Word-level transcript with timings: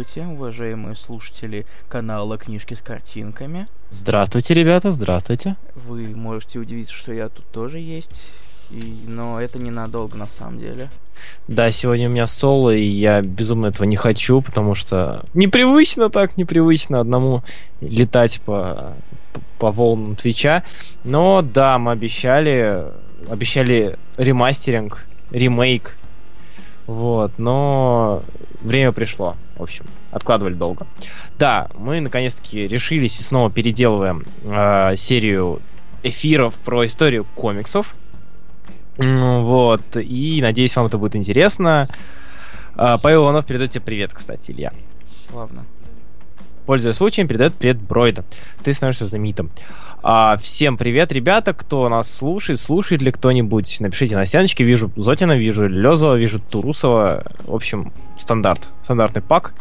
Здравствуйте, 0.00 0.28
уважаемые 0.28 0.96
слушатели 0.96 1.66
канала 1.90 2.38
Книжки 2.38 2.72
с 2.72 2.80
картинками. 2.80 3.68
Здравствуйте, 3.90 4.54
ребята, 4.54 4.92
здравствуйте. 4.92 5.56
Вы 5.74 6.16
можете 6.16 6.58
удивиться, 6.58 6.94
что 6.94 7.12
я 7.12 7.28
тут 7.28 7.44
тоже 7.50 7.80
есть, 7.80 8.10
и... 8.70 9.04
но 9.08 9.38
это 9.38 9.58
ненадолго 9.58 10.16
на 10.16 10.26
самом 10.26 10.58
деле. 10.58 10.88
Да, 11.48 11.70
сегодня 11.70 12.08
у 12.08 12.12
меня 12.12 12.26
соло, 12.26 12.74
и 12.74 12.82
я 12.82 13.20
безумно 13.20 13.66
этого 13.66 13.84
не 13.84 13.96
хочу, 13.96 14.40
потому 14.40 14.74
что 14.74 15.22
непривычно 15.34 16.08
так, 16.08 16.38
непривычно 16.38 17.00
одному 17.00 17.42
летать 17.82 18.40
по, 18.40 18.94
по 19.58 19.70
волнам 19.70 20.16
Твича. 20.16 20.64
Но 21.04 21.42
да, 21.42 21.78
мы 21.78 21.92
обещали, 21.92 22.86
обещали 23.28 23.98
ремастеринг, 24.16 25.04
ремейк 25.30 25.94
вот, 26.90 27.38
но 27.38 28.24
время 28.62 28.90
пришло, 28.90 29.36
в 29.60 29.64
общем, 29.64 29.84
откладывали 30.10 30.54
долго. 30.54 30.86
Да, 31.38 31.68
мы 31.74 32.00
наконец-таки 32.00 32.66
решились 32.66 33.20
и 33.20 33.22
снова 33.22 33.50
переделываем 33.50 34.24
э, 34.44 34.96
серию 34.96 35.60
эфиров 36.02 36.54
про 36.56 36.86
историю 36.86 37.26
комиксов. 37.34 37.94
Вот, 38.96 39.96
и 39.96 40.40
надеюсь, 40.42 40.74
вам 40.76 40.86
это 40.86 40.98
будет 40.98 41.16
интересно. 41.16 41.88
Э, 42.76 42.96
Павел 43.02 43.24
Иванов 43.24 43.46
передает 43.46 43.70
тебе 43.70 43.82
привет, 43.82 44.12
кстати, 44.12 44.50
Илья. 44.50 44.72
Славно. 45.30 45.64
Пользуясь 46.66 46.96
случаем, 46.96 47.26
передает 47.28 47.54
привет 47.54 47.78
Бройда. 47.80 48.24
Ты 48.62 48.72
становишься 48.72 49.06
знаменитым. 49.06 49.50
А, 50.02 50.38
всем 50.38 50.78
привет, 50.78 51.12
ребята, 51.12 51.52
кто 51.52 51.86
нас 51.90 52.10
слушает, 52.10 52.58
слушает 52.58 53.02
ли 53.02 53.12
кто-нибудь, 53.12 53.80
напишите 53.80 54.16
на 54.16 54.24
стеночке, 54.24 54.64
вижу 54.64 54.90
Зотина, 54.96 55.36
вижу 55.36 55.68
Лезова, 55.68 56.14
вижу 56.14 56.40
Турусова, 56.40 57.24
в 57.44 57.54
общем, 57.54 57.92
стандарт, 58.18 58.70
стандартный 58.82 59.20
pack. 59.20 59.52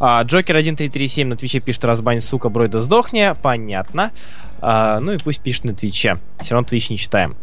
А, 0.00 0.22
Джокер 0.22 0.56
1337 0.56 1.28
на 1.28 1.36
Твиче 1.36 1.60
пишет 1.60 1.84
«Разбань, 1.84 2.20
сука, 2.20 2.48
Бройда 2.48 2.80
сдохни». 2.82 3.34
Понятно. 3.42 4.12
А, 4.60 5.00
ну 5.00 5.12
и 5.12 5.18
пусть 5.18 5.40
пишет 5.40 5.64
на 5.64 5.74
Твиче. 5.74 6.18
Все 6.40 6.54
равно 6.54 6.68
Твич 6.68 6.90
не 6.90 6.98
читаем. 6.98 7.36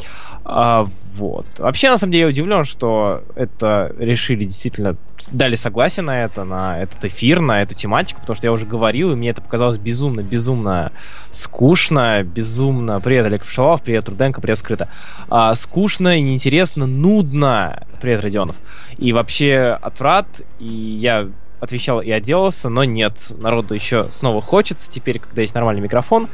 А, 0.46 0.88
вот. 1.16 1.46
Вообще, 1.57 1.90
на 1.90 1.98
самом 1.98 2.12
деле, 2.12 2.24
я 2.24 2.30
удивлен, 2.30 2.63
что 2.63 3.24
это 3.36 3.94
решили 4.00 4.46
действительно, 4.46 4.96
дали 5.31 5.56
согласие 5.56 6.04
на 6.04 6.24
это, 6.24 6.46
на 6.46 6.80
этот 6.80 7.04
эфир, 7.06 7.42
на 7.42 7.62
эту 7.62 7.74
тематику, 7.74 8.22
потому 8.22 8.36
что 8.38 8.48
я 8.48 8.54
уже 8.54 8.66
говорил, 8.66 9.12
и 9.12 9.16
мне 9.16 9.30
это 9.30 9.42
показалось 9.42 9.78
безумно, 9.78 10.22
безумно 10.22 10.92
скучно, 11.31 12.24
безумно... 12.24 13.01
Привет, 13.01 13.25
Олег 13.25 13.46
Пшалов, 13.46 13.81
привет, 13.81 14.08
Руденко, 14.08 14.42
привет, 14.42 14.60
Скрыто. 14.60 14.90
А, 15.30 15.56
скучно 15.56 16.18
и 16.18 16.22
неинтересно, 16.22 16.86
нудно. 16.86 17.86
Привет, 18.01 18.22
Родионов. 18.22 18.56
И 18.98 19.12
вообще 19.13 19.78
отврат, 19.81 20.42
и 20.60 20.68
я 20.68 21.30
отвечал 21.60 22.02
и 22.02 22.12
отделался, 22.12 22.69
но 22.69 22.84
нет, 22.84 23.31
народу 23.38 23.74
еще 23.74 24.07
снова 24.12 24.42
хочется, 24.42 24.90
теперь, 24.90 25.19
когда 25.19 25.42
есть 25.42 25.56
нормальный 25.56 25.81
микрофон, 25.81 26.28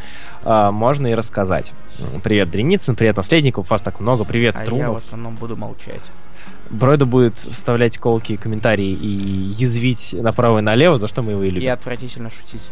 э, 0.44 0.71
можно 0.71 1.07
и 1.07 1.13
рассказать. 1.13 1.73
Привет, 2.23 2.50
Дреницын, 2.51 2.95
привет, 2.95 3.18
Наследников, 3.18 3.69
вас 3.69 3.81
так 3.81 4.00
много, 4.00 4.23
привет, 4.23 4.56
а 4.57 4.65
Трумов. 4.65 4.83
я 4.83 4.91
в 4.91 4.97
основном 4.97 5.35
буду 5.35 5.56
молчать. 5.56 6.01
Бройда 6.69 7.06
будет 7.06 7.38
вставлять 7.38 7.97
колки 7.97 8.38
комментарии 8.38 8.89
и 8.89 9.07
язвить 9.07 10.13
направо 10.13 10.59
и 10.59 10.62
налево, 10.62 10.97
за 10.97 11.07
что 11.07 11.21
мы 11.21 11.33
его 11.33 11.44
и 11.44 11.50
любим. 11.50 11.67
И 11.67 11.71
отвратительно 11.71 12.29
шутить. 12.29 12.63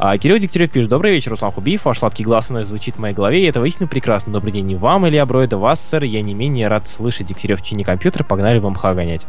А, 0.00 0.16
Кирилл 0.16 0.38
Дегтярев 0.38 0.70
пишет, 0.70 0.90
добрый 0.90 1.12
вечер, 1.12 1.32
Руслан 1.32 1.50
Хубиев, 1.50 1.84
ваш 1.84 1.98
сладкий 1.98 2.22
глаз 2.22 2.50
вновь 2.50 2.66
звучит 2.66 2.94
в 2.94 2.98
моей 3.00 3.14
голове, 3.14 3.42
и 3.42 3.46
это 3.46 3.58
воистину 3.58 3.88
прекрасно. 3.88 4.32
Добрый 4.32 4.52
день 4.52 4.70
и 4.70 4.76
вам, 4.76 5.08
Илья 5.08 5.26
Бройда, 5.26 5.58
вас, 5.58 5.80
сэр, 5.80 6.04
я 6.04 6.22
не 6.22 6.34
менее 6.34 6.68
рад 6.68 6.86
слышать 6.86 7.26
Дегтярев 7.26 7.60
в 7.60 7.64
чине 7.64 7.84
компьютера, 7.84 8.22
погнали 8.22 8.60
вам 8.60 8.76
ха 8.76 8.94
гонять. 8.94 9.26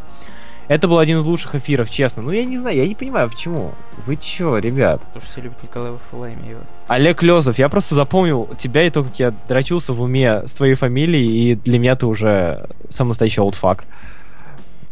Это 0.70 0.86
был 0.86 1.00
один 1.00 1.18
из 1.18 1.24
лучших 1.24 1.56
эфиров, 1.56 1.90
честно. 1.90 2.22
Ну, 2.22 2.30
я 2.30 2.44
не 2.44 2.56
знаю, 2.56 2.76
я 2.76 2.86
не 2.86 2.94
понимаю, 2.94 3.28
почему. 3.28 3.74
Вы 4.06 4.14
чё, 4.14 4.56
ребят? 4.56 5.00
Потому 5.00 5.20
что 5.22 5.32
все 5.32 5.40
любят 5.40 5.60
Николая 5.64 5.98
Фалаймиева. 6.12 6.64
Олег 6.86 7.24
Лезов, 7.24 7.58
я 7.58 7.68
просто 7.68 7.96
запомнил 7.96 8.48
тебя 8.56 8.84
и 8.84 8.90
то, 8.90 9.02
как 9.02 9.18
я 9.18 9.34
дрочился 9.48 9.92
в 9.92 10.00
уме 10.00 10.46
с 10.46 10.54
твоей 10.54 10.74
фамилией, 10.74 11.50
и 11.50 11.54
для 11.56 11.80
меня 11.80 11.96
ты 11.96 12.06
уже 12.06 12.68
сам 12.88 13.08
настоящий 13.08 13.40
олдфак. 13.40 13.84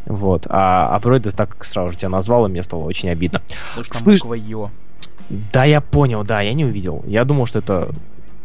Вот. 0.07 0.49
А, 0.49 0.97
а 0.97 0.99
Бройда 0.99 1.31
так 1.31 1.65
сразу 1.65 1.93
же 1.93 1.99
тебя 1.99 2.09
назвал, 2.09 2.47
и 2.47 2.49
мне 2.49 2.65
стало 2.65 2.83
очень 2.83 3.11
обидно. 3.11 3.41
Слышь... 3.93 4.23
Ё. 4.25 4.73
Да, 5.29 5.65
я 5.65 5.81
понял, 5.81 6.25
да, 6.25 6.41
я 6.41 6.55
не 6.55 6.65
увидел. 6.65 7.05
Я 7.07 7.25
думал, 7.25 7.47
что 7.47 7.61
это 7.61 7.91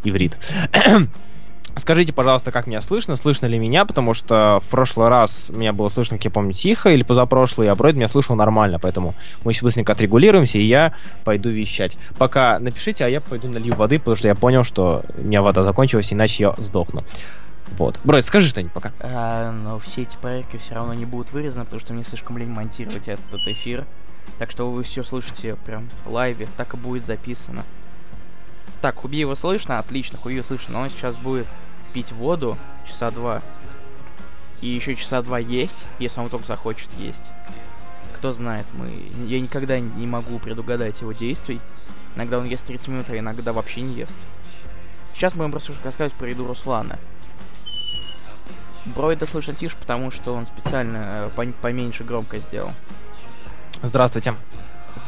иврит. 0.03 0.37
Скажите, 1.75 2.13
пожалуйста, 2.13 2.51
как 2.51 2.67
меня 2.67 2.81
слышно, 2.81 3.15
слышно 3.15 3.47
ли 3.47 3.57
меня, 3.57 3.85
потому 3.85 4.13
что 4.13 4.61
в 4.63 4.69
прошлый 4.69 5.09
раз 5.09 5.49
меня 5.49 5.73
было 5.73 5.89
слышно, 5.89 6.17
как 6.17 6.25
я 6.25 6.31
помню, 6.31 6.53
тихо, 6.53 6.91
или 6.91 7.01
позапрошлый, 7.01 7.67
а 7.69 7.75
Бройд 7.75 7.95
меня 7.95 8.07
слышал 8.07 8.35
нормально, 8.35 8.77
поэтому 8.77 9.15
мы 9.43 9.53
сейчас 9.53 9.63
быстренько 9.63 9.93
отрегулируемся, 9.93 10.59
и 10.59 10.63
я 10.63 10.93
пойду 11.23 11.49
вещать. 11.49 11.97
Пока 12.19 12.59
напишите, 12.59 13.05
а 13.05 13.09
я 13.09 13.21
пойду 13.21 13.47
налью 13.49 13.75
воды, 13.75 13.97
потому 13.97 14.15
что 14.15 14.27
я 14.27 14.35
понял, 14.35 14.63
что 14.63 15.03
у 15.17 15.21
меня 15.21 15.41
вода 15.41 15.63
закончилась, 15.63 16.13
иначе 16.13 16.43
я 16.43 16.53
сдохну. 16.57 17.03
Вот. 17.77 17.99
Бройд, 18.03 18.23
скажи 18.23 18.49
что-нибудь 18.49 18.73
пока. 18.73 18.91
А, 18.99 19.51
но 19.51 19.79
все 19.79 20.03
эти 20.03 20.15
проекты 20.17 20.59
все 20.59 20.75
равно 20.75 20.93
не 20.93 21.05
будут 21.05 21.31
вырезаны, 21.31 21.65
потому 21.65 21.81
что 21.81 21.93
мне 21.93 22.05
слишком 22.05 22.37
лень 22.37 22.49
монтировать 22.49 23.07
этот 23.07 23.33
эфир. 23.47 23.85
Так 24.37 24.51
что 24.51 24.69
вы 24.69 24.83
все 24.83 25.03
слышите 25.03 25.55
прям 25.65 25.89
в 26.05 26.11
лайве, 26.11 26.47
так 26.55 26.75
и 26.75 26.77
будет 26.77 27.05
записано. 27.05 27.63
Так, 28.81 28.97
Хубиева 28.97 29.35
слышно? 29.35 29.79
Отлично, 29.79 30.17
Хубиева 30.17 30.43
слышно, 30.43 30.73
но 30.73 30.81
он 30.81 30.89
сейчас 30.89 31.15
будет 31.15 31.47
пить 31.93 32.11
воду 32.11 32.57
часа 32.87 33.11
два. 33.11 33.41
И 34.61 34.67
еще 34.67 34.95
часа 34.95 35.21
два 35.21 35.39
есть, 35.39 35.77
если 35.99 36.19
он 36.19 36.29
только 36.29 36.47
захочет 36.47 36.89
есть. 36.97 37.21
Кто 38.15 38.31
знает, 38.33 38.65
мы... 38.73 38.93
Я 39.25 39.39
никогда 39.39 39.79
не 39.79 40.07
могу 40.07 40.39
предугадать 40.39 41.01
его 41.01 41.11
действий. 41.11 41.59
Иногда 42.15 42.39
он 42.39 42.45
ест 42.45 42.65
30 42.65 42.87
минут, 42.87 43.05
а 43.09 43.17
иногда 43.17 43.53
вообще 43.53 43.81
не 43.81 43.93
ест. 43.93 44.13
Сейчас 45.13 45.33
мы 45.33 45.39
будем 45.39 45.51
просто 45.51 45.73
рассказывать 45.83 46.13
про 46.13 46.29
еду 46.29 46.47
Руслана. 46.47 46.97
Бройда 48.85 49.25
слышно 49.25 49.53
тише, 49.53 49.77
потому 49.77 50.11
что 50.11 50.33
он 50.33 50.45
специально 50.45 51.29
э, 51.35 51.51
поменьше 51.61 52.03
громко 52.03 52.39
сделал. 52.39 52.71
Здравствуйте. 53.81 54.35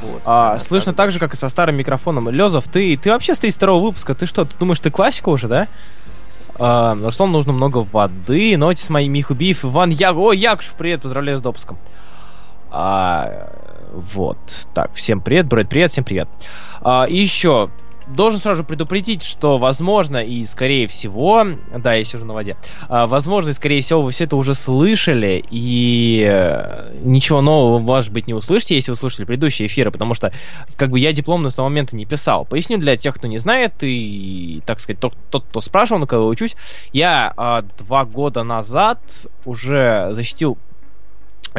Вот, 0.01 0.21
а, 0.25 0.57
слышно 0.59 0.93
так 0.93 1.11
же, 1.11 1.19
как 1.19 1.33
и 1.33 1.37
со 1.37 1.49
старым 1.49 1.75
микрофоном. 1.75 2.29
Лезов, 2.29 2.67
ты, 2.67 2.97
ты 2.97 3.11
вообще 3.11 3.35
с 3.35 3.39
32 3.39 3.79
выпуска, 3.79 4.15
ты 4.15 4.25
что, 4.25 4.45
ты 4.45 4.57
думаешь, 4.57 4.79
ты 4.79 4.91
классика 4.91 5.29
уже, 5.29 5.47
да? 5.47 5.67
А, 6.57 6.95
Руслану 6.95 7.33
нужно 7.33 7.53
много 7.53 7.79
воды. 7.91 8.57
Нотис 8.57 8.89
мои 8.89 9.07
Михубиев, 9.07 9.65
Иван 9.65 9.89
Яг. 9.89 10.15
О, 10.15 10.31
Якушев, 10.31 10.75
привет, 10.75 11.01
поздравляю 11.01 11.37
с 11.37 11.41
допуском. 11.41 11.77
А, 12.71 13.49
вот. 13.93 14.67
Так, 14.73 14.93
всем 14.93 15.21
привет, 15.21 15.47
Брэд, 15.47 15.69
привет, 15.69 15.91
всем 15.91 16.03
привет. 16.03 16.27
А, 16.81 17.05
и 17.05 17.17
еще, 17.17 17.69
должен 18.07 18.39
сразу 18.39 18.63
предупредить, 18.63 19.23
что 19.23 19.57
возможно 19.57 20.17
и 20.17 20.43
скорее 20.45 20.87
всего, 20.87 21.45
да, 21.77 21.93
я 21.93 22.03
сижу 22.03 22.25
на 22.25 22.33
воде, 22.33 22.57
а, 22.87 23.07
возможно 23.07 23.49
и 23.49 23.53
скорее 23.53 23.81
всего 23.81 24.01
вы 24.01 24.11
все 24.11 24.25
это 24.25 24.35
уже 24.35 24.53
слышали 24.53 25.43
и 25.49 26.25
э, 26.27 26.93
ничего 27.03 27.41
нового, 27.41 27.79
может 27.79 28.11
быть, 28.11 28.27
не 28.27 28.33
услышите, 28.33 28.75
если 28.75 28.91
вы 28.91 28.95
слушали 28.95 29.25
предыдущие 29.25 29.67
эфиры, 29.67 29.91
потому 29.91 30.13
что 30.13 30.31
как 30.75 30.89
бы 30.89 30.99
я 30.99 31.11
дипломную 31.13 31.51
с 31.51 31.55
того 31.55 31.69
момента 31.69 31.95
не 31.95 32.05
писал. 32.05 32.45
Поясню 32.45 32.77
для 32.77 32.95
тех, 32.95 33.15
кто 33.15 33.27
не 33.27 33.37
знает 33.37 33.73
и, 33.81 34.61
так 34.65 34.79
сказать, 34.79 34.99
тот, 34.99 35.15
тот 35.29 35.45
кто 35.49 35.61
спрашивал, 35.61 35.99
на 35.99 36.07
кого 36.07 36.27
учусь, 36.27 36.55
я 36.93 37.33
а, 37.37 37.63
два 37.77 38.05
года 38.05 38.43
назад 38.43 38.99
уже 39.45 40.09
защитил 40.11 40.57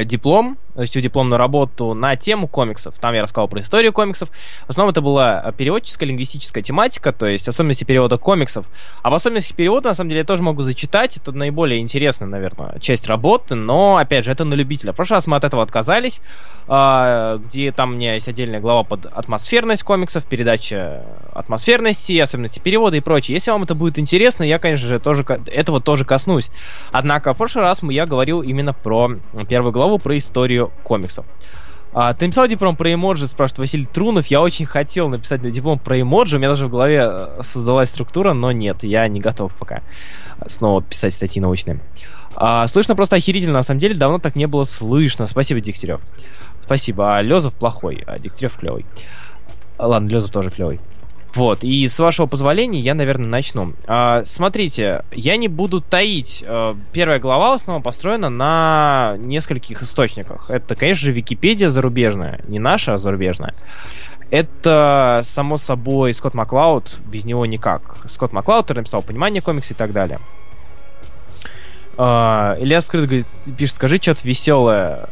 диплом, 0.05 0.59
защитил 0.77 1.03
дипломную 1.03 1.39
работу 1.39 1.95
на 1.95 2.17
тему 2.17 2.49
комиксов. 2.49 2.99
Там 2.99 3.15
я 3.15 3.23
рассказал 3.23 3.49
про 3.49 3.61
историю 3.61 3.93
комиксов. 3.93 4.31
В 4.67 4.71
основном 4.71 4.93
это 4.93 5.01
была 5.01 5.53
переводческая, 5.57 6.09
лингвистическая 6.09 6.63
тематика, 6.63 7.13
то 7.13 7.27
есть 7.27 7.49
особенности 7.49 7.85
перевода 7.85 8.19
комиксов. 8.19 8.67
А 9.03 9.11
в 9.11 9.15
особенностях 9.15 9.57
перевода, 9.57 9.89
на 9.91 9.95
самом 9.95 10.11
деле, 10.11 10.21
я 10.21 10.27
тоже 10.27 10.43
могу 10.43 10.63
зачитать. 10.63 11.17
Это 11.17 11.33
наиболее 11.33 11.81
интересная, 11.81 12.29
наверное, 12.29 12.79
часть 12.81 13.07
работы, 13.07 13.55
но, 13.55 13.97
опять 13.97 14.25
же, 14.25 14.31
это 14.31 14.45
на 14.45 14.55
любителя. 14.55 14.93
В 14.93 14.97
прошлый 14.97 15.17
раз 15.17 15.27
мы 15.27 15.37
от 15.37 15.45
этого 15.45 15.63
отказались, 15.63 16.21
а, 16.69 17.39
где 17.39 17.73
там 17.73 17.93
у 17.93 17.95
меня 17.95 18.15
есть 18.15 18.29
отдельная 18.29 18.61
глава 18.61 18.83
под 18.83 19.07
атмосферность 19.07 19.83
комиксов, 19.83 20.27
передача 20.27 21.03
атмосферности, 21.33 22.19
особенности 22.19 22.59
перевода 22.59 22.97
и 22.97 23.01
прочее. 23.01 23.35
Если 23.35 23.51
вам 23.51 23.63
это 23.63 23.75
будет 23.75 23.99
интересно, 23.99 24.43
я, 24.43 24.59
конечно 24.59 24.89
же, 24.89 24.99
тоже 24.99 25.25
этого 25.47 25.81
тоже 25.81 26.05
коснусь. 26.05 26.51
Однако 26.93 27.35
в 27.35 27.39
прошлый 27.39 27.65
раз 27.65 27.83
я 27.83 28.07
говорил 28.07 28.43
именно 28.43 28.73
про 28.73 29.13
первую 29.49 29.73
главу, 29.73 29.99
про 29.99 30.17
историю 30.19 30.66
комиксов. 30.83 31.27
А, 31.93 32.13
ты 32.13 32.27
написал 32.27 32.47
диплом 32.47 32.77
про 32.77 32.93
эмоджи, 32.93 33.27
спрашивает 33.27 33.59
Василий 33.61 33.87
Трунов. 33.87 34.27
Я 34.27 34.43
очень 34.43 34.67
хотел 34.67 35.09
написать 35.09 35.41
диплом 35.51 35.79
про 35.79 36.01
эмоджи. 36.01 36.37
У 36.37 36.39
меня 36.39 36.51
даже 36.51 36.67
в 36.67 36.71
голове 36.71 37.01
э, 37.03 37.41
создалась 37.43 37.89
структура, 37.89 38.35
но 38.35 38.53
нет, 38.53 38.85
я 38.85 39.09
не 39.09 39.21
готов 39.21 39.55
пока 39.55 39.83
снова 40.47 40.83
писать 40.83 41.15
статьи 41.15 41.41
научные. 41.41 41.81
А, 42.35 42.67
слышно 42.67 42.95
просто 42.95 43.17
охерительно, 43.17 43.55
на 43.55 43.63
самом 43.63 43.81
деле, 43.81 43.95
давно 43.95 44.19
так 44.19 44.37
не 44.37 44.47
было 44.47 44.65
слышно. 44.65 45.27
Спасибо, 45.27 45.61
Дегтярев. 45.61 46.01
Спасибо. 46.63 47.17
А 47.17 47.23
Лезов 47.23 47.55
плохой, 47.55 48.05
а 48.07 48.19
Дегтярев 48.19 48.57
клевый. 48.59 48.85
Ладно, 49.79 50.09
Лезов 50.09 50.31
тоже 50.31 50.51
клевый. 50.51 50.81
Вот, 51.37 51.65
и 51.65 51.87
с 51.87 51.99
вашего 51.99 52.27
позволения 52.27 52.81
я, 52.81 52.95
наверное, 52.95 53.29
начну. 53.29 53.75
А, 53.87 54.23
смотрите, 54.25 55.05
я 55.13 55.37
не 55.37 55.49
буду 55.49 55.83
таить. 55.83 56.43
А, 56.47 56.75
первая 56.93 57.19
глава 57.21 57.51
в 57.51 57.55
основном 57.57 57.83
построена 57.83 58.31
на 58.31 59.17
нескольких 59.19 59.83
источниках. 59.83 60.49
Это, 60.49 60.75
конечно 60.75 61.05
же, 61.05 61.13
Википедия 61.13 61.69
зарубежная. 61.69 62.41
Не 62.49 62.59
наша, 62.59 62.95
а 62.95 62.99
зарубежная. 62.99 63.55
Это, 64.31 65.21
само 65.25 65.59
собой, 65.59 66.15
Скотт 66.15 66.33
Маклауд, 66.33 66.97
без 67.05 67.27
него 67.27 67.45
никак. 67.45 67.99
Скотт 68.09 68.33
Маклауд, 68.33 68.71
написал 68.71 69.03
«Понимание 69.03 69.43
комикса» 69.43 69.75
и 69.75 69.77
так 69.77 69.93
далее. 69.93 70.21
Uh, 71.99 72.61
Илья 72.63 72.81
скрыто 72.81 73.07
говорит, 73.07 73.27
пишет, 73.59 73.77
скажи 73.77 73.99
что-то 73.99 74.27
веселое. 74.27 75.11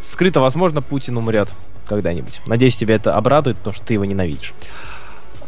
Скрыто, 0.00 0.40
возможно, 0.40 0.82
Путин 0.82 1.16
умрет 1.16 1.52
когда-нибудь. 1.86 2.40
Надеюсь, 2.46 2.76
тебя 2.76 2.94
это 2.94 3.16
обрадует, 3.16 3.56
потому 3.58 3.74
что 3.74 3.84
ты 3.84 3.94
его 3.94 4.04
ненавидишь. 4.04 4.54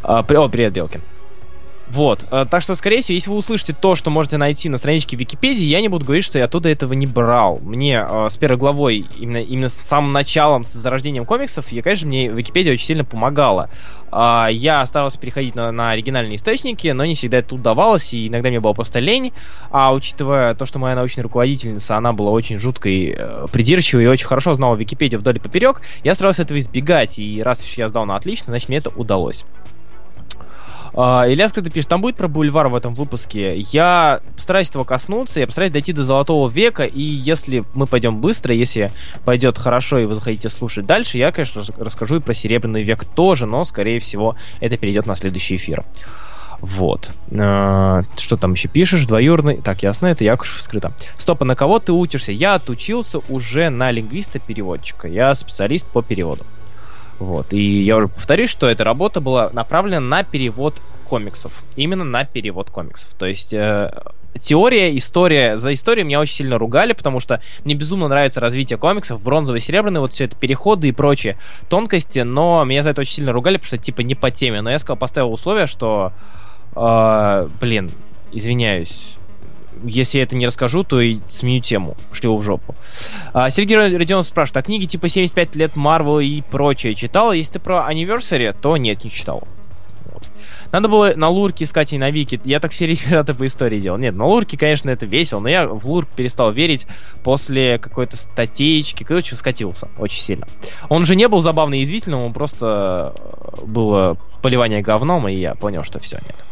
О, 0.07 0.49
привет, 0.49 0.73
Белкин. 0.73 1.01
Вот, 1.89 2.25
э, 2.31 2.45
так 2.49 2.61
что, 2.61 2.75
скорее 2.75 3.01
всего, 3.01 3.13
если 3.13 3.29
вы 3.29 3.37
услышите 3.37 3.73
то, 3.79 3.95
что 3.95 4.09
можете 4.09 4.37
найти 4.37 4.69
на 4.69 4.77
страничке 4.77 5.15
Википедии, 5.15 5.63
я 5.63 5.81
не 5.81 5.87
буду 5.87 6.05
говорить, 6.05 6.25
что 6.25 6.37
я 6.37 6.45
оттуда 6.45 6.69
этого 6.69 6.93
не 6.93 7.05
брал. 7.05 7.59
Мне 7.61 8.03
э, 8.07 8.27
с 8.29 8.37
первой 8.37 8.57
главой, 8.57 9.05
именно, 9.17 9.37
именно 9.37 9.69
с 9.69 9.75
самым 9.75 10.11
началом, 10.11 10.63
с 10.63 10.73
зарождением 10.73 11.25
комиксов, 11.25 11.71
я, 11.71 11.81
конечно, 11.81 12.07
мне 12.07 12.27
Википедия 12.27 12.73
очень 12.73 12.85
сильно 12.85 13.05
помогала. 13.05 13.69
Э, 14.11 14.47
я 14.51 14.85
старался 14.87 15.19
переходить 15.19 15.55
на, 15.55 15.71
на 15.71 15.91
оригинальные 15.91 16.37
источники, 16.37 16.87
но 16.87 17.05
не 17.05 17.15
всегда 17.15 17.37
это 17.37 17.53
удавалось, 17.55 18.13
и 18.13 18.27
иногда 18.27 18.49
мне 18.49 18.59
было 18.59 18.73
просто 18.73 18.99
лень. 18.99 19.31
А 19.69 19.93
учитывая 19.93 20.55
то, 20.55 20.65
что 20.65 20.79
моя 20.79 20.95
научная 20.95 21.23
руководительница, 21.23 21.97
она 21.97 22.13
была 22.13 22.31
очень 22.31 22.59
жуткой, 22.59 23.15
э, 23.17 23.45
придирчивой 23.51 24.05
и 24.05 24.07
очень 24.07 24.27
хорошо 24.27 24.55
знала 24.55 24.75
Википедию 24.75 25.19
вдоль 25.19 25.37
и 25.37 25.39
поперек, 25.39 25.81
я 26.03 26.15
старался 26.15 26.41
этого 26.41 26.59
избегать, 26.59 27.19
и 27.19 27.43
раз 27.43 27.63
я 27.77 27.87
сдал 27.89 28.05
на 28.05 28.15
отлично, 28.15 28.47
значит, 28.47 28.69
мне 28.69 28.79
это 28.79 28.89
удалось. 28.89 29.45
Uh, 30.95 31.29
Илья 31.29 31.49
Скрыто 31.49 31.69
пишет, 31.69 31.89
там 31.89 31.99
будет 31.99 32.15
про 32.15 32.29
бульвар 32.29 32.69
в 32.69 32.75
этом 32.75 32.93
выпуске. 32.93 33.57
Я 33.57 34.21
постараюсь 34.33 34.69
этого 34.69 34.85
коснуться, 34.85 35.41
я 35.41 35.45
постараюсь 35.45 35.73
дойти 35.73 35.91
до 35.91 36.05
Золотого 36.05 36.49
века, 36.49 36.85
и 36.85 37.01
если 37.01 37.65
мы 37.73 37.85
пойдем 37.85 38.21
быстро, 38.21 38.55
если 38.55 38.91
пойдет 39.25 39.57
хорошо, 39.57 39.99
и 39.99 40.05
вы 40.05 40.15
захотите 40.15 40.47
слушать 40.47 40.85
дальше, 40.85 41.17
я, 41.17 41.33
конечно, 41.33 41.63
расскажу 41.77 42.17
и 42.17 42.19
про 42.21 42.33
Серебряный 42.33 42.81
век 42.81 43.03
тоже, 43.03 43.45
но, 43.45 43.65
скорее 43.65 43.99
всего, 43.99 44.37
это 44.61 44.77
перейдет 44.77 45.05
на 45.05 45.17
следующий 45.17 45.57
эфир. 45.57 45.83
Вот. 46.61 47.11
А, 47.37 48.03
что 48.17 48.37
там 48.37 48.53
еще 48.53 48.69
пишешь? 48.69 49.05
Двоюродный. 49.05 49.57
Так, 49.57 49.83
ясно, 49.83 50.07
это 50.07 50.23
Якушев 50.23 50.61
скрыто. 50.61 50.93
Стоп, 51.17 51.41
а 51.41 51.45
на 51.45 51.57
кого 51.57 51.79
ты 51.79 51.91
учишься? 51.91 52.31
Я 52.31 52.55
отучился 52.55 53.19
уже 53.27 53.69
на 53.69 53.91
лингвиста-переводчика. 53.91 55.09
Я 55.09 55.35
специалист 55.35 55.85
по 55.87 56.01
переводу. 56.01 56.45
Вот. 57.19 57.53
И 57.53 57.83
я 57.83 57.97
уже 57.97 58.07
повторюсь, 58.07 58.49
что 58.49 58.67
эта 58.67 58.83
работа 58.83 59.21
была 59.21 59.49
направлена 59.53 59.99
на 60.01 60.23
перевод 60.23 60.81
комиксов. 61.07 61.63
Именно 61.75 62.03
на 62.03 62.25
перевод 62.25 62.69
комиксов. 62.69 63.13
То 63.13 63.25
есть 63.25 63.53
э, 63.53 63.91
теория, 64.39 64.95
история. 64.97 65.57
За 65.57 65.73
историю 65.73 66.05
меня 66.05 66.19
очень 66.19 66.35
сильно 66.35 66.57
ругали, 66.57 66.93
потому 66.93 67.19
что 67.19 67.41
мне 67.63 67.75
безумно 67.75 68.07
нравится 68.07 68.39
развитие 68.39 68.77
комиксов, 68.77 69.21
бронзовый, 69.23 69.61
серебряный, 69.61 69.99
вот 69.99 70.13
все 70.13 70.25
это 70.25 70.35
переходы 70.35 70.89
и 70.89 70.91
прочие 70.91 71.37
тонкости, 71.69 72.19
но 72.19 72.63
меня 72.65 72.83
за 72.83 72.91
это 72.91 73.01
очень 73.01 73.13
сильно 73.13 73.31
ругали, 73.31 73.57
потому 73.57 73.67
что 73.67 73.77
типа 73.77 74.01
не 74.01 74.15
по 74.15 74.31
теме. 74.31 74.61
Но 74.61 74.69
я 74.71 74.79
сказал, 74.79 74.97
поставил 74.97 75.31
условие, 75.31 75.67
что, 75.67 76.11
э, 76.75 77.47
блин, 77.61 77.91
извиняюсь, 78.31 79.15
если 79.83 80.17
я 80.17 80.23
это 80.23 80.35
не 80.35 80.47
расскажу, 80.47 80.83
то 80.83 80.99
и 81.01 81.19
сменю 81.27 81.61
тему. 81.61 81.97
Пошли 82.09 82.27
его 82.27 82.37
в 82.37 82.43
жопу. 82.43 82.75
А, 83.33 83.49
Сергей 83.49 83.77
Родионов 83.77 84.25
спрашивает, 84.25 84.57
а 84.57 84.61
книги 84.63 84.85
типа 84.85 85.07
75 85.07 85.55
лет 85.55 85.75
Марвел 85.75 86.19
и 86.19 86.41
прочее 86.41 86.95
читал? 86.95 87.33
Если 87.33 87.53
ты 87.53 87.59
про 87.59 87.87
Anniversary, 87.89 88.55
то 88.59 88.77
нет, 88.77 89.03
не 89.03 89.11
читал. 89.11 89.47
Надо 90.71 90.89
было 90.89 91.13
на 91.15 91.29
лурке 91.29 91.63
искать 91.63 91.93
и 91.93 91.97
на 91.97 92.11
вики. 92.11 92.39
Я 92.43 92.59
так 92.59 92.71
все 92.71 92.85
ребята 92.87 93.33
по 93.33 93.45
истории 93.45 93.79
делал. 93.79 93.97
Нет, 93.97 94.13
на 94.13 94.25
лурке, 94.25 94.57
конечно, 94.57 94.89
это 94.89 95.05
весело, 95.05 95.39
но 95.39 95.49
я 95.49 95.67
в 95.67 95.85
лурк 95.85 96.09
перестал 96.13 96.51
верить 96.51 96.85
после 97.23 97.77
какой-то 97.77 98.17
статейки. 98.17 99.03
Короче, 99.03 99.35
скатился 99.35 99.87
очень 99.97 100.21
сильно. 100.21 100.47
Он 100.89 101.05
же 101.05 101.15
не 101.15 101.27
был 101.27 101.41
забавный 101.41 101.77
и 101.77 101.81
язвительным, 101.81 102.21
он 102.21 102.33
просто 102.33 103.13
э, 103.15 103.65
было 103.65 104.17
поливание 104.41 104.81
говном, 104.81 105.27
и 105.27 105.35
я 105.35 105.55
понял, 105.55 105.83
что 105.83 105.99
все, 105.99 106.17
нет. 106.17 106.45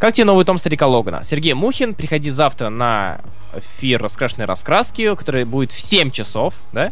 Как 0.00 0.14
тебе 0.14 0.24
новый 0.24 0.46
том 0.46 0.56
Старика 0.56 0.86
Логана? 0.86 1.22
Сергей 1.24 1.52
Мухин, 1.52 1.94
приходи 1.94 2.30
завтра 2.30 2.70
на 2.70 3.20
эфир 3.54 4.02
раскрашенной 4.02 4.46
раскраски, 4.46 5.14
который 5.14 5.44
будет 5.44 5.72
в 5.72 5.80
7 5.80 6.10
часов, 6.10 6.54
да? 6.72 6.90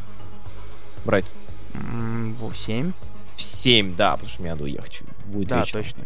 Брайт? 1.06 1.24
В 1.72 2.54
7. 2.54 2.92
В 3.34 3.42
7, 3.42 3.96
да, 3.96 4.12
потому 4.12 4.28
что 4.28 4.42
мне 4.42 4.50
надо 4.50 4.64
уехать. 4.64 5.00
Будет 5.24 5.48
да, 5.48 5.60
вечером. 5.60 5.84
точно. 5.84 6.04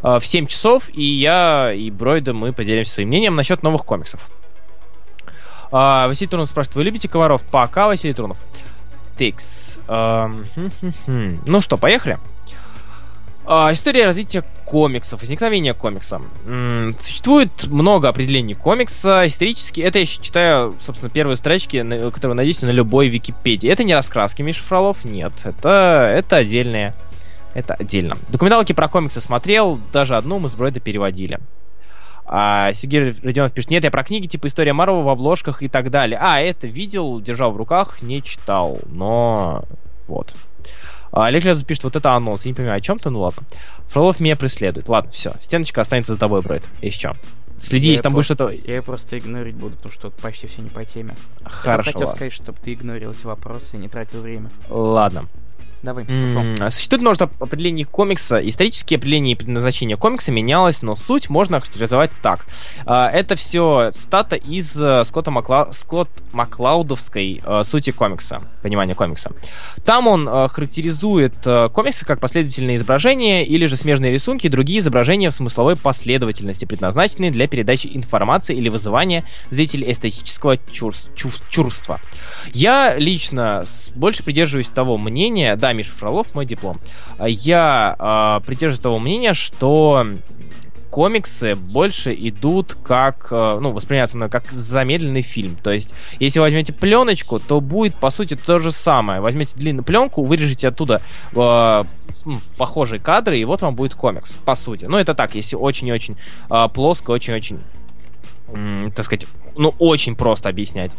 А, 0.00 0.18
в 0.18 0.24
7 0.24 0.46
часов, 0.46 0.88
и 0.94 1.04
я 1.04 1.74
и 1.74 1.90
Бройда 1.90 2.32
мы 2.32 2.54
поделимся 2.54 2.94
своим 2.94 3.08
мнением 3.08 3.34
насчет 3.34 3.62
новых 3.62 3.84
комиксов. 3.84 4.26
А, 5.70 6.08
Василий 6.08 6.30
Турнов 6.30 6.48
спрашивает, 6.48 6.76
вы 6.76 6.84
любите 6.84 7.06
комаров? 7.06 7.42
Пока, 7.50 7.86
Василий 7.86 8.14
Турнов. 8.14 8.38
Тикс. 9.18 9.78
Ну 11.06 11.60
что, 11.60 11.76
поехали? 11.76 12.18
А, 13.46 13.72
история 13.72 14.06
развития 14.06 14.44
комиксов, 14.64 15.20
возникновения 15.20 15.74
комикса. 15.74 16.20
Существует 17.00 17.66
много 17.66 18.08
определений 18.08 18.54
комикса. 18.54 19.26
Исторически, 19.26 19.80
это 19.80 19.98
я 19.98 20.06
читаю, 20.06 20.76
собственно, 20.80 21.10
первые 21.10 21.36
строчки, 21.36 21.82
которые 22.10 22.36
надеюсь 22.36 22.62
на 22.62 22.70
любой 22.70 23.08
Википедии. 23.08 23.68
Это 23.68 23.82
не 23.82 23.94
раскраски 23.94 24.42
Миша 24.42 24.62
Фролов, 24.62 25.04
нет. 25.04 25.32
Это, 25.44 26.08
это 26.14 26.36
отдельные. 26.36 26.94
Это 27.54 27.74
отдельно. 27.74 28.16
Документалки 28.28 28.72
про 28.72 28.88
комиксы 28.88 29.20
смотрел, 29.20 29.80
даже 29.92 30.16
одну 30.16 30.38
мы 30.38 30.48
с 30.48 30.54
Бройда 30.54 30.78
переводили. 30.78 31.40
А 32.32 32.72
Сергей 32.74 33.12
Родионов 33.24 33.52
пишет, 33.52 33.70
нет, 33.70 33.82
я 33.82 33.90
про 33.90 34.04
книги 34.04 34.28
типа 34.28 34.46
«История 34.46 34.72
Марвел» 34.72 35.02
в 35.02 35.08
обложках 35.08 35.64
и 35.64 35.68
так 35.68 35.90
далее. 35.90 36.16
А, 36.22 36.40
это 36.40 36.68
видел, 36.68 37.20
держал 37.20 37.50
в 37.50 37.56
руках, 37.56 38.02
не 38.02 38.22
читал, 38.22 38.78
но 38.86 39.64
вот. 40.06 40.36
А, 41.12 41.26
Олег 41.26 41.44
Лезов 41.44 41.66
пишет, 41.66 41.84
вот 41.84 41.96
это 41.96 42.12
анонс. 42.12 42.44
Я 42.44 42.50
не 42.50 42.54
понимаю, 42.54 42.78
о 42.78 42.80
чем 42.80 42.98
ты? 42.98 43.10
Ну 43.10 43.20
ладно. 43.20 43.42
Фролов 43.88 44.20
меня 44.20 44.36
преследует. 44.36 44.88
Ладно, 44.88 45.10
все. 45.10 45.32
Стеночка 45.40 45.80
останется 45.80 46.14
за 46.14 46.18
тобой, 46.18 46.42
Брайт. 46.42 46.68
Если 46.80 46.98
что. 46.98 47.16
Следи, 47.58 47.88
я 47.88 47.92
если 47.92 48.04
там 48.04 48.14
будет 48.14 48.24
что-то... 48.24 48.48
Я 48.48 48.76
ее 48.76 48.82
просто 48.82 49.18
игнорить 49.18 49.54
буду, 49.54 49.76
потому 49.76 49.92
что 49.92 50.10
почти 50.10 50.46
все 50.46 50.62
не 50.62 50.70
по 50.70 50.84
теме. 50.84 51.14
Хорошо. 51.44 51.90
Я 51.90 51.92
хотел 51.92 52.08
сказать, 52.08 52.32
чтобы 52.32 52.58
ты 52.62 52.72
игнорил 52.72 53.10
эти 53.10 53.26
вопросы 53.26 53.66
и 53.74 53.76
не 53.76 53.88
тратил 53.88 54.22
время. 54.22 54.50
Ладно. 54.70 55.26
Давай, 55.82 56.04
mm-hmm. 56.04 56.70
Существует 56.70 57.00
множество 57.00 57.30
определений 57.40 57.84
комикса. 57.84 58.38
Исторические 58.46 58.98
определения 58.98 59.32
и 59.32 59.34
предназначение 59.34 59.96
комикса 59.96 60.30
менялось, 60.30 60.82
но 60.82 60.94
суть 60.94 61.30
можно 61.30 61.58
характеризовать 61.58 62.10
так. 62.22 62.44
А, 62.84 63.08
это 63.10 63.34
все 63.34 63.90
цитата 63.96 64.36
из 64.36 64.78
э, 64.80 65.04
Скотта 65.04 65.30
Макла... 65.30 65.70
Скотт 65.72 66.10
Маклаудовской 66.32 67.42
uh, 67.44 67.64
сути 67.64 67.90
комикса, 67.90 68.42
понимания 68.62 68.94
комикса. 68.94 69.32
Там 69.84 70.06
он 70.06 70.28
uh, 70.28 70.48
характеризует 70.48 71.34
комиксы 71.72 72.06
как 72.06 72.20
последовательные 72.20 72.76
изображения 72.76 73.44
или 73.44 73.66
же 73.66 73.76
смежные 73.76 74.12
рисунки 74.12 74.46
и 74.46 74.50
другие 74.50 74.78
изображения 74.80 75.30
в 75.30 75.34
смысловой 75.34 75.76
последовательности, 75.76 76.66
предназначенные 76.66 77.30
для 77.30 77.48
передачи 77.48 77.90
информации 77.92 78.54
или 78.56 78.68
вызывания 78.68 79.24
зрителей 79.50 79.90
эстетического 79.90 80.56
чувств, 80.70 81.10
чувства. 81.50 82.00
Я 82.52 82.94
лично 82.96 83.64
больше 83.94 84.22
придерживаюсь 84.22 84.68
того 84.68 84.98
мнения, 84.98 85.56
да, 85.56 85.69
Миша 85.72 85.92
Фролов, 85.92 86.34
мой 86.34 86.46
диплом. 86.46 86.80
Я 87.18 87.96
э, 87.98 88.46
придерживаюсь 88.46 88.80
того 88.80 88.98
мнения, 88.98 89.34
что 89.34 90.06
комиксы 90.90 91.54
больше 91.54 92.12
идут 92.12 92.76
как, 92.82 93.28
э, 93.30 93.58
ну, 93.60 93.70
воспринимаются 93.70 94.16
мной 94.16 94.28
как 94.28 94.50
замедленный 94.50 95.22
фильм. 95.22 95.56
То 95.62 95.72
есть, 95.72 95.94
если 96.18 96.40
возьмете 96.40 96.72
пленочку, 96.72 97.38
то 97.38 97.60
будет, 97.60 97.94
по 97.94 98.10
сути, 98.10 98.34
то 98.36 98.58
же 98.58 98.72
самое. 98.72 99.20
Возьмете 99.20 99.56
длинную 99.56 99.84
пленку, 99.84 100.24
вырежете 100.24 100.68
оттуда 100.68 101.00
э, 101.32 101.84
похожие 102.58 103.00
кадры, 103.00 103.38
и 103.38 103.44
вот 103.44 103.62
вам 103.62 103.74
будет 103.74 103.94
комикс, 103.94 104.32
по 104.44 104.54
сути. 104.54 104.84
Ну, 104.86 104.98
это 104.98 105.14
так, 105.14 105.34
если 105.34 105.56
очень-очень 105.56 106.16
э, 106.50 106.66
плоско, 106.74 107.12
очень-очень, 107.12 107.60
э, 108.48 108.90
так 108.94 109.04
сказать, 109.04 109.26
ну, 109.56 109.74
очень 109.78 110.16
просто 110.16 110.48
объяснять. 110.48 110.92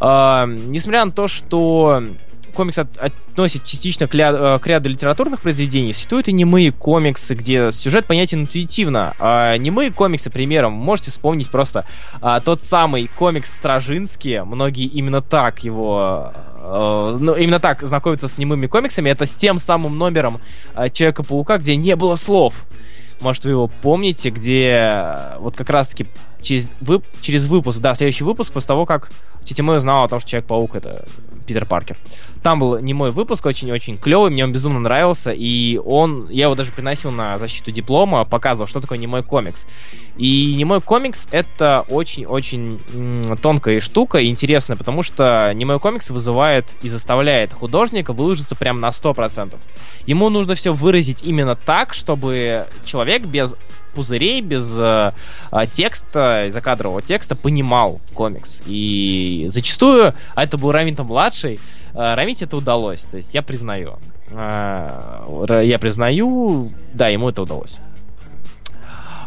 Э, 0.00 0.44
несмотря 0.46 1.04
на 1.04 1.12
то, 1.12 1.28
что 1.28 2.02
комикс 2.50 2.78
от, 2.78 2.96
относит 2.96 3.64
частично 3.64 4.06
к, 4.06 4.14
ля, 4.14 4.32
э, 4.32 4.58
к 4.58 4.66
ряду 4.66 4.88
литературных 4.88 5.40
произведений, 5.40 5.92
существуют 5.92 6.28
и 6.28 6.32
немые 6.32 6.72
комиксы, 6.72 7.34
где 7.34 7.72
сюжет 7.72 8.06
понятен 8.06 8.42
интуитивно. 8.42 9.14
А 9.18 9.56
немые 9.56 9.90
комиксы, 9.90 10.30
примером, 10.30 10.72
можете 10.72 11.10
вспомнить 11.10 11.50
просто 11.50 11.84
а, 12.20 12.40
тот 12.40 12.60
самый 12.60 13.08
комикс 13.08 13.50
Стражинский, 13.50 14.42
многие 14.42 14.86
именно 14.86 15.20
так 15.20 15.64
его... 15.64 16.32
А, 16.34 17.16
ну, 17.18 17.34
именно 17.34 17.60
так 17.60 17.82
знакомятся 17.82 18.28
с 18.28 18.38
немыми 18.38 18.66
комиксами, 18.66 19.10
это 19.10 19.26
с 19.26 19.34
тем 19.34 19.58
самым 19.58 19.96
номером 19.96 20.40
а, 20.74 20.88
Человека-паука, 20.88 21.58
где 21.58 21.76
не 21.76 21.96
было 21.96 22.16
слов. 22.16 22.54
Может, 23.20 23.44
вы 23.44 23.50
его 23.50 23.66
помните, 23.68 24.30
где 24.30 25.04
вот 25.38 25.56
как 25.56 25.68
раз-таки 25.70 26.06
через, 26.42 26.72
вып 26.80 27.04
через 27.20 27.46
выпуск, 27.48 27.78
да, 27.80 27.94
следующий 27.94 28.24
выпуск, 28.24 28.52
после 28.52 28.68
того, 28.68 28.86
как 28.86 29.10
Тетя 29.44 29.62
Мэй 29.62 29.78
узнала 29.78 30.04
о 30.04 30.08
том, 30.08 30.20
что 30.20 30.30
Человек-паук 30.30 30.74
это 30.74 31.04
Питер 31.50 31.66
Паркер. 31.66 31.96
Там 32.44 32.60
был 32.60 32.78
не 32.78 32.94
мой 32.94 33.10
выпуск, 33.10 33.44
очень-очень 33.44 33.98
клевый, 33.98 34.30
мне 34.30 34.44
он 34.44 34.52
безумно 34.52 34.78
нравился, 34.78 35.32
и 35.32 35.78
он, 35.78 36.28
я 36.30 36.44
его 36.44 36.54
даже 36.54 36.70
приносил 36.70 37.10
на 37.10 37.40
защиту 37.40 37.72
диплома, 37.72 38.24
показывал, 38.24 38.68
что 38.68 38.80
такое 38.80 38.98
не 38.98 39.08
мой 39.08 39.24
комикс. 39.24 39.66
И 40.16 40.54
не 40.54 40.64
мой 40.64 40.80
комикс 40.80 41.26
это 41.32 41.84
очень-очень 41.88 43.36
тонкая 43.42 43.80
штука 43.80 44.18
и 44.18 44.28
интересная, 44.28 44.76
потому 44.76 45.02
что 45.02 45.50
не 45.54 45.64
мой 45.64 45.80
комикс 45.80 46.10
вызывает 46.10 46.66
и 46.82 46.88
заставляет 46.88 47.52
художника 47.52 48.12
выложиться 48.12 48.54
прям 48.54 48.78
на 48.78 48.90
100%. 48.90 49.56
Ему 50.06 50.30
нужно 50.30 50.54
все 50.54 50.72
выразить 50.72 51.24
именно 51.24 51.56
так, 51.56 51.94
чтобы 51.94 52.66
человек 52.84 53.24
без 53.24 53.56
пузырей, 53.90 54.40
без 54.40 54.78
э, 54.78 55.12
э, 55.52 55.66
текста, 55.72 56.46
закадрового 56.48 57.02
текста 57.02 57.36
понимал 57.36 58.00
комикс. 58.14 58.62
И 58.66 59.46
зачастую, 59.48 60.14
а 60.34 60.44
это 60.44 60.58
был 60.58 60.72
Рамин 60.72 60.96
младший, 60.98 61.60
э, 61.94 62.14
Рамите 62.14 62.44
это 62.44 62.56
удалось. 62.56 63.02
То 63.02 63.16
есть 63.16 63.34
я 63.34 63.42
признаю. 63.42 63.98
Э, 64.30 65.62
я 65.64 65.78
признаю, 65.78 66.70
да, 66.94 67.08
ему 67.08 67.28
это 67.28 67.42
удалось. 67.42 67.78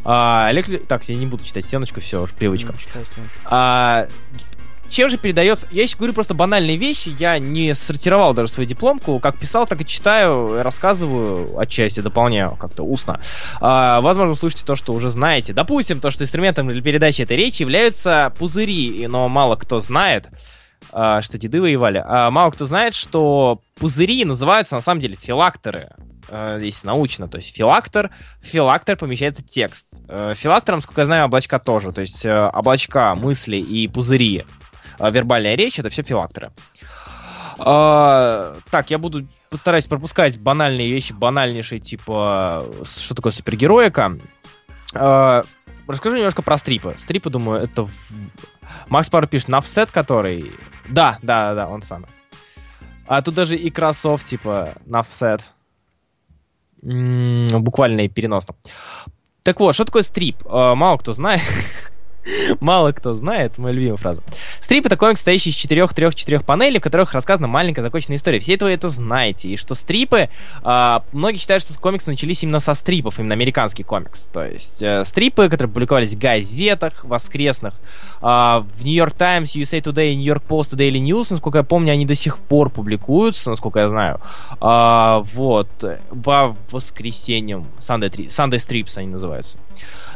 А, 0.06 0.48
Олег... 0.48 0.86
Так, 0.88 1.04
я 1.06 1.16
не 1.16 1.26
буду 1.26 1.44
читать 1.44 1.64
стеночку, 1.64 2.02
все, 2.02 2.28
привычка. 2.38 2.76
А, 3.46 4.08
чем 4.94 5.10
же 5.10 5.18
передается... 5.18 5.68
Я 5.72 5.84
еще 5.84 5.98
говорю 5.98 6.14
просто 6.14 6.34
банальные 6.34 6.78
вещи, 6.78 7.14
я 7.20 7.40
не 7.40 7.74
сортировал 7.74 8.34
даже 8.34 8.52
свою 8.52 8.70
дипломку, 8.70 9.20
как 9.20 9.38
писал, 9.40 9.66
так 9.66 9.82
и 9.82 9.86
читаю, 9.86 10.62
рассказываю 10.62 11.58
отчасти, 11.60 12.00
дополняю 12.00 12.56
как-то 12.56 12.84
устно. 12.84 13.20
А, 13.60 14.02
возможно, 14.02 14.34
услышите 14.34 14.64
то, 14.66 14.76
что 14.76 14.94
уже 14.94 15.10
знаете. 15.10 15.52
Допустим, 15.52 16.00
то, 16.00 16.12
что 16.12 16.24
инструментом 16.24 16.70
для 16.70 16.82
передачи 16.82 17.24
этой 17.24 17.36
речи 17.36 17.64
являются 17.64 18.34
пузыри, 18.38 19.08
но 19.08 19.28
мало 19.28 19.56
кто 19.56 19.80
знает, 19.80 20.30
а, 20.92 21.22
что 21.22 21.38
деды 21.38 21.60
воевали. 21.60 22.02
А 22.06 22.30
мало 22.30 22.52
кто 22.52 22.66
знает, 22.66 22.94
что 22.94 23.62
пузыри 23.80 24.24
называются 24.26 24.76
на 24.76 24.82
самом 24.82 25.02
деле 25.02 25.18
филакторы 25.20 25.90
а, 26.30 26.60
если 26.60 26.88
научно, 26.88 27.28
то 27.28 27.38
есть 27.38 27.56
филактор, 27.56 28.12
филактор 28.42 28.96
помещается 28.96 29.44
текст. 29.44 29.88
А, 30.08 30.36
филактором, 30.36 30.82
сколько 30.82 31.02
я 31.02 31.06
знаю, 31.06 31.26
облачка 31.26 31.58
тоже, 31.58 31.92
то 31.92 32.02
есть 32.02 32.26
э, 32.26 32.50
облачка, 32.54 33.16
мысли 33.16 33.58
и 33.58 33.88
пузыри 33.88 34.44
вербальная 35.00 35.56
речь, 35.56 35.80
это 35.80 35.90
все 35.90 36.04
филакторы. 36.04 36.52
А, 37.60 38.58
так, 38.72 38.92
я 38.92 38.98
буду 38.98 39.28
постараюсь 39.50 39.86
пропускать 39.86 40.40
банальные 40.40 40.92
вещи, 40.92 41.14
банальнейшие, 41.14 41.80
типа, 41.80 42.66
что 42.84 43.16
такое 43.16 43.32
супергероика. 43.32 44.18
А, 44.94 45.44
расскажу 45.88 46.18
немножко 46.18 46.42
про 46.42 46.58
стрипы. 46.58 46.96
Стрипы, 46.98 47.30
думаю, 47.30 47.62
это... 47.62 47.88
Макс 48.88 49.10
Пауэр 49.10 49.28
пишет, 49.28 49.50
Навсет, 49.50 49.92
который... 49.92 50.52
Да, 50.90 51.20
да, 51.22 51.54
да, 51.54 51.68
он 51.68 51.84
самый. 51.84 52.10
А 53.06 53.22
тут 53.22 53.36
даже 53.36 53.56
и 53.56 53.70
кроссов, 53.70 54.24
типа, 54.24 54.74
Навсет. 54.86 55.52
Буквально 56.82 58.02
и 58.02 58.10
переносно. 58.10 58.56
Так 59.44 59.60
вот, 59.60 59.76
что 59.76 59.86
такое 59.86 60.04
стрип? 60.04 60.38
А, 60.50 60.76
мало 60.76 60.98
кто 60.98 61.14
знает. 61.14 61.42
Мало 62.60 62.92
кто 62.92 63.14
знает, 63.14 63.58
моя 63.58 63.74
любимая 63.74 63.98
фраза. 63.98 64.22
Стрип— 64.62 64.86
это 64.88 64.98
комикс, 64.98 65.20
состоящий 65.20 65.50
из 65.50 65.56
четырех, 65.56 65.94
трех, 65.94 66.16
четырех 66.16 66.46
панелей, 66.46 66.80
в 66.80 66.84
которых 66.84 67.14
рассказана 67.14 67.48
маленькая 67.48 67.82
законченная 67.82 68.18
история. 68.18 68.40
Все 68.40 68.54
это 68.56 68.66
вы 68.66 68.72
это 68.72 68.90
знаете. 68.90 69.50
И 69.50 69.58
что 69.58 69.76
стрипы... 69.76 70.30
Э, 70.64 71.00
многие 71.12 71.38
считают, 71.38 71.64
что 71.64 71.78
комиксы 71.80 72.10
начались 72.10 72.44
именно 72.44 72.60
со 72.60 72.74
стрипов, 72.74 73.20
именно 73.20 73.34
американский 73.34 73.84
комикс. 73.84 74.28
То 74.32 74.46
есть 74.46 74.82
э, 74.82 75.04
стрипы, 75.06 75.50
которые 75.50 75.72
публиковались 75.72 76.14
в 76.14 76.20
газетах 76.20 77.04
воскресных, 77.06 77.76
э, 78.22 78.26
в 78.26 78.84
York 78.84 79.14
Times, 79.14 79.56
USA 79.56 79.82
Today, 79.82 80.14
York 80.14 80.44
Post, 80.48 80.76
Daily 80.76 81.02
News, 81.04 81.28
насколько 81.30 81.60
я 81.60 81.64
помню, 81.64 81.94
они 81.94 82.06
до 82.06 82.16
сих 82.16 82.38
пор 82.38 82.70
публикуются, 82.70 83.50
насколько 83.50 83.80
я 83.80 83.90
знаю. 83.90 84.20
Э, 84.62 85.24
вот. 85.34 85.68
По 86.24 86.56
воскресеньям. 86.72 87.66
Sunday, 87.80 88.28
Sunday 88.28 88.58
Strips 88.58 88.98
они 88.98 89.08
называются. 89.08 89.58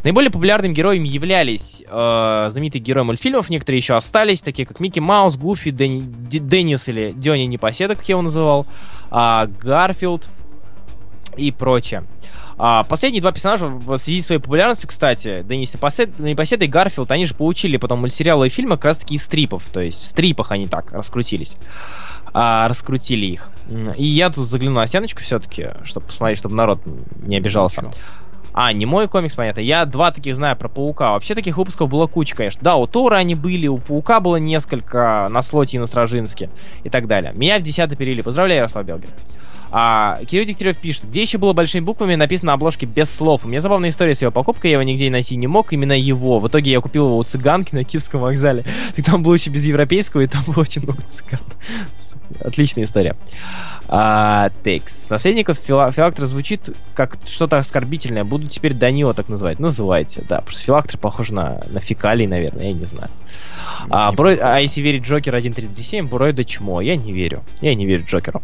Наиболее 0.07 0.31
популярными 0.31 0.71
героями 0.71 1.09
являлись 1.09 1.83
э, 1.85 2.47
знаменитые 2.49 2.81
герои 2.81 3.03
мультфильмов, 3.03 3.49
некоторые 3.49 3.79
еще 3.79 3.93
остались, 3.93 4.41
такие 4.41 4.65
как 4.65 4.79
Микки 4.79 5.01
Маус, 5.01 5.35
Гуфи, 5.35 5.69
Дени, 5.69 5.99
Деннис 6.01 6.87
или 6.87 7.11
Дёни 7.11 7.43
Непоседа, 7.43 7.93
как 7.93 8.07
я 8.07 8.13
его 8.13 8.21
называл, 8.21 8.65
э, 9.11 9.47
Гарфилд 9.59 10.29
и 11.35 11.51
прочее. 11.51 12.05
А 12.57 12.85
последние 12.85 13.19
два 13.21 13.33
персонажа 13.33 13.67
в 13.67 13.97
связи 13.97 14.21
с 14.21 14.27
своей 14.27 14.39
популярностью, 14.39 14.87
кстати, 14.87 15.43
Деннис 15.43 15.73
Непоседа 15.73 16.63
и 16.63 16.67
Гарфилд, 16.69 17.11
они 17.11 17.25
же 17.25 17.35
получили 17.35 17.75
потом 17.75 17.99
мультсериалы 17.99 18.47
и 18.47 18.49
фильмы 18.49 18.77
как 18.77 18.85
раз 18.85 18.99
таки 18.99 19.15
из 19.15 19.25
стрипов, 19.25 19.65
то 19.73 19.81
есть 19.81 20.01
в 20.01 20.05
стрипах 20.05 20.53
они 20.53 20.67
так 20.67 20.93
раскрутились. 20.93 21.57
А, 22.31 22.69
раскрутили 22.69 23.25
их. 23.25 23.49
И 23.97 24.05
я 24.05 24.29
тут 24.29 24.47
загляну 24.47 24.75
на 24.75 24.87
стеночку 24.87 25.21
все-таки, 25.21 25.71
чтобы 25.83 26.05
посмотреть, 26.05 26.39
чтобы 26.39 26.55
народ 26.55 26.79
не 27.23 27.35
обижался. 27.35 27.81
Ничего. 27.81 27.93
А, 28.59 28.73
не 28.73 28.87
мой 28.87 29.07
комикс, 29.07 29.35
понятно. 29.35 29.59
Я 29.59 29.85
два 29.85 30.09
таких 30.09 30.35
знаю 30.35 30.57
про 30.57 30.67
Паука. 30.67 31.11
Вообще 31.11 31.35
таких 31.35 31.57
выпусков 31.57 31.91
было 31.91 32.07
куча, 32.07 32.35
конечно. 32.35 32.59
Да, 32.63 32.75
у 32.75 32.87
Тора 32.87 33.17
они 33.17 33.35
были, 33.35 33.67
у 33.67 33.77
Паука 33.77 34.19
было 34.19 34.37
несколько 34.37 35.27
на 35.29 35.43
слоте 35.43 35.77
и 35.77 35.79
на 35.79 35.85
Стражинске 35.85 36.49
и 36.83 36.89
так 36.89 37.05
далее. 37.05 37.33
Меня 37.35 37.59
в 37.59 37.61
десятый 37.61 37.95
перевели. 37.95 38.23
Поздравляю, 38.23 38.61
Ярослав 38.61 38.83
Белгер. 38.83 39.09
А, 39.69 40.17
Кирилл 40.25 40.45
Дегтярев 40.45 40.75
пишет, 40.79 41.05
где 41.05 41.21
еще 41.21 41.37
было 41.37 41.53
большими 41.53 41.81
буквами 41.81 42.15
написано 42.15 42.47
на 42.47 42.53
обложке 42.53 42.87
без 42.87 43.13
слов. 43.13 43.45
У 43.45 43.47
меня 43.47 43.61
забавная 43.61 43.89
история 43.89 44.15
с 44.15 44.23
его 44.23 44.31
покупкой, 44.31 44.71
я 44.71 44.77
его 44.77 44.83
нигде 44.83 45.11
найти 45.11 45.35
не 45.35 45.45
мог, 45.45 45.71
именно 45.71 45.93
его. 45.93 46.39
В 46.39 46.47
итоге 46.47 46.71
я 46.71 46.81
купил 46.81 47.09
его 47.09 47.17
у 47.19 47.23
цыганки 47.23 47.75
на 47.75 47.83
Киевском 47.83 48.21
вокзале. 48.21 48.65
И 48.95 49.03
там 49.03 49.21
было 49.21 49.35
еще 49.35 49.51
без 49.51 49.65
европейского, 49.65 50.21
и 50.21 50.27
там 50.27 50.41
было 50.47 50.61
очень 50.61 50.81
много 50.81 51.03
цыган. 51.03 51.41
Отличная 52.41 52.83
история. 52.83 53.15
А, 53.87 54.49
текст. 54.63 55.09
Наследников 55.09 55.57
фила- 55.59 55.91
филактор 55.91 56.25
звучит 56.25 56.75
как 56.93 57.17
что-то 57.25 57.57
оскорбительное. 57.57 58.23
Буду 58.23 58.47
теперь 58.47 58.73
Данила 58.73 59.13
так 59.13 59.29
называть. 59.29 59.59
Называйте, 59.59 60.23
да. 60.27 60.41
Просто 60.41 60.63
филактор 60.63 60.99
похож 60.99 61.29
на, 61.29 61.61
на 61.67 61.79
фекалий, 61.79 62.27
наверное, 62.27 62.65
я 62.67 62.73
не 62.73 62.85
знаю. 62.85 63.09
А, 63.89 64.11
Брой, 64.11 64.35
а 64.35 64.57
если 64.59 64.81
верить 64.81 65.03
Джокер 65.03 65.33
1337, 65.33 66.07
Бурой 66.07 66.33
да 66.33 66.43
чмо. 66.43 66.81
Я 66.81 66.95
не 66.95 67.11
верю. 67.11 67.43
Я 67.61 67.75
не 67.75 67.85
верю 67.85 68.03
Джокеру. 68.05 68.41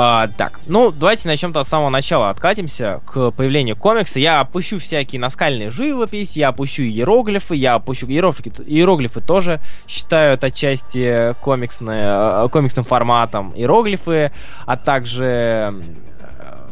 А, 0.00 0.28
так, 0.28 0.60
ну, 0.66 0.92
давайте 0.92 1.26
начнем-то 1.26 1.64
с 1.64 1.68
самого 1.68 1.90
начала. 1.90 2.30
Откатимся 2.30 3.00
к 3.04 3.32
появлению 3.32 3.74
комикса. 3.74 4.20
Я 4.20 4.38
опущу 4.38 4.78
всякие 4.78 5.20
наскальные 5.20 5.70
живопись, 5.70 6.36
я 6.36 6.50
опущу 6.50 6.84
иероглифы, 6.84 7.56
я 7.56 7.74
опущу 7.74 8.06
иероглифы, 8.06 8.62
иероглифы 8.64 9.20
тоже 9.20 9.60
считаю 9.88 10.34
это 10.34 10.46
отчасти 10.46 11.34
комиксные, 11.42 12.44
э, 12.44 12.48
комиксным 12.48 12.84
форматом. 12.84 13.52
Иероглифы, 13.56 14.30
а 14.66 14.76
также 14.76 15.24
э, 15.24 15.72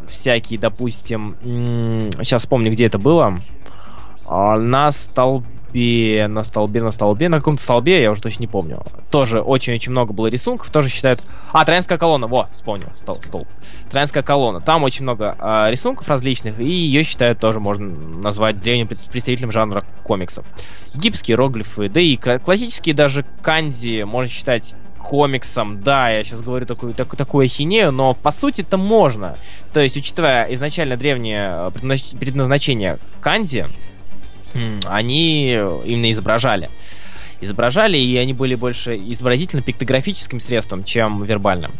всякие, 0.07 0.61
допустим, 0.61 1.35
сейчас 2.23 2.43
вспомню, 2.43 2.71
где 2.71 2.87
это 2.87 3.01
было. 3.01 3.41
А, 4.29 4.57
на 4.57 4.93
столбе 4.93 5.56
столбе, 5.77 6.27
на 6.29 6.43
столбе, 6.43 6.83
на 6.83 6.91
столбе, 6.91 7.29
на 7.29 7.39
каком-то 7.39 7.63
столбе, 7.63 8.03
я 8.03 8.11
уже 8.11 8.23
точно 8.23 8.43
не 8.43 8.47
помню. 8.47 8.83
Тоже 9.11 9.41
очень-очень 9.41 9.93
много 9.93 10.13
было 10.13 10.27
рисунков, 10.29 10.71
тоже 10.71 10.89
считают... 10.89 11.23
А, 11.53 11.65
Троянская 11.65 11.99
колонна, 11.99 12.27
во, 12.27 12.49
вспомнил, 12.53 12.89
стол, 12.95 13.21
столб. 13.23 13.49
Троянская 13.91 14.23
колонна, 14.23 14.61
там 14.61 14.85
очень 14.85 15.03
много 15.03 15.37
э, 15.39 15.71
рисунков 15.71 16.09
различных, 16.09 16.61
и 16.61 16.65
ее 16.65 17.03
считают 17.03 17.39
тоже 17.41 17.61
можно 17.61 17.89
назвать 17.89 18.59
древним 18.61 18.89
представителем 18.89 19.53
жанра 19.53 19.85
комиксов. 20.03 20.47
Египетские 20.95 21.35
иероглифы, 21.35 21.89
да 21.91 22.01
и 22.01 22.17
классические 22.17 22.95
даже 22.95 23.25
канзи 23.43 24.05
можно 24.05 24.31
считать 24.31 24.75
комиксом. 24.99 25.83
Да, 25.83 26.09
я 26.11 26.25
сейчас 26.25 26.41
говорю 26.41 26.67
такую, 26.67 26.95
такую, 26.95 27.19
такую 27.19 27.45
ахинею, 27.45 27.93
но 27.93 28.15
по 28.15 28.31
сути 28.31 28.63
это 28.63 28.77
можно. 28.77 29.37
То 29.73 29.81
есть, 29.81 29.97
учитывая 29.97 30.47
изначально 30.55 30.97
древнее 30.97 31.71
предназначение 32.19 32.99
канзи, 33.21 33.67
они 34.87 35.51
именно 35.51 36.11
изображали. 36.11 36.71
Изображали, 37.41 37.99
и 37.99 38.17
они 38.17 38.33
были 38.33 38.55
больше 38.55 38.97
изобразительно-пиктографическим 38.97 40.41
средством, 40.41 40.85
чем 40.85 41.23
вербальным. 41.23 41.73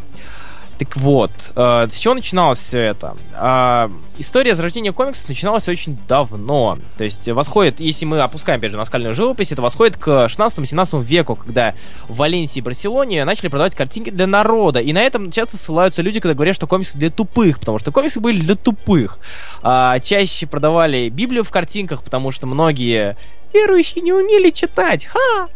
Так 0.77 0.95
вот, 0.97 1.31
э, 1.55 1.87
с 1.91 1.97
чего 1.97 2.13
начиналось 2.13 2.59
все 2.59 2.79
это? 2.79 3.15
Э, 3.33 3.89
история 4.19 4.53
зарождения 4.53 4.91
комиксов 4.91 5.27
начиналась 5.27 5.67
очень 5.67 5.97
давно. 6.07 6.77
То 6.97 7.03
есть 7.03 7.27
восходит, 7.29 7.79
если 7.79 8.05
мы 8.05 8.19
опускаем, 8.19 8.59
опять 8.59 8.71
же, 8.71 8.77
наскальную 8.77 9.15
живопись, 9.15 9.51
это 9.51 9.61
восходит 9.61 9.97
к 9.97 10.27
16-17 10.27 11.03
веку, 11.03 11.35
когда 11.35 11.73
в 12.07 12.17
Валенсии 12.17 12.59
и 12.59 12.61
Барселоне 12.61 13.25
начали 13.25 13.47
продавать 13.47 13.75
картинки 13.75 14.11
для 14.11 14.27
народа. 14.27 14.79
И 14.79 14.93
на 14.93 15.01
этом 15.01 15.31
часто 15.31 15.57
ссылаются 15.57 16.03
люди, 16.03 16.19
когда 16.19 16.35
говорят, 16.35 16.55
что 16.55 16.67
комиксы 16.67 16.97
для 16.97 17.09
тупых, 17.09 17.59
потому 17.59 17.79
что 17.79 17.91
комиксы 17.91 18.19
были 18.19 18.39
для 18.39 18.55
тупых. 18.55 19.17
Э, 19.63 19.95
чаще 20.03 20.45
продавали 20.45 21.09
Библию 21.09 21.43
в 21.43 21.49
картинках, 21.49 22.03
потому 22.03 22.29
что 22.29 22.45
многие 22.45 23.17
верующие 23.53 24.03
не 24.03 24.13
умели 24.13 24.49
читать. 24.49 25.05
Ха! 25.05 25.47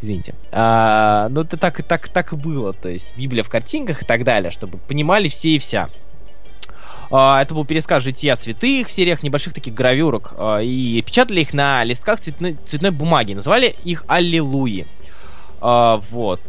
Извините. 0.00 0.34
А, 0.52 1.28
ну, 1.30 1.42
это 1.42 1.56
так, 1.56 1.82
так, 1.82 2.08
так 2.08 2.32
и 2.32 2.36
было. 2.36 2.72
То 2.72 2.88
есть 2.88 3.16
Библия 3.16 3.42
в 3.42 3.48
картинках 3.48 4.02
и 4.02 4.04
так 4.04 4.24
далее, 4.24 4.50
чтобы 4.50 4.78
понимали 4.78 5.28
все 5.28 5.50
и 5.50 5.58
вся. 5.58 5.88
А, 7.10 7.40
это 7.42 7.54
был 7.54 7.64
пересказ 7.64 8.02
жития 8.02 8.36
святых 8.36 8.88
в 8.88 8.90
сериях 8.90 9.22
небольших 9.22 9.54
таких 9.54 9.74
гравюрок. 9.74 10.34
А, 10.38 10.58
и 10.58 11.00
печатали 11.02 11.40
их 11.40 11.54
на 11.54 11.84
листках 11.84 12.20
цветной, 12.20 12.56
цветной 12.66 12.90
бумаги. 12.90 13.34
Называли 13.34 13.76
их 13.84 14.04
Аллилуйи. 14.08 14.86
А, 15.60 16.02
вот. 16.10 16.40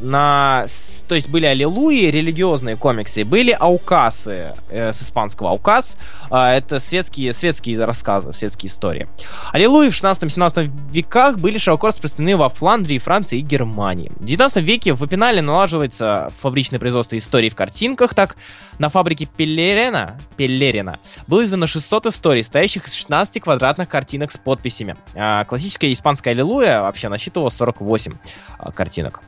На... 0.00 0.66
То 1.08 1.14
есть 1.14 1.28
были 1.28 1.44
аллилуйи, 1.46 2.10
религиозные 2.10 2.76
комиксы, 2.76 3.24
были 3.24 3.56
аукасы 3.58 4.54
э, 4.70 4.92
с 4.92 5.02
испанского 5.02 5.50
аукас. 5.50 5.96
Э, 6.30 6.56
это 6.56 6.80
светские, 6.80 7.32
светские 7.32 7.84
рассказы, 7.84 8.32
светские 8.32 8.70
истории. 8.70 9.08
Аллилуйи 9.52 9.90
в 9.90 9.94
16-17 9.94 10.70
веках 10.90 11.38
были 11.38 11.58
широко 11.58 11.88
распространены 11.88 12.36
во 12.36 12.48
Фландрии, 12.48 12.98
Франции 12.98 13.38
и 13.38 13.42
Германии. 13.42 14.10
В 14.16 14.24
19 14.24 14.64
веке 14.64 14.94
в 14.94 15.04
Эпинале 15.04 15.42
налаживается 15.42 16.32
фабричное 16.40 16.80
производство 16.80 17.16
историй 17.16 17.50
в 17.50 17.54
картинках. 17.54 18.14
Так, 18.14 18.36
на 18.78 18.88
фабрике 18.88 19.26
Пеллерена, 19.26 20.18
Пеллерина 20.36 20.98
было 21.26 21.44
издано 21.44 21.66
600 21.66 22.06
историй, 22.06 22.42
стоящих 22.42 22.86
из 22.86 22.94
16 22.94 23.42
квадратных 23.42 23.88
картинок 23.88 24.32
с 24.32 24.38
подписями. 24.38 24.96
А 25.14 25.44
классическая 25.44 25.92
испанская 25.92 26.34
аллилуйя 26.34 26.80
вообще 26.80 27.08
насчитывала 27.08 27.50
48 27.50 28.14
а, 28.58 28.72
картинок. 28.72 29.20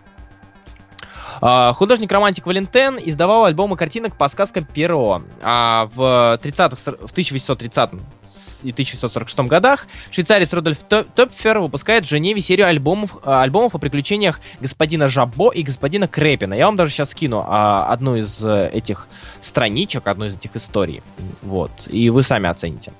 А, 1.40 1.72
художник-романтик 1.72 2.46
Валентен 2.46 2.99
издавал 3.03 3.44
альбомы 3.44 3.77
картинок 3.77 4.16
по 4.16 4.29
сказкам 4.29 4.64
Перо. 4.64 5.22
А 5.42 5.88
в, 5.94 6.38
30 6.42 6.72
в 6.79 7.12
1830 7.12 7.90
и 8.64 8.72
1846 8.72 9.38
годах 9.40 9.87
швейцарец 10.11 10.53
Рудольф 10.53 10.79
Топфер 10.83 11.61
выпускает 11.61 12.05
в 12.05 12.09
Женеве 12.09 12.40
серию 12.40 12.66
альбомов, 12.66 13.16
а, 13.25 13.42
альбомов 13.42 13.75
о 13.75 13.79
приключениях 13.79 14.40
господина 14.61 15.09
Жабо 15.09 15.51
и 15.51 15.62
господина 15.62 16.09
Крепина. 16.09 16.55
Я 16.55 16.66
вам 16.66 16.77
даже 16.77 16.92
сейчас 16.92 17.11
скину 17.11 17.44
а, 17.46 17.87
одну 17.87 18.16
из 18.16 18.44
э, 18.44 18.70
этих 18.72 19.09
страничек, 19.40 20.07
одну 20.07 20.27
из 20.27 20.37
этих 20.37 20.57
историй. 20.57 21.03
Вот. 21.42 21.70
И 21.88 22.11
вы 22.11 22.22
сами 22.22 22.49
оцените 22.49 22.92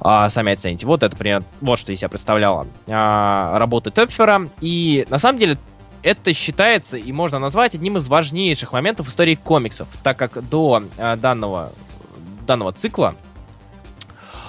а, 0.00 0.28
сами 0.28 0.52
оцените. 0.52 0.86
Вот 0.86 1.02
это 1.02 1.16
примерно, 1.16 1.46
вот 1.62 1.78
что 1.78 1.90
из 1.90 1.98
себя 1.98 2.10
представляла 2.10 2.66
а, 2.88 3.58
работы 3.58 3.90
Топфера. 3.90 4.48
И 4.60 5.06
на 5.08 5.18
самом 5.18 5.38
деле 5.38 5.58
это 6.04 6.32
считается 6.34 6.98
и 6.98 7.10
можно 7.12 7.38
назвать 7.38 7.74
одним 7.74 7.96
из 7.96 8.08
важнейших 8.08 8.72
моментов 8.72 9.08
истории 9.08 9.34
комиксов, 9.34 9.88
так 10.02 10.18
как 10.18 10.46
до 10.48 10.84
э, 10.98 11.16
данного, 11.16 11.72
данного 12.46 12.72
цикла 12.72 13.16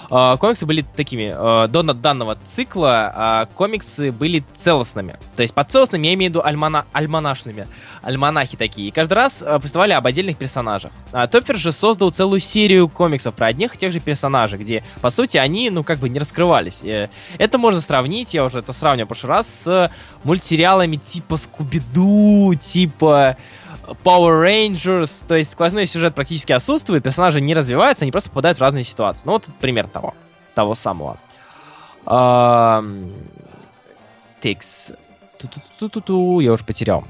комиксы 0.10 0.66
были 0.66 0.86
такими, 0.96 1.34
э, 1.34 1.68
до 1.68 1.84
данного 1.84 2.38
цикла 2.48 3.48
э, 3.50 3.56
комиксы 3.56 4.12
были 4.12 4.44
целостными. 4.58 5.18
То 5.36 5.44
есть 5.44 5.54
под 5.54 5.70
целостными 5.70 6.08
я 6.08 6.14
имею 6.14 6.32
в 6.32 6.36
виду 6.36 6.42
альмана 6.44 6.86
альманашными, 6.94 7.68
альманахи 8.02 8.58
такие. 8.58 8.90
И 8.90 8.92
каждый 8.92 9.14
раз 9.14 9.44
повествовали 9.44 9.94
об 9.94 10.06
отдельных 10.06 10.38
персонажах. 10.38 10.92
А 11.12 11.28
Топфер 11.28 11.58
же 11.58 11.72
создал 11.72 12.12
целую 12.12 12.40
серию 12.40 12.90
комиксов 12.90 13.34
про 13.36 13.48
одних 13.48 13.76
и 13.76 13.78
тех 13.78 13.92
же 13.92 14.00
персонажей, 14.00 14.60
где, 14.60 14.84
по 15.02 15.10
сути, 15.10 15.38
они, 15.38 15.70
ну, 15.70 15.84
как 15.84 16.00
бы 16.00 16.10
не 16.10 16.20
раскрывались. 16.20 16.82
Это 17.38 17.58
можно 17.58 17.82
сравнить, 17.82 18.34
я 18.34 18.44
уже 18.46 18.60
это 18.60 18.74
сравнивал 18.74 19.06
в 19.06 19.10
прошлый 19.10 19.30
раз, 19.30 19.48
с 19.48 19.92
мультсериалами 20.24 20.98
типа 20.98 21.38
Скуби-Ду, 21.38 22.56
типа... 22.56 23.38
Power 24.04 24.44
Rangers, 24.44 25.24
то 25.28 25.36
есть 25.36 25.52
сквозной 25.52 25.86
сюжет 25.86 26.16
практически 26.16 26.52
отсутствует, 26.52 27.04
персонажи 27.04 27.42
не 27.42 27.54
развиваются, 27.54 28.06
они 28.06 28.12
просто 28.12 28.30
попадают 28.30 28.58
в 28.58 28.62
разные 28.62 28.84
ситуации. 28.84 29.24
Ну, 29.26 29.34
вот 29.34 29.46
пример 29.60 29.88
того, 29.88 30.14
того 30.54 30.76
самого. 30.76 31.18
Ту-ту-ту-ту-ту, 35.38 36.40
я 36.40 36.54
уже 36.54 36.64
потерял. 36.64 37.04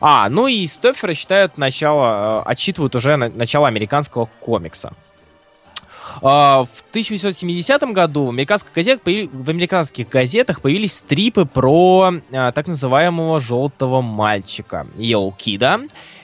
А, 0.00 0.28
ну 0.28 0.46
и 0.46 0.66
Стопфера 0.66 1.14
считают 1.14 1.58
начало, 1.58 2.42
э, 2.46 2.50
отчитывают 2.50 2.94
уже 2.94 3.16
на, 3.16 3.28
начало 3.28 3.68
американского 3.68 4.28
комикса. 4.40 4.92
А, 6.22 6.64
в 6.64 6.80
1870 6.90 7.82
году 7.92 8.26
в 8.26 8.28
американских, 8.30 8.72
газет, 8.72 9.00
в 9.04 9.50
американских 9.50 10.08
газетах 10.08 10.60
появились 10.60 10.98
стрипы 10.98 11.44
про 11.44 12.12
а, 12.32 12.52
так 12.52 12.66
называемого 12.66 13.40
желтого 13.40 14.00
мальчика, 14.00 14.86
Yellow. 14.96 15.34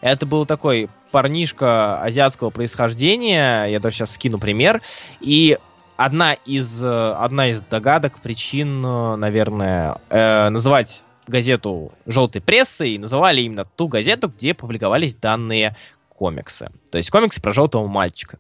Это 0.01 0.27
был 0.27 0.47
такой 0.47 0.89
парнишка 1.11 2.01
азиатского 2.01 2.51
происхождения, 2.51 3.65
я 3.65 3.81
даже 3.81 3.97
сейчас 3.97 4.15
скину 4.15 4.39
пример, 4.39 4.81
и 5.21 5.59
одна 5.97 6.35
из, 6.47 6.83
одна 6.83 7.51
из 7.51 7.63
догадок, 7.63 8.21
причин, 8.21 8.81
наверное, 8.81 9.99
э, 10.09 10.49
называть 10.51 11.03
газету 11.27 11.93
желтой 12.07 12.41
прессой, 12.41 12.93
и 12.93 12.99
называли 12.99 13.43
именно 13.43 13.65
ту 13.65 13.89
газету, 13.89 14.29
где 14.29 14.55
публиковались 14.55 15.15
данные 15.15 15.77
комиксы. 16.09 16.71
То 16.91 16.99
есть 16.99 17.11
комиксы 17.11 17.41
про 17.41 17.53
желтого 17.53 17.87
мальчика. 17.87 18.39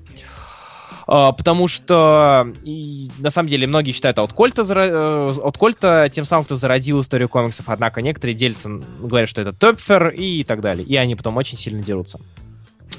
А, 1.08 1.32
потому 1.32 1.68
что 1.68 2.52
и, 2.64 3.10
на 3.18 3.30
самом 3.30 3.48
деле 3.48 3.66
многие 3.66 3.92
считают 3.92 4.18
от 4.18 4.32
Кольта, 4.32 4.62
э, 4.62 5.34
от 5.40 5.56
Кольта 5.56 6.08
тем 6.12 6.24
самым, 6.24 6.44
кто 6.44 6.56
зародил 6.56 7.00
историю 7.00 7.28
комиксов, 7.28 7.68
однако 7.68 8.02
некоторые 8.02 8.34
делятся, 8.34 8.70
говорят, 9.00 9.28
что 9.28 9.40
это 9.40 9.52
Топфер 9.52 10.08
и 10.08 10.42
так 10.42 10.60
далее, 10.60 10.84
и 10.84 10.96
они 10.96 11.14
потом 11.14 11.36
очень 11.36 11.58
сильно 11.58 11.82
дерутся. 11.82 12.18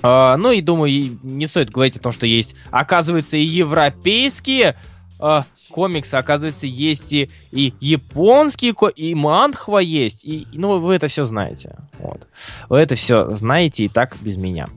Uh, 0.04 0.38
ну 0.38 0.52
и 0.52 0.62
думаю, 0.62 1.17
не 1.24 1.48
стоит 1.48 1.72
говорить 1.72 1.98
о 1.98 2.00
том, 2.00 2.12
что 2.12 2.28
есть, 2.28 2.56
оказывается, 2.70 3.36
и 3.36 3.43
европейские 3.43 4.78
uh, 5.20 5.43
комиксы, 5.72 6.15
оказывается, 6.15 6.67
есть 6.67 7.12
и, 7.12 7.32
и 7.52 7.74
японские, 7.82 8.76
и 8.96 9.15
манхва 9.15 9.80
есть, 9.80 10.24
и, 10.24 10.46
ну, 10.54 10.80
вы 10.80 10.93
это 10.93 11.08
все 11.08 11.26
знаете. 11.26 11.78
Вот. 12.00 12.28
Вы 12.70 12.78
это 12.78 12.93
все 12.96 13.32
знаете 13.32 13.86
и 13.86 13.88
так 13.88 14.17
без 14.22 14.38
меня. 14.38 14.70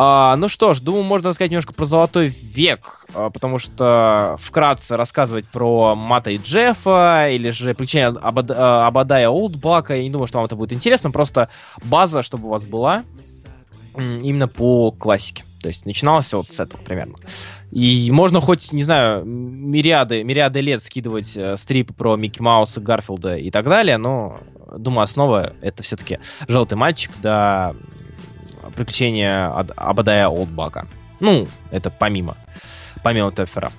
А, 0.00 0.36
ну 0.36 0.46
что 0.46 0.74
ж, 0.74 0.80
думаю, 0.80 1.02
можно 1.02 1.30
рассказать 1.30 1.50
немножко 1.50 1.74
про 1.74 1.84
Золотой 1.84 2.28
век, 2.28 3.04
а, 3.14 3.30
потому 3.30 3.58
что 3.58 4.36
вкратце 4.38 4.96
рассказывать 4.96 5.48
про 5.48 5.96
Мата 5.96 6.30
и 6.30 6.36
Джеффа, 6.36 7.30
или 7.32 7.50
же 7.50 7.74
приключения 7.74 8.06
Абад, 8.06 8.48
Абадая 8.52 9.28
Олдбака, 9.28 9.96
я 9.96 10.04
не 10.04 10.10
думаю, 10.10 10.28
что 10.28 10.38
вам 10.38 10.44
это 10.46 10.54
будет 10.54 10.72
интересно, 10.72 11.10
просто 11.10 11.48
база, 11.82 12.22
чтобы 12.22 12.46
у 12.46 12.50
вас 12.50 12.62
была 12.62 13.02
именно 13.96 14.46
по 14.46 14.92
классике. 14.92 15.42
То 15.60 15.66
есть 15.66 15.84
начиналось 15.84 16.26
все 16.26 16.36
вот 16.36 16.52
с 16.52 16.60
этого 16.60 16.80
примерно. 16.80 17.16
И 17.72 18.08
можно 18.12 18.40
хоть, 18.40 18.72
не 18.72 18.84
знаю, 18.84 19.24
мириады, 19.24 20.22
мириады 20.22 20.60
лет 20.60 20.80
скидывать 20.80 21.36
э, 21.36 21.56
стрипы 21.56 21.92
про 21.92 22.14
Микки 22.14 22.40
Мауса, 22.40 22.80
Гарфилда 22.80 23.36
и 23.36 23.50
так 23.50 23.64
далее, 23.64 23.98
но, 23.98 24.38
думаю, 24.76 25.02
основа 25.02 25.54
это 25.60 25.82
все-таки 25.82 26.20
«Желтый 26.46 26.78
мальчик», 26.78 27.10
да, 27.20 27.74
приключения 28.74 29.48
Абадая 29.76 30.28
Олдбака. 30.28 30.86
Ну, 31.20 31.46
это 31.70 31.90
помимо, 31.90 32.36
помимо 33.02 33.32
Теффера 33.32 33.72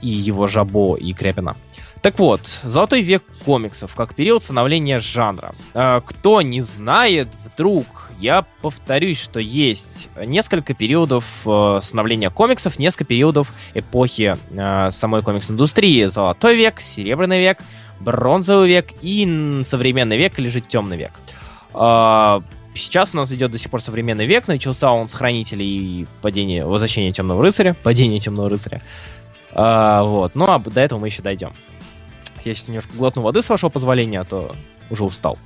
и 0.00 0.08
его 0.08 0.46
Жабо 0.46 0.96
и 0.96 1.12
Крепина. 1.12 1.56
Так 2.02 2.18
вот, 2.20 2.40
золотой 2.62 3.02
век 3.02 3.24
комиксов, 3.44 3.94
как 3.94 4.14
период 4.14 4.42
становления 4.42 5.00
жанра. 5.00 5.52
А, 5.74 6.00
кто 6.00 6.42
не 6.42 6.62
знает, 6.62 7.28
вдруг, 7.44 7.86
я 8.20 8.44
повторюсь, 8.62 9.20
что 9.20 9.40
есть 9.40 10.08
несколько 10.16 10.74
периодов 10.74 11.24
э, 11.44 11.80
становления 11.82 12.30
комиксов, 12.30 12.78
несколько 12.78 13.04
периодов 13.04 13.52
эпохи 13.74 14.36
э, 14.50 14.90
самой 14.92 15.22
комикс-индустрии. 15.22 16.06
Золотой 16.06 16.56
век, 16.56 16.80
серебряный 16.80 17.40
век, 17.40 17.58
бронзовый 17.98 18.68
век 18.68 18.90
и 19.02 19.62
современный 19.64 20.16
век 20.16 20.38
или 20.38 20.48
же 20.48 20.60
темный 20.60 20.96
век. 20.96 21.12
Сейчас 22.78 23.12
у 23.12 23.16
нас 23.16 23.30
идет 23.32 23.50
до 23.50 23.58
сих 23.58 23.70
пор 23.70 23.82
современный 23.82 24.26
век, 24.26 24.46
начался 24.46 24.90
он 24.92 25.08
с 25.08 25.14
хранителей 25.14 25.66
и 25.66 26.06
падения, 26.22 26.64
возвращения 26.64 27.12
темного 27.12 27.42
рыцаря, 27.42 27.74
падения 27.82 28.20
темного 28.20 28.48
рыцаря. 28.48 28.80
А, 29.52 30.04
вот, 30.04 30.34
ну 30.34 30.44
а 30.46 30.58
до 30.58 30.80
этого 30.80 31.00
мы 31.00 31.08
еще 31.08 31.20
дойдем. 31.20 31.52
Я 32.44 32.54
сейчас 32.54 32.68
немножко 32.68 32.92
глотну 32.96 33.22
воды, 33.22 33.42
с 33.42 33.48
вашего 33.48 33.68
позволения, 33.68 34.20
а 34.20 34.24
то 34.24 34.54
уже 34.90 35.04
устал. 35.04 35.38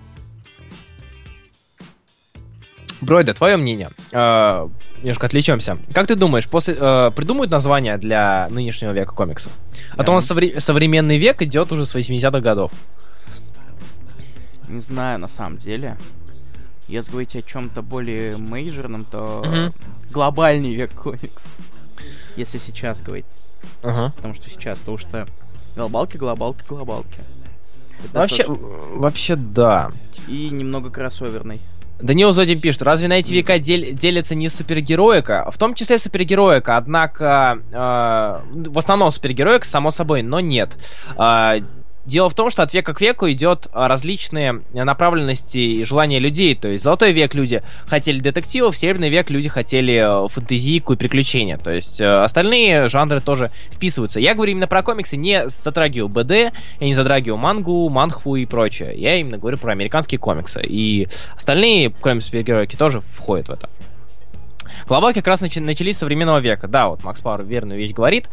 Бройда, 3.00 3.34
твое 3.34 3.56
мнение. 3.56 3.90
Э, 4.12 4.68
немножко 4.98 5.26
отвлечемся. 5.26 5.78
Как 5.92 6.06
ты 6.06 6.14
думаешь, 6.14 6.48
после 6.48 6.76
э, 6.78 7.10
придумают 7.10 7.50
название 7.50 7.98
для 7.98 8.46
нынешнего 8.50 8.92
века 8.92 9.12
комиксов? 9.12 9.50
А 9.96 10.04
то 10.04 10.12
у 10.12 10.14
нас 10.14 10.30
совре- 10.30 10.60
современный 10.60 11.18
век 11.18 11.42
идет 11.42 11.72
уже 11.72 11.84
с 11.84 11.96
80-х 11.96 12.40
годов. 12.40 12.70
Не 14.68 14.78
знаю, 14.80 15.18
на 15.18 15.28
самом 15.28 15.58
деле. 15.58 15.96
Если 16.92 17.10
говорить 17.10 17.34
о 17.36 17.42
чем-то 17.42 17.80
более 17.82 18.36
мейджорном, 18.36 19.04
то 19.04 19.42
Мгм. 19.46 19.72
глобальный 20.10 20.74
век 20.74 20.92
комикс. 20.92 21.42
Если 22.36 22.58
сейчас 22.58 23.00
говорить. 23.00 23.24
Ага. 23.82 24.12
Потому 24.16 24.34
что 24.34 24.50
сейчас, 24.50 24.76
потому 24.78 24.98
что 24.98 25.26
глобалки, 25.74 26.16
глобалки, 26.18 26.62
глобалки. 26.68 27.18
Это 28.04 28.18
Вообще, 28.18 28.44
тоже- 28.44 28.60
вообще 28.94 29.36
да. 29.36 29.90
И 30.28 30.48
немного 30.50 30.90
кроссоверный. 30.90 31.60
Даниил 32.00 32.32
Зодин 32.32 32.60
пишет, 32.60 32.82
разве 32.82 33.06
на 33.06 33.14
эти 33.20 33.32
века 33.32 33.58
дел- 33.60 33.94
делятся 33.94 34.34
не 34.34 34.48
супергероика? 34.48 35.48
В 35.52 35.56
том 35.56 35.74
числе 35.74 35.98
супергероика, 35.98 36.76
однако 36.76 37.60
э, 37.70 38.68
в 38.70 38.78
основном 38.78 39.12
супергероика, 39.12 39.64
само 39.64 39.92
собой, 39.92 40.22
но 40.22 40.40
нет. 40.40 40.76
Э, 41.16 41.60
Дело 42.04 42.28
в 42.28 42.34
том, 42.34 42.50
что 42.50 42.64
от 42.64 42.74
века 42.74 42.94
к 42.94 43.00
веку 43.00 43.30
идет 43.30 43.68
а, 43.72 43.86
различные 43.86 44.62
направленности 44.72 45.58
и 45.58 45.84
желания 45.84 46.18
людей. 46.18 46.56
То 46.56 46.66
есть 46.66 46.82
золотой 46.82 47.12
век 47.12 47.34
люди 47.34 47.62
хотели 47.86 48.18
детективов, 48.18 48.76
серебряный 48.76 49.08
век 49.08 49.30
люди 49.30 49.48
хотели 49.48 50.24
э, 50.24 50.28
фэнтезийку 50.28 50.94
и 50.94 50.96
приключения. 50.96 51.58
То 51.58 51.70
есть 51.70 52.00
остальные 52.00 52.88
жанры 52.88 53.20
тоже 53.20 53.52
вписываются. 53.70 54.18
Я 54.18 54.34
говорю 54.34 54.52
именно 54.52 54.66
про 54.66 54.82
комиксы, 54.82 55.16
не 55.16 55.48
затрагиваю 55.48 56.08
БД, 56.08 56.30
я 56.30 56.52
не 56.80 56.94
затрагиваю 56.94 57.38
мангу, 57.38 57.88
манхву 57.88 58.34
и 58.34 58.46
прочее. 58.46 58.94
Я 58.96 59.16
именно 59.16 59.38
говорю 59.38 59.58
про 59.58 59.70
американские 59.70 60.18
комиксы. 60.18 60.60
И 60.64 61.06
остальные, 61.36 61.92
кроме 62.00 62.20
супергероики, 62.20 62.74
тоже 62.74 63.00
входят 63.00 63.48
в 63.48 63.52
это. 63.52 63.68
Глобалки 64.86 65.18
как 65.20 65.28
раз 65.28 65.40
начались 65.40 65.96
с 65.96 66.00
современного 66.00 66.38
века. 66.38 66.66
Да, 66.66 66.88
вот 66.88 67.04
Макс 67.04 67.20
Пауэр 67.20 67.44
верную 67.44 67.78
вещь 67.78 67.92
говорит. 67.92 68.28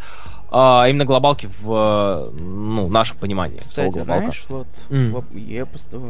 А, 0.52 0.88
именно 0.90 1.06
глобалки 1.06 1.50
в 1.62 2.32
ну, 2.40 2.90
нашем 2.90 3.18
понимании. 3.18 3.64
Кстати, 3.68 4.00
знаешь, 4.00 4.46
вот, 4.50 4.68
вот 4.90 5.26
я 5.34 5.68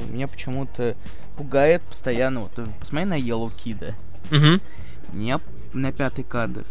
меня 0.09 0.27
почему-то 0.27 0.95
пугает 1.35 1.81
постоянно, 1.83 2.41
вот, 2.41 2.51
э, 2.57 2.65
посмотри 2.79 3.05
на 3.05 3.17
Yellow 3.17 3.51
Kid. 3.51 3.93
Мгм. 4.29 4.61
Меня 5.13 5.39
на 5.73 5.91
пятый 5.91 6.23
кадр. 6.23 6.63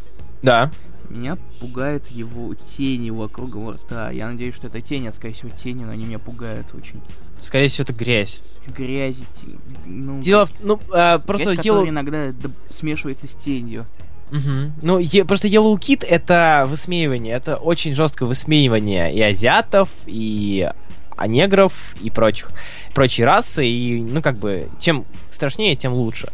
Да. 0.42 0.70
Меня 1.08 1.38
пугает 1.60 2.06
его 2.08 2.54
тени 2.54 3.10
вокруг 3.10 3.54
его 3.54 3.72
рта. 3.72 4.10
Я 4.10 4.28
надеюсь, 4.28 4.54
что 4.54 4.66
это 4.66 4.80
тени, 4.82 5.08
а 5.08 5.12
скорее 5.12 5.34
всего 5.34 5.50
тени, 5.50 5.84
но 5.84 5.92
они 5.92 6.04
меня 6.04 6.18
пугают 6.18 6.66
очень. 6.74 7.00
Скорее 7.38 7.68
всего, 7.68 7.84
это 7.84 7.92
грязь. 7.94 8.42
Грязи, 8.66 9.24
те- 9.40 9.56
ну... 9.86 10.20
Дело 10.20 10.46
в... 10.46 10.52
Ну, 10.62 10.78
э, 10.92 11.18
просто 11.20 11.52
грязь, 11.52 11.64
дело... 11.64 11.84
которая 11.84 11.92
иногда 11.92 12.50
смешивается 12.74 13.26
с 13.26 13.32
тенью. 13.32 13.86
Мгм. 14.30 14.72
Ну, 14.82 14.98
е- 14.98 15.24
просто 15.24 15.48
Yellow 15.48 15.74
Kid 15.78 16.04
это 16.06 16.64
высмеивание, 16.68 17.34
это 17.34 17.56
очень 17.56 17.94
жесткое 17.94 18.26
высмеивание 18.28 19.12
и 19.14 19.20
азиатов, 19.22 19.88
и 20.06 20.68
а 21.16 21.26
негров, 21.26 21.72
и 22.00 22.10
прочих, 22.10 22.52
прочие 22.94 23.26
расы, 23.26 23.66
и, 23.66 24.00
ну, 24.00 24.22
как 24.22 24.36
бы, 24.38 24.68
чем 24.78 25.04
страшнее, 25.30 25.74
тем 25.74 25.92
лучше. 25.92 26.28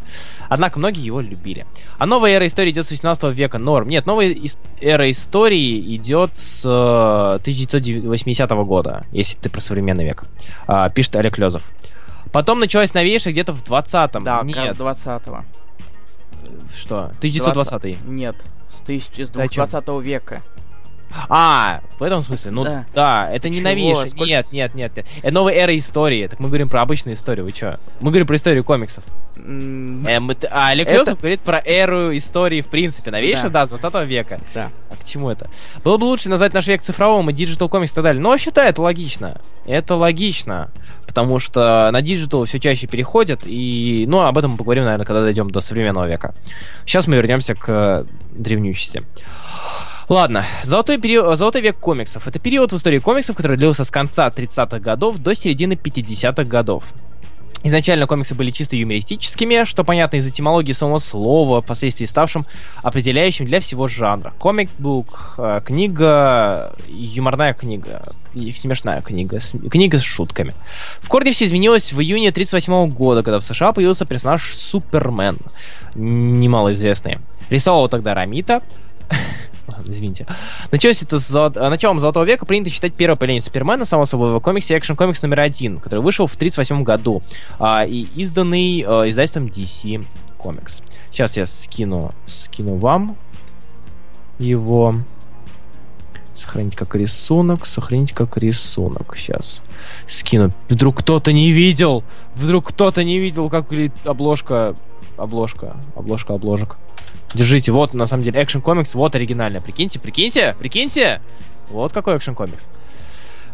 Однако 0.51 0.79
многие 0.79 1.03
его 1.07 1.23
любили. 1.23 1.65
А 1.99 2.05
новая 2.05 2.33
эра 2.33 2.47
истории 2.47 2.71
идет 2.71 2.85
с 2.87 2.91
18 2.91 3.33
века, 3.33 3.59
норм. 3.59 3.89
Нет, 3.89 4.05
новая 4.05 4.29
ис- 4.35 4.59
эра 4.83 5.11
истории 5.11 5.97
идет 5.97 6.37
с 6.37 6.63
э, 6.67 7.39
1980 7.41 8.51
года, 8.67 9.07
если 9.11 9.39
ты 9.39 9.49
про 9.49 9.61
современный 9.61 10.05
век, 10.05 10.25
А, 10.67 10.91
пишет 10.91 11.17
Олег 11.17 11.39
Лезов. 11.39 11.63
Потом 12.31 12.61
началась 12.61 12.93
новейшая 12.93 13.33
где-то 13.33 13.55
в 13.55 13.63
20-м. 13.63 14.23
Да, 14.23 14.43
Нет, 14.45 14.57
раз 14.57 14.77
20-го. 14.77 15.45
Что? 16.73 17.07
1920 17.19 18.05
Нет, 18.07 18.37
с, 18.71 18.81
тысяч... 18.83 19.11
с 19.19 19.31
Да, 19.31 19.49
чё? 19.49 19.67
20 19.67 19.89
века. 20.05 20.43
А, 21.29 21.81
в 21.99 22.03
этом 22.03 22.23
смысле? 22.23 22.51
Ну 22.51 22.65
да, 22.65 22.85
Да. 22.95 23.29
это 23.33 23.49
не 23.49 23.59
Чего? 23.59 23.69
новейшее. 23.69 24.09
Сколько- 24.11 24.25
Нет, 24.25 24.53
нет, 24.53 24.75
нет, 24.75 24.97
нет. 24.97 25.07
Это 25.23 25.33
новая 25.35 25.55
эра 25.55 25.77
истории. 25.77 26.27
Так 26.27 26.41
мы 26.41 26.49
говорим 26.49 26.69
про 26.69 26.83
обычную 26.83 27.15
историю. 27.17 27.45
Вы 27.45 27.53
чё? 27.53 27.77
Мы 28.01 28.11
говорим 28.11 28.27
про 28.27 28.37
историю 28.37 28.65
комиксов. 28.65 29.05
М, 29.37 30.07
Э, 30.07 30.21
мы 30.21 30.37
а 30.51 30.69
Олег 30.69 30.87
Это- 30.89 30.99
Лёзов 30.99 31.19
говорит 31.21 31.41
про 31.41 31.61
эру 31.65 32.17
истории 32.17 32.61
в 32.61 32.67
принципе. 32.67 33.11
Новейшая, 33.11 33.51
да, 33.51 33.61
Да. 33.63 33.67
с 33.67 33.71
20 33.71 34.05
века. 34.05 34.41
Да. 34.55 34.71
А 34.91 34.97
к 34.97 35.05
чему 35.05 35.31
это? 35.31 35.49
Было 35.83 35.99
бы 35.99 36.05
лучше 36.05 36.29
назвать 36.29 36.53
наш 36.55 36.67
век 36.67 36.83
цифровым 36.83 37.31
и 37.31 37.33
digital 37.33 37.69
комикс 37.69 37.93
и 37.93 37.95
так 37.95 38.05
далее. 38.05 38.23
Но 38.23 38.31
вообще 38.31 38.51
да, 38.51 38.67
это 38.69 38.83
логично. 38.83 39.41
Это 39.67 39.95
логично. 39.97 40.71
Потому 41.07 41.39
что 41.39 41.91
на 41.93 42.03
digital 42.03 42.45
все 42.45 42.59
чаще 42.59 42.87
переходят. 42.87 43.43
И, 43.45 44.05
ну, 44.09 44.23
об 44.23 44.37
этом 44.39 44.53
мы 44.53 44.57
поговорим, 44.57 44.85
наверное, 44.85 45.07
когда 45.07 45.23
дойдем 45.23 45.51
до 45.51 45.61
современного 45.61 46.07
века. 46.07 46.35
Сейчас 46.87 47.07
мы 47.07 47.17
вернемся 47.17 47.55
к 47.55 47.65
э, 47.69 48.05
древнющести. 48.33 49.03
Ладно, 50.09 50.45
золотой, 50.63 50.99
период, 50.99 51.39
золотой 51.39 51.63
век 51.63 51.79
комиксов. 51.79 52.27
Это 52.27 52.39
период 52.39 52.73
в 52.73 52.77
истории 52.77 52.99
комиксов, 52.99 53.37
который 53.37 53.57
длился 53.57 53.85
с 53.85 53.91
конца 53.91 54.29
30-х 54.29 54.79
годов 54.79 55.19
до 55.19 55.35
середины 55.35 55.73
50-х 55.75 56.45
годов. 56.45 56.85
Изначально 57.67 58.07
комиксы 58.07 58.35
были 58.35 58.51
чисто 58.51 58.77
юмористическими, 58.77 59.65
что 59.65 59.85
понятно 59.85 60.17
из 60.17 60.27
этимологии 60.27 60.73
самого 60.73 60.99
слова, 60.99 61.63
впоследствии 61.63 62.05
ставшим 62.05 62.45
определяющим 62.83 63.47
для 63.47 63.59
всего 63.61 63.89
жанра. 63.89 64.35
Комик-бук, 64.39 65.37
э, 65.39 65.61
книга, 65.65 66.75
юморная 66.87 67.55
книга, 67.55 68.03
смешная 68.35 69.01
книга, 69.01 69.39
книга 69.71 69.97
с 69.97 70.03
шутками. 70.03 70.55
В 71.01 71.09
корне 71.09 71.33
все 71.33 71.47
изменилось 71.47 71.95
в 71.95 72.01
июне 72.03 72.33
38 72.33 72.91
года, 72.91 73.23
когда 73.23 73.39
в 73.39 73.45
США 73.45 73.73
появился 73.73 74.05
персонаж 74.05 74.53
Супермен, 74.53 75.39
немалоизвестный. 75.95 77.17
Рисовал 77.49 77.81
его 77.81 77.89
тогда 77.89 78.13
Рамита, 78.13 78.63
Извините. 79.87 80.27
Началось 80.71 81.03
это 81.03 81.19
с 81.19 81.29
золот- 81.31 81.57
началом 81.57 82.01
Золотого 82.01 82.25
века 82.25 82.47
принято 82.47 82.71
считать 82.71 82.95
первое 82.95 83.17
появление 83.17 83.43
Супермена, 83.43 83.85
само 83.85 84.07
собой, 84.07 84.33
в 84.33 84.41
комиксе 84.41 84.77
Action 84.77 84.97
Comics 84.97 85.19
номер 85.23 85.41
один, 85.41 85.79
который 85.79 86.01
вышел 86.01 86.27
в 86.27 86.35
1938 86.35 86.83
году 86.85 87.23
а, 87.59 87.85
и 87.85 88.07
изданный 88.15 88.85
а, 88.87 89.09
издательством 89.09 89.47
DC 89.47 90.05
Comics. 90.39 90.83
Сейчас 91.11 91.37
я 91.37 91.47
скину, 91.47 92.13
скину 92.27 92.77
вам 92.77 93.17
его. 94.39 94.97
Сохранить 96.35 96.75
как 96.75 96.97
рисунок, 96.97 97.65
сохранить 97.65 98.13
как 98.13 98.37
рисунок. 98.37 99.15
Сейчас 99.17 99.63
скину. 100.07 100.51
Вдруг 100.69 100.99
кто-то 100.99 101.33
не 101.33 101.53
видел, 101.53 102.03
вдруг 102.35 102.71
кто-то 102.71 103.05
не 103.05 103.21
видел, 103.21 103.49
как 103.49 103.71
выглядит 103.71 103.95
обложка, 104.05 104.75
обложка, 105.17 105.77
обложка 105.95 106.35
обложек. 106.35 106.77
Держите, 107.35 107.73
вот, 107.73 107.95
на 107.95 108.07
самом 108.07 108.23
деле, 108.23 108.41
Action 108.41 108.63
Comics, 108.63 108.91
вот 108.95 109.15
оригинальная. 109.15 109.61
Прикиньте, 109.61 109.99
прикиньте, 109.99 110.57
прикиньте! 110.59 111.21
Вот 111.69 111.93
какой 111.93 112.15
Action 112.15 112.35
Comics. 112.35 112.69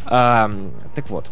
Ам, 0.04 0.70
так 0.94 1.08
вот. 1.10 1.30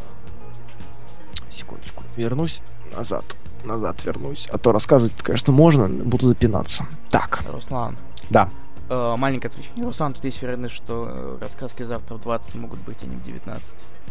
Секундочку, 1.51 2.05
вернусь 2.17 2.61
назад. 2.97 3.37
Назад 3.65 4.05
вернусь. 4.05 4.49
А 4.53 4.59
то 4.59 4.73
рассказывать, 4.73 5.15
конечно, 5.23 5.53
можно, 5.53 5.89
буду 5.89 6.29
запинаться. 6.29 6.87
Так, 7.11 7.45
Руслан. 7.51 7.97
да. 8.31 8.49
Э, 8.89 9.17
маленькое 9.19 9.51
отвлечение. 9.51 9.85
Руслан, 9.85 10.15
тут 10.15 10.25
есть 10.25 10.41
вероятность, 10.41 10.75
что 10.75 11.09
э, 11.11 11.39
рассказки 11.43 11.83
завтра 11.83 12.15
в 12.15 12.23
20 12.23 12.55
могут 12.55 12.79
быть, 12.81 12.97
а 13.03 13.07
не 13.07 13.17
в 13.17 13.25
19. 13.25 13.63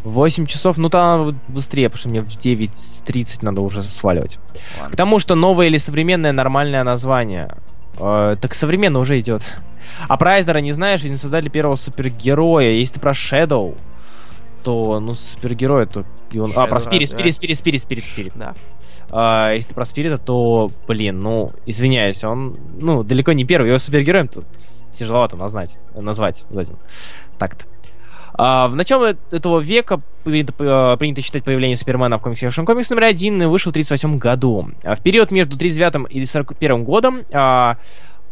8 0.04 0.46
часов, 0.46 0.78
ну 0.78 0.90
там 0.90 1.40
быстрее, 1.48 1.90
потому 1.90 2.00
что 2.00 2.10
мне 2.10 2.22
в 2.22 2.28
9.30 2.28 3.40
надо 3.42 3.62
уже 3.62 3.82
сваливать. 3.82 4.38
Ладно. 4.80 4.94
К 4.94 4.96
тому, 4.96 5.18
что 5.20 5.34
новое 5.36 5.68
или 5.68 5.78
современное 5.78 6.32
нормальное 6.32 6.84
название. 6.84 7.56
Э, 8.00 8.36
так 8.40 8.54
современно 8.54 9.00
уже 9.00 9.20
идет. 9.20 9.48
А 10.08 10.18
про 10.18 10.32
Айзнера 10.34 10.60
не 10.60 10.74
знаешь, 10.74 11.02
ведь 11.02 11.12
не 11.12 11.18
создали 11.18 11.50
первого 11.50 11.76
супергероя. 11.76 12.72
Если 12.72 12.96
ты 12.96 13.00
про 13.00 13.12
Shadow, 13.12 13.76
то, 14.64 15.00
ну, 15.00 15.14
супергерой, 15.16 15.86
то... 15.88 16.04
и 16.32 16.40
он- 16.40 16.52
А, 16.56 16.68
про 16.68 16.80
Спирит? 16.80 17.10
Спирит, 17.10 17.36
Спирит, 17.36 17.58
Спирит, 17.58 17.82
Спирит, 17.82 18.04
Спирит. 18.06 18.34
Да. 18.36 18.54
А, 19.10 19.54
если 19.54 19.70
ты 19.70 19.76
про 19.76 19.86
Спирита, 19.86 20.18
то, 20.18 20.70
блин, 20.88 21.22
ну, 21.22 21.52
извиняюсь, 21.66 22.24
он, 22.26 22.58
ну, 22.78 23.04
далеко 23.04 23.32
не 23.32 23.46
первый. 23.46 23.68
Его 23.70 23.80
супергероем 23.80 24.28
тут 24.28 24.46
тяжеловато 24.94 25.38
назвать, 25.38 25.78
назвать, 25.96 26.46
Зодин. 26.50 26.76
Так-то. 27.38 27.66
А, 28.38 28.68
в 28.68 28.76
начале 28.76 29.18
этого 29.32 29.60
века 29.60 30.00
принято, 30.24 30.54
э, 30.60 30.98
принято 30.98 31.22
считать 31.22 31.44
появление 31.44 31.76
Супермена 31.76 32.18
в 32.18 32.22
комиксе 32.22 32.48
Action 32.48 32.66
Comics 32.66 32.88
номер 32.90 33.06
один 33.06 33.38
вышел 33.50 33.72
в 33.72 33.74
1938 33.74 34.20
году. 34.20 34.70
А 34.84 34.96
в 34.96 35.02
период 35.02 35.32
между 35.32 35.58
39 35.58 36.08
и 36.12 36.26
41 36.26 36.84
годом 36.84 37.24
а, 37.34 37.78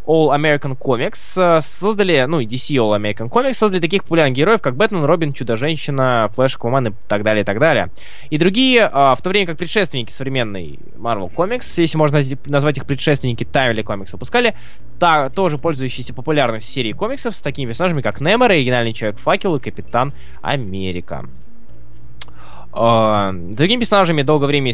All 0.07 0.29
American 0.35 0.77
Comics 0.77 1.33
э, 1.37 1.61
создали, 1.61 2.25
ну 2.27 2.39
и 2.39 2.45
DC 2.45 2.75
All 2.75 2.95
American 2.95 3.29
Comics 3.29 3.53
создали 3.53 3.81
таких 3.81 4.03
популярных 4.03 4.35
героев, 4.35 4.61
как 4.61 4.75
Бэтмен, 4.75 5.03
Робин, 5.03 5.33
Чудо-женщина, 5.33 6.29
Флэш, 6.33 6.55
Аквамен 6.55 6.87
и 6.87 6.95
так 7.07 7.23
далее, 7.23 7.41
и 7.41 7.45
так 7.45 7.59
далее. 7.59 7.89
И 8.29 8.37
другие, 8.37 8.89
а, 8.91 9.15
в 9.15 9.21
то 9.21 9.29
время 9.29 9.47
как 9.47 9.57
предшественники 9.57 10.11
современной 10.11 10.79
Marvel 10.97 11.33
Comics, 11.33 11.65
если 11.77 11.97
можно 11.97 12.21
назвать 12.45 12.77
их 12.77 12.85
предшественники 12.85 13.43
Timely 13.43 13.83
Comics, 13.83 14.11
выпускали 14.11 14.55
та, 14.99 15.29
тоже 15.29 15.57
пользующиеся 15.57 16.13
популярностью 16.13 16.73
серии 16.73 16.93
комиксов 16.93 17.35
с 17.35 17.41
такими 17.41 17.67
персонажами, 17.67 18.01
как 18.01 18.21
Немор, 18.21 18.51
Оригинальный 18.51 18.93
Человек-факел 18.93 19.55
и 19.55 19.59
Капитан 19.59 20.13
Америка. 20.41 21.25
Uh, 22.75 23.31
другими 23.55 23.79
персонажами, 23.79 24.21
долгое 24.21 24.47
время 24.47 24.73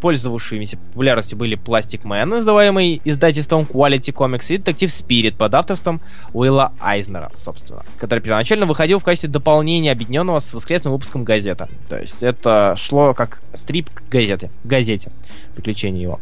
пользовавшимися 0.00 0.76
популярностью 0.76 1.38
были 1.38 1.56
Plastic 1.56 2.02
Man, 2.02 2.38
издаваемый 2.38 3.00
издательством 3.06 3.62
Quality 3.62 4.12
Comics, 4.12 4.52
и 4.52 4.58
Детектив 4.58 4.90
Spirit 4.90 5.34
под 5.34 5.54
авторством 5.54 6.02
Уилла 6.34 6.72
Айзнера, 6.78 7.30
собственно, 7.34 7.84
который 7.98 8.20
первоначально 8.20 8.66
выходил 8.66 8.98
в 8.98 9.04
качестве 9.04 9.30
дополнения 9.30 9.92
объединенного 9.92 10.40
с 10.40 10.52
воскресным 10.52 10.92
выпуском 10.92 11.24
газета. 11.24 11.70
То 11.88 11.98
есть 11.98 12.22
это 12.22 12.74
шло 12.76 13.14
как 13.14 13.40
стрип 13.54 13.88
к 13.94 14.02
газете, 14.10 14.50
газете, 14.64 15.10
приключения 15.56 16.02
его. 16.02 16.20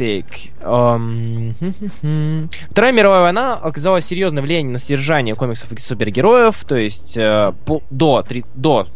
Так. 0.00 0.24
Um, 0.62 1.52
Вторая 2.70 2.90
мировая 2.90 3.20
война 3.20 3.56
оказала 3.56 4.00
серьезное 4.00 4.42
влияние 4.42 4.72
на 4.72 4.78
содержание 4.78 5.34
комиксов 5.34 5.70
и 5.72 5.78
супергероев. 5.78 6.56
То 6.64 6.76
есть 6.76 7.18
э, 7.18 7.52
по, 7.66 7.82
до, 7.90 8.22
три, 8.22 8.46
до 8.54 8.86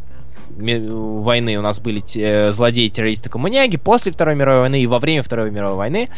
войны 0.57 1.59
у 1.59 1.61
нас 1.61 1.79
были 1.81 2.03
э, 2.17 2.55
злодеи, 2.55 2.89
террористы, 2.89 3.29
коммуняги. 3.29 3.77
После 3.77 4.13
Второй 4.13 4.35
мировой 4.35 4.63
войны 4.63 4.81
и 4.81 4.87
во 4.87 4.99
время 4.99 5.23
Второй 5.23 5.51
мировой 5.51 5.77
войны 5.77 6.09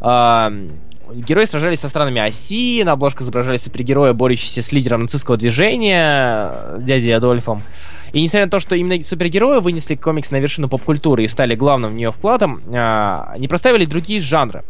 э, 0.00 0.68
герои 1.12 1.44
сражались 1.46 1.80
со 1.80 1.88
странами 1.88 2.20
оси. 2.20 2.84
На 2.84 2.92
обложках 2.92 3.22
изображали 3.22 3.56
супергероя, 3.56 4.12
борющиеся 4.12 4.62
с 4.62 4.70
лидером 4.70 5.02
нацистского 5.02 5.36
движения, 5.36 6.52
дядей 6.78 7.10
Адольфом. 7.10 7.62
И 8.12 8.22
несмотря 8.22 8.46
на 8.46 8.50
то, 8.50 8.60
что 8.60 8.74
именно 8.74 9.02
супергерои 9.02 9.60
вынесли 9.60 9.94
комикс 9.94 10.30
на 10.30 10.36
вершину 10.36 10.68
поп-культуры 10.68 11.24
и 11.24 11.28
стали 11.28 11.54
главным 11.54 11.92
в 11.92 11.94
нее 11.94 12.12
вкладом, 12.12 12.60
э, 12.66 13.38
не 13.38 13.48
проставили 13.48 13.84
другие 13.84 14.20
жанры 14.20 14.64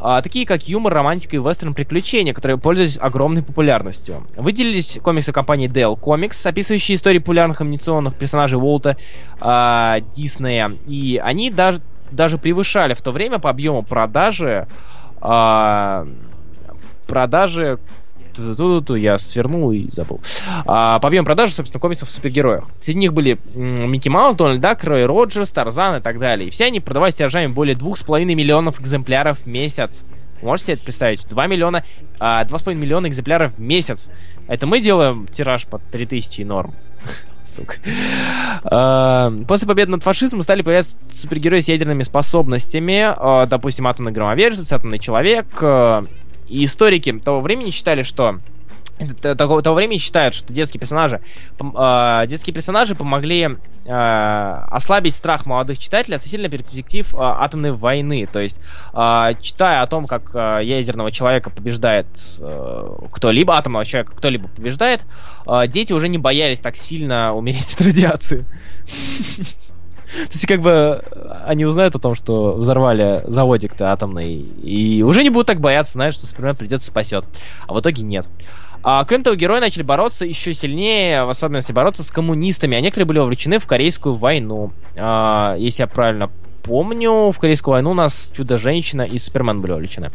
а, 0.00 0.22
такие 0.22 0.46
как 0.46 0.68
юмор, 0.68 0.94
романтика 0.94 1.36
и 1.36 1.40
вестерн 1.40 1.74
приключения, 1.74 2.32
которые 2.32 2.56
пользовались 2.56 2.98
огромной 3.00 3.42
популярностью. 3.42 4.26
Выделились 4.36 4.98
комиксы 5.02 5.32
компании 5.32 5.68
Dell 5.68 5.98
Comics, 5.98 6.46
описывающие 6.46 6.94
истории 6.94 7.18
популярных 7.18 7.60
анимационных 7.60 8.14
персонажей 8.14 8.58
Уолта 8.58 8.96
а, 9.40 9.98
Диснея, 10.14 10.70
и 10.86 11.20
они 11.22 11.50
даже, 11.50 11.80
даже 12.12 12.38
превышали 12.38 12.94
в 12.94 13.02
то 13.02 13.10
время 13.10 13.40
по 13.40 13.50
объему 13.50 13.82
продажи 13.82 14.68
а, 15.20 16.06
продажи 17.08 17.78
Я 18.96 19.18
свернул 19.18 19.72
и 19.72 19.88
забыл. 19.90 20.20
А, 20.66 20.98
по 20.98 21.08
объему 21.08 21.26
продажи, 21.26 21.52
собственно, 21.52 21.80
комиксов 21.80 22.08
в 22.08 22.12
супергероях. 22.12 22.68
Среди 22.80 22.98
них 22.98 23.12
были 23.12 23.38
Микки 23.54 24.08
Маус, 24.08 24.36
Дональд 24.36 24.60
Дак, 24.60 24.84
Рой 24.84 25.06
Роджерс, 25.06 25.50
Тарзан 25.50 25.96
и 25.96 26.00
так 26.00 26.18
далее. 26.18 26.48
И 26.48 26.50
все 26.50 26.66
они 26.66 26.80
продавались 26.80 27.16
тиражами 27.16 27.46
более 27.46 27.76
2,5 27.76 28.24
миллионов 28.34 28.80
экземпляров 28.80 29.40
в 29.40 29.46
месяц. 29.46 30.04
Можете 30.42 30.66
себе 30.66 30.74
это 30.74 30.84
представить? 30.84 31.28
2 31.28 31.46
миллиона, 31.46 31.84
а, 32.20 32.44
2,5 32.44 32.74
миллиона 32.74 33.08
экземпляров 33.08 33.54
в 33.54 33.60
месяц. 33.60 34.08
Это 34.46 34.66
мы 34.66 34.80
делаем 34.80 35.26
тираж 35.26 35.66
под 35.66 35.82
3000 35.90 36.42
и 36.42 36.44
норм. 36.44 36.74
Сука. 37.42 37.76
После 39.48 39.66
победы 39.66 39.90
над 39.90 40.02
фашизмом 40.02 40.42
стали 40.42 40.62
появляться 40.62 40.98
супергерои 41.10 41.60
с 41.60 41.68
ядерными 41.68 42.02
способностями. 42.02 43.14
Допустим, 43.46 43.86
атомный 43.86 44.12
громовержец, 44.12 44.70
атомный 44.70 44.98
человек, 44.98 45.46
и 46.48 46.64
историки 46.64 47.12
того 47.18 47.40
времени 47.40 47.70
считали, 47.70 48.02
что 48.02 48.40
того, 49.36 49.62
того 49.62 49.76
времени 49.76 49.98
считают, 49.98 50.34
что 50.34 50.52
детские 50.52 50.80
персонажи, 50.80 51.20
э, 51.60 52.24
детские 52.26 52.52
персонажи 52.52 52.94
помогли 52.94 53.48
э, 53.84 53.92
ослабить 53.92 55.14
страх 55.14 55.46
молодых 55.46 55.78
читателей 55.78 56.16
относительно 56.16 56.48
перспектив 56.48 57.14
э, 57.14 57.16
атомной 57.20 57.72
войны. 57.72 58.26
То 58.30 58.40
есть, 58.40 58.60
э, 58.92 59.30
читая 59.40 59.82
о 59.82 59.86
том, 59.86 60.06
как 60.06 60.34
э, 60.34 60.60
ядерного 60.64 61.10
человека 61.10 61.50
побеждает 61.50 62.06
э, 62.40 62.96
кто-либо, 63.12 63.56
атомного 63.56 63.84
человека 63.84 64.16
кто-либо 64.16 64.48
побеждает, 64.48 65.04
э, 65.46 65.68
дети 65.68 65.92
уже 65.92 66.08
не 66.08 66.18
боялись 66.18 66.60
так 66.60 66.76
сильно 66.76 67.32
умереть 67.32 67.74
от 67.74 67.82
радиации. 67.82 68.46
То 70.12 70.32
есть, 70.32 70.46
как 70.46 70.60
бы, 70.60 71.02
они 71.44 71.64
узнают 71.64 71.94
о 71.94 71.98
том, 71.98 72.14
что 72.14 72.52
взорвали 72.52 73.22
заводик-то 73.26 73.92
атомный, 73.92 74.36
и 74.36 75.02
уже 75.02 75.22
не 75.22 75.30
будут 75.30 75.46
так 75.46 75.60
бояться, 75.60 75.94
знают, 75.94 76.14
что 76.14 76.26
Супермен 76.26 76.56
придет 76.56 76.80
и 76.80 76.84
спасет. 76.84 77.26
А 77.66 77.74
в 77.74 77.80
итоге 77.80 78.02
нет. 78.02 78.26
А, 78.82 79.04
кроме 79.04 79.24
того, 79.24 79.36
герои 79.36 79.60
начали 79.60 79.82
бороться 79.82 80.24
еще 80.24 80.54
сильнее, 80.54 81.24
в 81.24 81.30
особенности 81.30 81.72
бороться 81.72 82.02
с 82.02 82.10
коммунистами, 82.10 82.76
а 82.76 82.80
некоторые 82.80 83.06
были 83.06 83.18
вовлечены 83.18 83.58
в 83.58 83.66
Корейскую 83.66 84.14
войну. 84.14 84.72
А, 84.96 85.56
если 85.56 85.82
я 85.82 85.86
правильно 85.88 86.30
помню, 86.62 87.30
в 87.30 87.38
Корейскую 87.38 87.72
войну 87.72 87.90
у 87.90 87.94
нас 87.94 88.30
Чудо-женщина 88.34 89.02
и 89.02 89.18
Супермен 89.18 89.60
были 89.60 89.72
вовлечены. 89.72 90.10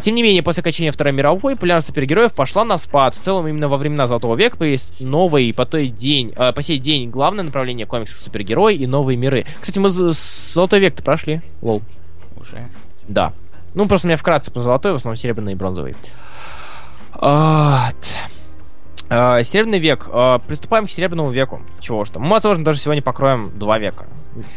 Тем 0.00 0.14
не 0.14 0.22
менее, 0.22 0.42
после 0.42 0.62
окончания 0.62 0.92
Второй 0.92 1.12
мировой 1.12 1.56
популярность 1.56 1.88
супергероев 1.88 2.32
пошла 2.32 2.64
на 2.64 2.78
спад. 2.78 3.14
В 3.14 3.18
целом, 3.18 3.46
именно 3.46 3.68
во 3.68 3.76
времена 3.76 4.06
Золотого 4.06 4.34
века 4.34 4.56
появились 4.56 4.90
новые, 5.00 5.52
по, 5.52 5.66
той 5.66 5.88
день, 5.88 6.32
э, 6.36 6.52
по 6.52 6.62
сей 6.62 6.78
день, 6.78 7.10
главное 7.10 7.44
направление 7.44 7.84
комиксов 7.84 8.18
супергерои 8.18 8.76
и 8.76 8.86
новые 8.86 9.18
миры. 9.18 9.44
Кстати, 9.60 9.78
мы 9.78 9.90
Золотой 9.90 10.80
век-то 10.80 11.02
прошли. 11.02 11.42
Лол. 11.60 11.82
Уже? 12.36 12.68
Да. 13.08 13.34
Ну, 13.74 13.86
просто 13.86 14.06
у 14.06 14.08
меня 14.08 14.16
вкратце 14.16 14.50
по 14.50 14.60
золотой, 14.60 14.92
в 14.92 14.94
основном 14.94 15.16
серебряный 15.16 15.52
и 15.52 15.54
бронзовый. 15.54 15.94
Вот. 17.12 18.06
Uh, 19.10 19.44
Серебряный 19.44 19.80
век. 19.80 20.08
Приступаем 20.46 20.86
к 20.86 20.90
Серебряному 20.90 21.30
веку. 21.30 21.60
Чего 21.80 22.06
что. 22.06 22.20
Мы, 22.20 22.30
возможно, 22.30 22.64
даже 22.64 22.78
сегодня 22.78 23.02
покроем 23.02 23.52
два 23.58 23.78
века. 23.78 24.06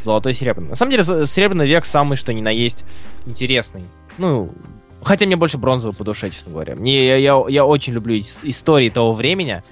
Золотой 0.04 0.32
и 0.32 0.36
Серебряный. 0.36 0.70
На 0.70 0.76
самом 0.76 0.92
деле, 0.92 1.04
Серебряный 1.04 1.68
век 1.68 1.86
самый, 1.86 2.16
что 2.16 2.34
ни 2.34 2.42
на 2.42 2.50
есть, 2.50 2.86
интересный. 3.26 3.84
Ну, 4.18 4.52
Хотя 5.04 5.26
мне 5.26 5.36
больше 5.36 5.58
бронзовый 5.58 5.96
по 5.96 6.04
душе, 6.04 6.30
честно 6.30 6.52
говоря. 6.52 6.76
Мне, 6.76 7.08
я, 7.08 7.16
я, 7.16 7.44
я 7.48 7.66
очень 7.66 7.94
люблю 7.94 8.18
истории 8.18 8.90
того 8.90 9.12
времени, 9.12 9.64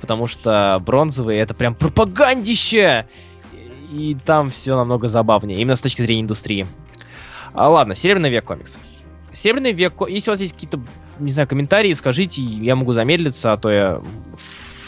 потому 0.00 0.26
что 0.26 0.78
бронзовые 0.84 1.40
это 1.40 1.54
прям 1.54 1.74
пропагандище! 1.74 3.06
И 3.92 4.16
там 4.26 4.50
все 4.50 4.76
намного 4.76 5.06
забавнее, 5.08 5.60
именно 5.60 5.76
с 5.76 5.80
точки 5.80 6.02
зрения 6.02 6.22
индустрии. 6.22 6.66
А, 7.52 7.68
ладно, 7.68 7.94
Серебряный 7.94 8.30
век 8.30 8.44
комикс. 8.44 8.76
Серебряный 9.32 9.72
век, 9.72 9.94
если 10.08 10.30
у 10.30 10.32
вас 10.32 10.40
есть 10.40 10.54
какие-то, 10.54 10.80
не 11.18 11.30
знаю, 11.30 11.46
комментарии, 11.46 11.92
скажите, 11.92 12.42
я 12.42 12.74
могу 12.74 12.92
замедлиться, 12.92 13.52
а 13.52 13.56
то 13.56 13.70
я 13.70 14.02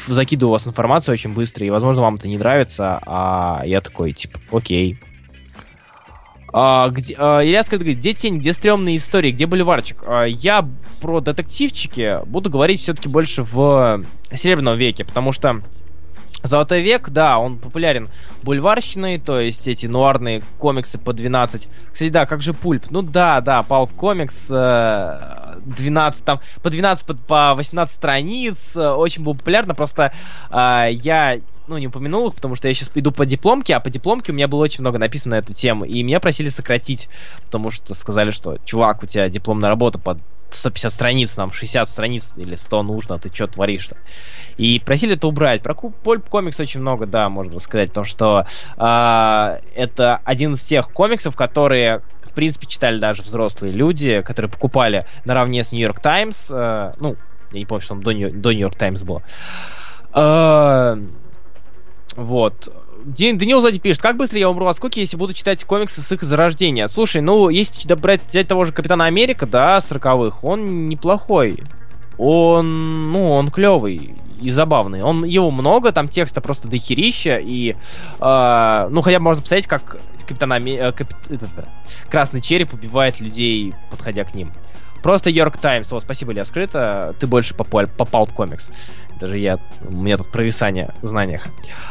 закидываю 0.09 0.51
у 0.51 0.53
вас 0.53 0.67
информацию 0.67 1.13
очень 1.13 1.33
быстро, 1.33 1.65
и, 1.65 1.71
возможно, 1.71 2.03
вам 2.03 2.17
это 2.17 2.29
не 2.29 2.39
нравится, 2.39 3.01
а 3.07 3.63
я 3.65 3.81
такой, 3.81 4.13
типа, 4.13 4.41
окей, 4.53 4.99
а, 6.53 6.89
где, 6.89 7.15
а, 7.19 7.45
Илья 7.45 7.63
говорит, 7.71 7.99
где 7.99 8.15
тень, 8.15 8.39
где 8.39 8.53
стрёмные 8.53 8.97
истории, 8.97 9.33
где 9.33 9.47
бульварчик? 9.47 10.05
А, 10.07 10.25
я 10.25 10.69
про 11.01 11.21
детективчики 11.21 12.21
буду 12.27 12.51
говорить 12.51 12.81
все-таки 12.81 13.09
больше 13.09 13.43
в 13.43 14.03
Серебряном 14.33 14.77
веке, 14.77 15.05
потому 15.05 15.33
что 15.33 15.61
Золотой 16.43 16.83
век, 16.83 17.09
да, 17.11 17.39
он 17.39 17.59
популярен 17.59 18.09
бульварщиной, 18.43 19.19
то 19.19 19.41
есть 19.41 19.67
эти 19.67 19.87
нуарные 19.87 20.43
комиксы 20.59 20.97
по 20.97 21.13
12. 21.13 21.69
Кстати, 21.91 22.11
да, 22.11 22.25
как 22.25 22.41
же 22.41 22.55
пульп? 22.55 22.85
Ну 22.91 23.03
да, 23.03 23.41
да, 23.41 23.65
Pulp 23.69 23.91
комикс 23.97 24.47
12, 25.65 26.25
там, 26.25 26.41
по 26.63 26.71
12, 26.71 27.07
по, 27.07 27.15
по 27.15 27.55
18 27.55 27.95
страниц, 27.95 28.77
э, 28.77 28.91
очень 28.91 29.23
был 29.23 29.35
популярно, 29.35 29.75
просто 29.75 30.13
э, 30.51 30.89
я 30.91 31.41
ну, 31.69 31.79
не 31.79 31.89
упомянул 31.89 32.29
их, 32.29 32.35
потому 32.35 32.55
что 32.55 32.69
я 32.69 32.75
сейчас 32.75 32.91
иду 32.95 33.13
по 33.13 33.27
дипломке, 33.27 33.75
а 33.75 33.81
по 33.81 33.91
дипломке 33.91 34.33
у 34.33 34.35
меня 34.35 34.49
было 34.49 34.63
очень 34.63 34.81
много 34.81 34.99
написано 34.99 35.37
на 35.37 35.41
эту 35.41 35.55
тему, 35.55 35.85
и 35.85 36.03
меня 36.03 36.21
просили 36.21 36.49
сократить, 36.49 37.09
потому 37.45 37.71
что 37.71 37.95
сказали, 37.95 38.31
что, 38.31 38.59
чувак, 38.65 39.03
у 39.03 39.07
тебя 39.07 39.29
дипломная 39.29 39.69
работа 39.69 39.99
под 39.99 40.19
150 40.51 40.93
страниц, 40.93 41.37
нам 41.37 41.53
60 41.53 41.89
страниц 41.89 42.35
или 42.37 42.55
100 42.55 42.83
нужно, 42.83 43.19
ты 43.19 43.35
что 43.35 43.47
творишь-то? 43.47 43.97
И 44.57 44.79
просили 44.79 45.17
это 45.17 45.27
убрать. 45.27 45.63
Про 45.63 45.75
Пульп 45.75 46.29
комикс 46.29 46.59
очень 46.61 46.81
много, 46.81 47.07
да, 47.07 47.29
можно 47.29 47.59
сказать, 47.61 47.89
потому 47.89 48.07
что 48.07 48.47
э, 48.77 49.61
это 49.75 50.21
один 50.25 50.55
из 50.55 50.63
тех 50.63 50.91
комиксов, 50.93 51.37
которые 51.37 52.03
принципе 52.37 52.67
читали 52.67 52.99
даже 52.99 53.23
взрослые 53.23 53.73
люди, 53.73 54.23
которые 54.23 54.51
покупали 54.51 55.05
наравне 55.25 55.65
с 55.65 55.73
Нью-Йорк 55.73 56.01
Таймс, 56.01 56.49
э, 56.51 56.93
ну, 57.01 57.17
я 57.53 57.59
не 57.59 57.67
помню, 57.67 57.81
что 57.83 57.95
там 57.95 58.03
до 58.03 58.13
Нью-Йорк 58.13 58.77
Таймс 58.77 59.03
было. 59.03 59.23
Э, 60.15 60.97
вот. 62.17 62.73
Даниил 63.05 63.61
сзади 63.61 63.79
пишет, 63.79 64.03
как 64.03 64.17
быстро 64.17 64.39
я 64.39 64.51
умру 64.51 64.67
от 64.67 64.77
скуки, 64.77 64.99
если 64.99 65.17
буду 65.17 65.33
читать 65.33 65.63
комиксы 65.65 66.01
с 66.01 66.11
их 66.11 66.23
зарождения? 66.23 66.89
Слушай, 66.89 67.21
ну, 67.21 67.49
если 67.51 67.95
брать, 67.95 68.23
взять 68.27 68.49
того 68.49 68.65
же 68.65 68.73
Капитана 68.73 69.05
Америка, 69.05 69.47
да, 69.47 69.81
сороковых, 69.81 70.43
он 70.43 70.87
неплохой. 70.87 71.59
Он, 72.19 73.13
ну, 73.13 73.31
он 73.31 73.51
клевый 73.51 74.17
и 74.41 74.51
забавный. 74.51 75.03
Он, 75.03 75.25
его 75.25 75.51
много, 75.51 75.93
там 75.93 76.09
текста 76.09 76.41
просто 76.41 76.69
дохерища, 76.69 77.37
и, 77.37 77.77
э, 78.21 78.89
ну, 78.91 79.03
хотя 79.03 79.19
бы 79.19 79.25
можно 79.25 79.43
посмотреть, 79.43 79.69
как 79.69 79.99
Капитан 80.27 80.53
Америка, 80.53 80.87
э, 80.87 80.93
капит, 80.93 81.17
Красный 82.11 82.41
Череп 82.41 82.75
убивает 82.75 83.21
людей, 83.21 83.75
подходя 83.91 84.25
к 84.25 84.35
ним. 84.35 84.53
Просто 85.07 85.31
Йорк 85.31 85.57
Таймс. 85.59 85.93
Вот, 85.93 86.03
спасибо, 86.03 86.33
Илья, 86.33 86.45
скрыто. 86.45 87.15
Ты 87.21 87.29
больше 87.29 87.55
попал, 87.55 87.87
попал 87.87 88.27
в 88.27 88.35
комикс. 88.35 88.73
Даже 89.21 89.39
я, 89.39 89.61
у 89.89 89.99
меня 89.99 90.17
тут 90.17 90.33
провисание 90.33 90.93
в 91.01 91.07
знаниях. 91.07 91.47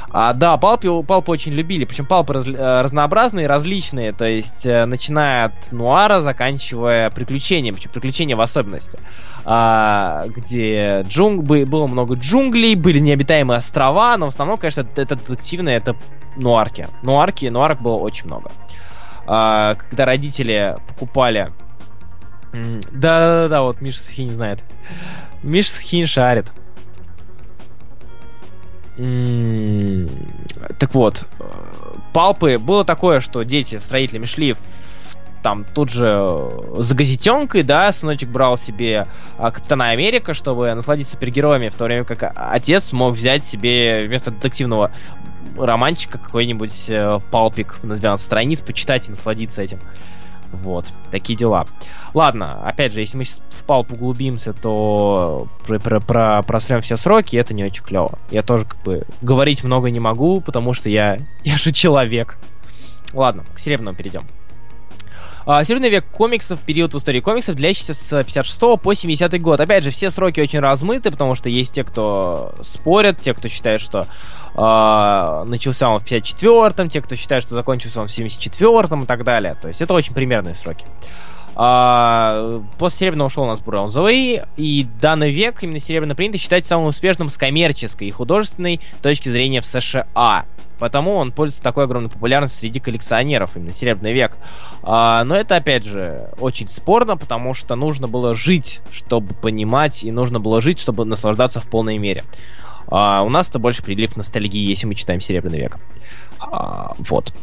А, 0.10 0.34
да, 0.34 0.58
палпы, 0.58 1.02
палпы 1.02 1.32
очень 1.32 1.54
любили. 1.54 1.86
Причем 1.86 2.08
палпы 2.08 2.34
раз, 2.34 2.46
э, 2.46 2.82
разнообразные, 2.82 3.48
различные. 3.48 4.12
То 4.12 4.26
есть, 4.26 4.66
э, 4.66 4.84
начиная 4.86 5.46
от 5.46 5.72
нуара, 5.72 6.20
заканчивая 6.20 7.10
приключениями. 7.10 7.78
Причем 7.78 7.92
приключения 7.92 8.36
в 8.36 8.42
особенности. 8.42 9.00
А, 9.46 10.26
где 10.28 11.04
джунг, 11.08 11.46
было 11.46 11.88
много 11.88 12.16
джунглей, 12.16 12.76
были 12.76 13.00
необитаемые 13.00 13.60
острова, 13.60 14.18
но 14.18 14.26
в 14.26 14.30
основном, 14.34 14.58
конечно, 14.58 14.82
это, 14.82 15.02
это 15.02 15.16
детективное, 15.16 15.78
это 15.78 15.96
нуарки. 16.36 16.90
Нуарки, 17.02 17.46
нуарок 17.46 17.82
было 17.82 17.96
очень 17.96 18.26
много. 18.26 18.52
А, 19.26 19.76
когда 19.76 20.04
родители 20.04 20.76
покупали 20.90 21.54
да-да-да, 22.92 23.62
вот 23.62 23.82
Миша 23.82 24.02
Схин 24.02 24.32
знает. 24.32 24.64
Миша 25.44 25.72
Схин 25.72 26.08
шарит. 26.08 26.52
Так 30.80 30.94
вот, 30.94 31.28
палпы 32.14 32.58
было 32.58 32.86
такое, 32.86 33.20
что 33.20 33.44
дети 33.44 33.78
строителями 33.78 34.26
шли 34.26 34.54
в 34.54 34.60
там 35.46 35.64
тут 35.64 35.92
же 35.92 36.50
за 36.78 36.96
газетенкой, 36.96 37.62
да, 37.62 37.92
сыночек 37.92 38.30
брал 38.30 38.58
себе 38.58 39.06
а, 39.38 39.52
Капитана 39.52 39.90
Америка, 39.90 40.34
чтобы 40.34 40.74
насладиться 40.74 41.14
супергероями, 41.14 41.70
в 41.70 41.76
то 41.76 41.86
время 41.86 42.04
как 42.04 42.34
отец 42.36 42.92
мог 42.94 43.14
взять 43.14 43.44
себе 43.44 44.06
вместо 44.08 44.32
детективного 44.32 44.92
романчика 45.56 46.18
какой-нибудь 46.18 46.90
э, 46.90 47.20
палпик 47.30 47.84
на 47.84 47.96
12 47.96 48.26
страниц, 48.26 48.62
почитать 48.62 49.08
и 49.08 49.12
насладиться 49.12 49.62
этим. 49.62 49.80
Вот, 50.52 50.94
такие 51.12 51.38
дела. 51.38 51.68
Ладно, 52.14 52.62
опять 52.66 52.94
же, 52.94 53.02
если 53.02 53.18
мы 53.18 53.24
сейчас 53.24 53.42
в 53.50 53.66
пал 53.66 53.86
углубимся, 53.90 54.54
то 54.54 55.48
про, 55.66 55.80
про, 55.80 56.00
про, 56.00 56.42
просрем 56.44 56.82
все 56.82 56.98
сроки, 56.98 57.36
это 57.36 57.54
не 57.54 57.64
очень 57.64 57.84
клево. 57.84 58.20
Я 58.32 58.42
тоже 58.42 58.66
как 58.66 58.82
бы 58.84 59.06
говорить 59.22 59.64
много 59.64 59.90
не 59.90 60.00
могу, 60.00 60.42
потому 60.42 60.74
что 60.74 60.90
я, 60.90 61.18
я 61.44 61.58
же 61.58 61.72
человек. 61.72 62.38
Ладно, 63.14 63.44
к 63.54 63.60
серебряному 63.60 63.98
перейдем. 63.98 64.28
А, 65.48 65.64
Серебряный 65.64 65.90
век 65.90 66.06
комиксов, 66.12 66.60
период 66.62 66.96
в 66.96 66.98
истории 66.98 67.20
комиксов, 67.20 67.56
длящийся 67.56 67.94
с 67.94 68.24
56 68.24 68.82
по 68.82 68.94
70 68.96 69.40
год. 69.40 69.60
Опять 69.60 69.84
же, 69.84 69.92
все 69.92 70.10
сроки 70.10 70.40
очень 70.40 70.60
размыты, 70.60 71.12
потому 71.12 71.36
что 71.36 71.50
есть 71.50 71.74
те, 71.74 71.84
кто 71.84 72.56
спорят, 72.62 73.22
те, 73.22 73.36
кто 73.36 73.48
считает, 73.48 73.80
что 73.80 74.08
э, 74.56 75.44
начался 75.48 75.90
он 75.90 76.00
в 76.00 76.04
54-м, 76.04 76.90
те, 76.90 77.00
кто 77.00 77.16
считает, 77.16 77.44
что 77.44 77.54
закончился 77.54 78.02
он 78.02 78.08
в 78.08 78.12
74-м 78.12 79.04
и 79.04 79.06
так 79.06 79.24
далее. 79.24 79.56
То 79.62 79.68
есть 79.68 79.84
это 79.84 79.94
очень 79.94 80.16
примерные 80.16 80.56
сроки. 80.56 80.88
А, 81.56 82.62
после 82.78 83.00
Серебряного 83.00 83.28
ушел 83.28 83.44
у 83.44 83.48
нас 83.48 83.62
бронзовый, 83.62 84.42
и 84.58 84.88
данный 85.02 85.32
век 85.32 85.64
именно 85.64 85.80
Серебряный 85.80 86.16
принято 86.16 86.38
считать 86.38 86.66
самым 86.66 86.88
успешным 86.88 87.30
с 87.30 87.38
коммерческой 87.38 88.10
и 88.10 88.12
художественной 88.12 88.82
точки 89.02 89.30
зрения 89.30 89.62
в 89.62 89.66
США. 89.66 90.46
Потому 90.78 91.16
он 91.16 91.32
пользуется 91.32 91.64
такой 91.64 91.86
огромной 91.86 92.10
популярностью 92.10 92.60
среди 92.60 92.82
коллекционеров, 92.82 93.56
именно 93.56 93.72
Серебряный 93.72 94.14
век. 94.14 94.38
А, 94.84 95.24
но 95.24 95.36
это, 95.36 95.56
опять 95.56 95.86
же, 95.86 96.30
очень 96.40 96.68
спорно, 96.68 97.16
потому 97.16 97.54
что 97.54 97.76
нужно 97.76 98.10
было 98.10 98.36
жить, 98.36 98.82
чтобы 98.92 99.34
понимать, 99.34 100.04
и 100.04 100.12
нужно 100.12 100.42
было 100.42 100.60
жить, 100.60 100.80
чтобы 100.80 101.06
наслаждаться 101.06 101.62
в 101.62 101.70
полной 101.70 101.98
мере. 101.98 102.24
А, 102.88 103.24
у 103.24 103.30
нас 103.30 103.50
это 103.50 103.60
больше 103.60 103.82
прилив 103.82 104.18
ностальгии, 104.18 104.68
если 104.68 104.88
мы 104.88 104.96
читаем 104.96 105.22
Серебряный 105.22 105.60
век. 105.60 105.78
А, 106.40 106.96
вот. 107.00 107.34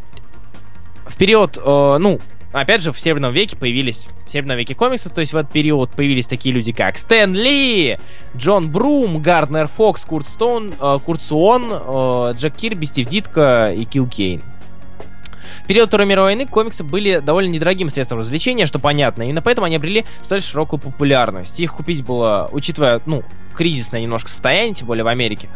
В 1.07 1.17
период, 1.17 1.59
э, 1.59 1.97
ну, 1.99 2.21
опять 2.53 2.83
же, 2.83 2.93
в 2.93 3.01
Серебряном 3.01 3.33
веке 3.33 3.57
появились, 3.57 4.07
в 4.27 4.31
Серебряном 4.31 4.59
веке 4.59 4.75
комиксы, 4.75 5.11
то 5.11 5.21
есть 5.21 5.33
в 5.33 5.37
этот 5.37 5.53
период 5.53 5.91
появились 5.91 6.27
такие 6.27 6.55
люди, 6.55 6.73
как 6.73 6.99
Стэн 6.99 7.35
Ли, 7.35 7.99
Джон 8.37 8.71
Брум, 8.71 9.21
Гарднер 9.21 9.69
Фокс, 9.69 10.05
Курт 10.05 10.29
Стоун, 10.29 10.75
э, 10.81 10.99
Курт 11.05 11.23
Суон, 11.23 11.65
э, 11.71 12.35
Джек 12.37 12.55
Кирби, 12.55 12.85
Стив 12.87 13.07
Дитко 13.07 13.73
и 13.77 13.85
Килл 13.85 14.07
Кейн. 14.07 14.43
В 15.65 15.67
период 15.67 15.89
Второй 15.89 16.07
мировой 16.07 16.35
войны 16.35 16.47
комиксы 16.47 16.83
были 16.85 17.19
довольно 17.19 17.51
недорогим 17.51 17.89
средством 17.89 18.19
развлечения, 18.19 18.67
что 18.67 18.79
понятно. 18.79 19.23
Именно 19.23 19.43
поэтому 19.43 19.67
они 19.67 19.77
обрели 19.77 20.05
столь 20.21 20.43
широкую 20.43 20.81
популярность. 20.81 21.59
Их 21.61 21.75
купить 21.75 22.05
было, 22.05 22.49
учитывая, 22.53 23.01
ну, 23.07 23.23
кризисное 23.55 24.01
немножко 24.01 24.29
состояние, 24.29 24.75
тем 24.75 24.87
более 24.87 25.05
в 25.05 25.09
Америке, 25.09 25.49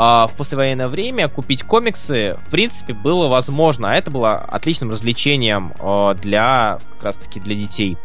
в 0.00 0.32
послевоенное 0.36 0.88
время 0.88 1.28
купить 1.28 1.62
комиксы, 1.62 2.38
в 2.46 2.50
принципе, 2.50 2.94
было 2.94 3.28
возможно. 3.28 3.90
А 3.90 3.96
это 3.96 4.10
было 4.10 4.36
отличным 4.36 4.90
развлечением 4.90 5.74
э, 5.78 6.14
для, 6.20 6.78
как 6.94 7.04
раз-таки, 7.04 7.38
для 7.38 7.54
детей. 7.54 7.98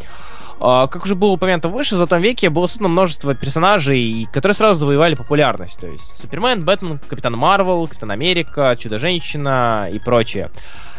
Uh, 0.57 0.87
как 0.87 1.03
уже 1.03 1.15
было 1.15 1.31
упомянуто 1.31 1.67
выше, 1.67 1.95
в 1.95 1.97
Золотом 1.97 2.21
веке 2.21 2.49
было 2.49 2.65
создано 2.65 2.87
множество 2.87 3.35
персонажей, 3.35 4.25
которые 4.31 4.55
сразу 4.55 4.79
завоевали 4.79 5.15
популярность. 5.15 5.81
То 5.81 5.87
есть 5.87 6.17
Супермен, 6.17 6.63
Бэтмен, 6.63 6.99
Капитан 6.99 7.33
Марвел, 7.33 7.85
Капитан 7.87 8.11
Америка, 8.11 8.73
Чудо-женщина 8.79 9.89
и 9.91 9.99
прочее. 9.99 10.51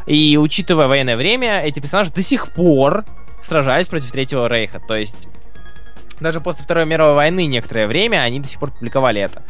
И 0.05 0.37
учитывая 0.37 0.89
военное 0.89 1.17
время, 1.17 1.63
эти 1.63 1.81
персонажи 1.81 2.13
до 2.13 2.23
сих 2.23 2.53
пор 2.53 3.07
сражались 3.41 3.89
против 3.89 4.13
Третьего 4.13 4.47
Рейха. 4.47 4.79
То 4.79 4.95
есть 4.95 5.29
даже 6.21 6.41
после 6.41 6.65
Второй 6.65 6.85
мировой 6.85 7.15
войны 7.15 7.47
некоторое 7.47 7.87
время 7.87 8.19
они 8.19 8.41
до 8.41 8.49
сих 8.49 8.61
пор 8.61 8.73
публиковали 8.73 9.23
это. 9.23 9.43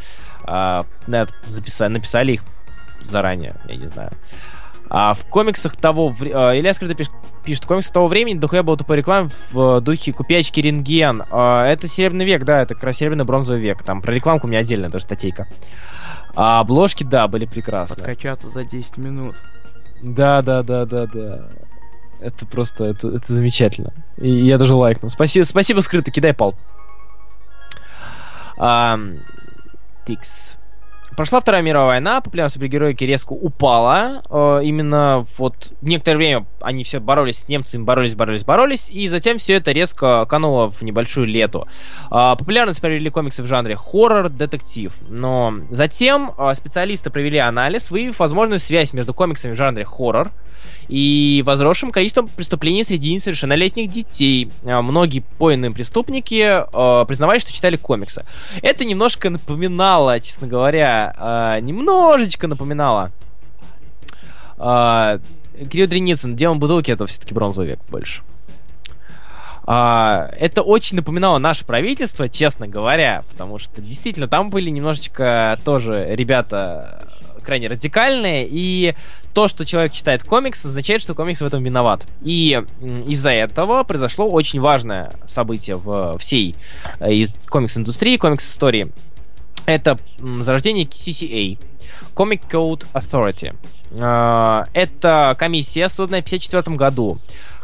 А, 0.47 0.84
записали, 1.44 1.92
написали 1.92 2.32
их 2.32 2.42
заранее, 3.03 3.57
я 3.68 3.76
не 3.76 3.86
знаю. 3.86 4.11
А 4.88 5.14
в 5.14 5.24
комиксах 5.26 5.76
того... 5.76 6.14
А, 6.32 6.57
Илья 6.57 6.72
Скрыто 6.72 6.94
пишет, 6.94 7.12
пишет, 7.44 7.64
в 7.64 7.66
комиксах 7.66 7.92
того 7.92 8.07
времени 8.07 8.38
дохуя 8.38 8.62
было 8.62 8.76
тупой 8.76 8.99
реклам 8.99 9.30
в 9.51 9.80
духе 9.80 10.12
«Купячки 10.12 10.61
рентген». 10.61 11.24
А, 11.30 11.66
это 11.66 11.88
Серебряный 11.88 12.24
век, 12.24 12.44
да, 12.44 12.62
это 12.62 12.74
как 12.74 12.84
раз 12.84 12.97
Серебряный 12.97 13.24
бронзовый 13.24 13.61
век. 13.61 13.82
Там 13.82 14.01
про 14.01 14.12
рекламку 14.12 14.47
у 14.47 14.51
меня 14.51 14.61
отдельная 14.61 14.88
даже 14.88 15.05
статейка. 15.05 15.49
А 16.36 16.61
обложки, 16.61 17.03
да, 17.03 17.26
были 17.26 17.47
прекрасные. 17.47 17.97
Подкачаться 17.97 18.49
за 18.49 18.64
10 18.64 18.97
минут. 18.99 19.36
Да, 20.03 20.42
да, 20.42 20.62
да, 20.62 20.84
да, 20.84 21.07
да. 21.07 21.49
Это 22.20 22.47
просто, 22.47 22.84
это, 22.84 23.09
это 23.09 23.32
замечательно. 23.32 23.92
И 24.18 24.30
я 24.30 24.59
даже 24.59 24.74
лайкнул. 24.74 25.09
Спасибо, 25.09 25.44
спасибо, 25.44 25.80
скрыто, 25.80 26.11
кидай 26.11 26.32
пал. 26.32 26.55
А, 28.59 28.99
тикс. 30.07 30.57
Прошла 31.17 31.41
Вторая 31.41 31.63
мировая 31.63 31.95
война, 31.95 32.21
популярность 32.21 32.57
супергероики 32.57 33.05
резко 33.05 33.33
упала. 33.33 34.23
Э, 34.29 34.61
именно 34.63 35.25
вот 35.39 35.73
некоторое 35.81 36.17
время 36.19 36.47
они 36.61 36.85
все 36.85 37.01
боролись 37.01 37.39
с 37.39 37.49
немцами, 37.49 37.85
боролись, 37.85 38.15
боролись, 38.15 38.45
боролись, 38.45 38.91
и 38.91 39.09
затем 39.09 39.39
все 39.39 39.55
это 39.55 39.73
резко 39.73 40.27
кануло 40.27 40.71
в 40.71 40.83
небольшую 40.83 41.27
лету. 41.27 41.67
Э, 42.11 42.35
популярность 42.39 42.83
приобрели 42.83 43.09
комиксы 43.09 43.43
в 43.43 43.47
жанре 43.47 43.77
хоррор, 43.77 44.29
детектив. 44.29 44.93
Но 45.09 45.55
затем 45.71 46.33
э, 46.37 46.55
специалисты 46.55 47.09
провели 47.09 47.39
анализ, 47.39 47.91
выявив 47.91 48.19
возможную 48.19 48.59
связь 48.59 48.93
между 48.93 49.15
комиксами 49.15 49.55
в 49.55 49.57
жанре 49.57 49.87
хоррор 49.87 50.33
и 50.89 51.43
возросшим 51.45 51.91
количеством 51.91 52.28
преступлений 52.28 52.84
среди 52.84 53.12
несовершеннолетних 53.12 53.89
детей. 53.89 54.51
А, 54.64 54.82
многие 54.82 55.20
пойные 55.39 55.70
преступники 55.70 56.43
э, 56.43 57.05
признавали, 57.07 57.39
что 57.39 57.53
читали 57.53 57.76
комиксы. 57.76 58.24
Это 58.62 58.84
немножко 58.84 59.30
напоминало, 59.30 60.18
честно 60.20 60.47
говоря, 60.47 61.57
э, 61.59 61.61
немножечко 61.61 62.47
напоминало 62.47 63.12
э, 64.59 65.18
Кирилл 65.70 65.89
Дреницын, 65.89 66.37
Демон 66.37 66.59
Бутылки, 66.59 66.91
это 66.91 67.07
все-таки 67.07 67.34
бронзовый 67.34 67.70
век 67.70 67.80
больше. 67.91 68.22
А, 69.68 70.30
это 70.39 70.62
очень 70.62 70.97
напоминало 70.97 71.39
наше 71.39 71.64
правительство, 71.64 72.28
честно 72.28 72.68
говоря, 72.68 73.24
потому 73.30 73.59
что 73.59 73.82
действительно 73.82 74.28
там 74.28 74.51
были 74.51 74.70
немножечко 74.70 75.59
тоже 75.64 76.07
ребята 76.11 77.09
крайне 77.47 77.68
радикальные, 77.68 78.47
и 78.51 78.94
то, 79.32 79.49
что 79.49 79.64
человек 79.64 79.92
читает 79.92 80.24
комикс, 80.24 80.64
означает, 80.64 81.01
что 81.01 81.14
комикс 81.14 81.40
в 81.40 81.44
этом 81.44 81.62
виноват. 81.62 82.07
И 82.20 82.61
из-за 83.07 83.30
этого 83.30 83.84
произошло 83.84 84.28
очень 84.28 84.61
важное 84.61 85.14
событие 85.26 85.76
в 85.76 86.18
всей 86.18 86.57
э, 87.01 87.12
из 87.12 87.30
комикс-индустрии, 87.49 88.16
комикс-истории. 88.16 88.92
Это 89.64 89.99
зарождение 90.40 90.84
CCA, 90.84 91.59
Comic 92.14 92.42
Code 92.51 92.86
Authority. 92.92 93.57
Э, 93.92 94.64
это 94.72 95.36
комиссия, 95.38 95.88
созданная 95.88 96.22
в 96.22 96.26
1954 96.26 96.76
году, 96.76 97.18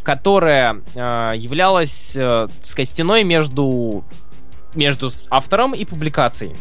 которая 0.04 0.80
э, 0.94 1.32
являлась, 1.36 2.12
так 2.14 2.50
сказать, 2.62 2.88
стеной 2.88 3.24
между 3.24 4.04
между 4.74 5.10
автором 5.28 5.74
и 5.74 5.84
публикацией. 5.84 6.56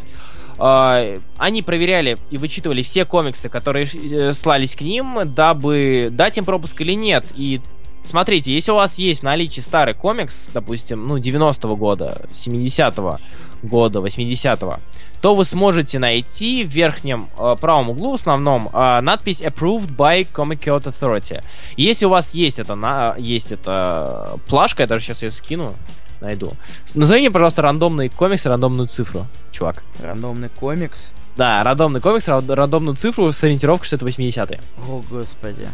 А, 0.63 1.17
они 1.39 1.63
проверяли 1.63 2.19
и 2.29 2.37
вычитывали 2.37 2.83
все 2.83 3.03
комиксы, 3.03 3.49
которые 3.49 3.87
э, 3.87 4.31
слались 4.31 4.75
к 4.75 4.81
ним, 4.81 5.33
дабы 5.33 6.09
дать 6.11 6.37
им 6.37 6.45
пропуск 6.45 6.79
или 6.81 6.93
нет. 6.93 7.25
И 7.35 7.61
смотрите, 8.03 8.53
если 8.53 8.71
у 8.71 8.75
вас 8.75 8.99
есть 8.99 9.21
в 9.21 9.23
наличии 9.23 9.61
старый 9.61 9.95
комикс, 9.95 10.51
допустим, 10.53 11.07
ну, 11.07 11.17
90-го 11.17 11.75
года, 11.75 12.21
70-го 12.31 13.17
года, 13.63 13.99
80-го, 14.01 14.77
то 15.19 15.33
вы 15.33 15.45
сможете 15.45 15.97
найти 15.97 16.63
в 16.63 16.67
верхнем 16.67 17.27
э, 17.39 17.55
правом 17.59 17.89
углу 17.89 18.11
в 18.11 18.15
основном 18.15 18.69
э, 18.71 19.01
надпись 19.01 19.41
Approved 19.41 19.95
by 19.95 20.27
Comic 20.31 20.59
Code 20.59 20.83
Authority. 20.83 21.43
Если 21.75 22.05
у 22.05 22.09
вас 22.09 22.35
есть 22.35 22.59
это, 22.59 22.75
на, 22.75 23.15
есть 23.17 23.51
эта 23.51 24.37
плашка, 24.47 24.83
я 24.83 24.87
даже 24.87 25.05
сейчас 25.05 25.23
ее 25.23 25.31
скину, 25.31 25.73
найду. 26.21 26.53
Назови 26.95 27.21
мне, 27.21 27.31
пожалуйста, 27.31 27.61
рандомный 27.61 28.09
комикс, 28.09 28.45
рандомную 28.45 28.87
цифру, 28.87 29.27
чувак. 29.51 29.83
Рандомный 30.01 30.49
комикс? 30.49 31.11
Да, 31.35 31.63
рандомный 31.63 32.01
комикс, 32.01 32.27
рандомную 32.27 32.95
цифру 32.95 33.31
с 33.31 33.43
ориентировкой, 33.43 33.87
что 33.87 33.95
это 33.97 34.05
80-е. 34.05 34.59
О, 34.87 35.01
господи. 35.09 35.67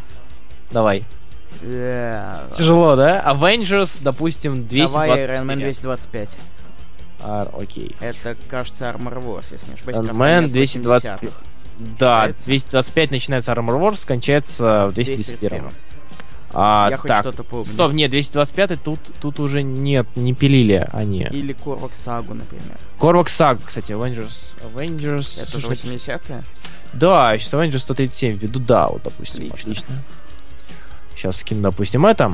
Давай. 0.71 1.05
Yeah. 1.61 2.53
Тяжело, 2.53 2.95
да? 2.95 3.23
Avengers, 3.25 3.99
допустим, 4.01 4.67
220. 4.67 4.93
Давай 4.93 5.09
Iron 5.25 5.45
Man 5.45 5.55
225. 5.57 6.37
Ар, 7.23 7.49
окей. 7.59 7.95
Это, 7.99 8.35
кажется, 8.49 8.83
Armor 8.85 9.23
Wars, 9.23 9.45
если 9.51 9.69
не 9.69 9.73
ошибаюсь. 9.75 9.97
Iron 9.97 10.15
Man 10.15 10.47
225. 10.49 11.31
Да, 11.99 12.33
225 12.45 13.11
начинается 13.11 13.51
Armor 13.53 13.79
Wars, 13.79 14.05
кончается 14.05 14.87
в 14.87 14.93
231. 14.93 15.71
А, 16.53 16.87
Я 16.89 16.97
так, 16.97 17.21
что-то 17.21 17.43
помню. 17.43 17.65
стоп, 17.65 17.93
нет, 17.93 18.09
225 18.11 18.81
тут, 18.81 18.99
тут 19.19 19.39
уже 19.39 19.63
нет, 19.63 20.07
не 20.15 20.33
пилили 20.33 20.87
они. 20.93 21.27
Или 21.31 21.53
Корвак 21.53 21.91
Сагу, 21.93 22.33
например. 22.33 22.77
Корвак 22.99 23.29
Саг, 23.29 23.59
кстати, 23.65 23.91
Avengers. 23.91 24.55
Avengers... 24.73 25.41
Это 25.41 25.59
же 25.59 25.67
80-е? 25.67 26.43
Да, 26.93 27.37
сейчас 27.37 27.53
Avengers 27.53 27.79
137 27.79 28.37
введу, 28.37 28.59
да, 28.59 28.87
вот, 28.87 29.03
допустим, 29.03 29.47
Отлично. 29.47 29.71
отлично. 29.71 29.95
Сейчас 31.15 31.37
скину, 31.37 31.61
допустим, 31.63 32.05
это. 32.05 32.33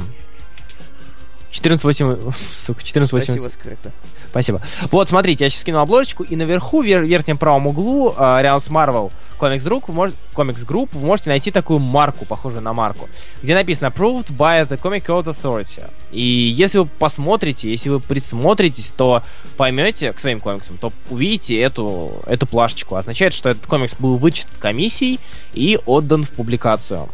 14.8, 1.54 2.34
сука, 2.54 2.82
14.8. 2.82 3.06
Спасибо, 3.08 3.49
скрыто. 3.49 3.91
Спасибо. 4.30 4.62
Вот, 4.91 5.10
смотрите, 5.10 5.43
я 5.45 5.49
сейчас 5.49 5.62
скину 5.62 5.80
обложечку, 5.80 6.24
и 6.24 6.36
наверху, 6.36 6.82
в 6.82 6.86
вер- 6.86 7.06
верхнем 7.06 7.38
правом 7.38 7.68
углу, 7.68 8.14
э, 8.18 8.39
рядом 8.41 8.60
с 8.60 8.68
Marvel 8.70 9.12
Comics 9.39 9.58
Group, 9.68 9.84
вы 9.88 9.93
мож- 9.93 10.14
Comics 10.34 10.66
Group, 10.66 10.89
вы 10.93 11.06
можете 11.06 11.30
найти 11.30 11.51
такую 11.51 11.78
марку, 11.80 12.26
похожую 12.26 12.62
на 12.64 12.74
марку, 12.74 13.08
где 13.43 13.54
написано 13.54 13.88
Approved 13.88 14.36
by 14.36 14.68
the 14.68 14.80
Comic 14.80 15.06
Code 15.06 15.26
Authority. 15.26 15.84
И 16.12 16.22
если 16.22 16.80
вы 16.80 16.86
посмотрите, 16.88 17.70
если 17.70 17.89
вы 17.89 17.99
присмотритесь, 17.99 18.91
то 18.95 19.22
поймете 19.58 20.14
к 20.14 20.20
своим 20.20 20.39
комиксам, 20.39 20.78
то 20.78 20.91
увидите 21.12 21.60
эту, 21.60 22.14
эту 22.26 22.47
плашечку. 22.47 22.95
Означает, 22.95 23.34
что 23.34 23.49
этот 23.49 23.68
комикс 23.68 23.95
был 23.99 24.16
вычитан 24.16 24.56
комиссией 24.60 25.20
и 25.54 25.78
отдан 25.86 26.24
в 26.24 26.32
публикацию. 26.32 27.08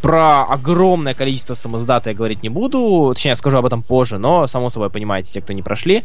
Про 0.00 0.44
огромное 0.44 1.14
количество 1.14 1.54
самоздата 1.54 2.10
я 2.10 2.16
говорить 2.16 2.42
не 2.42 2.48
буду, 2.48 3.12
точнее, 3.14 3.33
я 3.34 3.36
скажу 3.36 3.58
об 3.58 3.66
этом 3.66 3.82
позже, 3.82 4.18
но, 4.18 4.46
само 4.46 4.70
собой, 4.70 4.90
понимаете, 4.90 5.32
те, 5.32 5.40
кто 5.40 5.52
не 5.52 5.62
прошли, 5.62 6.04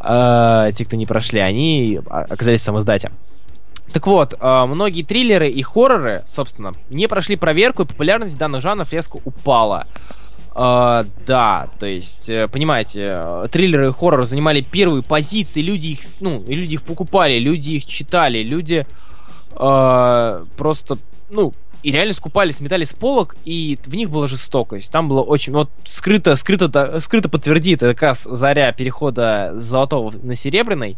э, 0.00 0.70
те, 0.74 0.84
кто 0.84 0.96
не 0.96 1.06
прошли, 1.06 1.40
они 1.40 2.00
оказались 2.08 2.62
в 2.62 2.64
самоздате. 2.64 3.12
Так 3.92 4.06
вот, 4.06 4.34
э, 4.40 4.64
многие 4.66 5.02
триллеры 5.02 5.50
и 5.50 5.62
хорроры, 5.62 6.22
собственно, 6.26 6.72
не 6.90 7.08
прошли 7.08 7.36
проверку, 7.36 7.82
и 7.82 7.86
популярность 7.86 8.38
данных 8.38 8.62
жанров 8.62 8.92
резко 8.92 9.18
упала. 9.24 9.86
Э, 10.56 11.04
да, 11.26 11.68
то 11.78 11.86
есть, 11.86 12.30
э, 12.30 12.48
понимаете, 12.48 13.20
э, 13.22 13.48
триллеры 13.50 13.88
и 13.88 13.92
хорроры 13.92 14.24
занимали 14.24 14.62
первые 14.62 15.02
позиции, 15.02 15.60
люди 15.60 15.88
их, 15.88 16.00
ну, 16.20 16.42
люди 16.46 16.74
их 16.74 16.82
покупали, 16.82 17.38
люди 17.38 17.72
их 17.72 17.84
читали, 17.84 18.42
люди 18.42 18.86
э, 19.52 20.44
просто, 20.56 20.98
ну, 21.28 21.52
и 21.82 21.90
реально 21.90 22.12
скупали, 22.12 22.50
сметали 22.50 22.84
с 22.84 22.92
полок, 22.92 23.36
и 23.44 23.78
в 23.84 23.94
них 23.94 24.10
была 24.10 24.28
жестокость. 24.28 24.92
Там 24.92 25.08
было 25.08 25.22
очень... 25.22 25.52
Вот 25.52 25.70
скрыто, 25.84 26.36
скрыто, 26.36 27.00
скрыто 27.00 27.28
подтвердит 27.28 27.80
как 27.80 28.02
раз 28.02 28.24
заря 28.24 28.72
перехода 28.72 29.54
с 29.56 29.64
золотого 29.64 30.12
на 30.22 30.34
серебряный, 30.34 30.96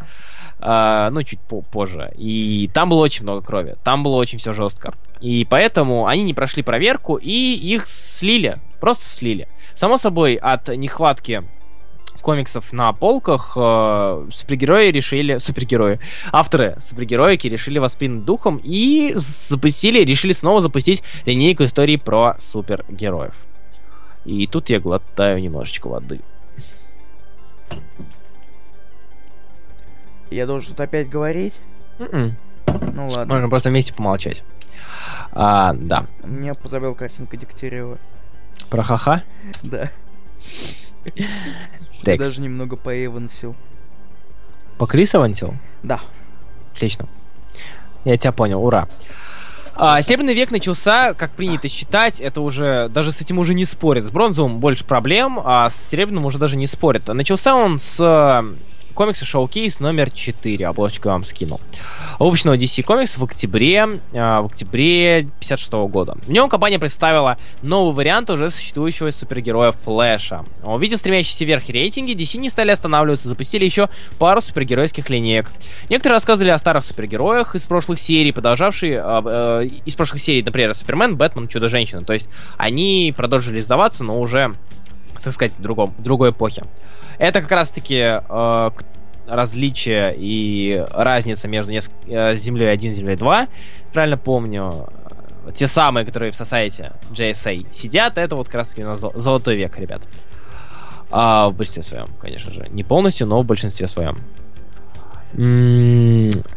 а, 0.59 1.11
ну, 1.11 1.22
чуть 1.22 1.41
по- 1.41 1.62
позже. 1.62 2.12
И 2.16 2.70
там 2.72 2.89
было 2.89 3.01
очень 3.01 3.22
много 3.22 3.45
крови. 3.45 3.76
Там 3.85 4.03
было 4.03 4.16
очень 4.16 4.39
все 4.39 4.53
жестко. 4.53 4.95
И 5.20 5.45
поэтому 5.49 6.07
они 6.07 6.24
не 6.24 6.35
прошли 6.35 6.62
проверку, 6.62 7.16
и 7.16 7.55
их 7.55 7.87
слили. 7.87 8.59
Просто 8.80 9.07
слили. 9.07 9.49
Само 9.74 9.99
собой, 9.99 10.35
от 10.35 10.68
нехватки 10.68 11.45
комиксов 12.23 12.73
на 12.73 12.93
полках 12.93 13.53
э, 13.57 14.29
супергерои 14.33 14.91
решили... 14.91 15.39
Супергерои. 15.39 16.01
Авторы 16.33 16.77
супергероики 16.81 17.49
решили 17.49 17.79
воспринять 17.79 18.25
духом 18.25 18.61
и 18.62 19.12
запустили, 19.16 20.05
решили 20.05 20.33
снова 20.33 20.61
запустить 20.61 21.03
линейку 21.27 21.64
историй 21.64 21.99
про 21.99 22.37
супергероев. 22.39 23.35
И 24.25 24.47
тут 24.47 24.70
я 24.70 24.81
глотаю 24.81 25.43
немножечко 25.43 25.89
воды. 25.89 26.20
Я 30.31 30.47
должен 30.47 30.68
что-то 30.68 30.85
опять 30.85 31.11
говорить? 31.11 31.61
М-м. 31.99 32.37
Ну 32.95 33.09
ладно. 33.09 33.27
Можно 33.27 33.49
просто 33.51 33.68
вместе 33.68 33.93
помолчать. 33.93 34.43
А, 35.33 35.75
да. 35.75 36.07
Мне 36.23 36.55
позабыл 36.55 36.95
картинка 36.95 37.37
Дегтярева. 37.37 37.99
Про 38.70 38.83
ха-ха? 38.83 39.23
Да. 39.62 39.91
Я 42.03 42.18
даже 42.18 42.40
немного 42.40 42.76
поэвансил. 42.76 43.55
По 44.78 44.86
Крис 44.86 45.14
Авантил? 45.14 45.55
Да. 45.82 46.00
Отлично. 46.72 47.09
Я 48.05 48.16
тебя 48.16 48.32
понял, 48.32 48.64
ура. 48.64 48.88
А, 49.74 50.03
Серебряный 50.03 50.34
век 50.34 50.50
начался, 50.50 51.14
как 51.14 51.30
принято 51.32 51.68
считать, 51.68 52.20
это 52.20 52.40
уже, 52.40 52.88
даже 52.88 53.12
с 53.12 53.20
этим 53.20 53.38
уже 53.38 53.55
не 53.55 53.64
спорят. 53.64 54.05
С 54.05 54.11
бронзовым 54.11 54.59
больше 54.59 54.84
проблем, 54.84 55.40
а 55.42 55.70
с 55.70 55.90
серебряным 55.90 56.26
уже 56.26 56.38
даже 56.38 56.57
не 56.57 56.66
спорят. 56.66 57.09
Начался 57.09 57.55
он 57.55 57.80
с 57.80 58.44
комикса 58.93 59.24
Showcase 59.24 59.76
номер 59.80 60.11
4, 60.11 60.66
обложечку 60.66 61.09
я 61.09 61.14
вам 61.14 61.24
скинул. 61.24 61.61
Выпущенного 62.18 62.57
DC 62.57 62.84
Comics 62.84 63.18
в 63.18 63.24
октябре, 63.24 63.88
э, 64.12 64.40
в 64.40 64.47
октябре 64.47 65.28
56 65.40 65.88
года. 65.88 66.16
В 66.22 66.30
нем 66.30 66.49
компания 66.49 66.78
представила 66.78 67.36
новый 67.62 67.95
вариант 67.95 68.30
уже 68.30 68.51
существующего 68.51 69.11
супергероя 69.11 69.72
Флэша. 69.72 70.45
Увидев 70.64 70.99
стремящиеся 70.99 71.45
вверх 71.45 71.68
рейтинги, 71.68 72.12
DC 72.12 72.38
не 72.38 72.49
стали 72.49 72.70
останавливаться, 72.70 73.28
запустили 73.28 73.64
еще 73.64 73.88
пару 74.18 74.40
супергеройских 74.40 75.11
линеек. 75.11 75.51
Некоторые 75.88 76.16
рассказывали 76.16 76.51
о 76.51 76.59
старых 76.59 76.84
супергероях 76.84 77.55
из 77.55 77.66
прошлых 77.66 77.99
серий, 77.99 78.32
продолжавшие 78.32 78.95
э, 78.95 79.22
э, 79.24 79.68
из 79.84 79.95
прошлых 79.95 80.22
серий, 80.22 80.43
например, 80.43 80.74
Супермен, 80.74 81.16
Бэтмен, 81.16 81.49
Чудо-женщина. 81.49 82.03
То 82.03 82.12
есть 82.12 82.28
они 82.57 83.12
продолжили 83.16 83.61
издаваться, 83.61 84.05
но 84.05 84.20
уже, 84.20 84.55
так 85.23 85.33
сказать, 85.33 85.53
в, 85.59 85.62
другом, 85.62 85.95
в 85.99 86.03
другой 86.03 86.31
эпохе. 86.31 86.62
Это 87.18 87.41
как 87.43 87.51
раз-таки 87.53 87.97
э, 88.29 88.70
различие 89.29 90.14
и 90.16 90.85
разница 90.93 91.49
между 91.49 91.73
неск- 91.73 91.93
э, 92.07 92.35
Землей 92.37 92.70
1 92.70 92.93
и 92.93 92.95
Землей 92.95 93.16
2. 93.16 93.47
Правильно 93.93 94.16
помню. 94.18 94.89
э, 95.47 95.53
Те 95.55 95.66
самые, 95.66 96.05
которые 96.07 96.31
в 96.33 96.35
Society 96.41 96.93
JSA 97.11 97.66
сидят, 97.73 98.18
это 98.18 98.37
вот 98.37 98.47
как 98.47 98.57
раз 98.57 98.70
таки 98.70 98.85
у 98.85 98.89
нас 98.89 99.01
зол- 99.01 99.12
золотой 99.16 99.57
век, 99.57 99.79
ребят. 99.79 100.03
А, 101.11 101.49
в 101.49 101.55
большинстве 101.55 101.83
своем, 101.83 102.07
конечно 102.20 102.53
же. 102.53 102.66
Не 102.70 102.85
полностью, 102.85 103.27
но 103.27 103.41
в 103.41 103.45
большинстве 103.45 103.87
своем. 103.87 104.23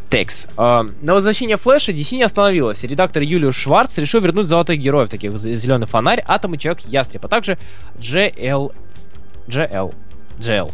Текс. 0.10 0.48
А, 0.58 0.86
На 1.02 1.14
возвращение 1.14 1.58
Флэша 1.58 1.92
DC 1.92 2.18
не 2.18 2.24
остановилась. 2.24 2.84
Редактор 2.84 3.24
Юлиус 3.24 3.56
Шварц 3.56 3.98
решил 3.98 4.22
вернуть 4.22 4.48
золотых 4.48 4.80
героев, 4.80 5.10
таких 5.10 5.38
Зеленый 5.38 5.88
фонарь, 5.88 6.24
Атом 6.26 6.56
и 6.56 6.58
Человек 6.58 6.82
Ястреб, 6.86 7.26
а 7.26 7.28
также 7.28 7.58
GL... 7.98 8.74
GL. 9.48 9.94
GL. 10.40 10.72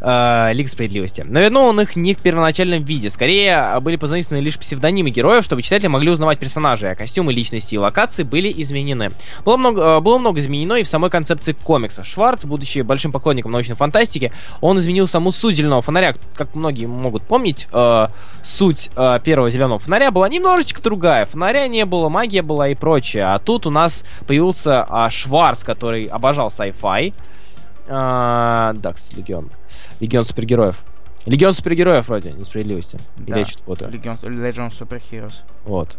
Э, 0.00 0.50
Лига 0.52 0.68
Справедливости. 0.68 1.24
Но 1.26 1.40
вернул 1.40 1.66
он 1.66 1.80
их 1.80 1.96
не 1.96 2.14
в 2.14 2.18
первоначальном 2.18 2.82
виде. 2.84 3.10
Скорее, 3.10 3.78
были 3.80 3.96
позаимствованы 3.96 4.42
лишь 4.42 4.58
псевдонимы 4.58 5.10
героев, 5.10 5.44
чтобы 5.44 5.62
читатели 5.62 5.88
могли 5.88 6.10
узнавать 6.10 6.38
персонажей, 6.38 6.90
а 6.90 6.94
костюмы, 6.94 7.32
личности 7.32 7.74
и 7.74 7.78
локации 7.78 8.22
были 8.22 8.52
изменены. 8.62 9.10
Было 9.44 9.56
много, 9.56 9.82
э, 9.82 10.00
было 10.00 10.18
много 10.18 10.40
изменено 10.40 10.74
и 10.74 10.82
в 10.82 10.88
самой 10.88 11.10
концепции 11.10 11.52
комикса. 11.52 12.04
Шварц, 12.04 12.44
будучи 12.44 12.80
большим 12.80 13.12
поклонником 13.12 13.52
научной 13.52 13.76
фантастики, 13.76 14.32
он 14.60 14.78
изменил 14.78 15.06
саму 15.06 15.32
суть 15.32 15.56
Зеленого 15.56 15.82
фонаря. 15.82 16.14
Как 16.34 16.54
многие 16.54 16.86
могут 16.86 17.22
помнить, 17.24 17.68
э, 17.72 18.06
суть 18.42 18.90
э, 18.96 19.20
первого 19.24 19.50
Зеленого 19.50 19.78
фонаря 19.78 20.10
была 20.10 20.28
немножечко 20.28 20.82
другая. 20.82 21.26
Фонаря 21.26 21.66
не 21.68 21.84
было, 21.84 22.08
магия 22.08 22.42
была 22.42 22.68
и 22.68 22.74
прочее. 22.74 23.24
А 23.24 23.38
тут 23.38 23.66
у 23.66 23.70
нас 23.70 24.04
появился 24.26 24.84
а, 24.88 25.10
Шварц, 25.10 25.64
который 25.64 26.04
обожал 26.04 26.48
sci-fi. 26.48 27.12
А, 27.88 28.72
да, 28.74 28.92
кстати, 28.92 29.18
Легион. 29.18 29.50
Легион 30.00 30.24
супергероев. 30.24 30.82
Легион 31.24 31.52
супергероев 31.52 32.08
вроде, 32.08 32.32
несправедливости. 32.32 32.98
Или 33.18 33.30
Да. 33.30 33.38
я 33.38 33.44
что-то 33.44 33.64
путаю. 33.64 33.90
Legion. 33.92 34.12
Вот. 35.64 35.96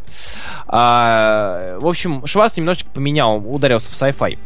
А, 0.67 1.77
в 1.79 1.87
общем, 1.87 2.25
Шварц 2.25 2.57
немножечко 2.57 2.89
поменял, 2.91 3.37
ударился 3.37 3.89
в 3.89 3.93
sci-fi. 3.93 4.37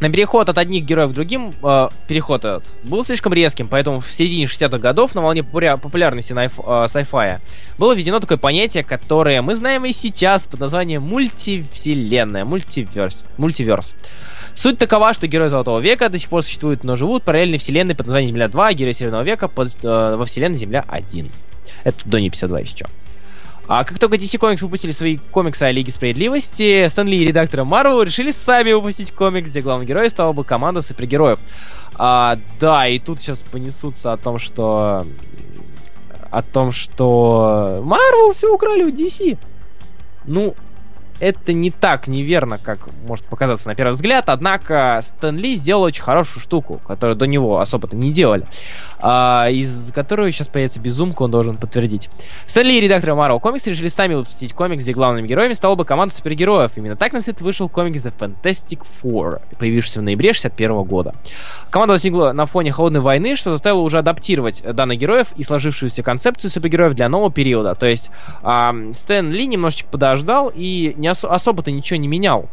На 0.00 0.10
переход 0.10 0.48
от 0.48 0.58
одних 0.58 0.84
героев 0.84 1.12
к 1.12 1.14
другим, 1.14 1.54
э, 1.62 1.88
переход 2.08 2.44
этот 2.44 2.74
был 2.82 3.04
слишком 3.04 3.32
резким, 3.32 3.68
поэтому 3.68 4.00
в 4.00 4.10
середине 4.12 4.46
60-х 4.46 4.78
годов 4.78 5.14
на 5.14 5.22
волне 5.22 5.42
популя- 5.42 5.78
популярности 5.78 6.32
э, 6.32 6.46
sci-fi 6.46 7.38
было 7.78 7.94
введено 7.94 8.18
такое 8.18 8.36
понятие, 8.36 8.82
которое 8.82 9.40
мы 9.40 9.54
знаем 9.54 9.84
и 9.84 9.92
сейчас 9.92 10.46
под 10.46 10.60
названием 10.60 11.02
мультивселенная, 11.02 12.44
мультиверс. 12.44 13.24
мультиверс. 13.36 13.94
Суть 14.54 14.78
такова, 14.78 15.14
что 15.14 15.28
герои 15.28 15.48
Золотого 15.48 15.78
века 15.78 16.08
до 16.08 16.18
сих 16.18 16.28
пор 16.28 16.42
существуют, 16.42 16.82
но 16.82 16.96
живут 16.96 17.22
в 17.22 17.24
параллельной 17.24 17.58
вселенной 17.58 17.94
под 17.94 18.06
названием 18.06 18.30
Земля 18.30 18.48
2, 18.48 18.66
а 18.66 18.72
герои 18.72 18.92
Северного 18.92 19.22
века 19.22 19.46
под, 19.46 19.76
э, 19.84 20.16
во 20.16 20.24
вселенной 20.24 20.56
Земля 20.56 20.84
1. 20.88 21.30
Это 21.84 22.08
до 22.08 22.20
не 22.20 22.30
52 22.30 22.60
еще. 22.60 22.86
А 23.66 23.84
как 23.84 23.98
только 23.98 24.16
DC 24.16 24.38
Comics 24.38 24.60
выпустили 24.62 24.92
свои 24.92 25.16
комиксы 25.16 25.62
о 25.62 25.70
Лиге 25.70 25.90
Справедливости, 25.90 26.86
Стэн 26.88 27.08
Ли 27.08 27.18
и 27.18 27.24
редакторы 27.24 27.62
Marvel 27.62 28.04
решили 28.04 28.30
сами 28.30 28.72
выпустить 28.72 29.12
комикс, 29.12 29.50
где 29.50 29.62
главным 29.62 29.86
героем 29.86 30.10
стала 30.10 30.32
бы 30.32 30.44
команда 30.44 30.82
супергероев. 30.82 31.38
А, 31.96 32.38
да, 32.60 32.86
и 32.88 32.98
тут 32.98 33.20
сейчас 33.20 33.42
понесутся 33.42 34.12
о 34.12 34.16
том, 34.16 34.38
что... 34.38 35.06
О 36.30 36.42
том, 36.42 36.72
что 36.72 37.80
Marvel 37.84 38.32
все 38.32 38.52
украли 38.52 38.82
у 38.82 38.90
DC. 38.90 39.38
Ну, 40.26 40.54
это 41.20 41.52
не 41.52 41.70
так 41.70 42.08
неверно, 42.08 42.58
как 42.58 42.88
может 43.06 43.24
показаться 43.26 43.68
на 43.68 43.74
первый 43.74 43.92
взгляд, 43.92 44.28
однако 44.28 44.98
Стэн 45.02 45.36
Ли 45.36 45.54
сделал 45.54 45.82
очень 45.82 46.02
хорошую 46.02 46.42
штуку, 46.42 46.80
которую 46.86 47.16
до 47.16 47.26
него 47.26 47.60
особо-то 47.60 47.96
не 47.96 48.12
делали, 48.12 48.46
а, 49.00 49.48
из 49.50 49.92
которой 49.92 50.32
сейчас 50.32 50.48
появится 50.48 50.80
безумка, 50.80 51.22
он 51.22 51.30
должен 51.30 51.56
подтвердить. 51.56 52.10
Стэн 52.46 52.66
Ли 52.66 52.78
и 52.78 52.80
редакторы 52.80 53.12
Marvel 53.12 53.40
Comics 53.40 53.68
решили 53.68 53.88
сами 53.88 54.14
выпустить 54.14 54.52
комикс, 54.52 54.82
где 54.82 54.92
главными 54.92 55.26
героями 55.26 55.52
стала 55.52 55.74
бы 55.74 55.84
команда 55.84 56.14
супергероев. 56.14 56.72
Именно 56.76 56.96
так 56.96 57.12
на 57.12 57.20
свет 57.20 57.40
вышел 57.40 57.68
комикс 57.68 58.04
The 58.04 58.12
Fantastic 58.18 58.84
Four, 59.02 59.42
появившийся 59.58 60.00
в 60.00 60.02
ноябре 60.02 60.32
61 60.32 60.82
года. 60.82 61.14
Команда 61.70 61.92
возникла 61.92 62.32
на 62.32 62.46
фоне 62.46 62.72
холодной 62.72 63.00
войны, 63.00 63.36
что 63.36 63.50
заставило 63.50 63.80
уже 63.80 63.98
адаптировать 63.98 64.62
данных 64.62 64.98
героев 64.98 65.28
и 65.36 65.42
сложившуюся 65.42 66.02
концепцию 66.02 66.50
супергероев 66.50 66.94
для 66.94 67.08
нового 67.08 67.30
периода. 67.30 67.74
То 67.74 67.86
есть 67.86 68.10
а, 68.42 68.74
Стэн 68.94 69.30
Ли 69.30 69.46
немножечко 69.46 69.88
подождал 69.88 70.50
и 70.54 70.94
не 71.04 71.10
ос- 71.10 71.24
особо-то 71.24 71.70
ничего 71.70 71.98
не 71.98 72.08
менял. 72.08 72.48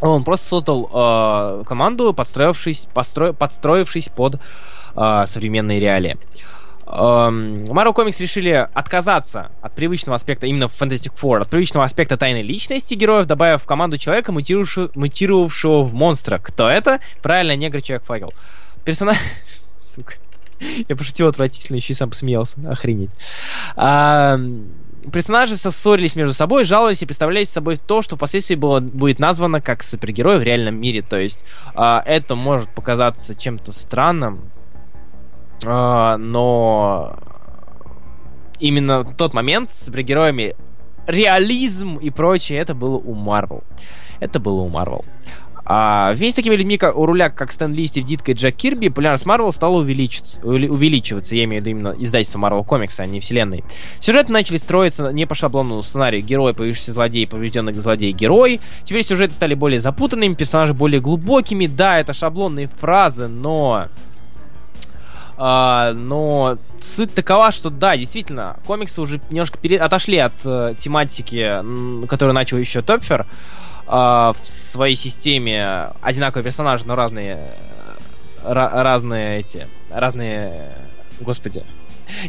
Он 0.00 0.24
просто 0.24 0.46
создал 0.46 0.90
э, 0.92 1.64
команду, 1.64 2.12
подстроившись, 2.14 2.88
постро... 2.92 3.32
подстроившись 3.32 4.08
под 4.08 4.40
э, 4.96 5.24
современные 5.26 5.78
реалии. 5.78 6.16
Marvel 6.86 7.94
Comics 7.94 8.20
решили 8.20 8.68
отказаться 8.74 9.50
от 9.62 9.74
привычного 9.74 10.16
аспекта, 10.16 10.46
именно 10.46 10.68
в 10.68 10.72
Fantastic 10.72 11.14
Four, 11.18 11.40
от 11.40 11.48
привычного 11.48 11.86
аспекта 11.86 12.16
тайной 12.16 12.42
личности 12.42 12.94
героев, 12.94 13.26
добавив 13.26 13.62
в 13.62 13.66
команду 13.66 13.96
человека, 13.96 14.32
мутировавшего, 14.32 14.90
мутировавшего 14.94 15.82
в 15.82 15.94
монстра. 15.94 16.38
Кто 16.38 16.68
это? 16.68 17.00
Правильно, 17.22 17.56
негр 17.56 17.80
Человек-факел. 17.80 18.34
Персонаж... 18.84 19.16
Сука. 19.80 20.14
Я 20.88 20.96
пошутил 20.96 21.28
отвратительно, 21.28 21.76
еще 21.76 21.92
и 21.92 21.96
сам 21.96 22.10
посмеялся. 22.10 22.58
Охренеть. 22.68 23.10
Персонажи 25.12 25.56
ссорились 25.56 26.16
между 26.16 26.32
собой, 26.32 26.64
жаловались 26.64 27.02
и 27.02 27.06
представляли 27.06 27.44
собой 27.44 27.76
то, 27.76 28.02
что 28.02 28.16
впоследствии 28.16 28.54
было, 28.54 28.80
будет 28.80 29.18
названо 29.18 29.60
как 29.60 29.82
супергерой 29.82 30.38
в 30.38 30.42
реальном 30.42 30.76
мире. 30.76 31.02
То 31.02 31.18
есть 31.18 31.44
а, 31.74 32.02
это 32.04 32.34
может 32.34 32.68
показаться 32.70 33.34
чем-то 33.34 33.72
странным, 33.72 34.50
а, 35.64 36.16
но 36.16 37.18
именно 38.60 39.04
тот 39.04 39.34
момент 39.34 39.70
с 39.70 39.86
супергероями 39.86 40.54
реализм 41.06 41.96
и 41.96 42.10
прочее, 42.10 42.58
это 42.58 42.74
было 42.74 42.96
у 42.96 43.14
Марвел. 43.14 43.62
Это 44.20 44.40
было 44.40 44.62
у 44.62 44.68
Марвел. 44.68 45.04
А 45.66 46.12
вместе 46.12 46.32
с 46.32 46.34
такими 46.34 46.56
людьми, 46.56 46.76
как, 46.76 46.96
у 46.96 47.06
руля, 47.06 47.30
как 47.30 47.50
Стэн 47.50 47.72
Ли, 47.72 47.86
Стив 47.86 48.04
Дитко 48.04 48.32
и 48.32 48.34
Джек 48.34 48.54
Кирби, 48.54 48.88
популярность 48.88 49.24
Марвел 49.24 49.52
стала 49.52 49.78
увеличиваться, 49.78 50.40
увеличиваться. 50.44 51.34
Я 51.34 51.44
имею 51.44 51.62
в 51.62 51.66
виду 51.66 51.78
именно 51.78 51.94
издательство 51.98 52.38
Marvel 52.38 52.66
Comics, 52.66 52.96
а 52.98 53.06
не 53.06 53.20
вселенной. 53.20 53.64
Сюжеты 54.00 54.30
начали 54.30 54.58
строиться 54.58 55.10
не 55.10 55.26
по 55.26 55.34
шаблону 55.34 55.82
сценарию 55.82 56.22
герой, 56.22 56.52
появившийся 56.52 56.92
злодей, 56.92 57.26
побежденный 57.26 57.72
злодей, 57.72 58.12
герой. 58.12 58.60
Теперь 58.82 59.02
сюжеты 59.02 59.32
стали 59.32 59.54
более 59.54 59.80
запутанными, 59.80 60.34
персонажи 60.34 60.74
более 60.74 61.00
глубокими. 61.00 61.66
Да, 61.66 61.98
это 61.98 62.12
шаблонные 62.12 62.68
фразы, 62.68 63.28
но... 63.28 63.88
А, 65.36 65.92
но 65.94 66.56
суть 66.80 67.12
такова, 67.14 67.50
что 67.50 67.70
да, 67.70 67.96
действительно, 67.96 68.56
комиксы 68.66 69.00
уже 69.00 69.20
немножко 69.30 69.58
пере... 69.58 69.78
отошли 69.78 70.18
от 70.18 70.34
э, 70.44 70.74
тематики, 70.78 72.06
которую 72.06 72.34
начал 72.34 72.56
еще 72.56 72.82
Топфер 72.82 73.22
э, 73.22 73.24
в 73.86 74.36
своей 74.42 74.96
системе 74.96 75.90
одинаковые 76.00 76.44
персонажи, 76.44 76.86
но 76.86 76.94
разные 76.94 77.54
разные 78.42 79.40
эти 79.40 79.66
разные 79.90 80.72
господи. 81.20 81.64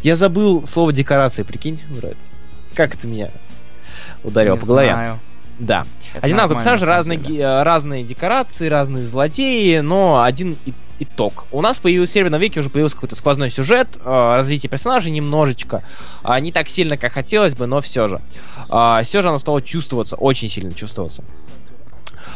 Я 0.04 0.16
забыл 0.16 0.66
слово 0.66 0.94
декорации 0.94 1.44
прикинь 1.44 1.82
братец 1.90 2.32
как 2.76 2.96
это 2.96 3.08
меня 3.08 3.32
ударило 4.24 4.58
по 4.58 4.66
голове? 4.66 4.90
знаю. 4.90 5.20
да. 5.58 5.86
Это 6.14 6.26
одинаковые 6.26 6.58
персонажи 6.58 6.86
разные 6.86 7.64
разные 7.64 8.04
декорации 8.04 8.68
разные 8.68 9.04
злодеи 9.04 9.80
но 9.80 10.22
один 10.22 10.58
и 10.66 10.74
итог. 11.00 11.46
У 11.52 11.62
нас 11.62 11.80
появился 11.80 12.12
в 12.12 12.14
Серебряном 12.14 12.42
веке 12.42 12.60
уже 12.60 12.70
появился 12.70 12.96
какой-то 12.96 13.16
сквозной 13.16 13.50
сюжет, 13.50 13.88
э, 13.98 14.04
развитие 14.06 14.70
персонажей 14.70 15.12
немножечко. 15.12 15.84
Э, 16.24 16.40
не 16.40 16.52
так 16.52 16.68
сильно, 16.70 16.98
как 16.98 17.14
хотелось 17.14 17.56
бы, 17.56 17.66
но 17.66 17.82
все 17.82 18.08
же. 18.08 18.22
Э, 18.70 19.02
все 19.04 19.22
же 19.22 19.30
оно 19.30 19.38
стало 19.38 19.62
чувствоваться, 19.62 20.16
очень 20.16 20.50
сильно 20.50 20.74
чувствоваться. 20.74 21.24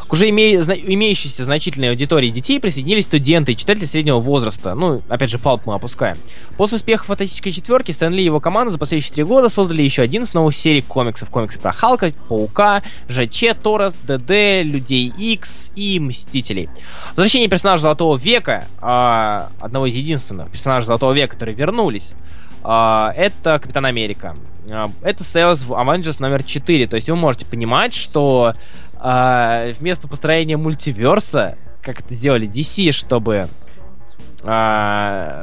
К 0.08 0.14
уже 0.14 0.30
име... 0.30 0.62
зна... 0.62 0.76
имеющейся 0.76 1.46
значительной 1.46 1.90
аудитории 1.90 2.30
детей 2.30 2.60
присоединились 2.60 3.06
студенты 3.06 3.52
и 3.52 3.58
читатели 3.58 3.86
среднего 3.86 4.20
возраста. 4.20 4.76
Ну, 4.76 5.02
опять 5.08 5.30
же, 5.30 5.38
палп 5.38 5.66
мы 5.66 5.76
опускаем. 5.76 6.18
После 6.58 6.78
успеха 6.78 7.06
фантастической 7.06 7.52
четверки 7.52 7.92
Стэн 7.92 8.14
Ли 8.14 8.22
и 8.22 8.26
его 8.26 8.40
команда 8.40 8.72
за 8.72 8.80
последующие 8.80 9.14
три 9.14 9.24
года 9.24 9.50
создали 9.50 9.82
еще 9.82 10.02
один 10.02 10.24
из 10.24 10.34
новых 10.34 10.56
серий 10.56 10.82
комиксов. 10.82 11.30
Комиксы 11.30 11.60
про 11.60 11.72
Халка, 11.72 12.12
Паука, 12.28 12.82
ЖЧ, 13.08 13.56
Торос, 13.62 13.94
ДД, 14.04 14.64
Людей 14.64 15.14
X 15.18 15.72
и 15.76 16.00
Мстителей. 16.00 16.70
Возвращение 17.12 17.50
персонажа 17.50 17.84
Золотого 17.84 18.18
века, 18.18 18.66
э, 18.82 19.64
одного 19.64 19.88
из 19.88 19.96
единственных 19.96 20.50
персонажей 20.52 20.88
Золотого 20.88 21.14
века, 21.14 21.34
которые 21.34 21.56
вернулись, 21.56 22.14
это 22.62 23.60
Капитан 23.60 23.86
Америка. 23.86 24.36
Uh, 24.66 24.92
это 25.02 25.24
Sales 25.24 25.66
в 25.66 25.72
Avengers 25.72 26.18
номер 26.20 26.44
4. 26.44 26.88
То 26.88 26.96
есть 26.96 27.10
вы 27.10 27.16
можете 27.16 27.46
понимать, 27.46 27.94
что 27.94 28.54
uh, 28.96 29.74
вместо 29.80 30.08
построения 30.08 30.58
мультиверса, 30.58 31.58
как 31.82 32.02
это 32.02 32.14
сделали 32.14 32.48
DC, 32.48 32.92
чтобы 32.92 33.48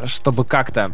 чтобы 0.06 0.46
как-то 0.46 0.92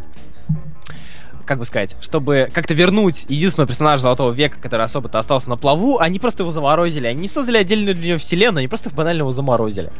как 1.53 1.59
бы 1.59 1.67
сказать, 1.67 1.97
чтобы 2.01 2.49
как-то 2.51 2.73
вернуть 2.73 3.27
единственного 3.29 3.69
персонажа 3.69 4.05
Золотого 4.05 4.33
века, 4.33 4.59
который 4.59 4.87
особо-то 4.87 5.19
остался 5.19 5.51
на 5.51 5.59
плаву, 5.59 5.99
они 5.99 6.19
просто 6.19 6.45
его 6.45 6.51
заморозили. 6.51 7.07
Они 7.07 7.21
не 7.21 7.29
создали 7.29 7.59
отдельную 7.59 7.95
для 7.95 8.09
него 8.09 8.19
вселенную, 8.19 8.61
они 8.61 8.69
просто 8.69 8.89
банально 8.89 9.21
его 9.21 9.33
заморозили. 9.33 9.93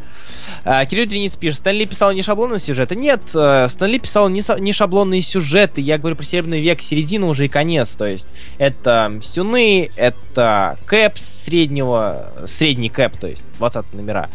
А, 0.65 0.83
Кирилл 0.87 1.07
Дрениц 1.07 1.37
пишет, 1.37 1.59
Стэнли 1.59 1.85
писал 1.85 2.13
не 2.13 2.23
шаблонные 2.23 2.59
сюжеты. 2.59 2.97
Нет, 2.97 3.21
э, 3.35 3.69
Стэнли 3.69 3.99
писал 3.99 4.31
не, 4.31 4.43
не 4.61 4.73
шаблонные 4.73 5.21
сюжеты. 5.21 5.83
Я 5.83 5.99
говорю 5.99 6.17
про 6.17 6.25
Серебряный 6.25 6.63
век, 6.63 6.81
середину 6.81 7.29
уже 7.29 7.45
и 7.45 7.49
конец. 7.49 7.91
То 7.97 8.07
есть 8.07 8.29
это 8.57 9.11
Мстюны, 9.11 9.91
это 9.95 10.79
Кэп 10.87 11.19
среднего, 11.19 12.33
средний 12.47 12.89
Кэп, 12.89 13.19
то 13.19 13.27
есть 13.27 13.45
20 13.59 13.93
номера 13.93 14.31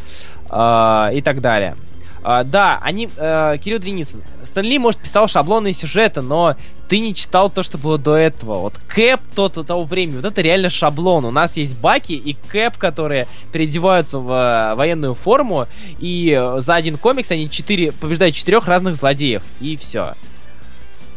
э, 0.52 1.18
и 1.18 1.22
так 1.24 1.42
далее. 1.42 1.76
Uh, 2.24 2.44
да, 2.44 2.80
они... 2.82 3.08
Uh, 3.08 3.58
Кирилл 3.58 3.80
Дреницын. 3.80 4.22
Стэнли, 4.44 4.78
может, 4.78 5.00
писал 5.00 5.28
шаблонные 5.28 5.74
сюжеты, 5.74 6.22
но 6.22 6.56
ты 6.90 7.00
не 7.00 7.14
читал 7.16 7.50
то, 7.50 7.64
что 7.64 7.78
было 7.78 7.98
до 7.98 8.16
этого. 8.16 8.60
Вот 8.60 8.74
Кэп 8.88 9.22
тот 9.36 9.66
того 9.66 9.84
времени, 9.84 10.18
вот 10.18 10.26
это 10.26 10.42
реально 10.42 10.70
шаблон. 10.70 11.26
У 11.26 11.32
нас 11.32 11.58
есть 11.58 11.78
Баки 11.78 12.14
и 12.14 12.34
Кэп, 12.34 12.78
которые 12.78 13.28
переодеваются 13.52 14.20
в 14.20 14.30
uh, 14.30 14.76
военную 14.76 15.14
форму, 15.14 15.68
и 16.00 16.56
за 16.58 16.76
один 16.76 16.98
комикс 16.98 17.32
они 17.32 17.50
четыре, 17.50 17.92
побеждают 17.92 18.36
четырех 18.36 18.68
разных 18.68 18.96
злодеев. 18.96 19.44
И 19.62 19.78
все. 19.78 20.16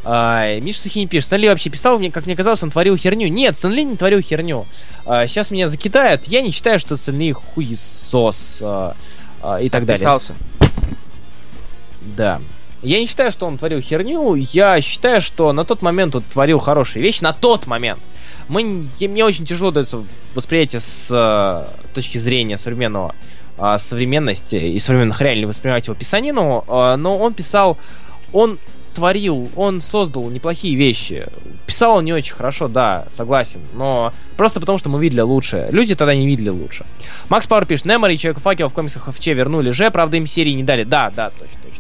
Uh, 0.03 0.61
Миша 0.61 0.81
Сухин 0.81 1.09
пишет, 1.09 1.27
Стэнли 1.27 1.49
вообще 1.49 1.71
писал, 1.71 1.99
мне, 1.99 2.11
как 2.11 2.25
мне 2.27 2.35
казалось, 2.35 2.63
он 2.63 2.71
творил 2.71 2.97
херню. 2.97 3.29
Нет, 3.29 3.57
Стэнли 3.57 3.83
не 3.83 3.97
творил 3.97 4.21
херню. 4.21 4.67
Uh, 5.05 5.27
сейчас 5.27 5.51
меня 5.51 5.69
закидают. 5.69 6.25
Я 6.25 6.41
не 6.41 6.53
считаю, 6.53 6.79
что 6.79 6.97
Стэнли 6.97 7.33
хуесос 7.33 8.59
uh, 8.63 8.97
uh, 9.43 9.63
и 9.63 9.69
так 9.69 9.85
далее. 9.85 10.21
Да. 12.01 12.41
Я 12.83 12.99
не 12.99 13.07
считаю, 13.07 13.31
что 13.31 13.47
он 13.47 13.59
творил 13.59 13.81
херню, 13.81 14.35
я 14.35 14.81
считаю, 14.81 15.21
что 15.21 15.53
на 15.53 15.65
тот 15.65 15.83
момент 15.83 16.17
он 16.17 16.23
творил 16.23 16.59
хорошие 16.59 17.03
вещи, 17.03 17.23
на 17.23 17.35
тот 17.35 17.67
момент. 17.67 18.01
Мы, 18.49 18.89
мне 19.01 19.25
очень 19.25 19.45
тяжело 19.45 19.71
дается 19.71 20.03
восприятие 20.35 20.81
с 20.81 21.09
э, 21.11 21.93
точки 21.95 22.17
зрения 22.17 22.57
современного 22.57 23.15
э, 23.59 23.77
современности 23.79 24.57
и 24.57 24.79
современных 24.79 25.21
реалий 25.21 25.45
воспринимать 25.45 25.87
его 25.89 25.95
писанину, 25.95 26.65
э, 26.67 26.97
но 26.97 27.19
он 27.19 27.35
писал, 27.35 27.77
он 28.33 28.59
творил, 28.95 29.51
он 29.57 29.83
создал 29.83 30.31
неплохие 30.31 30.75
вещи. 30.75 31.29
Писал 31.67 31.99
он 31.99 32.05
не 32.07 32.13
очень 32.13 32.35
хорошо, 32.35 32.67
да, 32.69 33.07
согласен, 33.11 33.61
но 33.75 34.13
просто 34.39 34.59
потому, 34.59 34.79
что 34.79 34.89
мы 34.89 35.01
видели 35.01 35.21
лучше. 35.21 35.69
Люди 35.71 35.95
тогда 35.95 36.15
не 36.15 36.27
видели 36.27 36.49
лучше. 36.49 36.87
Макс 37.29 37.47
Пауэр 37.47 37.67
пишет, 37.67 37.85
Немори 37.85 38.15
и 38.15 38.19
Человека 38.19 38.41
Факела 38.41 38.69
в 38.69 38.75
комиксах 38.75 39.13
ФЧ 39.13 39.29
вернули 39.29 39.71
же, 39.71 39.91
правда 39.91 40.17
им 40.17 40.27
серии 40.27 40.53
не 40.53 40.65
дали. 40.65 40.85
Да, 40.85 41.11
да, 41.15 41.31
точно, 41.31 41.59
точно. 41.63 41.80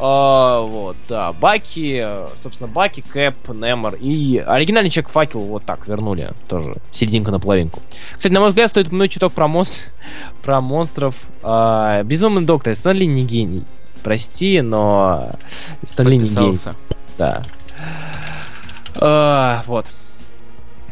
А, 0.00 0.60
вот, 0.62 0.96
да, 1.08 1.32
Баки, 1.32 2.06
собственно, 2.36 2.68
Баки, 2.68 3.02
Кэп, 3.02 3.48
Немор 3.50 3.94
и 3.94 4.38
оригинальный 4.38 4.90
Человек 4.90 5.10
Факел 5.10 5.40
вот 5.40 5.64
так 5.64 5.86
вернули, 5.86 6.30
тоже 6.48 6.76
серединка 6.90 7.30
на 7.30 7.40
половинку. 7.40 7.80
Кстати, 8.16 8.32
на 8.32 8.40
мой 8.40 8.48
взгляд, 8.48 8.70
стоит 8.70 8.88
упомянуть 8.88 9.12
чуток 9.12 9.32
про, 9.32 9.48
монстр... 9.48 9.80
про 10.42 10.60
монстров. 10.60 11.16
А, 11.42 12.02
Безумный 12.02 12.42
доктор, 12.42 12.74
Стэнли 12.74 13.04
не 13.04 13.24
гений 13.24 13.64
прости, 14.04 14.60
но 14.60 15.32
Стэнли 15.82 16.16
не 16.16 16.28
гей. 16.28 16.60
Да. 17.18 17.44
А, 18.94 19.64
вот. 19.66 19.92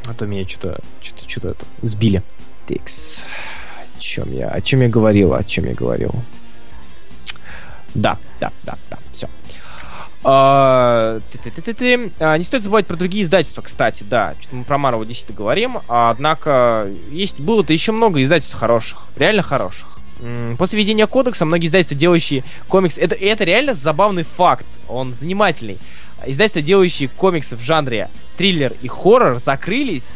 А 0.08 0.14
то 0.14 0.26
меня 0.26 0.48
что-то 0.48 0.80
что-то 1.00 1.30
что-то 1.30 1.66
сбили. 1.82 2.22
Тикс. 2.66 3.26
О 3.76 4.00
чем 4.00 4.32
я? 4.32 4.48
О 4.48 4.60
чем 4.60 4.80
я 4.80 4.88
говорил? 4.88 5.34
О 5.34 5.44
чем 5.44 5.66
я 5.66 5.74
говорил? 5.74 6.12
Да, 7.94 8.18
да, 8.40 8.50
да, 8.64 8.76
не 12.38 12.44
стоит 12.44 12.62
забывать 12.62 12.86
про 12.86 12.96
другие 12.96 13.24
издательства, 13.24 13.62
кстати, 13.62 14.04
да. 14.04 14.34
Что-то 14.40 14.56
мы 14.56 14.64
про 14.64 14.76
Marvel 14.76 15.04
действительно 15.04 15.38
говорим. 15.38 15.78
Однако 15.88 16.88
есть 17.10 17.40
было-то 17.40 17.72
еще 17.72 17.92
много 17.92 18.22
издательств 18.22 18.56
хороших, 18.56 19.08
реально 19.16 19.42
хороших. 19.42 19.88
После 20.56 20.78
введения 20.78 21.08
кодекса 21.08 21.44
многие 21.44 21.66
издательства, 21.66 21.96
делающие 21.96 22.44
комикс... 22.68 22.96
Это, 22.96 23.16
это 23.16 23.42
реально 23.42 23.74
забавный 23.74 24.22
факт, 24.22 24.66
он 24.88 25.14
занимательный. 25.14 25.78
Издательства, 26.24 26.62
делающие 26.62 27.08
комиксы 27.08 27.56
в 27.56 27.60
жанре 27.60 28.08
триллер 28.36 28.76
и 28.80 28.86
хоррор, 28.86 29.40
закрылись, 29.40 30.12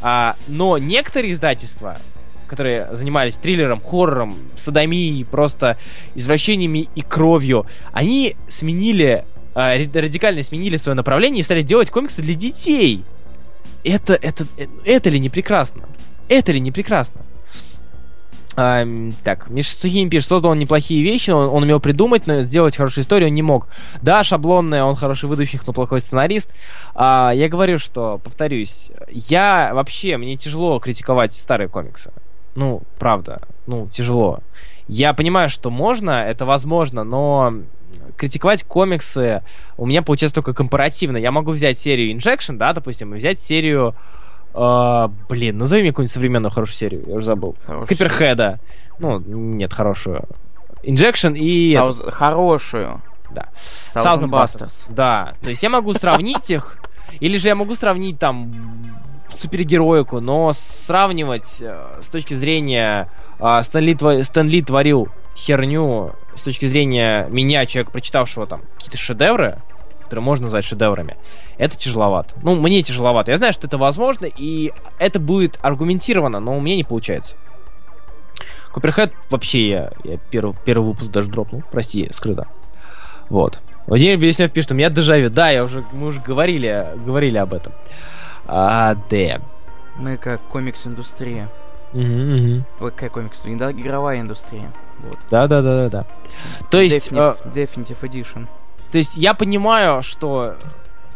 а, 0.00 0.36
но 0.48 0.78
некоторые 0.78 1.34
издательства, 1.34 1.98
которые 2.46 2.88
занимались 2.92 3.34
триллером, 3.34 3.80
хоррором, 3.80 4.34
садомией, 4.56 5.24
просто 5.24 5.76
извращениями 6.14 6.88
и 6.94 7.02
кровью, 7.02 7.66
они 7.92 8.36
сменили, 8.48 9.24
а, 9.54 9.76
радикально 9.76 10.42
сменили 10.42 10.76
свое 10.76 10.94
направление 10.96 11.40
и 11.40 11.44
стали 11.44 11.62
делать 11.62 11.90
комиксы 11.90 12.22
для 12.22 12.34
детей. 12.34 13.04
Это, 13.84 14.14
это, 14.14 14.46
это, 14.56 14.72
это 14.84 15.10
ли 15.10 15.18
не 15.18 15.28
прекрасно? 15.28 15.84
Это 16.28 16.52
ли 16.52 16.60
не 16.60 16.72
прекрасно? 16.72 17.20
А, 18.58 18.86
так, 19.22 19.50
Миша 19.50 19.76
Сухин 19.76 20.08
пишет, 20.08 20.28
создал 20.28 20.52
он 20.52 20.58
неплохие 20.58 21.02
вещи, 21.02 21.30
он, 21.30 21.48
он 21.48 21.62
умел 21.62 21.78
придумать, 21.78 22.26
но 22.26 22.42
сделать 22.42 22.74
хорошую 22.74 23.04
историю 23.04 23.30
не 23.30 23.42
мог. 23.42 23.68
Да, 24.00 24.24
шаблонная, 24.24 24.82
он 24.82 24.96
хороший 24.96 25.28
выдумщик, 25.28 25.66
но 25.66 25.74
плохой 25.74 26.00
сценарист. 26.00 26.50
А, 26.94 27.32
я 27.34 27.50
говорю, 27.50 27.78
что, 27.78 28.18
повторюсь, 28.24 28.90
я 29.08 29.72
вообще, 29.74 30.16
мне 30.16 30.38
тяжело 30.38 30.78
критиковать 30.78 31.34
старые 31.34 31.68
комиксы. 31.68 32.12
Ну, 32.56 32.82
правда, 32.98 33.40
ну, 33.66 33.88
тяжело. 33.88 34.40
Я 34.88 35.14
понимаю, 35.14 35.48
что 35.48 35.70
можно, 35.70 36.10
это 36.10 36.44
возможно, 36.44 37.04
но 37.04 37.54
критиковать 38.16 38.64
комиксы 38.64 39.42
у 39.76 39.86
меня 39.86 40.02
получается 40.02 40.36
только 40.36 40.52
компаративно. 40.52 41.16
Я 41.16 41.30
могу 41.30 41.52
взять 41.52 41.78
серию 41.78 42.16
Injection, 42.16 42.56
да, 42.56 42.72
допустим, 42.72 43.14
и 43.14 43.18
взять 43.18 43.38
серию 43.38 43.94
а, 44.58 45.10
блин, 45.28 45.58
назови 45.58 45.82
мне 45.82 45.90
какую-нибудь 45.90 46.12
современную 46.12 46.50
хорошую 46.50 46.76
серию, 46.76 47.04
я 47.06 47.16
уже 47.16 47.26
забыл. 47.26 47.56
Каперхеда. 47.66 48.58
Ну, 48.98 49.18
нет, 49.18 49.72
хорошую. 49.74 50.24
Injection 50.82 51.36
и... 51.36 51.76
Сауз... 51.76 52.00
Этот... 52.00 52.14
Хорошую. 52.14 53.02
Да. 53.32 53.48
Southern 53.94 54.30
Bastards. 54.30 54.86
Да. 54.88 55.34
То 55.42 55.50
есть 55.50 55.62
я 55.62 55.68
могу 55.68 55.92
сравнить 55.92 56.50
их, 56.50 56.78
или 57.20 57.36
же 57.36 57.48
я 57.48 57.54
могу 57.54 57.74
сравнить 57.74 58.18
там 58.18 58.96
супергероику, 59.38 60.20
но 60.20 60.52
сравнивать 60.52 61.58
э, 61.60 61.98
с 62.00 62.08
точки 62.08 62.34
зрения 62.34 63.10
э, 63.38 63.62
Стэнли, 63.62 63.94
тво... 63.94 64.22
Стэнли 64.22 64.60
творил 64.60 65.08
херню 65.36 66.12
с 66.34 66.42
точки 66.42 66.66
зрения 66.66 67.28
меня, 67.30 67.66
человека, 67.66 67.92
прочитавшего 67.92 68.46
там 68.46 68.62
какие-то 68.76 68.96
шедевры, 68.96 69.58
которые 70.02 70.24
можно 70.24 70.44
назвать 70.44 70.64
шедеврами, 70.64 71.16
это 71.58 71.76
тяжеловато. 71.76 72.34
Ну, 72.42 72.54
мне 72.54 72.82
тяжеловато. 72.82 73.32
Я 73.32 73.38
знаю, 73.38 73.52
что 73.52 73.66
это 73.66 73.78
возможно, 73.78 74.26
и 74.26 74.72
это 74.98 75.18
будет 75.18 75.58
аргументировано, 75.62 76.40
но 76.40 76.56
у 76.56 76.60
меня 76.60 76.76
не 76.76 76.84
получается. 76.84 77.36
Куперхед 78.72 79.12
вообще 79.30 79.68
я, 79.68 79.92
я 80.04 80.18
первый, 80.30 80.54
первый 80.64 80.88
выпуск 80.88 81.10
даже 81.10 81.30
дропнул. 81.30 81.62
Прости, 81.72 82.08
скрыто. 82.12 82.46
Вот. 83.30 83.60
Владимир 83.86 84.18
Белеснев 84.18 84.52
пишет, 84.52 84.72
у 84.72 84.74
меня 84.74 84.90
дежавю. 84.90 85.30
Да, 85.30 85.50
я 85.50 85.64
уже, 85.64 85.84
мы 85.92 86.08
уже 86.08 86.20
говорили, 86.20 86.86
говорили 87.04 87.38
об 87.38 87.54
этом. 87.54 87.72
А, 87.72 88.25
да. 88.46 89.40
Мы 89.96 90.16
как 90.16 90.40
комикс-индустрия. 90.42 91.48
Угу, 91.92 92.02
угу. 92.02 92.90
Какая 92.90 93.10
комикс? 93.10 93.40
Игровая 93.44 94.20
индустрия. 94.20 94.72
Вот. 94.98 95.18
Да, 95.30 95.46
да, 95.46 95.62
да, 95.62 95.82
да, 95.82 95.88
да. 95.88 96.06
То 96.70 96.80
есть... 96.80 97.10
Definitive, 97.10 97.54
Definitive 97.54 98.00
Edition. 98.00 98.46
То 98.92 98.98
есть 98.98 99.16
я 99.16 99.34
понимаю, 99.34 100.02
что 100.02 100.56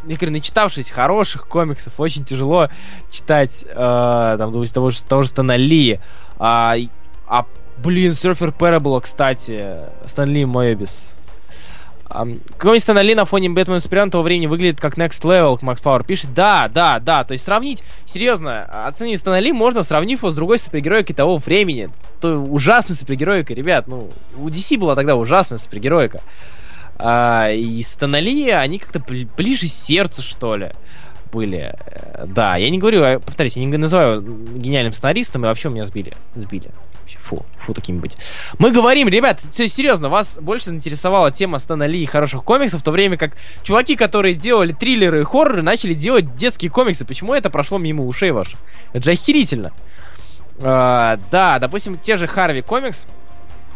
говорю, 0.05 0.33
начитавшись 0.33 0.91
хороших 0.91 1.47
комиксов, 1.47 1.99
очень 1.99 2.25
тяжело 2.25 2.69
читать 3.11 3.65
э, 3.69 3.75
там, 4.39 4.53
допустим, 4.53 4.75
того 4.75 4.91
же, 4.91 5.05
того 5.05 5.23
же 5.23 5.29
Стана 5.29 5.57
Ли. 5.57 6.01
А, 6.39 6.75
а, 7.27 7.47
блин, 7.79 8.13
Surfer 8.13 8.57
Parable, 8.57 9.01
кстати, 9.01 9.77
Стан 10.05 10.31
Ли 10.31 10.45
Моебис. 10.45 11.17
Um, 12.11 12.43
Какой-нибудь 12.57 12.83
Стэн 12.83 12.99
Ли 12.99 13.15
на 13.15 13.25
фоне 13.25 13.51
Бэтмена 13.51 13.79
Супермена 13.79 14.11
того 14.11 14.25
времени 14.25 14.47
выглядит 14.47 14.81
как 14.81 14.99
Next 14.99 15.23
Level, 15.23 15.59
Макс 15.63 15.81
Пауэр 15.81 16.03
пишет. 16.03 16.35
Да, 16.35 16.69
да, 16.69 16.99
да. 16.99 17.23
То 17.25 17.33
есть 17.33 17.45
сравнить, 17.45 17.85
серьезно, 18.05 18.63
оценить 18.87 19.21
Стэна 19.21 19.39
Ли 19.39 19.53
можно, 19.53 19.83
сравнив 19.83 20.19
его 20.19 20.31
с 20.31 20.35
другой 20.35 20.59
супергероикой 20.59 21.15
того 21.15 21.39
времени. 21.39 21.91
То 22.21 22.37
ужасной 22.37 22.97
супергероикой, 22.97 23.55
ребят. 23.55 23.87
Ну, 23.87 24.11
у 24.37 24.49
DC 24.49 24.77
была 24.77 24.97
тогда 24.97 25.15
ужасная 25.15 25.59
супергероика. 25.59 26.21
А, 26.99 27.51
и 27.51 27.83
Станали, 27.83 28.51
они 28.51 28.79
как-то 28.79 29.03
ближе 29.37 29.67
сердцу, 29.67 30.23
что 30.23 30.57
ли, 30.57 30.73
были. 31.33 31.75
Э, 31.87 32.27
да, 32.27 32.57
я 32.57 32.71
не 32.71 32.79
говорю, 32.79 33.03
а, 33.03 33.19
повторюсь, 33.19 33.57
я 33.57 33.65
не 33.65 33.77
называю 33.77 34.23
гениальным 34.23 34.93
сценаристом, 34.93 35.45
и 35.45 35.49
вообще 35.49 35.71
меня 35.71 35.85
сбили. 35.85 36.13
Сбили. 36.35 36.71
Фу, 37.23 37.45
фу 37.59 37.75
таким 37.75 37.99
быть. 37.99 38.17
Мы 38.59 38.71
говорим, 38.71 39.09
ребят, 39.09 39.41
все 39.51 39.69
серьезно, 39.69 40.09
вас 40.09 40.37
больше 40.41 40.67
заинтересовала 40.67 41.31
тема 41.31 41.59
Стэна 41.59 41.87
Ли 41.87 42.03
и 42.03 42.07
хороших 42.07 42.45
комиксов, 42.45 42.81
в 42.81 42.85
то 42.85 42.91
время 42.91 43.17
как 43.17 43.33
чуваки, 43.63 43.97
которые 43.97 44.35
делали 44.35 44.73
триллеры 44.73 45.21
и 45.21 45.25
хорроры, 45.25 45.63
начали 45.63 45.95
делать 45.95 46.35
детские 46.37 46.71
комиксы. 46.71 47.05
Почему 47.05 47.35
это 47.35 47.51
прошло 47.51 47.79
мимо 47.79 48.07
ушей 48.07 48.31
ваших? 48.31 48.59
Это 48.93 49.05
же 49.05 49.13
охерительно. 49.13 49.73
А, 50.61 51.19
да, 51.31 51.59
допустим, 51.59 51.99
те 51.99 52.17
же 52.17 52.27
Харви 52.27 52.63
комикс, 52.63 53.07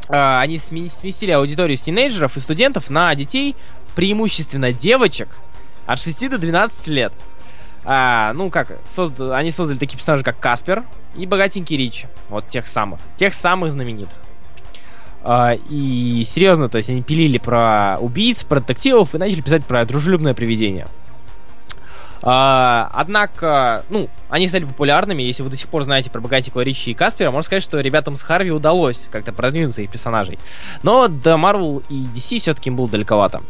э, 0.09 0.39
они 0.39 0.59
сместили 0.59 1.31
аудиторию 1.31 1.77
с 1.77 1.81
тинейджеров 1.81 2.37
и 2.37 2.41
студентов 2.41 2.91
на 2.91 3.15
детей, 3.15 3.57
преимущественно 3.95 4.73
девочек 4.73 5.29
от 5.87 6.01
6 6.01 6.31
до 6.31 6.39
12 6.39 6.89
лет. 6.89 7.13
А, 7.85 8.33
ну 8.33 8.51
как, 8.51 8.79
созд... 8.89 9.21
они 9.21 9.51
создали 9.51 9.79
такие 9.79 9.97
персонажи, 9.97 10.25
как 10.25 10.39
Каспер 10.39 10.85
и 11.15 11.27
богатенький 11.27 11.77
Рич. 11.77 12.07
Вот 12.29 12.49
тех 12.49 12.67
самых. 12.67 13.01
Тех 13.17 13.35
самых 13.35 13.73
знаменитых. 13.73 14.19
А, 15.23 15.55
и 15.55 16.23
серьезно, 16.27 16.69
то 16.69 16.79
есть 16.79 16.91
они 16.91 17.03
пилили 17.03 17.39
про 17.39 17.99
убийц, 18.01 18.45
про 18.45 18.61
детективов 18.61 19.15
и 19.15 19.19
начали 19.19 19.41
писать 19.41 19.65
про 19.65 19.85
дружелюбное 19.85 20.35
привидение. 20.35 20.87
А, 22.27 22.91
однако, 22.95 23.85
ну, 23.91 24.09
они 24.31 24.49
стали 24.49 24.65
популярными. 24.65 25.23
Если 25.23 25.43
вы 25.43 25.51
до 25.51 25.57
сих 25.57 25.69
пор 25.69 25.85
знаете 25.85 26.09
про 26.09 26.23
богатикова 26.23 26.63
Ричи 26.63 26.91
и 26.91 26.95
Каспера, 26.95 27.31
можно 27.31 27.45
сказать, 27.45 27.63
что 27.63 27.79
ребятам 27.81 28.17
с 28.17 28.23
Харви 28.23 28.51
удалось 28.51 29.07
как-то 29.11 29.35
продвинуться 29.35 29.83
их 29.83 29.91
персонажей. 29.91 30.39
Но 30.83 31.09
до 31.09 31.33
Marvel 31.35 31.83
и 31.91 32.07
DC 32.15 32.39
все-таки 32.39 32.71
им 32.71 32.77
было 32.77 32.89
далековато. 32.89 33.43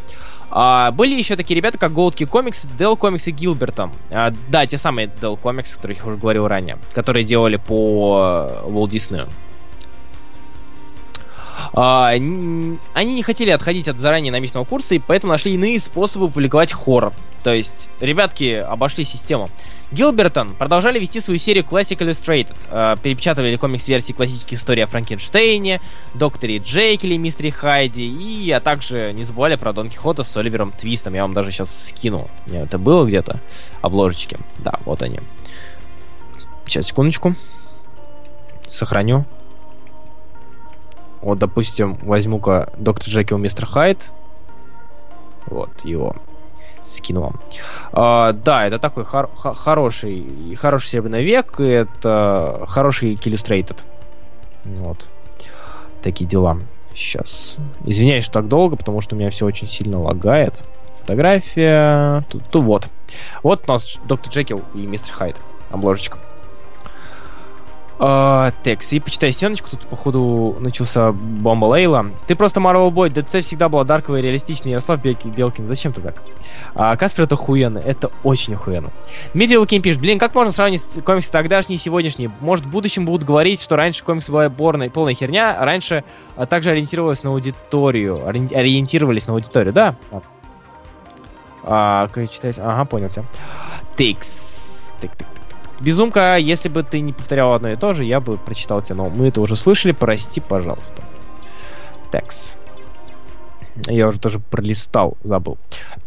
А, 0.57 0.93
были 0.93 1.17
еще 1.17 1.35
такие 1.35 1.57
ребята, 1.57 1.79
как 1.79 1.91
Goldkey 1.91 2.31
Comics, 2.31 2.69
Dell 2.79 2.97
Comics 2.97 3.25
и 3.27 3.33
Гилбертом. 3.33 3.93
А, 4.11 4.33
да, 4.49 4.65
те 4.67 4.79
самые 4.79 5.09
Dell 5.09 5.39
Comics, 5.39 5.73
о 5.73 5.77
которых 5.77 5.99
я 5.99 6.07
уже 6.07 6.17
говорил 6.17 6.47
ранее, 6.47 6.79
которые 6.93 7.25
делали 7.25 7.57
по 7.57 8.61
э, 8.65 8.69
Walt 8.69 8.91
Disney. 8.91 9.29
А, 11.73 12.09
они 12.09 12.79
не 13.15 13.23
хотели 13.23 13.51
отходить 13.51 13.89
от 13.89 13.99
заранее 13.99 14.33
намеченного 14.33 14.65
курса, 14.65 14.95
и 14.95 14.99
поэтому 14.99 15.33
нашли 15.33 15.55
иные 15.55 15.79
способы 15.79 16.29
публиковать 16.29 16.73
хоррор. 16.73 17.13
То 17.45 17.53
есть, 17.53 17.91
ребятки 18.01 18.55
обошли 18.55 19.05
систему. 19.05 19.51
Гилбертон 19.93 20.55
продолжали 20.55 20.99
вести 20.99 21.21
свою 21.21 21.39
серию 21.39 21.63
Classic 21.63 21.97
Illustrated. 21.99 22.57
Э, 22.71 22.97
перепечатывали 23.01 23.55
комикс-версии 23.57 24.15
классических 24.15 24.59
историй 24.59 24.83
о 24.83 24.87
Франкенштейне, 24.87 25.83
Докторе 26.15 26.57
Джейкеле, 26.57 27.19
Мистере 27.19 27.51
Хайди, 27.51 28.07
и 28.07 28.51
а 28.51 28.61
также 28.61 29.13
не 29.13 29.25
забывали 29.25 29.57
про 29.57 29.75
Дон 29.75 29.91
Кихота 29.91 30.25
с 30.25 30.35
Оливером 30.39 30.73
Твистом. 30.73 31.13
Я 31.13 31.23
вам 31.23 31.35
даже 31.35 31.53
сейчас 31.53 31.89
скину. 31.89 32.29
Это 32.51 32.79
было 32.79 33.05
где-то 33.05 33.39
обложечки. 33.83 34.39
Да, 34.59 34.81
вот 34.87 35.03
они. 35.03 35.21
Сейчас, 36.67 36.87
секундочку. 36.87 37.35
Сохраню. 38.69 39.27
Вот, 41.25 41.39
допустим, 41.39 41.95
возьму-ка 42.03 42.71
Доктор 42.77 43.09
Джекил 43.09 43.39
Мистер 43.39 43.65
Хайд. 43.65 44.11
Вот 45.47 45.71
его 45.83 46.15
скину 46.83 47.23
вам. 47.23 47.41
А, 47.93 48.33
да, 48.33 48.67
это 48.67 48.79
такой 48.79 49.07
хор- 49.07 49.31
хороший, 49.35 50.55
хороший 50.57 50.89
серебряный 50.89 51.25
век, 51.25 51.61
и 51.61 51.65
это 51.65 52.65
хороший 52.69 53.15
Illustrated. 53.15 53.79
Вот. 54.65 55.09
Такие 56.03 56.27
дела. 56.27 56.59
Сейчас. 56.95 57.57
Извиняюсь, 57.87 58.25
что 58.25 58.35
так 58.35 58.49
долго, 58.49 58.77
потому 58.77 59.01
что 59.01 59.17
у 59.17 59.19
меня 59.19 59.31
все 59.31 59.47
очень 59.47 59.67
сильно 59.67 59.99
лагает. 59.99 60.63
Фотография. 61.01 62.23
Тут, 62.29 62.51
тут 62.51 62.63
вот. 62.65 62.89
Вот 63.43 63.65
у 63.67 63.73
нас 63.73 63.99
Доктор 64.05 64.31
Джекил 64.31 64.61
и 64.75 64.85
Мистер 64.87 65.15
Хайд. 65.15 65.41
Обложечка. 65.71 66.19
Uh, 67.97 68.53
текст. 68.65 68.93
И 68.93 68.99
почитай 68.99 69.33
стеночку, 69.33 69.71
тут, 69.71 69.87
походу, 69.87 70.57
начался 70.59 71.13
бомба 71.13 71.67
Лейла. 71.67 72.07
Ты 72.27 72.35
просто 72.35 72.59
Marvel 72.59 72.91
Boy, 72.91 73.09
ДЦ 73.09 73.47
всегда 73.47 73.69
была 73.69 73.85
дарковая 73.85 74.21
и 74.21 74.25
реалистичная. 74.25 74.73
Ярослав 74.73 75.01
Белкин, 75.01 75.65
зачем 75.65 75.93
ты 75.93 76.01
так? 76.01 76.21
А, 76.75 76.97
Каспер 76.97 77.25
это 77.25 77.37
охуенно, 77.37 77.79
это 77.79 78.11
очень 78.25 78.55
охуенно. 78.55 78.91
Дмитрий 79.33 79.59
Лукин 79.59 79.81
пишет, 79.81 80.01
блин, 80.01 80.19
как 80.19 80.35
можно 80.35 80.51
сравнить 80.51 80.85
комиксы 81.05 81.31
тогдашние 81.31 81.77
и 81.77 81.81
сегодняшние? 81.81 82.33
Может, 82.41 82.67
в 82.67 82.71
будущем 82.71 83.05
будут 83.05 83.25
говорить, 83.25 83.63
что 83.63 83.77
раньше 83.77 84.03
комиксы 84.03 84.33
была 84.33 84.51
полная, 84.51 84.91
полная 84.91 85.15
херня, 85.15 85.57
а 85.57 85.65
раньше 85.65 86.03
а, 86.37 86.47
также 86.47 86.71
ориентировалась 86.71 87.23
на 87.23 87.31
аудиторию, 87.31 88.27
ориентировались 88.27 89.29
на 89.29 89.35
аудиторию, 89.35 89.73
да? 89.73 89.95
А, 91.63 92.09
как 92.09 92.29
читать? 92.29 92.59
Ага, 92.59 92.85
понял 92.87 93.09
тебя. 93.09 93.25
Текс. 93.97 94.91
Тык, 95.01 95.13
тык, 95.15 95.29
тык. 95.29 95.34
Безумка, 95.81 96.37
если 96.37 96.69
бы 96.69 96.83
ты 96.83 97.01
не 97.01 97.13
повторял 97.13 97.53
одно 97.53 97.71
и 97.71 97.77
то 97.77 97.93
же, 97.93 98.05
я 98.05 98.21
бы 98.21 98.37
прочитал 98.37 98.83
тебе, 98.83 98.97
но 98.97 99.09
мы 99.09 99.29
это 99.29 99.41
уже 99.41 99.57
слышали, 99.57 99.93
прости, 99.93 100.41
пожалуйста. 100.41 101.03
Текс. 102.13 102.57
Я 103.87 104.07
уже 104.07 104.21
тоже 104.21 104.39
пролистал, 104.39 105.17
забыл. 105.25 105.59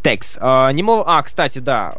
Текс. 0.04 0.38
А, 0.40 0.72
не 0.72 0.84
мол... 0.84 1.04
а, 1.06 1.22
кстати, 1.22 1.60
да. 1.60 1.96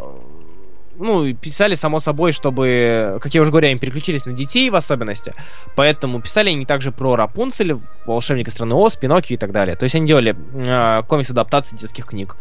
Ну, 0.96 1.32
писали, 1.34 1.74
само 1.76 2.00
собой, 2.00 2.32
чтобы, 2.32 3.18
как 3.22 3.32
я 3.32 3.42
уже 3.42 3.50
говорю, 3.50 3.68
им 3.68 3.78
переключились 3.78 4.26
на 4.26 4.32
детей 4.32 4.68
в 4.70 4.74
особенности. 4.74 5.32
Поэтому 5.76 6.20
писали 6.20 6.50
они 6.50 6.66
также 6.66 6.90
про 6.90 7.14
Рапунцель, 7.14 7.76
Волшебника 8.06 8.50
страны 8.50 8.74
Оз, 8.74 8.96
Пиноккио 8.96 9.34
и 9.34 9.38
так 9.38 9.52
далее. 9.52 9.76
То 9.76 9.84
есть 9.84 9.94
они 9.94 10.08
делали 10.08 10.34
э, 10.54 11.02
комикс-адаптации 11.06 11.76
детских 11.76 12.06
книг. 12.06 12.36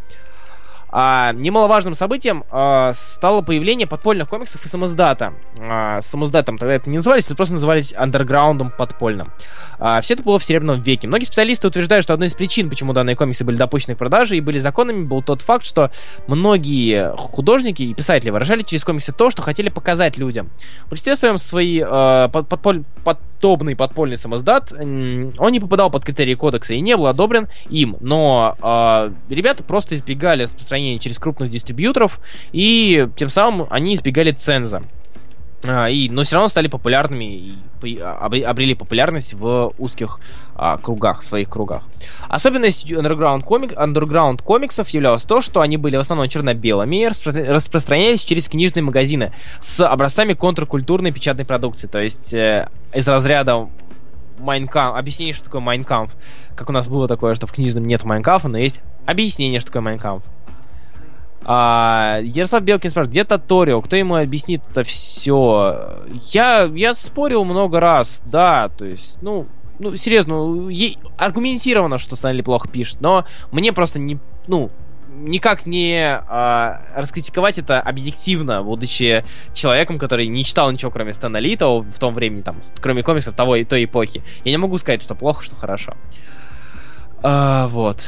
А, 0.89 1.33
немаловажным 1.33 1.93
событием 1.93 2.43
а, 2.49 2.93
стало 2.93 3.41
появление 3.41 3.88
подпольных 3.88 4.29
комиксов 4.29 4.65
и 4.65 4.67
самоздата. 4.69 5.33
А, 5.59 6.01
самоздатом 6.01 6.57
тогда 6.57 6.75
это 6.75 6.89
не 6.89 6.97
назывались, 6.97 7.25
это 7.25 7.35
просто 7.35 7.55
назывались 7.55 7.93
андерграундом 7.95 8.71
подпольным. 8.71 9.31
А, 9.79 10.01
все 10.01 10.13
это 10.13 10.23
было 10.23 10.39
в 10.39 10.43
Серебряном 10.43 10.81
веке. 10.81 11.07
Многие 11.07 11.25
специалисты 11.25 11.67
утверждают, 11.67 12.03
что 12.03 12.13
одной 12.13 12.29
из 12.29 12.33
причин, 12.33 12.69
почему 12.69 12.93
данные 12.93 13.15
комиксы 13.15 13.43
были 13.43 13.57
допущены 13.57 13.95
к 13.95 13.97
продаже 13.97 14.38
и 14.38 14.41
были 14.41 14.59
законными, 14.59 15.03
был 15.03 15.21
тот 15.21 15.41
факт, 15.41 15.65
что 15.65 15.91
многие 16.27 17.15
художники 17.17 17.83
и 17.83 17.93
писатели 17.93 18.29
выражали 18.29 18.63
через 18.63 18.83
комиксы 18.83 19.11
то, 19.11 19.29
что 19.29 19.41
хотели 19.41 19.69
показать 19.69 20.17
людям. 20.17 20.49
В 20.85 20.89
большинстве 20.89 21.15
своем 21.15 21.38
свой 21.38 21.83
э, 21.85 22.29
подполь, 22.31 22.83
подобный 23.03 23.75
подпольный 23.75 24.17
самоздат, 24.17 24.71
он 24.71 25.51
не 25.51 25.59
попадал 25.59 25.89
под 25.89 26.05
критерии 26.05 26.35
кодекса 26.35 26.73
и 26.73 26.79
не 26.79 26.95
был 26.95 27.07
одобрен 27.07 27.47
им, 27.69 27.97
но 27.99 28.55
э, 28.61 29.33
ребята 29.33 29.63
просто 29.63 29.95
избегали 29.95 30.43
распространения 30.43 30.76
распространение 30.78 30.99
через 30.99 31.17
крупных 31.17 31.49
дистрибьюторов, 31.49 32.19
и 32.51 33.07
тем 33.15 33.30
самым 33.30 33.67
они 33.69 33.95
избегали 33.95 34.32
ценза. 34.32 34.84
А, 35.63 35.88
и, 35.89 36.07
но 36.09 36.23
все 36.23 36.36
равно 36.36 36.49
стали 36.49 36.67
популярными 36.67 37.57
и 37.84 37.99
обрели 37.99 38.75
популярность 38.75 39.34
в 39.34 39.73
узких 39.80 40.19
а, 40.55 40.78
кругах, 40.78 41.23
в 41.23 41.28
своих 41.28 41.49
кругах. 41.49 41.82
Особенностью 42.30 42.99
underground, 42.99 43.41
комик, 43.41 43.71
underground 43.71 44.43
комиксов 44.43 44.88
являлось 44.89 45.23
то, 45.23 45.41
что 45.41 45.61
они 45.61 45.78
были 45.78 45.97
в 45.97 45.99
основном 45.99 46.30
черно-белыми 46.30 47.01
и 47.01 47.07
распро 47.07 47.32
распространялись 47.32 48.21
через 48.21 48.47
книжные 48.47 48.84
магазины 48.84 49.34
с 49.59 49.84
образцами 49.84 50.34
контркультурной 50.34 51.11
печатной 51.11 51.45
продукции. 51.45 51.88
То 51.88 51.99
есть 51.99 52.36
э, 52.36 52.69
из 52.93 53.07
разряда 53.07 53.67
Майнкамп, 54.39 54.95
объяснение, 54.95 55.34
что 55.34 55.45
такое 55.45 55.61
Майнкамп. 55.61 56.11
Как 56.55 56.69
у 56.69 56.71
нас 56.71 56.88
было 56.88 57.07
такое, 57.07 57.34
что 57.34 57.47
в 57.47 57.51
книжном 57.51 57.86
нет 57.86 58.03
Майнкампа, 58.03 58.47
но 58.47 58.59
есть 58.59 58.82
объяснение, 59.07 59.59
что 59.59 59.67
такое 59.67 59.82
Майнкамп. 59.82 60.23
А, 61.50 62.20
Ярослав 62.22 62.64
Белкин 62.64 62.91
спрашивает, 62.91 63.12
где 63.12 63.24
Тоторио? 63.24 63.82
Кто 63.82 63.95
ему 63.95 64.18
объяснит 64.18 64.62
это 64.70 64.84
все? 64.84 65.98
Я, 66.32 66.70
я 66.76 66.93
спорил 66.93 67.45
много 67.45 67.80
раз, 67.80 68.22
да, 68.26 68.70
то 68.78 68.84
есть, 68.84 69.18
ну, 69.22 69.48
ну, 69.80 69.95
серьезно, 69.95 70.36
аргументировано, 71.18 72.00
что 72.00 72.18
Стэнли 72.18 72.41
плохо 72.41 72.68
пишет, 72.68 73.00
но 73.00 73.26
мне 73.52 73.72
просто 73.72 73.98
не, 73.98 74.20
ну, 74.48 74.72
никак 75.08 75.66
не 75.66 76.20
а, 76.28 76.82
раскритиковать 76.95 77.58
это 77.60 77.80
объективно, 77.80 78.62
будучи 78.62 79.24
человеком, 79.54 80.00
который 80.00 80.28
не 80.28 80.43
читал 80.43 80.70
ничего, 80.70 80.91
кроме 80.91 81.14
Стэна 81.14 81.38
Ли 81.38 81.56
того, 81.56 81.80
в 81.80 81.98
том 81.98 82.14
времени, 82.14 82.41
там, 82.41 82.58
кроме 82.82 83.04
комиксов 83.04 83.36
того 83.36 83.56
и 83.56 83.64
той 83.64 83.86
эпохи. 83.86 84.22
Я 84.43 84.52
не 84.52 84.58
могу 84.58 84.78
сказать, 84.78 85.02
что 85.02 85.16
плохо, 85.16 85.43
что 85.43 85.56
хорошо. 85.56 85.93
А, 87.24 87.68
вот. 87.70 88.08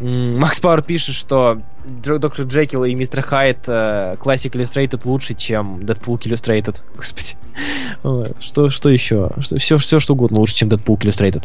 Макс 0.00 0.60
Пауэр 0.60 0.82
пишет, 0.82 1.14
что 1.14 1.60
Доктор 1.84 2.46
Джекил 2.46 2.84
и 2.84 2.94
Мистер 2.94 3.20
Хайд 3.20 3.58
э, 3.66 4.16
Classic 4.18 4.50
Illustrated 4.50 5.02
лучше, 5.04 5.34
чем 5.34 5.80
Deadpool 5.80 6.18
Illustrated. 6.20 6.80
Господи. 6.96 7.36
Что, 8.40 8.70
что 8.70 8.88
еще? 8.88 9.30
Что, 9.40 9.58
все, 9.58 9.76
все, 9.76 10.00
что 10.00 10.14
угодно 10.14 10.38
лучше, 10.38 10.54
чем 10.54 10.68
Deadpool 10.68 10.98
Illustrated. 11.00 11.44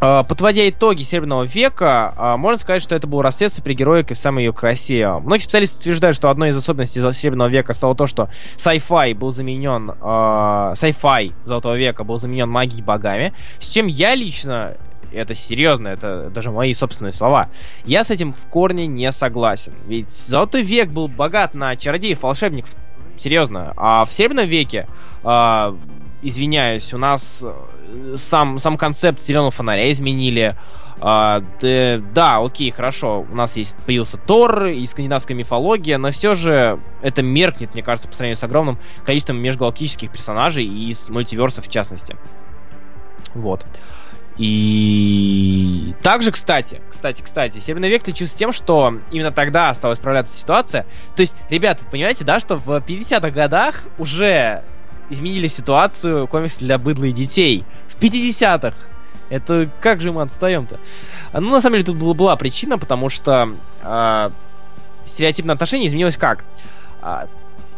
А, 0.00 0.22
подводя 0.22 0.68
итоги 0.68 1.02
Серебряного 1.02 1.44
века, 1.44 2.12
а, 2.16 2.36
можно 2.36 2.58
сказать, 2.58 2.82
что 2.82 2.94
это 2.94 3.06
был 3.06 3.22
расцвет 3.22 3.52
супергероики 3.52 4.12
в 4.12 4.18
самой 4.18 4.44
ее 4.44 4.52
красе. 4.52 5.08
Многие 5.22 5.42
специалисты 5.42 5.78
утверждают, 5.78 6.16
что 6.16 6.30
одной 6.30 6.50
из 6.50 6.56
особенностей 6.56 7.00
Серебряного 7.12 7.48
века 7.48 7.72
стало 7.72 7.94
то, 7.94 8.06
что 8.06 8.28
sci-fi 8.56 9.14
был 9.14 9.30
заменен... 9.30 9.90
Э, 9.90 10.74
sci-fi 10.74 11.32
Золотого 11.44 11.74
века 11.74 12.04
был 12.04 12.18
заменен 12.18 12.48
магией 12.48 12.82
богами, 12.82 13.32
с 13.58 13.68
чем 13.68 13.86
я 13.86 14.14
лично 14.14 14.76
это 15.14 15.34
серьезно, 15.34 15.88
это 15.88 16.30
даже 16.30 16.50
мои 16.50 16.74
собственные 16.74 17.12
слова. 17.12 17.48
Я 17.84 18.04
с 18.04 18.10
этим 18.10 18.32
в 18.32 18.46
корне 18.46 18.86
не 18.86 19.10
согласен. 19.12 19.72
Ведь 19.86 20.10
Золотой 20.10 20.62
век 20.62 20.88
был 20.88 21.08
богат 21.08 21.54
на 21.54 21.76
чародеев, 21.76 22.22
волшебников. 22.22 22.74
Серьезно. 23.16 23.72
А 23.76 24.04
в 24.04 24.12
Серебряном 24.12 24.48
веке, 24.48 24.88
э, 25.22 25.76
извиняюсь, 26.22 26.92
у 26.92 26.98
нас 26.98 27.42
э, 27.42 28.14
сам, 28.16 28.58
сам 28.58 28.76
концепт 28.76 29.22
зеленого 29.22 29.50
фонаря 29.50 29.90
изменили. 29.92 30.56
А, 31.00 31.42
да, 31.60 32.00
да, 32.14 32.38
окей, 32.38 32.70
хорошо. 32.70 33.26
У 33.30 33.36
нас 33.36 33.56
есть 33.56 33.76
появился 33.84 34.16
Тор 34.16 34.66
и 34.66 34.86
скандинавская 34.86 35.36
мифология, 35.36 35.98
но 35.98 36.10
все 36.10 36.34
же 36.34 36.80
это 37.02 37.22
меркнет, 37.22 37.74
мне 37.74 37.82
кажется, 37.82 38.08
по 38.08 38.14
сравнению 38.14 38.36
с 38.36 38.44
огромным 38.44 38.78
количеством 39.04 39.36
межгалактических 39.38 40.10
персонажей 40.10 40.64
и 40.64 40.90
из 40.90 41.10
мультиверсов 41.10 41.66
в 41.66 41.70
частности. 41.70 42.16
Вот. 43.34 43.66
И 44.36 45.94
также, 46.02 46.32
кстати, 46.32 46.80
кстати, 46.90 47.22
кстати, 47.22 47.58
Серебряный 47.58 47.88
век 47.88 48.02
отличился 48.02 48.36
тем, 48.36 48.52
что 48.52 48.94
именно 49.12 49.30
тогда 49.30 49.72
стала 49.74 49.94
исправляться 49.94 50.36
ситуация. 50.36 50.86
То 51.14 51.20
есть, 51.20 51.36
ребята, 51.50 51.84
вы 51.84 51.90
понимаете, 51.90 52.24
да, 52.24 52.40
что 52.40 52.56
в 52.56 52.68
50-х 52.68 53.30
годах 53.30 53.84
уже 53.98 54.64
изменили 55.10 55.46
ситуацию 55.46 56.26
комиксы 56.26 56.60
для 56.60 56.78
быдла 56.78 57.04
и 57.04 57.12
детей. 57.12 57.64
В 57.88 57.96
50-х. 57.96 58.74
Это 59.30 59.70
как 59.80 60.00
же 60.00 60.12
мы 60.12 60.22
отстаем-то? 60.22 60.78
Ну, 61.32 61.50
на 61.50 61.60
самом 61.60 61.74
деле, 61.74 61.84
тут 61.84 61.96
была, 61.96 62.14
была 62.14 62.36
причина, 62.36 62.78
потому 62.78 63.08
что 63.08 63.50
э, 63.82 64.30
стереотипное 65.04 65.54
отношение 65.54 65.88
изменилось 65.88 66.16
как? 66.16 66.44
Э, 67.02 67.26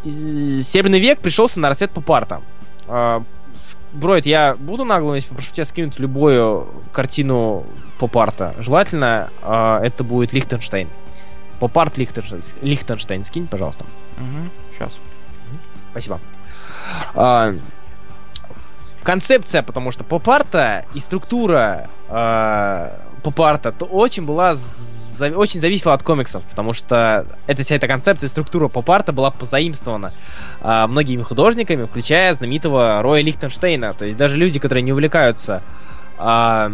Серебряный 0.05 1.01
век 1.01 1.21
пришелся 1.21 1.61
на 1.61 1.69
расцвет 1.69 1.91
попарта. 1.91 2.43
Э, 2.89 3.21
Броид, 3.93 4.27
я 4.27 4.57
буду 4.59 4.85
наглым, 4.85 5.15
если 5.15 5.29
попрошу 5.29 5.53
тебя 5.53 5.65
скинуть 5.65 5.99
любую 5.99 6.69
картину 6.93 7.65
поп-арта. 7.99 8.55
Желательно 8.59 9.31
э, 9.43 9.81
это 9.83 10.05
будет 10.05 10.33
Лихтенштейн. 10.33 10.89
Поп-арт 11.61 11.97
Лихтенштейн. 11.97 12.43
Лихтенштейн 12.61 13.25
скинь, 13.25 13.47
пожалуйста. 13.47 13.87
Угу, 14.19 14.51
сейчас. 14.75 14.93
Спасибо. 15.93 16.21
А, 17.15 17.55
концепция, 19.03 19.63
потому 19.63 19.91
что 19.93 20.05
поп-арта 20.05 20.85
и 20.93 21.01
структура 21.01 21.89
э, 22.09 22.99
поп-арта 23.31 23.73
очень 23.85 24.25
была 24.25 24.55
очень 25.35 25.61
зависело 25.61 25.95
от 25.95 26.03
комиксов, 26.03 26.43
потому 26.45 26.75
что 26.75 27.27
эта 27.47 27.63
вся 27.63 27.77
эта 27.77 27.89
концепция, 27.89 28.29
структура 28.29 28.69
поп-арта 28.69 29.13
была 29.13 29.31
позаимствована 29.31 30.13
э, 30.61 30.87
многими 30.87 31.23
художниками, 31.23 31.87
включая 31.87 32.35
знаменитого 32.35 33.01
Роя 33.03 33.23
Лихтенштейна. 33.23 33.95
То 33.95 34.05
есть 34.05 34.19
даже 34.19 34.37
люди, 34.37 34.59
которые 34.59 34.83
не 34.83 34.93
увлекаются, 34.93 35.63
э, 36.19 36.71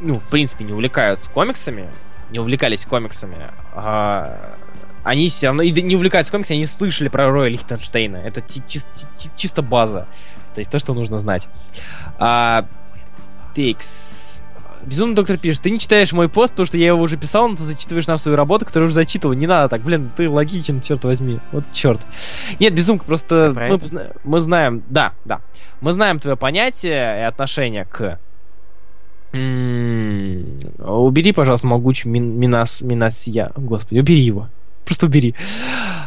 ну, 0.00 0.14
в 0.14 0.28
принципе, 0.28 0.64
не 0.64 0.72
увлекаются 0.72 1.28
комиксами, 1.30 1.88
не 2.30 2.38
увлекались 2.38 2.86
комиксами, 2.86 3.50
э, 3.74 4.54
они 5.02 5.28
все 5.28 5.48
равно 5.48 5.62
и 5.62 5.72
не 5.72 5.96
увлекаются 5.96 6.30
комиксами, 6.32 6.58
они 6.58 6.66
слышали 6.66 7.08
про 7.08 7.28
Роя 7.30 7.50
Лихтенштейна. 7.50 8.18
Это 8.18 8.40
чи- 8.40 8.62
чи- 8.68 9.30
чисто 9.36 9.62
база. 9.62 10.06
То 10.54 10.60
есть 10.60 10.70
то, 10.70 10.78
что 10.78 10.94
нужно 10.94 11.18
знать. 11.18 11.48
Тикс. 13.54 14.19
Безумный 14.84 15.14
доктор 15.14 15.38
пишет, 15.38 15.62
ты 15.62 15.70
не 15.70 15.78
читаешь 15.78 16.12
мой 16.12 16.28
пост, 16.28 16.52
потому 16.52 16.66
что 16.66 16.76
я 16.76 16.88
его 16.88 17.00
уже 17.00 17.16
писал, 17.16 17.48
но 17.48 17.56
ты 17.56 17.62
зачитываешь 17.62 18.06
нам 18.06 18.18
свою 18.18 18.36
работу, 18.36 18.64
которую 18.64 18.86
уже 18.86 18.94
зачитывал. 18.94 19.34
Не 19.34 19.46
надо 19.46 19.68
так, 19.68 19.82
блин, 19.82 20.10
ты 20.16 20.28
логичен, 20.28 20.80
черт 20.80 21.04
возьми. 21.04 21.38
Вот 21.52 21.64
черт. 21.72 22.00
Нет, 22.58 22.74
безумка, 22.74 23.04
просто 23.04 23.52
мы, 23.54 23.80
мы 24.24 24.40
знаем, 24.40 24.82
да, 24.88 25.12
да. 25.24 25.40
Мы 25.80 25.92
знаем 25.92 26.18
твое 26.18 26.36
понятие 26.36 27.20
и 27.20 27.22
отношение 27.22 27.84
к 27.84 28.18
убери, 29.32 31.32
пожалуйста, 31.32 31.66
могучий 31.66 32.08
мин, 32.08 32.38
Минас, 32.38 32.82
Минасья. 32.82 33.52
Господи, 33.54 34.00
убери 34.00 34.20
его. 34.20 34.48
Просто 34.90 35.06
убери. 35.06 35.36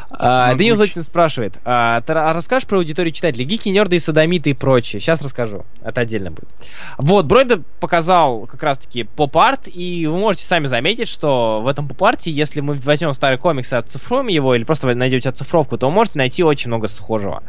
А, 0.09 0.53
Данил 0.55 0.75
Зотин 0.75 1.03
спрашивает, 1.03 1.57
а, 1.63 2.01
ты 2.01 2.13
расскажешь 2.13 2.67
про 2.67 2.79
аудиторию 2.79 3.13
читателей? 3.13 3.45
Гики, 3.45 3.69
нерды 3.69 3.95
и 3.95 3.99
садомиты 3.99 4.49
и 4.49 4.53
прочее. 4.53 4.99
Сейчас 4.99 5.21
расскажу. 5.21 5.63
Это 5.81 6.01
отдельно 6.01 6.31
будет. 6.31 6.49
Вот, 6.97 7.25
Бройда 7.25 7.63
показал 7.79 8.45
как 8.45 8.61
раз-таки 8.61 9.03
поп-арт, 9.05 9.69
и 9.73 10.05
вы 10.05 10.17
можете 10.17 10.43
сами 10.43 10.67
заметить, 10.67 11.07
что 11.07 11.61
в 11.61 11.67
этом 11.69 11.87
поп-арте, 11.87 12.29
если 12.29 12.59
мы 12.59 12.75
возьмем 12.75 13.13
старый 13.13 13.37
комикс 13.37 13.71
и 13.71 13.77
оцифруем 13.77 14.27
его, 14.27 14.53
или 14.53 14.65
просто 14.65 14.93
найдете 14.93 15.29
оцифровку, 15.29 15.77
то 15.77 15.87
вы 15.87 15.93
можете 15.93 16.17
найти 16.17 16.43
очень 16.43 16.67
много 16.67 16.89
схожего. 16.89 17.41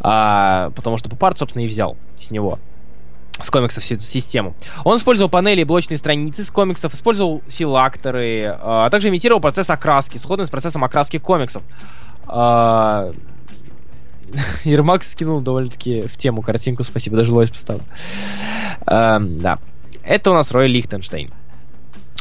А, 0.00 0.72
потому 0.76 0.98
что 0.98 1.08
поп-арт, 1.08 1.38
собственно, 1.38 1.62
и 1.64 1.68
взял 1.68 1.96
с 2.16 2.30
него 2.30 2.58
с 3.40 3.50
комиксов 3.50 3.84
всю 3.84 3.94
эту 3.94 4.04
систему. 4.04 4.54
Он 4.84 4.96
использовал 4.96 5.28
панели 5.28 5.60
и 5.60 5.64
блочные 5.64 5.98
страницы 5.98 6.44
с 6.44 6.50
комиксов, 6.50 6.94
использовал 6.94 7.42
филактеры, 7.48 8.56
а 8.60 8.88
также 8.90 9.08
имитировал 9.08 9.40
процесс 9.40 9.70
окраски, 9.70 10.18
сходный 10.18 10.46
с 10.46 10.50
процессом 10.50 10.84
окраски 10.84 11.18
комиксов. 11.18 11.62
А, 12.26 13.12
Ермак 14.64 15.04
скинул 15.04 15.40
довольно-таки 15.40 16.02
в 16.02 16.16
тему 16.16 16.42
картинку, 16.42 16.84
спасибо, 16.84 17.16
даже 17.16 17.32
лось 17.32 17.50
поставил. 17.50 17.82
А, 18.86 19.18
да. 19.20 19.58
Это 20.02 20.30
у 20.30 20.34
нас 20.34 20.52
Рой 20.52 20.68
Лихтенштейн. 20.68 21.30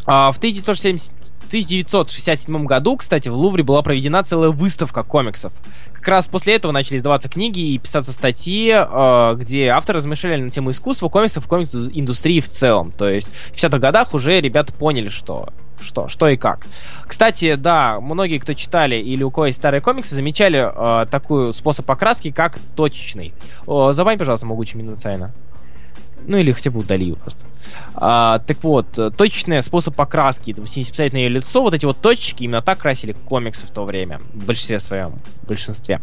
А, 0.05 0.32
в 0.32 0.38
1970 0.38 1.13
1967 1.56 2.66
году, 2.66 2.97
кстати, 2.97 3.30
в 3.30 3.36
Лувре 3.36 3.64
была 3.64 3.82
проведена 3.82 4.24
целая 4.24 4.49
выставка 4.49 5.03
комиксов. 5.03 5.53
Как 5.93 6.06
раз 6.10 6.28
после 6.28 6.56
этого 6.56 6.74
начали 6.74 6.97
издаваться 6.97 7.30
книги 7.30 7.60
и 7.60 7.78
писаться 7.78 8.12
статьи, 8.12 8.74
э, 8.76 9.36
где 9.38 9.68
авторы 9.70 9.97
размышляли 9.97 10.41
на 10.41 10.49
тему 10.49 10.72
искусства, 10.72 11.08
комиксов, 11.08 11.47
комикс-индустрии 11.47 12.41
в 12.41 12.49
целом. 12.49 12.91
То 12.91 13.08
есть 13.08 13.30
в 13.30 13.56
50-х 13.56 13.80
годах 13.80 14.14
уже 14.14 14.41
ребята 14.41 14.74
поняли, 14.74 15.08
что 15.08 15.47
что, 15.80 16.10
что 16.10 16.28
и 16.28 16.36
как. 16.36 16.66
Кстати, 17.06 17.56
да, 17.56 17.99
многие, 18.01 18.39
кто 18.39 18.53
читали 18.53 18.95
или 18.95 19.24
у 19.24 19.32
кого 19.32 19.47
есть 19.47 19.58
старые 19.60 19.80
комиксы, 19.80 20.14
замечали 20.14 20.60
э, 20.60 21.06
такой 21.08 21.53
способ 21.53 21.89
окраски, 21.89 22.32
как 22.32 22.60
точечный. 22.76 23.34
О, 23.66 23.93
забань, 23.93 24.18
пожалуйста, 24.18 24.45
могучий 24.45 24.78
Минуцайна. 24.78 25.32
Ну 26.28 26.38
или 26.38 26.51
хотя 26.51 26.71
бы 26.71 26.80
удали 26.80 27.05
ее 27.05 27.15
просто. 27.15 27.45
А, 27.95 28.39
так 28.39 28.63
вот, 28.63 28.88
точный 29.17 29.61
способ 29.61 29.95
покраски, 29.95 30.53
допустим, 30.53 30.82
если 30.82 30.91
посмотреть 30.91 31.13
на 31.13 31.17
ее 31.17 31.30
лицо, 31.30 31.61
вот 31.61 31.73
эти 31.73 31.86
вот 31.86 31.97
точки 31.97 32.43
именно 32.43 32.61
так 32.61 32.80
красили 32.80 33.15
комиксы 33.26 33.67
в 33.67 33.71
то 33.71 33.86
время. 33.86 34.21
В 34.34 34.45
большинстве 34.45 34.80
своем. 34.80 35.19
В 35.43 35.47
большинстве. 35.47 36.01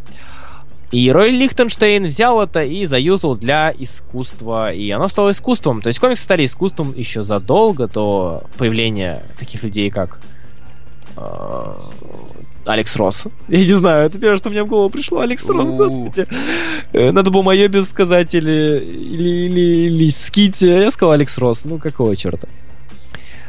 И 0.92 1.10
Рой 1.10 1.30
Лихтенштейн 1.30 2.06
взял 2.06 2.42
это 2.42 2.60
и 2.60 2.84
заюзал 2.84 3.34
для 3.34 3.72
искусства. 3.76 4.72
И 4.72 4.90
оно 4.90 5.08
стало 5.08 5.30
искусством. 5.30 5.80
То 5.80 5.88
есть 5.88 5.98
комиксы 5.98 6.22
стали 6.22 6.44
искусством 6.44 6.92
еще 6.94 7.22
задолго 7.22 7.88
до 7.88 8.44
появления 8.58 9.24
таких 9.38 9.62
людей, 9.62 9.90
как 9.90 10.20
э, 11.16 11.74
Алекс 12.64 12.94
Росс. 12.96 13.26
Я 13.48 13.58
не 13.58 13.74
знаю, 13.74 14.06
это 14.06 14.18
первое, 14.18 14.36
что 14.36 14.50
мне 14.50 14.62
в 14.62 14.66
голову 14.68 14.88
пришло. 14.88 15.20
Алекс 15.20 15.44
Росс, 15.48 15.70
господи. 15.70 16.26
Э, 16.92 17.10
надо 17.10 17.30
было 17.30 17.42
мое 17.42 17.68
без 17.68 17.88
сказать 17.88 18.34
или, 18.34 18.78
или, 18.80 19.28
или, 19.46 19.60
или 19.86 20.10
Скити. 20.10 20.64
Я 20.66 20.90
сказал 20.90 21.12
Алекс 21.12 21.36
Росс. 21.38 21.64
Ну, 21.64 21.78
какого 21.78 22.14
черта? 22.16 22.48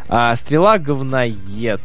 А, 0.08 0.36
стрела 0.36 0.80
говноед. 0.80 1.82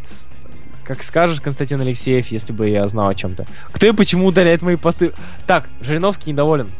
Как 0.84 1.02
скажешь, 1.02 1.42
Константин 1.42 1.80
Алексеев, 1.82 2.28
если 2.28 2.54
бы 2.54 2.68
я 2.68 2.88
знал 2.88 3.08
о 3.08 3.14
чем-то. 3.14 3.44
Кто 3.72 3.86
и 3.86 3.92
почему 3.92 4.26
удаляет 4.26 4.62
мои 4.62 4.76
посты? 4.76 5.12
Так, 5.46 5.68
Жириновский 5.82 6.32
недоволен. 6.32 6.70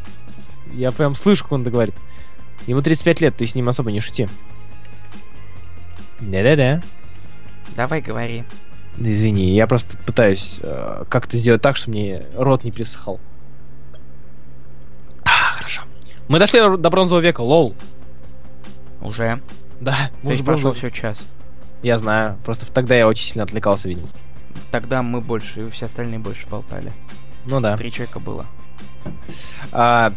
Я 0.73 0.93
прям 0.93 1.15
слышу, 1.15 1.45
как 1.45 1.53
он 1.53 1.63
это 1.63 1.71
говорит. 1.71 1.95
Ему 2.67 2.81
35 2.81 3.21
лет, 3.21 3.37
ты 3.37 3.47
с 3.47 3.55
ним 3.55 3.69
особо 3.69 3.93
не 3.93 4.01
шути. 4.01 4.29
Да-да-да. 6.21 6.83
Давай 7.77 8.01
говори. 8.01 8.45
Извини, 9.01 9.55
я 9.55 9.67
просто 9.67 9.97
пытаюсь 9.99 10.59
э, 10.63 11.05
как-то 11.09 11.37
сделать 11.37 11.63
так, 11.63 11.77
чтобы 11.77 11.97
мне 11.97 12.27
рот 12.35 12.65
не 12.65 12.73
пересыхал. 12.73 13.21
А, 15.25 15.53
хорошо. 15.53 15.83
Мы 16.29 16.39
дошли 16.39 16.61
до 16.77 16.91
бронзового 16.91 17.23
века, 17.23 17.43
лол. 17.43 17.77
Уже? 19.01 19.41
Да, 19.81 20.11
мы 20.23 20.33
уже 20.33 20.43
прошел 20.43 20.75
все 20.75 20.91
час. 20.91 21.19
Я 21.83 21.99
знаю, 21.99 22.39
просто 22.45 22.71
тогда 22.73 22.97
я 22.97 23.07
очень 23.07 23.25
сильно 23.25 23.45
отвлекался, 23.45 23.89
видимо. 23.89 24.09
Тогда 24.73 25.03
мы 25.03 25.21
больше, 25.21 25.67
и 25.67 25.71
все 25.71 25.87
остальные 25.87 26.19
больше 26.19 26.47
болтали. 26.49 26.93
Ну 27.45 27.61
да. 27.61 27.77
Три 27.77 27.93
человека 27.93 28.19
было. 28.19 28.47
А, 29.71 30.13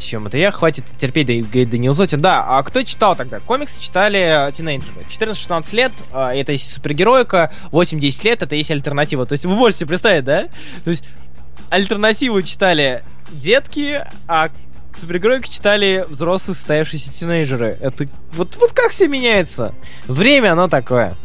текс 0.00 0.10
чем 0.10 0.26
это 0.26 0.38
я. 0.38 0.50
Хватит 0.50 0.84
терпеть, 0.98 1.26
говорит 1.26 1.70
Данил 1.70 1.92
Зотин. 1.92 2.20
Да, 2.20 2.44
а 2.46 2.62
кто 2.62 2.82
читал 2.82 3.14
тогда? 3.14 3.40
Комиксы 3.40 3.80
читали 3.80 4.48
э, 4.48 4.52
тинейджеры. 4.52 5.06
14-16 5.08 5.76
лет, 5.76 5.92
э, 6.12 6.40
это 6.40 6.52
есть 6.52 6.72
супергероика, 6.72 7.52
8-10 7.70 8.24
лет, 8.24 8.42
это 8.42 8.56
есть 8.56 8.70
альтернатива. 8.70 9.26
То 9.26 9.32
есть 9.32 9.44
вы 9.44 9.54
можете 9.54 9.86
представить, 9.86 10.24
да? 10.24 10.48
То 10.84 10.90
есть 10.90 11.04
альтернативу 11.70 12.42
читали 12.42 13.02
детки, 13.30 14.04
а 14.26 14.50
супергероик 14.94 15.48
читали 15.48 16.04
взрослые 16.08 16.56
состоявшиеся 16.56 17.12
тинейджеры. 17.12 17.78
Это 17.80 18.08
вот, 18.32 18.56
вот 18.56 18.72
как 18.72 18.90
все 18.90 19.06
меняется. 19.08 19.74
Время 20.06 20.52
оно 20.52 20.68
такое. 20.68 21.16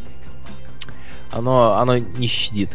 Оно, 1.31 1.73
оно 1.77 1.97
не 1.97 2.27
щадит. 2.27 2.69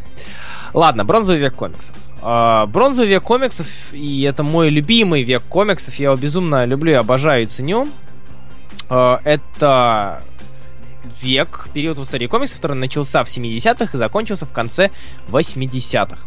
Ладно, 0.74 1.04
бронзовый 1.04 1.40
век 1.40 1.54
комиксов. 1.54 1.96
Uh, 2.22 2.66
бронзовый 2.66 3.08
век 3.08 3.22
комиксов, 3.22 3.66
и 3.92 4.22
это 4.22 4.42
мой 4.42 4.68
любимый 4.68 5.22
век 5.22 5.42
комиксов, 5.48 5.94
я 5.94 6.06
его 6.06 6.16
безумно 6.16 6.66
люблю, 6.66 6.98
обожаю 6.98 7.44
и 7.44 7.46
ценю. 7.46 7.88
Uh, 8.90 9.20
это 9.24 10.22
век, 11.20 11.68
период 11.72 11.98
в 11.98 12.02
истории 12.02 12.26
комиксов, 12.26 12.56
который 12.56 12.76
начался 12.76 13.24
в 13.24 13.28
70-х 13.28 13.90
и 13.92 13.96
закончился 13.96 14.46
в 14.46 14.52
конце 14.52 14.90
80-х. 15.28 16.18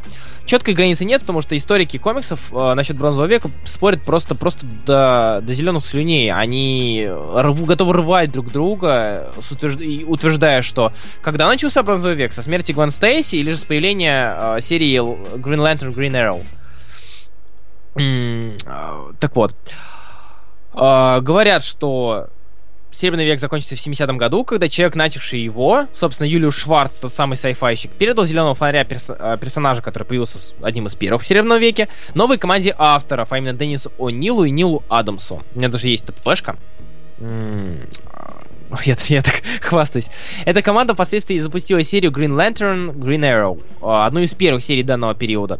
Четкой 0.45 0.73
границы 0.73 1.05
нет, 1.05 1.21
потому 1.21 1.41
что 1.41 1.55
историки 1.55 1.97
комиксов 1.97 2.51
э, 2.51 2.73
насчет 2.73 2.97
бронзового 2.97 3.29
века 3.29 3.49
спорят 3.63 4.03
просто, 4.03 4.35
просто 4.35 4.65
до, 4.85 5.39
до 5.41 5.53
зеленых 5.53 5.85
слюней. 5.85 6.31
Они 6.31 7.07
рву, 7.09 7.65
готовы 7.65 7.93
рвать 7.93 8.31
друг 8.31 8.51
друга, 8.51 9.31
утвержд... 9.51 9.79
утверждая, 10.05 10.61
что 10.61 10.91
когда 11.21 11.47
начался 11.47 11.81
бронзовый 11.81 12.17
век, 12.17 12.33
со 12.33 12.43
смерти 12.43 12.73
Гвен 12.73 12.89
Стейси 12.89 13.37
или 13.37 13.51
же 13.51 13.57
с 13.57 13.63
появления 13.63 14.35
э, 14.37 14.61
серии 14.61 14.99
Green 15.37 15.59
Lantern 15.59 15.93
Green 15.93 16.11
Arrow. 16.11 16.45
Mm, 17.95 18.59
э, 18.65 19.13
так 19.19 19.35
вот. 19.35 19.55
Э, 20.73 21.21
говорят, 21.21 21.63
что 21.63 22.27
Серебряный 22.93 23.25
век 23.25 23.39
закончится 23.39 23.75
в 23.75 23.79
70-м 23.79 24.17
году, 24.17 24.43
когда 24.43 24.69
человек, 24.69 24.95
начавший 24.95 25.41
его, 25.41 25.87
собственно, 25.93 26.27
Юлиус 26.27 26.55
Шварц, 26.55 26.91
тот 26.99 27.11
самый 27.11 27.35
сайфайщик, 27.35 27.91
передал 27.91 28.25
Зеленого 28.25 28.53
фонаря 28.53 28.83
перс 28.83 29.09
э, 29.09 29.37
персонажа, 29.41 29.81
который 29.81 30.03
появился 30.03 30.55
одним 30.61 30.85
из 30.85 30.95
первых 30.95 31.23
в 31.23 31.25
Серебряном 31.25 31.59
веке, 31.59 31.89
новой 32.13 32.37
команде 32.37 32.73
авторов, 32.77 33.31
а 33.31 33.37
именно 33.39 33.57
Деннису 33.57 33.91
О'Нилу 33.97 34.45
и 34.45 34.51
Нилу 34.51 34.83
Адамсу. 34.89 35.41
У 35.55 35.57
меня 35.57 35.69
даже 35.69 35.89
есть 35.89 36.05
ТПшка. 36.05 36.55
Я, 38.85 38.95
я 39.07 39.21
так 39.21 39.41
хвастаюсь. 39.61 40.09
Эта 40.45 40.61
команда 40.61 40.93
впоследствии 40.93 41.39
запустила 41.39 41.83
серию 41.83 42.11
Green 42.11 42.35
Lantern, 42.35 42.93
Green 42.93 43.21
Arrow. 43.21 43.61
А, 43.81 44.05
одну 44.05 44.19
из 44.21 44.33
первых 44.33 44.63
серий 44.63 44.83
данного 44.83 45.15
периода. 45.15 45.59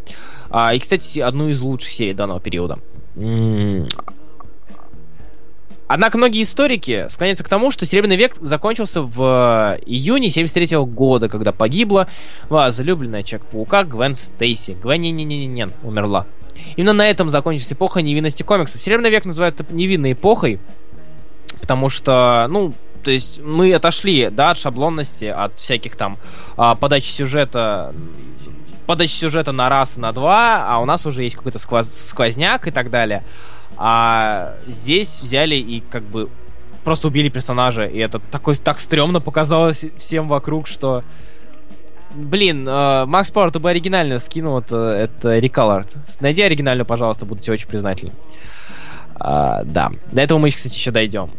А, 0.49 0.73
и, 0.73 0.79
кстати, 0.79 1.19
одну 1.19 1.49
из 1.49 1.61
лучших 1.61 1.91
серий 1.91 2.13
данного 2.13 2.39
периода. 2.39 2.79
Однако 5.87 6.17
многие 6.17 6.43
историки 6.43 7.07
склоняются 7.09 7.43
к 7.43 7.49
тому, 7.49 7.69
что 7.71 7.85
Серебряный 7.85 8.15
век 8.15 8.35
закончился 8.39 9.01
в 9.01 9.77
э, 9.77 9.83
июне 9.85 10.29
73 10.29 10.65
-го 10.77 10.85
года, 10.85 11.29
когда 11.29 11.51
погибла 11.51 12.07
возлюбленная 12.49 13.23
Человек-паука 13.23 13.83
Гвен 13.83 14.15
Стейси. 14.15 14.77
Гвен 14.81 15.01
не 15.01 15.11
не 15.11 15.25
не 15.25 15.45
не 15.45 15.67
умерла. 15.83 16.25
Именно 16.75 16.93
на 16.93 17.09
этом 17.09 17.29
закончилась 17.29 17.73
эпоха 17.73 18.01
невинности 18.01 18.43
комиксов. 18.43 18.81
Серебряный 18.81 19.09
век 19.09 19.25
называют 19.25 19.69
невинной 19.71 20.13
эпохой, 20.13 20.59
потому 21.59 21.89
что, 21.89 22.47
ну, 22.49 22.73
то 23.03 23.11
есть 23.11 23.41
мы 23.41 23.73
отошли, 23.73 24.29
да, 24.29 24.51
от 24.51 24.57
шаблонности, 24.57 25.25
от 25.25 25.55
всяких 25.55 25.95
там 25.95 26.17
а, 26.55 26.75
подачи 26.75 27.11
сюжета 27.11 27.93
подачи 28.85 29.11
сюжета 29.11 29.51
на 29.51 29.69
раз 29.69 29.97
и 29.97 29.99
на 30.01 30.11
два, 30.11 30.65
а 30.67 30.79
у 30.79 30.85
нас 30.85 31.05
уже 31.05 31.23
есть 31.23 31.35
какой-то 31.35 31.59
сквоз 31.59 31.89
сквозняк 31.89 32.67
и 32.67 32.71
так 32.71 32.89
далее. 32.89 33.23
А 33.77 34.55
здесь 34.67 35.19
взяли 35.21 35.55
и 35.55 35.81
как 35.81 36.03
бы 36.03 36.29
просто 36.83 37.07
убили 37.07 37.29
персонажа, 37.29 37.83
и 37.83 37.97
это 37.97 38.19
такой 38.19 38.55
так 38.55 38.79
стрёмно 38.79 39.21
показалось 39.21 39.85
всем 39.97 40.27
вокруг, 40.27 40.67
что... 40.67 41.03
Блин, 42.15 42.67
э, 42.67 43.05
Макс 43.07 43.31
Пауэр, 43.31 43.49
ты 43.49 43.57
бы 43.57 43.71
оригинальную 43.71 44.19
скинул, 44.19 44.59
это, 44.59 44.75
это 44.75 45.39
Recolored. 45.39 45.97
Найди 46.19 46.43
оригинальную, 46.43 46.85
пожалуйста, 46.85 47.25
буду 47.25 47.41
тебе 47.41 47.53
очень 47.53 47.67
признателен. 47.67 48.13
А, 49.15 49.63
да, 49.63 49.91
до 50.11 50.21
этого 50.21 50.37
мы, 50.37 50.51
кстати, 50.51 50.75
еще 50.75 50.91
дойдем. 50.91 51.31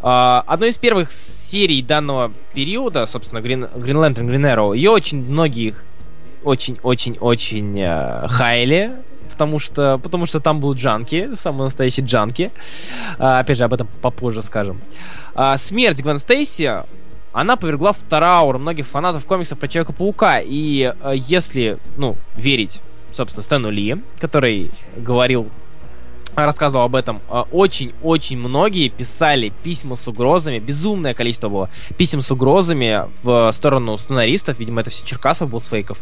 А, 0.00 0.42
одной 0.46 0.70
из 0.70 0.78
первых 0.78 1.12
серий 1.12 1.82
данного 1.82 2.32
периода, 2.54 3.04
собственно, 3.06 3.40
Green, 3.40 3.70
Green 3.76 3.96
Lantern, 3.96 4.26
Green 4.28 4.54
Arrow, 4.54 4.74
ее 4.74 4.90
очень 4.90 5.22
многие 5.22 5.74
очень-очень-очень 6.44 7.80
э, 7.80 8.28
хайли, 8.28 8.92
потому 9.26 9.58
что, 9.58 9.98
потому 10.02 10.26
что 10.26 10.40
там 10.40 10.60
был 10.60 10.74
Джанки, 10.74 11.30
самый 11.34 11.64
настоящий 11.64 12.02
Джанки. 12.02 12.50
А, 13.18 13.40
опять 13.40 13.58
же, 13.58 13.64
об 13.64 13.74
этом 13.74 13.88
попозже 14.02 14.42
скажем. 14.42 14.80
А, 15.34 15.56
смерть 15.56 16.00
Гвен 16.00 16.18
Стейси 16.18 16.84
она 17.32 17.56
повергла 17.56 17.92
в 17.92 17.98
траур 17.98 18.58
многих 18.58 18.86
фанатов 18.86 19.26
комиксов 19.26 19.58
про 19.58 19.68
Человека-паука. 19.68 20.40
И 20.40 20.90
э, 20.98 21.12
если, 21.14 21.78
ну, 21.98 22.16
верить, 22.34 22.80
собственно, 23.12 23.42
Стэну 23.42 23.68
Ли, 23.68 24.02
который 24.18 24.70
говорил 24.96 25.50
рассказывал 26.34 26.84
об 26.84 26.94
этом. 26.94 27.22
Очень-очень 27.50 28.38
многие 28.38 28.88
писали 28.88 29.52
письма 29.62 29.96
с 29.96 30.06
угрозами, 30.06 30.58
безумное 30.58 31.14
количество 31.14 31.48
было 31.48 31.70
писем 31.96 32.20
с 32.20 32.30
угрозами 32.30 33.08
в 33.22 33.50
сторону 33.52 33.96
сценаристов, 33.96 34.58
видимо, 34.58 34.82
это 34.82 34.90
все 34.90 35.04
Черкасов 35.04 35.48
был 35.48 35.60
с 35.60 35.66
фейков, 35.66 35.98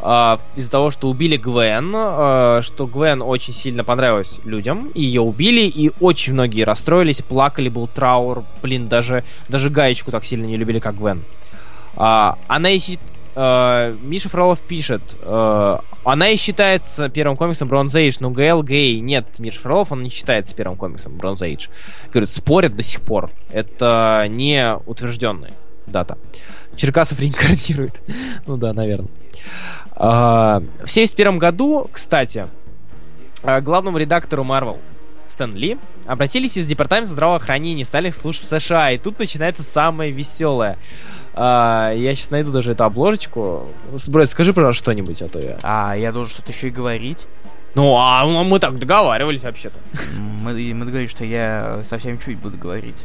Uh, 0.00 0.40
из-за 0.56 0.70
того, 0.70 0.90
что 0.90 1.08
убили 1.08 1.36
Гвен, 1.36 1.94
uh, 1.94 2.62
что 2.62 2.86
Гвен 2.86 3.22
очень 3.22 3.54
сильно 3.54 3.84
понравилась 3.84 4.38
людям, 4.44 4.90
и 4.92 5.02
ее 5.02 5.22
убили, 5.22 5.62
и 5.62 5.92
очень 6.00 6.34
многие 6.34 6.62
расстроились, 6.64 7.22
плакали, 7.22 7.68
был 7.68 7.86
траур, 7.86 8.44
блин, 8.60 8.88
даже, 8.88 9.24
даже 9.48 9.70
Гаечку 9.70 10.10
так 10.10 10.24
сильно 10.24 10.44
не 10.44 10.56
любили, 10.56 10.78
как 10.78 10.98
Гвен. 10.98 11.22
Uh, 11.94 12.36
она, 12.48 12.70
если 12.70 12.98
э, 13.36 13.96
Миша 14.02 14.28
Фролов 14.28 14.60
пишет, 14.60 15.16
она 15.22 16.28
и 16.28 16.36
считается 16.36 17.08
первым 17.08 17.36
комиксом 17.36 17.68
Bronze 17.68 17.94
Age, 17.94 18.16
но 18.20 18.30
ГЛ 18.30 18.62
гей. 18.62 19.00
Нет, 19.00 19.38
Миша 19.38 19.60
Фролов, 19.60 19.92
он 19.92 20.02
не 20.02 20.10
считается 20.10 20.54
первым 20.54 20.76
комиксом 20.76 21.14
Bronze 21.14 21.40
Age. 21.40 21.70
Говорят, 22.10 22.30
спорят 22.30 22.76
до 22.76 22.82
сих 22.82 23.00
пор. 23.00 23.30
Это 23.50 24.26
не 24.28 24.76
утвержденная 24.86 25.52
дата. 25.86 26.18
Черкасов 26.76 27.20
реинкарнирует. 27.20 28.00
ну 28.46 28.56
да, 28.56 28.72
наверное. 28.72 29.10
Э, 29.96 30.60
в 30.84 30.88
71 30.88 31.38
году, 31.38 31.88
кстати, 31.92 32.46
э, 33.42 33.60
главному 33.60 33.98
редактору 33.98 34.44
Marvel 34.44 34.78
Стэн 35.34 35.54
Ли 35.54 35.78
обратились 36.06 36.56
из 36.56 36.66
Департамента 36.66 37.12
здравоохранения 37.12 37.84
стальных 37.84 38.14
служб 38.14 38.44
США. 38.44 38.92
И 38.92 38.98
тут 38.98 39.18
начинается 39.18 39.62
самое 39.62 40.12
веселое. 40.12 40.78
А, 41.34 41.92
я 41.92 42.14
сейчас 42.14 42.30
найду 42.30 42.52
даже 42.52 42.72
эту 42.72 42.84
обложечку. 42.84 43.68
Брат, 44.08 44.30
скажи, 44.30 44.52
пожалуйста, 44.52 44.82
что-нибудь, 44.82 45.20
а 45.22 45.28
то 45.28 45.40
я... 45.40 45.58
А, 45.62 45.94
я 45.96 46.12
должен 46.12 46.32
что-то 46.32 46.52
еще 46.52 46.68
и 46.68 46.70
говорить. 46.70 47.18
Ну, 47.74 47.96
а 47.96 48.24
мы 48.24 48.60
так 48.60 48.78
договаривались 48.78 49.42
вообще-то. 49.42 49.80
Мы, 50.16 50.52
мы 50.74 50.84
договорились, 50.84 51.10
что 51.10 51.24
я 51.24 51.82
совсем 51.90 52.20
чуть 52.20 52.38
буду 52.38 52.56
говорить. 52.56 52.96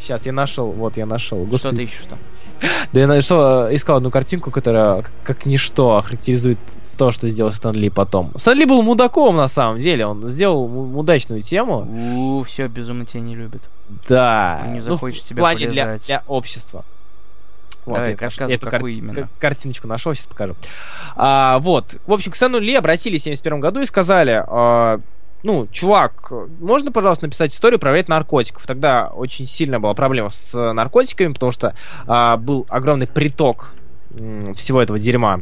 Сейчас, 0.00 0.26
я 0.26 0.32
нашел, 0.32 0.70
вот 0.70 0.96
я 0.96 1.06
нашел. 1.06 1.44
Господи. 1.44 1.58
Что 1.58 1.76
ты 1.76 1.82
ищешь 1.82 2.06
там? 2.08 2.18
Да 2.92 3.00
я 3.00 3.06
нашел, 3.06 3.72
искал 3.72 3.98
одну 3.98 4.10
картинку, 4.10 4.50
которая 4.50 5.04
как 5.24 5.46
ничто 5.46 6.00
характеризует 6.00 6.58
то, 6.96 7.12
что 7.12 7.28
сделал 7.28 7.52
Стэнли 7.52 7.88
потом. 7.88 8.32
Стэнли 8.36 8.64
был 8.64 8.82
мудаком 8.82 9.36
на 9.36 9.48
самом 9.48 9.78
деле, 9.78 10.06
он 10.06 10.28
сделал 10.28 10.66
мудачную 10.68 11.42
тему. 11.42 11.86
У, 12.40 12.44
все, 12.44 12.66
безумно 12.66 13.06
тебя 13.06 13.20
не 13.20 13.36
любит. 13.36 13.62
Да. 14.08 14.64
Он 14.66 14.74
не 14.74 14.80
захочет 14.82 15.18
ну, 15.18 15.24
в, 15.24 15.28
тебя 15.28 15.36
в 15.36 15.38
плане 15.38 15.66
для, 15.68 15.98
для 15.98 16.24
общества. 16.26 16.84
Вот, 17.86 17.94
Давай, 17.94 18.18
я 18.20 18.54
эту 18.54 18.68
кар- 18.68 18.84
именно. 18.86 19.30
картиночку 19.38 19.88
нашел, 19.88 20.12
сейчас 20.12 20.26
покажу. 20.26 20.56
А, 21.16 21.58
вот. 21.60 21.96
В 22.06 22.12
общем, 22.12 22.32
к 22.32 22.36
Стэну 22.36 22.58
Ли 22.58 22.74
обратились 22.74 23.22
в 23.22 23.24
71 23.24 23.60
году 23.60 23.80
и 23.80 23.86
сказали, 23.86 24.44
а, 24.46 25.00
ну, 25.42 25.68
чувак, 25.70 26.32
можно, 26.60 26.90
пожалуйста, 26.90 27.26
написать 27.26 27.54
историю 27.54 27.78
про 27.78 27.92
вред 27.92 28.08
наркотиков? 28.08 28.66
Тогда 28.66 29.10
очень 29.14 29.46
сильная 29.46 29.78
была 29.78 29.94
проблема 29.94 30.30
с 30.30 30.72
наркотиками, 30.72 31.32
потому 31.32 31.52
что 31.52 31.74
а, 32.06 32.36
был 32.36 32.66
огромный 32.68 33.06
приток 33.06 33.74
м, 34.18 34.54
всего 34.54 34.82
этого 34.82 34.98
дерьма 34.98 35.40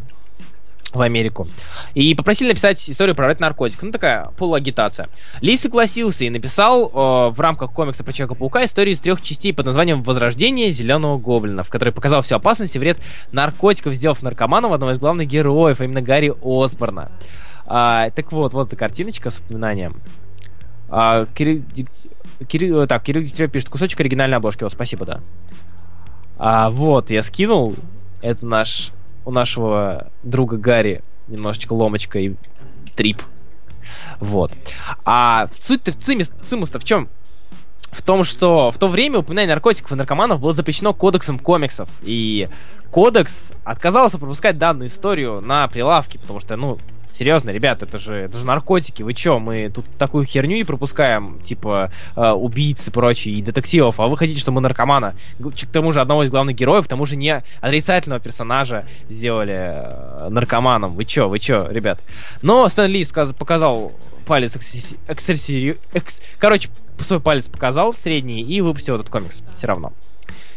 в 0.93 1.01
Америку. 1.03 1.47
И 1.95 2.15
попросили 2.15 2.49
написать 2.49 2.89
историю 2.89 3.15
про 3.15 3.27
вред 3.27 3.41
наркотиков. 3.41 3.83
Ну, 3.83 3.93
такая 3.93 4.29
полуагитация. 4.37 5.09
Ли 5.41 5.57
согласился 5.57 6.25
и 6.25 6.31
написал 6.31 6.87
э, 6.87 7.31
в 7.31 7.41
рамках 7.41 7.73
комикса 7.73 8.05
про 8.05 8.13
Человека-паука 8.13 8.65
историю 8.65 8.95
из 8.95 9.01
трех 9.01 9.21
частей 9.23 9.53
под 9.53 9.67
названием 9.67 10.03
«Возрождение 10.03 10.71
зеленого 10.73 11.19
гоблина», 11.19 11.63
в 11.63 11.71
которой 11.71 11.91
показал 11.91 12.23
всю 12.23 12.37
опасность 12.37 12.77
и 12.77 12.79
вред 12.79 12.99
наркотиков, 13.33 13.95
сделав 13.95 14.23
наркоманом 14.23 14.73
одного 14.73 14.93
из 14.93 14.99
главных 14.99 15.29
героев, 15.29 15.81
а 15.81 15.85
именно 15.85 16.03
Гарри 16.03 16.33
Осборна. 16.43 17.11
А, 17.67 18.11
так 18.11 18.33
вот, 18.33 18.53
вот 18.53 18.69
эта 18.69 18.77
картиночка 18.77 19.31
с 19.31 19.39
упоминанием. 19.39 19.97
А, 20.89 21.27
Кирилл, 21.27 21.65
Кирилл, 22.47 22.87
так, 22.87 23.03
Кирилл 23.03 23.23
Дегтярев 23.23 23.51
пишет 23.51 23.69
кусочек 23.69 24.01
оригинальной 24.01 24.37
обложки. 24.37 24.65
О, 24.65 24.71
спасибо, 24.71 25.05
да. 25.05 25.21
А, 26.39 26.71
вот, 26.71 27.11
я 27.11 27.23
скинул. 27.23 27.75
Это 28.23 28.47
наш 28.47 28.93
у 29.25 29.31
нашего 29.31 30.09
друга 30.23 30.57
Гарри 30.57 31.03
немножечко 31.29 31.73
ломочка 31.73 32.19
и 32.19 32.35
трип. 32.95 33.23
Вот. 34.21 34.53
А 35.05 35.49
суть-то 35.59 35.93
в 35.93 35.97
цимис, 35.97 36.33
цимус-то 36.45 36.79
в 36.79 36.85
чем? 36.85 37.09
В 37.91 38.03
том, 38.03 38.25
что 38.25 38.71
в 38.71 38.79
то 38.79 38.89
время 38.89 39.19
упоминание 39.19 39.55
наркотиков 39.55 39.93
и 39.93 39.95
наркоманов 39.97 40.41
было 40.41 40.53
запрещено 40.53 40.93
кодексом 40.95 41.39
комиксов. 41.39 41.89
И 42.03 42.49
кодекс 42.91 43.53
отказался 43.65 44.19
пропускать 44.19 44.59
данную 44.59 44.89
историю 44.89 45.41
на 45.41 45.67
прилавке, 45.69 46.19
потому 46.19 46.41
что, 46.41 46.57
ну, 46.57 46.79
Серьезно, 47.11 47.51
ребят, 47.51 47.83
это 47.83 47.99
же, 47.99 48.15
это 48.15 48.39
же 48.39 48.45
наркотики. 48.45 49.03
Вы 49.03 49.15
чё, 49.15 49.39
мы 49.39 49.71
тут 49.75 49.87
такую 49.99 50.27
херню 50.27 50.57
и 50.57 50.65
пропускаем, 50.65 51.41
типа, 51.41 51.91
э, 52.15 52.31
убийц 52.33 52.87
и 52.89 52.91
прочее, 52.91 53.37
и 53.37 53.43
детективов, 53.43 54.01
а 54.01 54.07
вы 54.07 54.17
хотите, 54.17 54.39
чтобы 54.39 54.57
мы 54.57 54.61
наркомана, 54.61 55.15
к 55.39 55.67
тому 55.73 55.93
же 55.93 56.01
одного 56.01 56.25
из 56.25 56.31
главных 56.31 56.57
героев, 56.57 56.85
к 56.85 56.89
тому 56.89 57.07
же 57.07 57.17
не 57.17 57.43
отрицательного 57.61 58.21
персонажа 58.21 58.85
сделали 59.09 59.55
э, 59.57 60.29
наркоманом. 60.29 60.95
Вы 60.95 61.05
чё, 61.07 61.29
вы 61.29 61.39
чё, 61.39 61.67
ребят? 61.71 62.01
Но 62.43 62.69
Стэн 62.69 62.91
Ли 62.91 63.05
сказ- 63.05 63.33
показал 63.33 63.93
палец 64.27 64.57
экстерсерию... 65.09 65.77
Экс... 65.95 66.21
Короче, 66.39 66.69
свой 67.01 67.21
палец 67.21 67.49
показал 67.49 67.95
средний 67.95 68.43
и 68.43 68.61
выпустил 68.61 68.97
этот 68.97 69.09
комикс. 69.09 69.43
Все 69.57 69.67
равно. 69.67 69.93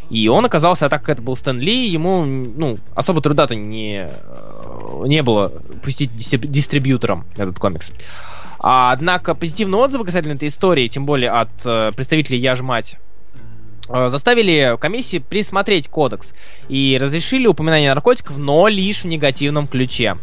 И 0.10 0.28
он 0.28 0.43
оказался, 0.43 0.88
а 0.88 0.89
так 0.89 1.02
как 1.02 1.10
это 1.10 1.22
был 1.22 1.36
Стэн 1.36 1.60
Ли, 1.60 1.88
ему, 1.88 2.26
ну, 2.26 2.80
особо 2.95 3.22
труда-то 3.22 3.56
не, 3.56 4.10
э, 4.10 4.59
не 5.06 5.22
было 5.24 5.52
пустить 5.84 6.12
дистрибьютором 6.16 7.26
этот 7.38 7.60
комикс. 7.60 7.92
А, 8.60 8.92
однако 8.92 9.36
позитивные 9.36 9.80
отзывы 9.80 10.06
касательно 10.06 10.34
этой 10.34 10.50
истории, 10.50 10.88
тем 10.90 11.06
более 11.06 11.32
от 11.32 11.50
э, 11.66 11.92
представителей 11.96 12.40
«Я 12.40 12.56
ж 12.56 12.62
мать», 12.62 12.98
э, 13.88 14.10
заставили 14.10 14.78
комиссию 14.80 15.22
присмотреть 15.22 15.88
кодекс 15.88 16.34
и 16.68 16.98
разрешили 17.02 17.48
упоминание 17.48 17.94
наркотиков, 17.94 18.38
но 18.38 18.68
лишь 18.68 19.04
в 19.04 19.06
негативном 19.06 19.66
ключе. 19.66 20.18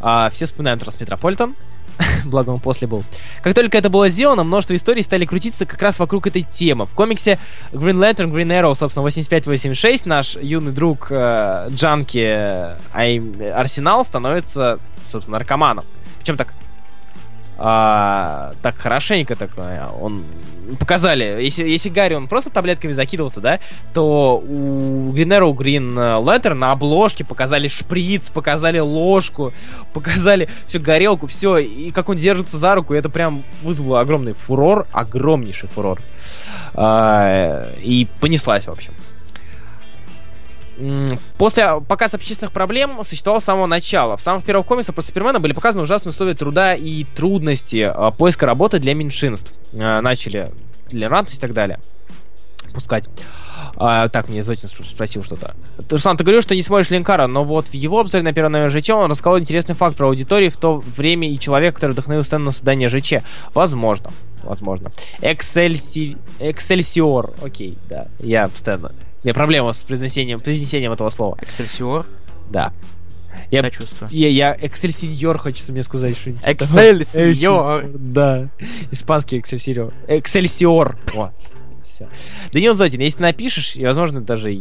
А, 0.00 0.30
все 0.30 0.46
вспоминаем 0.46 0.78
Трансметрополитен, 0.78 1.54
благо 2.24 2.50
он 2.50 2.60
после 2.60 2.88
был. 2.88 3.04
Как 3.42 3.54
только 3.54 3.78
это 3.78 3.90
было 3.90 4.08
сделано, 4.08 4.44
множество 4.44 4.74
историй 4.74 5.02
стали 5.02 5.24
крутиться 5.24 5.66
как 5.66 5.80
раз 5.82 5.98
вокруг 5.98 6.26
этой 6.26 6.42
темы. 6.42 6.86
В 6.86 6.94
комиксе 6.94 7.38
Green 7.72 7.98
Lantern, 7.98 8.32
Green 8.32 8.48
Arrow, 8.48 8.74
собственно, 8.74 9.06
85-86 9.06 10.02
наш 10.06 10.36
юный 10.36 10.72
друг 10.72 11.08
э, 11.10 11.66
Джанки 11.70 12.18
э, 12.18 13.52
Арсенал 13.52 14.04
становится, 14.04 14.78
собственно, 15.04 15.38
наркоманом. 15.38 15.84
Причем 16.18 16.36
так 16.36 16.54
а, 17.56 18.52
так 18.62 18.76
хорошенько 18.76 19.36
такое. 19.36 19.86
Он 20.00 20.24
показали, 20.78 21.38
если, 21.40 21.68
если 21.68 21.88
Гарри 21.88 22.14
он 22.14 22.26
просто 22.26 22.50
таблетками 22.50 22.92
закидывался, 22.92 23.40
да, 23.40 23.60
то 23.92 24.38
у 24.38 25.12
Green 25.12 25.28
Arrow 25.28 25.54
Green 25.54 25.94
Lantern 26.22 26.54
на 26.54 26.72
обложке 26.72 27.24
показали 27.24 27.68
шприц, 27.68 28.30
показали 28.30 28.78
ложку, 28.78 29.52
показали 29.92 30.48
всю 30.66 30.80
горелку, 30.80 31.26
все, 31.26 31.58
и 31.58 31.90
как 31.90 32.08
он 32.08 32.16
держится 32.16 32.58
за 32.58 32.74
руку, 32.74 32.94
это 32.94 33.08
прям 33.08 33.44
вызвало 33.62 34.00
огромный 34.00 34.32
фурор, 34.32 34.86
огромнейший 34.92 35.68
фурор. 35.68 36.00
А, 36.74 37.72
и 37.78 38.08
понеслась, 38.20 38.66
в 38.66 38.70
общем. 38.70 38.92
После 41.38 41.80
показа 41.80 42.16
общественных 42.16 42.52
проблем 42.52 43.02
существовал 43.04 43.40
с 43.40 43.44
самого 43.44 43.66
начала. 43.66 44.16
В 44.16 44.20
самых 44.20 44.44
первых 44.44 44.66
комиксах 44.66 44.94
про 44.94 45.02
Супермена 45.02 45.40
были 45.40 45.52
показаны 45.52 45.84
ужасные 45.84 46.10
условия 46.10 46.34
труда 46.34 46.74
и 46.74 47.04
трудности 47.04 47.90
э, 47.94 48.10
поиска 48.16 48.46
работы 48.46 48.78
для 48.78 48.94
меньшинств. 48.94 49.52
Э, 49.72 50.00
начали 50.00 50.50
толерантность 50.90 51.38
и 51.38 51.40
так 51.40 51.52
далее 51.52 51.78
пускать. 52.74 53.08
А, 53.76 54.08
так, 54.08 54.28
мне 54.28 54.42
Зотин 54.42 54.68
спросил 54.68 55.24
что-то. 55.24 55.54
Руслан, 55.88 56.16
ты 56.16 56.24
говорил, 56.24 56.42
что 56.42 56.54
не 56.54 56.62
смотришь 56.62 56.90
Линкара, 56.90 57.26
но 57.26 57.44
вот 57.44 57.68
в 57.68 57.74
его 57.74 58.00
обзоре 58.00 58.22
на 58.22 58.32
первом 58.32 58.52
номере 58.52 58.70
ЖЧ 58.70 58.90
он 58.90 59.10
рассказал 59.10 59.38
интересный 59.38 59.74
факт 59.74 59.96
про 59.96 60.08
аудиторию 60.08 60.50
в 60.50 60.56
то 60.56 60.76
время 60.78 61.30
и 61.30 61.38
человек, 61.38 61.74
который 61.74 61.92
вдохновил 61.92 62.24
Стэна 62.24 62.46
на 62.46 62.52
создание 62.52 62.88
ЖЧ. 62.88 63.24
Возможно. 63.54 64.10
Возможно. 64.42 64.90
Эксельси... 65.22 66.18
Эксельсиор. 66.38 67.32
Окей, 67.42 67.78
да. 67.88 68.08
Я 68.18 68.48
Стэна 68.54 68.92
у 69.24 69.26
меня 69.26 69.34
проблема 69.34 69.72
с 69.72 69.82
произнесением, 69.82 70.38
произнесением 70.38 70.92
этого 70.92 71.08
слова. 71.08 71.38
Эксельсиор? 71.40 72.04
Да. 72.50 72.74
Я, 73.50 73.66
я, 74.10 74.28
я 74.28 74.56
эксельсиньор, 74.60 75.38
хочется 75.38 75.72
мне 75.72 75.82
сказать 75.82 76.14
что-нибудь. 76.16 76.42
Эксельсиор. 76.44 77.86
Да. 77.94 78.48
Испанский 78.90 79.38
эксельсиор. 79.38 79.94
Эксельсиор. 80.08 80.98
О, 81.14 81.30
все. 81.82 82.06
Данил 82.52 82.74
Зотин, 82.74 83.00
если 83.00 83.22
напишешь, 83.22 83.76
и, 83.76 83.86
возможно, 83.86 84.20
даже 84.20 84.54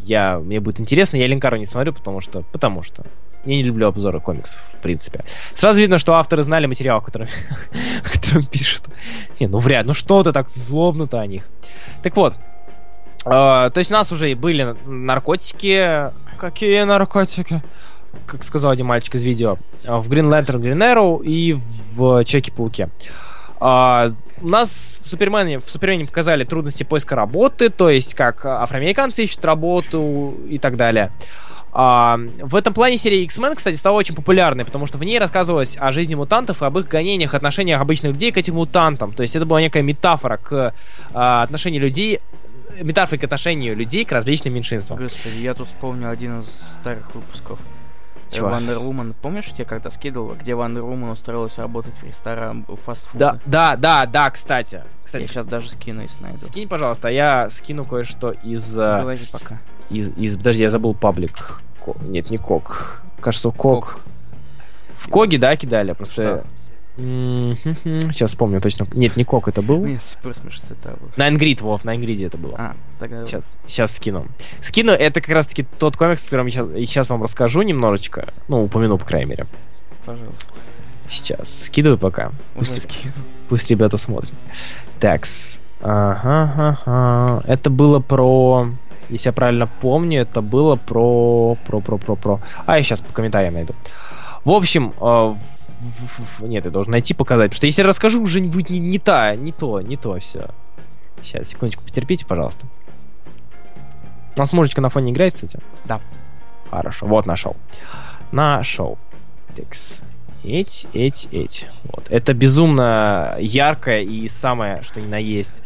я, 0.00 0.38
мне 0.38 0.60
будет 0.60 0.78
интересно, 0.78 1.16
я 1.16 1.26
Линкару 1.26 1.56
не 1.56 1.64
смотрю, 1.64 1.94
потому 1.94 2.20
что, 2.20 2.42
потому 2.52 2.82
что 2.82 3.04
я 3.46 3.56
не 3.56 3.62
люблю 3.62 3.88
обзоры 3.88 4.20
комиксов, 4.20 4.60
в 4.78 4.82
принципе. 4.82 5.24
Сразу 5.54 5.80
видно, 5.80 5.96
что 5.96 6.14
авторы 6.16 6.42
знали 6.42 6.66
материал, 6.66 7.00
который, 7.00 7.28
которым 8.04 8.44
пишут. 8.50 8.82
Не, 9.40 9.46
ну 9.46 9.58
вряд, 9.58 9.86
ну 9.86 9.94
что 9.94 10.22
ты 10.22 10.32
так 10.32 10.50
злобно-то 10.50 11.18
о 11.18 11.26
них. 11.26 11.48
Так 12.02 12.14
вот, 12.16 12.34
Uh, 13.24 13.70
то 13.70 13.78
есть 13.78 13.90
у 13.90 13.94
нас 13.94 14.10
уже 14.10 14.34
были 14.34 14.74
наркотики. 14.84 16.10
Какие 16.38 16.82
наркотики? 16.82 17.62
Как 18.26 18.42
сказал 18.42 18.72
один 18.72 18.86
мальчик 18.86 19.14
из 19.14 19.22
видео. 19.22 19.58
В 19.84 20.10
Green 20.10 20.28
Lantern, 20.28 20.60
Green 20.60 20.78
Arrow 20.78 21.24
и 21.24 21.56
в 21.94 22.24
Чеки-пауке. 22.24 22.88
Uh, 23.60 24.14
у 24.42 24.48
нас 24.48 24.98
в 25.02 25.08
Супермене, 25.08 25.60
в 25.60 25.70
Супермене 25.70 26.06
показали 26.06 26.44
трудности 26.44 26.82
поиска 26.82 27.14
работы, 27.14 27.70
то 27.70 27.88
есть 27.88 28.14
как 28.14 28.44
афроамериканцы 28.44 29.22
ищут 29.22 29.44
работу 29.44 30.34
и 30.48 30.58
так 30.58 30.76
далее. 30.76 31.12
А, 31.74 32.20
в 32.40 32.54
этом 32.54 32.74
плане 32.74 32.98
серия 32.98 33.22
X-Men, 33.24 33.54
кстати, 33.54 33.76
стала 33.76 33.96
очень 33.96 34.14
популярной, 34.14 34.64
потому 34.64 34.86
что 34.86 34.98
в 34.98 35.04
ней 35.04 35.18
рассказывалось 35.18 35.76
о 35.80 35.90
жизни 35.90 36.14
мутантов 36.14 36.62
и 36.62 36.66
об 36.66 36.78
их 36.78 36.86
гонениях, 36.86 37.34
отношениях 37.34 37.80
обычных 37.80 38.12
людей 38.12 38.30
к 38.30 38.36
этим 38.36 38.56
мутантам. 38.56 39.12
То 39.12 39.22
есть 39.22 39.34
это 39.36 39.46
была 39.46 39.60
некая 39.60 39.82
метафора 39.82 40.36
к 40.36 40.74
а, 41.14 41.42
отношению 41.42 41.80
людей 41.80 42.20
метафорой 42.80 43.18
к 43.18 43.24
отношению 43.24 43.76
людей 43.76 44.04
к 44.04 44.12
различным 44.12 44.54
меньшинствам. 44.54 44.98
Господи, 44.98 45.36
я 45.36 45.54
тут 45.54 45.68
вспомнил 45.68 46.08
один 46.08 46.40
из 46.40 46.46
старых 46.80 47.14
выпусков. 47.14 47.58
Чего? 48.30 48.48
Wonder 48.48 48.78
Woman, 48.78 49.14
помнишь, 49.20 49.52
я 49.58 49.66
когда 49.66 49.90
скидывал, 49.90 50.34
где 50.34 50.54
Wonder 50.54 50.84
Woman 50.84 51.10
устроилась 51.10 51.58
работать 51.58 51.92
в 52.00 52.06
ресторан 52.06 52.64
фастфуд? 52.86 53.18
Да, 53.18 53.38
да, 53.44 53.76
да, 53.76 54.06
да, 54.06 54.30
кстати. 54.30 54.82
кстати. 55.04 55.24
Я 55.24 55.28
сейчас 55.28 55.46
даже 55.46 55.68
скину, 55.68 56.00
если 56.00 56.22
найду. 56.22 56.46
Скинь, 56.46 56.66
пожалуйста, 56.66 57.08
а 57.08 57.10
я 57.10 57.50
скину 57.50 57.84
кое-что 57.84 58.30
из... 58.42 58.78
Э, 58.78 59.00
Говори 59.00 59.20
пока. 59.30 59.58
Из, 59.90 60.16
из... 60.16 60.38
Подожди, 60.38 60.62
я 60.62 60.70
забыл 60.70 60.94
паблик. 60.94 61.60
Нет, 62.02 62.30
не 62.30 62.38
Кок. 62.38 63.02
Кажется, 63.20 63.50
Кок. 63.50 63.58
Кок. 63.58 64.00
В 64.96 65.08
Коге, 65.10 65.36
да, 65.36 65.54
кидали, 65.56 65.92
просто... 65.92 66.22
Что? 66.22 66.61
Сейчас 66.96 68.30
вспомню 68.30 68.60
точно. 68.60 68.86
Нет, 68.92 69.16
не 69.16 69.24
Кок 69.24 69.48
это 69.48 69.62
был. 69.62 69.84
Нет, 69.84 70.02
Суперсмеш 70.12 70.60
это 70.68 70.90
был. 71.00 71.08
Nine 71.16 71.36
Grid, 71.36 71.62
Вов, 71.62 71.84
Nine 71.84 72.03
Grid 72.03 72.21
е 72.21 72.26
это 72.26 72.36
было. 72.36 72.54
А, 72.58 72.76
тогда... 72.98 73.26
Сейчас, 73.26 73.56
сейчас 73.66 73.96
скину. 73.96 74.26
Скину, 74.60 74.92
это 74.92 75.20
как 75.20 75.30
раз-таки 75.30 75.64
тот 75.78 75.96
комикс, 75.96 76.22
о 76.22 76.24
котором 76.24 76.46
я 76.46 76.52
сейчас, 76.52 76.66
сейчас 76.68 77.10
вам 77.10 77.22
расскажу 77.22 77.62
немножечко. 77.62 78.28
Ну, 78.48 78.64
упомяну, 78.64 78.98
по 78.98 79.06
крайней 79.06 79.30
мере. 79.30 79.46
Пожалуйста. 80.04 80.52
Сейчас, 81.08 81.64
скидывай 81.64 81.98
пока. 81.98 82.32
Пусть, 82.54 82.80
пусть 83.48 83.70
ребята 83.70 83.96
смотрят. 83.96 84.32
Такс. 85.00 85.60
Ага, 85.80 86.76
ага. 86.86 87.42
Это 87.46 87.70
было 87.70 88.00
про... 88.00 88.68
Если 89.08 89.28
я 89.28 89.32
правильно 89.32 89.66
помню, 89.66 90.22
это 90.22 90.40
было 90.40 90.76
про... 90.76 91.56
Про, 91.66 91.80
про, 91.80 91.98
про, 91.98 92.16
про... 92.16 92.40
А, 92.66 92.78
я 92.78 92.82
сейчас 92.82 93.00
по 93.00 93.12
комментариям 93.12 93.54
найду. 93.54 93.74
В 94.44 94.50
общем, 94.50 94.92
э, 95.00 95.34
нет, 96.40 96.64
я 96.64 96.70
должен 96.70 96.92
найти, 96.92 97.14
показать. 97.14 97.50
Потому 97.50 97.56
что 97.56 97.66
если 97.66 97.82
расскажу, 97.82 98.22
уже 98.22 98.40
будет 98.40 98.70
не, 98.70 98.78
не 98.78 98.98
та, 98.98 99.34
не 99.34 99.52
то, 99.52 99.80
не 99.80 99.96
то 99.96 100.18
все. 100.18 100.48
Сейчас, 101.22 101.48
секундочку, 101.48 101.84
потерпите, 101.84 102.26
пожалуйста. 102.26 102.66
У 104.36 104.40
нас 104.40 104.52
мужичка 104.52 104.80
на 104.80 104.88
фоне 104.88 105.12
играет, 105.12 105.34
кстати? 105.34 105.58
Да. 105.84 106.00
Хорошо, 106.70 107.06
вот 107.06 107.26
нашел. 107.26 107.56
Нашел. 108.32 108.98
Текс. 109.54 110.00
Эть, 110.42 110.86
эть, 110.92 111.28
эть. 111.30 111.66
Вот. 111.84 112.06
Это 112.10 112.34
безумно 112.34 113.36
яркая 113.38 114.02
и 114.02 114.26
самое, 114.28 114.82
что 114.82 115.00
ни 115.00 115.06
на 115.06 115.18
есть, 115.18 115.62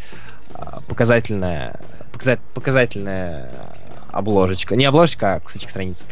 показательная, 0.88 1.80
показать, 2.12 2.40
показательная 2.54 3.50
обложечка. 4.10 4.76
Не 4.76 4.84
обложечка, 4.84 5.34
а 5.34 5.40
кусочек 5.40 5.70
страницы. 5.70 6.04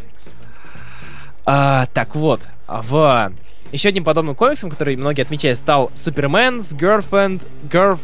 А, 1.45 1.87
так 1.93 2.15
вот, 2.15 2.41
в 2.67 3.33
еще 3.75 3.89
одним 3.89 4.05
подобным 4.05 4.37
комиксом, 4.37 4.71
который 4.71 4.95
многие 4.95 5.23
отмечают, 5.23 5.59
стал 5.59 5.91
Superman's 5.95 6.77
Girlfriend... 6.77 7.47
Girl... 7.69 7.99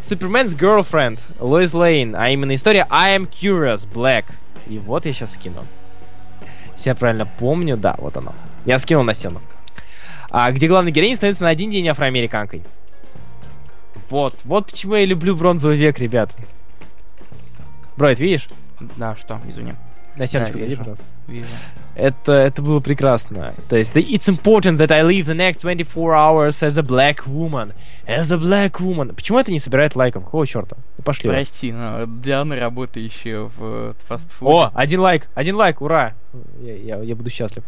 Superman's 0.00 0.56
Girlfriend 0.56 1.20
Лоис 1.40 1.74
Лейн, 1.74 2.14
а 2.14 2.30
именно 2.30 2.54
история 2.54 2.86
I 2.90 3.18
Am 3.18 3.28
Curious 3.28 3.88
Black. 3.92 4.26
И 4.68 4.78
вот 4.78 5.04
я 5.04 5.12
сейчас 5.12 5.34
скину. 5.34 5.66
Если 6.74 6.90
я 6.90 6.94
правильно 6.94 7.26
помню, 7.26 7.76
да, 7.76 7.96
вот 7.98 8.16
оно. 8.16 8.34
Я 8.66 8.78
скинул 8.78 9.02
на 9.02 9.14
стену. 9.14 9.42
А, 10.30 10.52
где 10.52 10.68
главный 10.68 10.92
героинь 10.92 11.16
становится 11.16 11.42
на 11.42 11.48
один 11.48 11.72
день 11.72 11.88
афроамериканкой. 11.88 12.62
Вот, 14.08 14.36
вот 14.44 14.70
почему 14.70 14.94
я 14.94 15.04
люблю 15.06 15.34
бронзовый 15.34 15.76
век, 15.76 15.98
ребят. 15.98 16.36
Бройд, 17.96 18.20
видишь? 18.20 18.48
Да, 18.96 19.16
что, 19.16 19.40
извини. 19.48 19.74
На 20.16 20.26
стеночку 20.26 20.58
да, 20.58 20.76
пожалуйста. 20.76 21.04
Вижу. 21.28 21.46
Это, 21.94 22.32
это 22.32 22.62
было 22.62 22.80
прекрасно. 22.80 23.54
То 23.68 23.76
есть, 23.76 23.94
it's 23.96 24.28
important 24.28 24.78
that 24.78 24.90
I 24.92 25.02
live 25.02 25.24
the 25.24 25.34
next 25.34 25.60
24 25.62 26.14
hours 26.14 26.62
as 26.62 26.78
a 26.78 26.82
black 26.82 27.26
woman. 27.26 27.72
As 28.06 28.32
a 28.32 28.36
black 28.38 28.80
woman. 28.80 29.14
Почему 29.14 29.38
это 29.38 29.50
не 29.52 29.58
собирает 29.58 29.94
лайков? 29.96 30.24
Какого 30.24 30.46
черта? 30.46 30.76
Ну, 30.98 31.04
пошли. 31.04 31.28
Прости, 31.30 31.72
но 31.72 32.04
Диана 32.06 32.56
работает 32.56 33.12
еще 33.12 33.50
в 33.56 33.94
фастфуде. 34.06 34.50
О, 34.50 34.70
один 34.74 35.00
лайк, 35.00 35.28
один 35.34 35.56
лайк, 35.56 35.80
ура. 35.80 36.14
Я, 36.60 36.74
я, 36.74 36.96
я 37.02 37.16
буду 37.16 37.30
счастлив. 37.30 37.64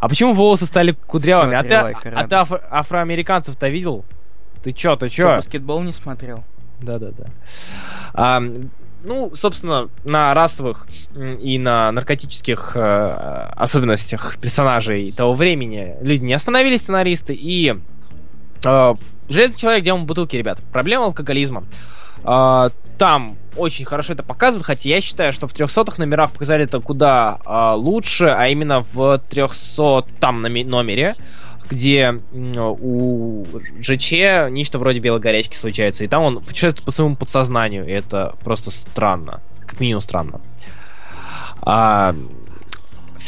А 0.00 0.08
почему 0.08 0.32
волосы 0.32 0.66
стали 0.66 0.92
кудрявыми? 0.92 1.56
А 1.56 1.62
ты, 1.62 1.74
а 1.74 2.26
ты 2.26 2.34
афро- 2.36 2.62
афроамериканцев-то 2.70 3.68
видел? 3.68 4.04
Ты 4.62 4.72
чё, 4.72 4.96
ты 4.96 5.08
чё? 5.08 5.28
Что, 5.28 5.36
баскетбол 5.36 5.82
не 5.82 5.92
смотрел? 5.92 6.44
Да-да-да. 6.80 7.24
А, 8.14 8.42
ну, 9.04 9.34
собственно, 9.34 9.88
на 10.04 10.34
расовых 10.34 10.86
и 11.40 11.58
на 11.58 11.90
наркотических 11.92 12.72
э, 12.74 13.50
особенностях 13.56 14.38
персонажей 14.38 15.12
того 15.12 15.34
времени 15.34 15.96
люди 16.00 16.24
не 16.24 16.34
остановились, 16.34 16.82
сценаристы, 16.82 17.34
и 17.34 17.74
э, 18.64 18.94
Железный 19.28 19.58
человек, 19.58 19.82
где 19.82 19.94
бутылки, 19.94 20.36
ребят. 20.36 20.60
Проблема 20.72 21.04
алкоголизма. 21.04 21.64
Э, 22.24 22.70
там 22.96 23.36
очень 23.56 23.84
хорошо 23.84 24.14
это 24.14 24.22
показывают, 24.22 24.66
хотя 24.66 24.88
я 24.88 25.00
считаю, 25.00 25.32
что 25.32 25.46
в 25.46 25.54
300-х 25.54 25.98
номерах 25.98 26.32
показали 26.32 26.64
это 26.64 26.80
куда 26.80 27.38
э, 27.44 27.72
лучше, 27.76 28.26
а 28.26 28.48
именно 28.48 28.80
в 28.92 29.20
300-там 29.30 30.42
номере 30.42 31.14
где 31.70 32.20
у 32.32 33.44
ЖЧ 33.80 34.12
нечто 34.50 34.78
вроде 34.78 35.00
белой 35.00 35.20
горячки 35.20 35.56
случается, 35.56 36.04
и 36.04 36.08
там 36.08 36.22
он 36.22 36.40
путешествует 36.40 36.84
по 36.84 36.90
своему 36.90 37.16
подсознанию, 37.16 37.86
и 37.86 37.90
это 37.90 38.34
просто 38.44 38.70
странно, 38.70 39.40
как 39.66 39.80
минимум 39.80 40.00
странно. 40.00 40.40
А, 41.62 42.14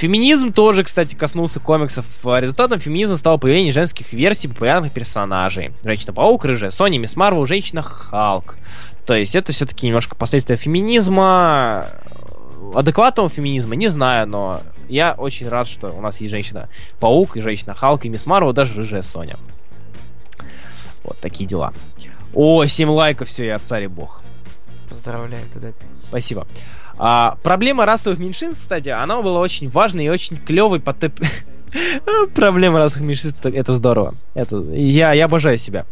Феминизм 0.01 0.53
тоже, 0.53 0.83
кстати, 0.83 1.15
коснулся 1.15 1.61
комиксов. 1.61 2.07
Результатом 2.25 2.81
феминизма 2.81 3.17
стало 3.17 3.37
появление 3.37 3.71
женских 3.71 4.15
версий 4.15 4.49
популярных 4.49 4.93
персонажей. 4.93 5.73
Женщина-паук, 5.85 6.43
рыжая 6.47 6.71
Соня, 6.71 6.99
Мисс 6.99 7.17
Марвел, 7.17 7.45
Женщина-Халк. 7.45 8.57
То 9.05 9.15
есть 9.15 9.35
это 9.35 9.53
все-таки 9.53 9.87
немножко 9.87 10.17
последствия 10.17 10.57
феминизма. 10.57 11.87
Адекватного 12.75 13.29
феминизма, 13.29 13.75
не 13.75 13.89
знаю, 13.89 14.27
но 14.27 14.63
я 14.91 15.13
очень 15.13 15.49
рад, 15.49 15.69
что 15.69 15.91
у 15.93 16.01
нас 16.01 16.21
есть 16.21 16.31
женщина-паук, 16.31 17.37
и 17.37 17.41
женщина-халк, 17.41 18.05
и 18.05 18.09
мисс 18.09 18.27
Марвел, 18.27 18.53
даже 18.53 18.75
рыжая 18.75 19.03
Соня. 19.03 19.39
Вот 21.05 21.19
такие 21.19 21.49
дела. 21.49 21.73
О, 22.35 22.65
7 22.65 22.89
лайков, 22.91 23.29
все, 23.29 23.47
я 23.47 23.59
царь 23.59 23.85
и 23.85 23.89
бог. 23.89 24.23
Поздравляю, 24.89 25.45
тогда. 25.53 25.69
Спасибо. 26.09 26.47
А, 26.99 27.39
проблема 27.43 27.87
расовых 27.87 28.19
меньшинств, 28.19 28.63
кстати, 28.63 28.91
она 28.91 29.23
была 29.23 29.41
очень 29.41 29.69
важной 29.69 30.07
и 30.07 30.09
очень 30.09 30.37
клевой 30.37 30.81
по 30.81 30.93
тып... 30.93 31.19
Проблема 32.35 32.79
расовых 32.79 33.07
меньшинств, 33.07 33.47
это 33.47 33.73
здорово. 33.75 34.15
Это, 34.35 34.57
я, 34.73 35.13
я 35.13 35.25
обожаю 35.25 35.57
себя. 35.57 35.87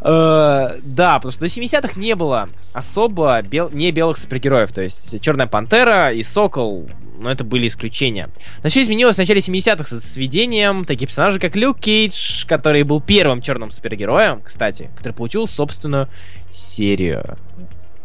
Э, 0.00 0.76
да, 0.82 1.16
потому 1.16 1.32
что 1.32 1.40
до 1.40 1.46
70-х 1.46 2.00
не 2.00 2.14
было 2.14 2.48
особо 2.72 3.40
бел, 3.42 3.70
не 3.70 3.90
белых 3.90 4.18
супергероев. 4.18 4.72
То 4.72 4.82
есть 4.82 5.20
Черная 5.20 5.46
Пантера 5.46 6.12
и 6.12 6.22
Сокол 6.22 6.88
но 7.18 7.30
это 7.30 7.44
были 7.44 7.66
исключения. 7.66 8.30
Но 8.62 8.70
все 8.70 8.82
изменилось 8.82 9.16
в 9.16 9.18
начале 9.18 9.40
70-х 9.40 10.00
с 10.00 10.16
введением 10.16 10.84
таких 10.84 11.08
персонажей, 11.08 11.40
как 11.40 11.56
Люк 11.56 11.78
Кейдж, 11.78 12.46
который 12.46 12.82
был 12.82 13.00
первым 13.00 13.42
черным 13.42 13.70
супергероем, 13.70 14.40
кстати, 14.42 14.90
который 14.96 15.12
получил 15.12 15.46
собственную 15.46 16.08
серию. 16.50 17.36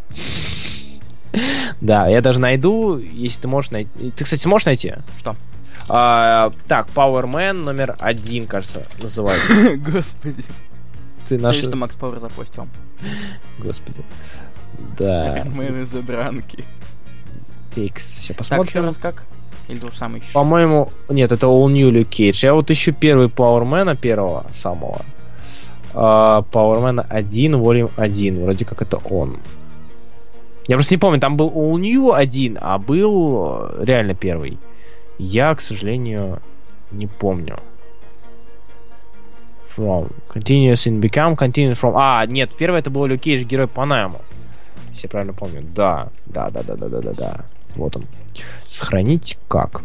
Да, 1.81 2.07
я 2.07 2.22
даже 2.22 2.40
найду, 2.40 2.99
если 2.99 3.41
ты 3.41 3.48
можешь 3.48 3.72
найти. 3.72 3.90
Ты, 4.11 4.23
кстати, 4.23 4.41
сможешь 4.41 4.68
найти? 4.68 4.94
Что? 5.19 5.35
А, 5.90 6.53
так, 6.68 6.90
Power 6.90 7.23
Man 7.26 7.53
номер 7.53 7.95
один, 7.99 8.45
кажется, 8.45 8.85
называется. 9.02 9.52
Господи. 9.77 10.45
Ты 11.27 11.38
наш... 11.40 11.57
что 11.57 11.76
Макс 11.76 11.95
Пауэр 11.95 12.19
запустил. 12.19 12.68
Господи. 13.57 14.02
Да. 14.98 15.45
Мы 15.53 15.65
из 15.65 15.90
дранки. 15.90 16.65
X. 17.77 18.21
Сейчас 18.21 18.37
посмотрим. 18.37 18.65
Так, 18.65 18.75
еще 18.75 18.85
раз 18.85 18.97
как? 18.97 19.23
Или 19.67 19.79
самое 19.97 20.21
еще? 20.21 20.33
По-моему, 20.33 20.91
нет, 21.09 21.31
это 21.31 21.47
All 21.47 21.69
New 21.69 21.91
Luke 21.91 22.09
Cage. 22.09 22.39
Я 22.43 22.53
вот 22.53 22.69
ищу 22.69 22.93
первый 22.93 23.27
Powerman 23.27 23.95
первого 23.95 24.45
самого. 24.51 25.01
Powerman 25.93 27.05
1, 27.09 27.55
Volume 27.55 27.91
1. 27.95 28.43
Вроде 28.43 28.65
как 28.65 28.81
это 28.81 28.97
он. 28.97 29.37
Я 30.67 30.75
просто 30.75 30.93
не 30.93 30.97
помню, 30.97 31.19
там 31.19 31.37
был 31.37 31.49
All 31.49 31.77
New 31.77 32.13
1, 32.13 32.57
а 32.61 32.77
был 32.77 33.69
реально 33.79 34.15
первый. 34.15 34.57
Я, 35.17 35.53
к 35.55 35.61
сожалению, 35.61 36.41
не 36.91 37.07
помню. 37.07 37.59
From. 39.75 40.11
Continuous 40.33 40.87
in 40.87 41.01
Become, 41.01 41.35
Continuous 41.35 41.79
from... 41.79 41.93
А, 41.95 42.25
нет, 42.25 42.51
первый 42.57 42.79
это 42.79 42.89
был 42.89 43.05
Люк 43.05 43.21
Кейдж, 43.21 43.43
герой 43.43 43.67
по 43.67 43.85
найму. 43.85 44.21
Если 44.91 45.07
я 45.07 45.09
правильно 45.09 45.33
помню. 45.33 45.63
Да, 45.63 46.09
да, 46.25 46.49
да, 46.49 46.63
да, 46.63 46.75
да, 46.75 46.89
да, 46.89 47.01
да, 47.01 47.13
да. 47.13 47.45
Вот 47.75 47.97
он. 47.97 48.05
Сохранить 48.67 49.37
как? 49.47 49.81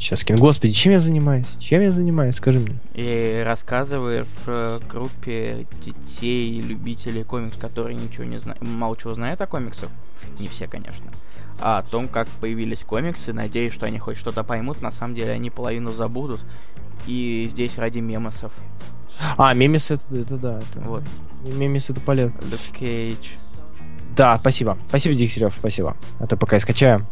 Сейчас 0.00 0.24
кину. 0.24 0.38
Господи, 0.38 0.72
чем 0.72 0.92
я 0.92 0.98
занимаюсь? 0.98 1.46
Чем 1.58 1.82
я 1.82 1.92
занимаюсь? 1.92 2.36
Скажи 2.36 2.58
мне. 2.58 2.78
И 2.94 3.42
рассказываешь 3.44 4.26
в 4.46 4.80
группе 4.88 5.66
детей, 5.84 6.58
любителей 6.62 7.22
комикс, 7.22 7.56
которые 7.58 7.96
ничего 7.96 8.24
не 8.24 8.40
знают, 8.40 8.62
мало 8.62 8.96
чего 8.96 9.12
знают 9.12 9.42
о 9.42 9.46
комиксах. 9.46 9.90
Не 10.38 10.48
все, 10.48 10.66
конечно. 10.66 11.12
А 11.60 11.78
о 11.78 11.82
том, 11.82 12.08
как 12.08 12.28
появились 12.28 12.78
комиксы, 12.78 13.34
надеюсь, 13.34 13.74
что 13.74 13.84
они 13.84 13.98
хоть 13.98 14.16
что-то 14.16 14.42
поймут. 14.42 14.80
На 14.80 14.90
самом 14.90 15.14
деле 15.14 15.32
они 15.32 15.50
половину 15.50 15.92
забудут. 15.92 16.40
И 17.06 17.48
здесь 17.50 17.76
ради 17.76 17.98
мемосов. 17.98 18.52
А, 19.36 19.52
мемес 19.52 19.90
это, 19.90 20.16
это 20.16 20.36
да. 20.38 20.58
Это... 20.60 20.80
Вот. 20.80 21.02
Мемес 21.46 21.90
это 21.90 22.00
полезно. 22.00 22.40
Люк 22.50 22.60
Кейдж. 22.78 23.36
Да, 24.20 24.36
спасибо. 24.36 24.76
Спасибо, 24.90 25.14
Дегтярев, 25.14 25.54
спасибо. 25.58 25.96
А 26.18 26.26
то 26.26 26.36
пока 26.36 26.56
я 26.56 26.60
скачаю. 26.60 27.06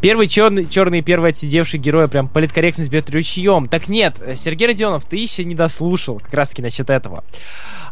Первый 0.00 0.26
черный, 0.26 0.64
черный 0.64 1.02
первый 1.02 1.32
отсидевший 1.32 1.78
герой, 1.78 2.08
прям 2.08 2.28
политкорректность 2.28 2.90
бьет 2.90 3.10
ручьем. 3.10 3.68
Так 3.68 3.88
нет, 3.88 4.16
Сергей 4.36 4.68
Родионов, 4.68 5.04
ты 5.04 5.18
еще 5.18 5.44
не 5.44 5.54
дослушал 5.54 6.18
как 6.18 6.32
раз 6.32 6.48
таки 6.48 6.62
насчет 6.62 6.88
этого. 6.88 7.24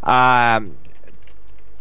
А, 0.00 0.62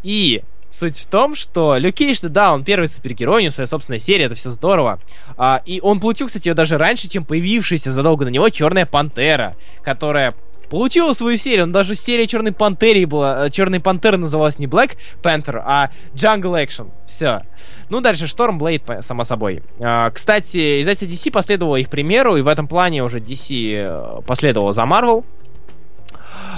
и 0.04 0.44
Суть 0.72 0.98
в 0.98 1.08
том, 1.08 1.36
что 1.36 1.78
Люк 1.78 1.96
да, 2.24 2.54
он 2.54 2.66
первый 2.66 2.90
супергерой, 2.90 3.38
у 3.38 3.44
него 3.44 3.52
своя 3.52 3.68
собственная 3.68 4.00
серия, 4.00 4.26
это 4.26 4.36
все 4.36 4.50
здорово. 4.50 5.00
А, 5.38 5.62
и 5.66 5.80
он 5.80 6.02
получил, 6.02 6.28
кстати, 6.28 6.50
ее 6.50 6.54
даже 6.54 6.78
раньше, 6.78 7.08
чем 7.08 7.24
появившаяся 7.24 7.94
задолго 7.94 8.26
на 8.26 8.30
него 8.30 8.50
Черная 8.50 8.86
Пантера, 8.86 9.56
которая 9.84 10.36
получила 10.74 11.14
свою 11.14 11.38
серию. 11.38 11.66
Он 11.66 11.72
даже 11.72 11.94
серия 11.94 12.26
Черной 12.26 12.52
Пантеры 12.52 13.06
была. 13.06 13.46
Э, 13.46 13.50
Черной 13.52 13.80
Пантеры 13.80 14.18
называлась 14.18 14.58
не 14.58 14.66
Black 14.66 14.98
Panther, 15.22 15.62
а 15.64 15.92
Jungle 16.16 16.66
Action. 16.66 16.90
Все. 17.06 17.44
Ну, 17.90 18.02
дальше 18.02 18.26
Stormblade, 18.26 19.04
само 19.04 19.24
собой. 19.24 19.62
А, 19.80 20.10
кстати, 20.10 20.82
издатель 20.82 21.08
DC 21.08 21.32
последовало 21.32 21.76
их 21.76 21.90
примеру, 21.90 22.38
и 22.38 22.42
в 22.42 22.48
этом 22.48 22.68
плане 22.68 23.04
уже 23.04 23.20
DC 23.20 23.72
э, 23.76 24.22
последовало 24.26 24.74
за 24.74 24.82
Marvel. 24.82 25.24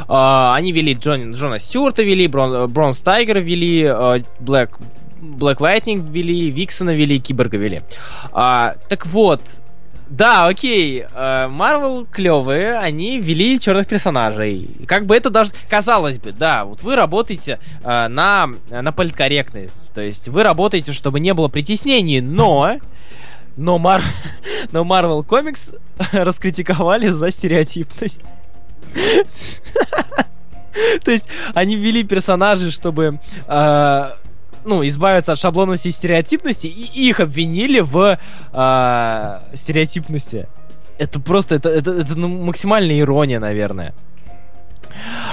Uh, 0.07 0.53
они 0.53 0.71
вели 0.71 0.93
Джон, 0.93 1.33
Джона 1.33 1.59
Стюарта 1.59 2.03
вели, 2.03 2.27
Брон, 2.27 2.71
Бронс 2.71 3.01
Тайгер 3.01 3.39
вели, 3.39 3.83
uh, 3.83 4.25
Black, 4.39 4.79
Lightning 5.21 6.09
вели, 6.09 6.49
Виксона 6.51 6.95
вели, 6.95 7.19
Киборга 7.19 7.57
вели. 7.57 7.81
Uh, 8.31 8.77
так 8.87 9.05
вот, 9.07 9.41
да, 10.07 10.47
окей, 10.47 11.05
Марвел 11.13 12.03
э, 12.03 12.05
клевые, 12.11 12.77
они 12.77 13.19
ввели 13.19 13.59
черных 13.59 13.87
персонажей. 13.87 14.69
Как 14.87 15.05
бы 15.05 15.15
это 15.15 15.29
даже 15.29 15.51
казалось 15.67 16.19
бы, 16.19 16.31
да, 16.31 16.65
вот 16.65 16.83
вы 16.83 16.95
работаете 16.95 17.59
э, 17.83 18.07
на, 18.07 18.51
на 18.69 18.91
политкорректность. 18.91 19.89
То 19.93 20.01
есть 20.01 20.27
вы 20.27 20.43
работаете, 20.43 20.93
чтобы 20.93 21.19
не 21.19 21.33
было 21.33 21.47
притеснений, 21.47 22.21
но. 22.21 22.75
Но, 23.57 23.79
Мар... 23.79 24.03
но 24.71 24.83
Marvel 24.83 25.25
Comics 25.25 25.79
раскритиковали 26.11 27.07
за 27.07 27.31
стереотипность. 27.31 28.21
То 31.03 31.11
есть 31.11 31.25
они 31.53 31.77
ввели 31.77 32.03
персонажей, 32.03 32.69
чтобы 32.69 33.19
э, 33.47 34.11
ну, 34.65 34.85
избавиться 34.85 35.31
от 35.31 35.39
шаблонности 35.39 35.87
и 35.87 35.91
стереотипности, 35.91 36.67
и 36.67 37.09
их 37.09 37.19
обвинили 37.19 37.79
в 37.79 38.19
э, 38.53 39.39
стереотипности. 39.53 40.47
Это 40.97 41.19
просто, 41.19 41.55
это, 41.55 41.69
это, 41.69 41.91
это 41.91 42.15
ну, 42.15 42.27
максимальная 42.27 42.99
ирония, 42.99 43.39
наверное. 43.39 43.93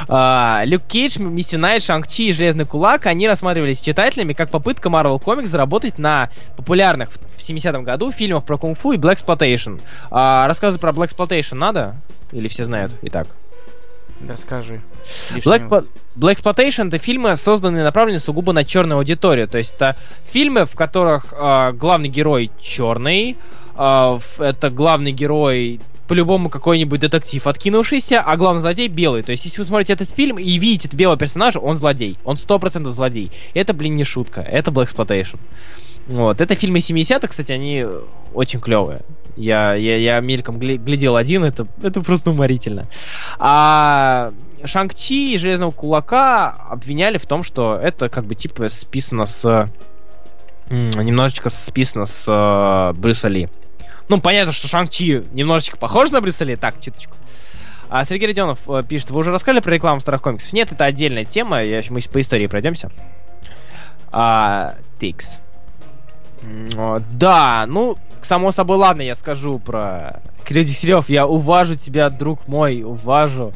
Uh, 0.09 0.65
Люк 0.67 0.83
Кейдж, 0.89 1.19
Мисси 1.21 1.57
Найт, 1.57 1.85
Шанг-Чи 1.85 2.31
и 2.31 2.33
Железный 2.33 2.67
Кулак, 2.67 3.07
они 3.07 3.29
рассматривались 3.29 3.81
читателями 3.81 4.33
как 4.33 4.51
попытка 4.51 4.89
Marvel 4.89 5.23
Comics 5.23 5.47
заработать 5.47 5.99
на 5.99 6.31
популярных 6.57 7.13
в, 7.13 7.19
в 7.19 7.39
70-м 7.39 7.85
году 7.85 8.11
фильмах 8.11 8.45
про 8.45 8.59
кунг-фу 8.59 8.93
и 8.93 8.97
Black 8.97 9.19
Exploitation. 9.19 9.81
Uh, 10.11 10.49
рассказы 10.49 10.79
про 10.81 10.91
Black 10.91 11.15
Exploitation 11.15 11.55
надо? 11.55 11.97
Или 12.33 12.49
все 12.49 12.65
знают 12.65 12.95
и 13.03 13.11
так? 13.11 13.29
Расскажи. 14.29 14.81
Black, 15.45 15.87
Black 16.17 16.37
Exploitation 16.37 16.89
это 16.89 16.99
фильмы, 16.99 17.37
созданные 17.37 17.83
и 17.83 17.85
направленные 17.85 18.21
сугубо 18.21 18.53
на 18.53 18.65
черную 18.65 18.99
аудиторию. 18.99 19.49
То 19.49 19.59
есть 19.59 19.75
это 19.75 19.97
фильмы, 20.27 20.67
в 20.67 20.75
которых 20.75 21.33
э, 21.33 21.73
главный 21.73 22.09
герой 22.09 22.51
черный, 22.61 23.37
э, 23.77 24.19
это 24.39 24.71
главный 24.71 25.13
герой 25.13 25.81
по-любому 26.09 26.51
какой-нибудь 26.51 27.01
детектив 27.01 27.47
откинувшийся, 27.47 28.21
а 28.21 28.37
главный 28.37 28.61
злодей 28.61 28.89
белый. 28.89 29.23
То 29.23 29.33
есть, 29.33 29.45
если 29.47 29.61
вы 29.61 29.65
смотрите 29.65 29.95
этот 29.95 30.11
фильм 30.11 30.39
и 30.39 30.59
видите 30.59 30.95
белого 30.95 31.17
персонажа, 31.17 31.59
он 31.59 31.77
злодей. 31.77 32.19
Он 32.25 32.37
сто 32.37 32.59
процентов 32.59 32.93
злодей. 32.95 33.31
Это, 33.55 33.73
блин, 33.73 33.97
не 33.97 34.05
шутка. 34.05 34.41
Это 34.43 34.71
Black 34.71 34.93
Exploitation. 34.93 35.39
Вот. 36.07 36.41
Это 36.41 36.55
фильмы 36.55 36.79
70-х, 36.79 37.29
кстати, 37.29 37.53
они 37.53 37.85
очень 38.35 38.61
клевые. 38.61 39.01
Я, 39.37 39.75
я, 39.75 39.97
я 39.97 40.21
мельком 40.21 40.59
глядел 40.59 41.17
один, 41.17 41.45
это, 41.45 41.67
это 41.83 42.03
просто 42.03 42.31
уморительно. 42.31 42.87
А 43.39 44.33
Шанг-Чи 44.65 45.35
и 45.35 45.39
Железного 45.39 45.71
Кулака 45.71 46.51
обвиняли 46.69 47.17
в 47.17 47.27
том, 47.27 47.43
что 47.43 47.77
это 47.77 48.09
как 48.09 48.25
бы 48.25 48.35
типа 48.35 48.69
списано 48.69 49.27
с... 49.27 49.71
Немножечко 50.69 51.51
списано 51.51 52.07
с 52.07 52.27
uh, 52.27 52.99
Брюса 52.99 53.29
Ли. 53.29 53.49
Ну, 54.09 54.21
понятно, 54.21 54.53
что 54.53 54.69
Шанг-Чи 54.69 55.25
немножечко 55.33 55.77
похож 55.77 56.11
на 56.11 56.21
Брюса 56.21 56.45
Ли. 56.45 56.57
Так, 56.57 56.81
чуточку. 56.81 57.17
А 57.91 58.07
Сергей 58.07 58.29
Родионов 58.29 58.71
э, 58.71 58.83
пишет, 58.89 59.11
вы 59.11 59.21
уже 59.21 59.31
рассказали 59.31 59.61
про 59.61 59.75
рекламу 59.75 60.01
старых 60.01 60.23
комиксов? 60.23 60.55
Нет, 60.55 60.73
это 60.73 60.87
отдельная 60.87 61.27
тема, 61.27 61.63
я, 61.63 61.83
мы 61.91 62.01
по 62.01 62.23
истории 62.23 62.47
пройдемся. 62.47 62.91
А, 64.11 64.77
тикс. 64.99 65.41
Да, 67.13 67.65
ну, 67.69 67.97
само 68.21 68.51
собой, 68.53 68.77
ладно, 68.77 69.03
я 69.03 69.15
скажу 69.15 69.59
про 69.59 70.21
Кирилл 70.45 70.67
Серев. 70.67 71.09
Я 71.09 71.27
уважу 71.27 71.77
тебя, 71.77 72.11
друг 72.11 72.49
мой, 72.49 72.83
уважу. 72.83 73.53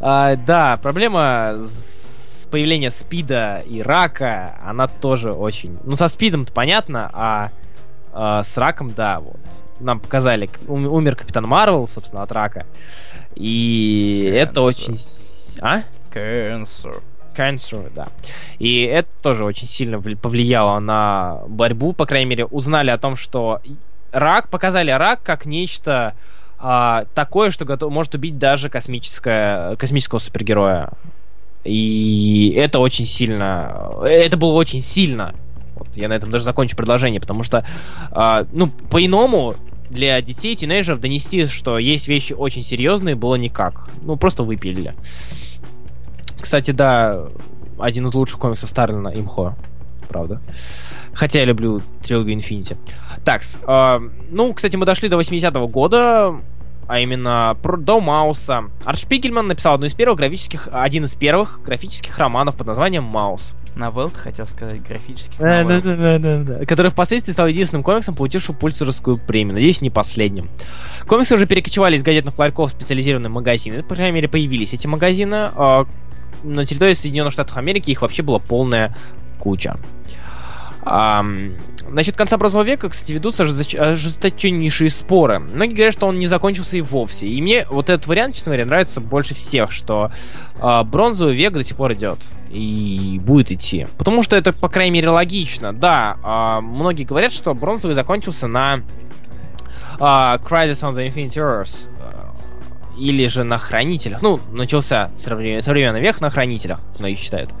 А, 0.00 0.36
да, 0.36 0.76
проблема 0.76 1.62
с 1.62 2.46
появления 2.50 2.90
спида 2.90 3.62
и 3.66 3.82
рака, 3.82 4.58
она 4.62 4.86
тоже 4.86 5.32
очень... 5.32 5.78
Ну, 5.84 5.96
со 5.96 6.08
спидом-то 6.08 6.52
понятно, 6.52 7.10
а, 7.12 7.50
а 8.12 8.42
с 8.42 8.56
раком, 8.56 8.90
да, 8.90 9.20
вот. 9.20 9.40
Нам 9.80 9.98
показали, 9.98 10.48
умер 10.68 11.16
Капитан 11.16 11.44
Марвел, 11.44 11.86
собственно, 11.86 12.22
от 12.22 12.30
рака. 12.32 12.66
И 13.34 14.30
Cancer. 14.30 14.36
это 14.36 14.60
очень... 14.60 14.96
А? 15.60 15.82
Cancer. 16.12 17.02
Cancer, 17.34 17.90
да. 17.94 18.08
И 18.58 18.82
это 18.82 19.08
тоже 19.22 19.44
очень 19.44 19.66
сильно 19.66 20.00
повлияло 20.00 20.78
на 20.78 21.40
борьбу, 21.48 21.92
по 21.92 22.06
крайней 22.06 22.26
мере, 22.26 22.44
узнали 22.46 22.90
о 22.90 22.98
том, 22.98 23.16
что 23.16 23.60
рак, 24.12 24.48
показали 24.48 24.90
рак 24.90 25.22
как 25.22 25.46
нечто 25.46 26.14
а, 26.58 27.04
такое, 27.14 27.50
что 27.50 27.64
готов, 27.64 27.92
может 27.92 28.14
убить 28.14 28.38
даже 28.38 28.70
космическое, 28.70 29.76
космического 29.76 30.18
супергероя. 30.18 30.90
И 31.64 32.54
это 32.56 32.78
очень 32.78 33.06
сильно... 33.06 33.90
Это 34.02 34.36
было 34.36 34.52
очень 34.52 34.82
сильно. 34.82 35.34
Вот, 35.74 35.88
я 35.96 36.08
на 36.08 36.12
этом 36.12 36.30
даже 36.30 36.44
закончу 36.44 36.76
предложение, 36.76 37.20
потому 37.20 37.42
что, 37.42 37.66
а, 38.10 38.46
ну, 38.52 38.68
по-иному 38.68 39.56
для 39.90 40.20
детей, 40.22 40.56
тинейджеров 40.56 41.00
донести, 41.00 41.46
что 41.46 41.78
есть 41.78 42.08
вещи 42.08 42.32
очень 42.32 42.62
серьезные, 42.62 43.14
было 43.14 43.34
никак. 43.34 43.90
Ну, 44.02 44.16
просто 44.16 44.42
выпилили. 44.42 44.94
Кстати, 46.44 46.72
да, 46.72 47.24
один 47.78 48.06
из 48.06 48.12
лучших 48.12 48.38
комиксов 48.38 48.68
Старлина, 48.68 49.08
Имхо. 49.08 49.54
Правда. 50.10 50.42
Хотя 51.14 51.38
я 51.38 51.46
люблю 51.46 51.80
трилогию 52.02 52.36
Infinity. 52.36 52.76
Так, 53.24 53.40
э, 53.66 54.08
ну, 54.30 54.52
кстати, 54.52 54.76
мы 54.76 54.84
дошли 54.84 55.08
до 55.08 55.18
80-го 55.18 55.66
года, 55.68 56.34
а 56.86 57.00
именно 57.00 57.56
про, 57.62 57.78
до 57.78 57.98
Мауса. 57.98 58.64
Арт 58.84 58.98
Шпигельман 58.98 59.46
написал 59.46 59.72
одну 59.72 59.86
из 59.86 59.94
первых 59.94 60.18
графических, 60.18 60.68
один 60.70 61.04
из 61.04 61.14
первых 61.14 61.62
графических 61.64 62.18
романов 62.18 62.56
под 62.56 62.66
названием 62.66 63.04
Маус. 63.04 63.54
Новелл, 63.74 64.12
хотел 64.14 64.46
сказать, 64.46 64.82
графических 64.86 65.38
да, 65.38 65.64
да, 65.64 65.80
да, 65.80 66.18
да, 66.18 66.42
да, 66.42 66.66
Который 66.66 66.90
впоследствии 66.90 67.32
стал 67.32 67.46
единственным 67.46 67.82
комиксом, 67.82 68.14
получившим 68.14 68.54
Пульцерскую 68.54 69.16
премию. 69.16 69.54
Надеюсь, 69.54 69.80
не 69.80 69.88
последним. 69.88 70.50
Комиксы 71.06 71.34
уже 71.34 71.46
перекочевали 71.46 71.96
из 71.96 72.02
газетных 72.02 72.38
ларьков 72.38 72.70
в 72.70 72.74
специализированные 72.74 73.30
магазины. 73.30 73.82
По 73.82 73.94
крайней 73.94 74.12
мере, 74.12 74.28
появились 74.28 74.74
эти 74.74 74.86
магазины. 74.86 75.50
На 76.42 76.64
территории 76.64 76.94
Соединенных 76.94 77.32
Штатов 77.32 77.56
Америки 77.56 77.90
их 77.90 78.02
вообще 78.02 78.22
была 78.22 78.38
полная 78.38 78.96
куча. 79.38 79.76
А, 80.86 81.24
насчет 81.88 82.16
конца 82.16 82.36
прошлого 82.36 82.62
века, 82.62 82.90
кстати, 82.90 83.12
ведутся 83.12 83.44
ожесточеннейшие 83.44 84.90
споры. 84.90 85.38
Многие 85.38 85.74
говорят, 85.74 85.94
что 85.94 86.06
он 86.06 86.18
не 86.18 86.26
закончился 86.26 86.76
и 86.76 86.82
вовсе. 86.82 87.26
И 87.26 87.40
мне 87.40 87.66
вот 87.70 87.88
этот 87.88 88.06
вариант, 88.06 88.34
честно 88.34 88.50
говоря, 88.50 88.66
нравится 88.66 89.00
больше 89.00 89.34
всех, 89.34 89.72
что 89.72 90.10
а, 90.60 90.84
бронзовый 90.84 91.34
век 91.34 91.54
до 91.54 91.64
сих 91.64 91.76
пор 91.76 91.94
идет. 91.94 92.18
И 92.50 93.18
будет 93.22 93.50
идти. 93.50 93.86
Потому 93.98 94.22
что 94.22 94.36
это, 94.36 94.52
по 94.52 94.68
крайней 94.68 94.92
мере, 94.92 95.08
логично. 95.08 95.72
Да, 95.72 96.18
а, 96.22 96.60
многие 96.60 97.04
говорят, 97.04 97.32
что 97.32 97.54
бронзовый 97.54 97.94
закончился 97.94 98.46
на 98.46 98.80
а, 99.98 100.38
Crisis 100.38 100.82
on 100.82 100.94
the 100.94 101.12
Infinite 101.12 101.34
Earth. 101.36 101.88
Или 102.98 103.26
же 103.26 103.44
на 103.44 103.58
Хранителях. 103.58 104.22
Ну, 104.22 104.40
начался 104.52 105.10
современный 105.16 106.00
век 106.00 106.20
на 106.20 106.30
Хранителях, 106.30 106.80
многие 106.98 107.16
считают. 107.16 107.54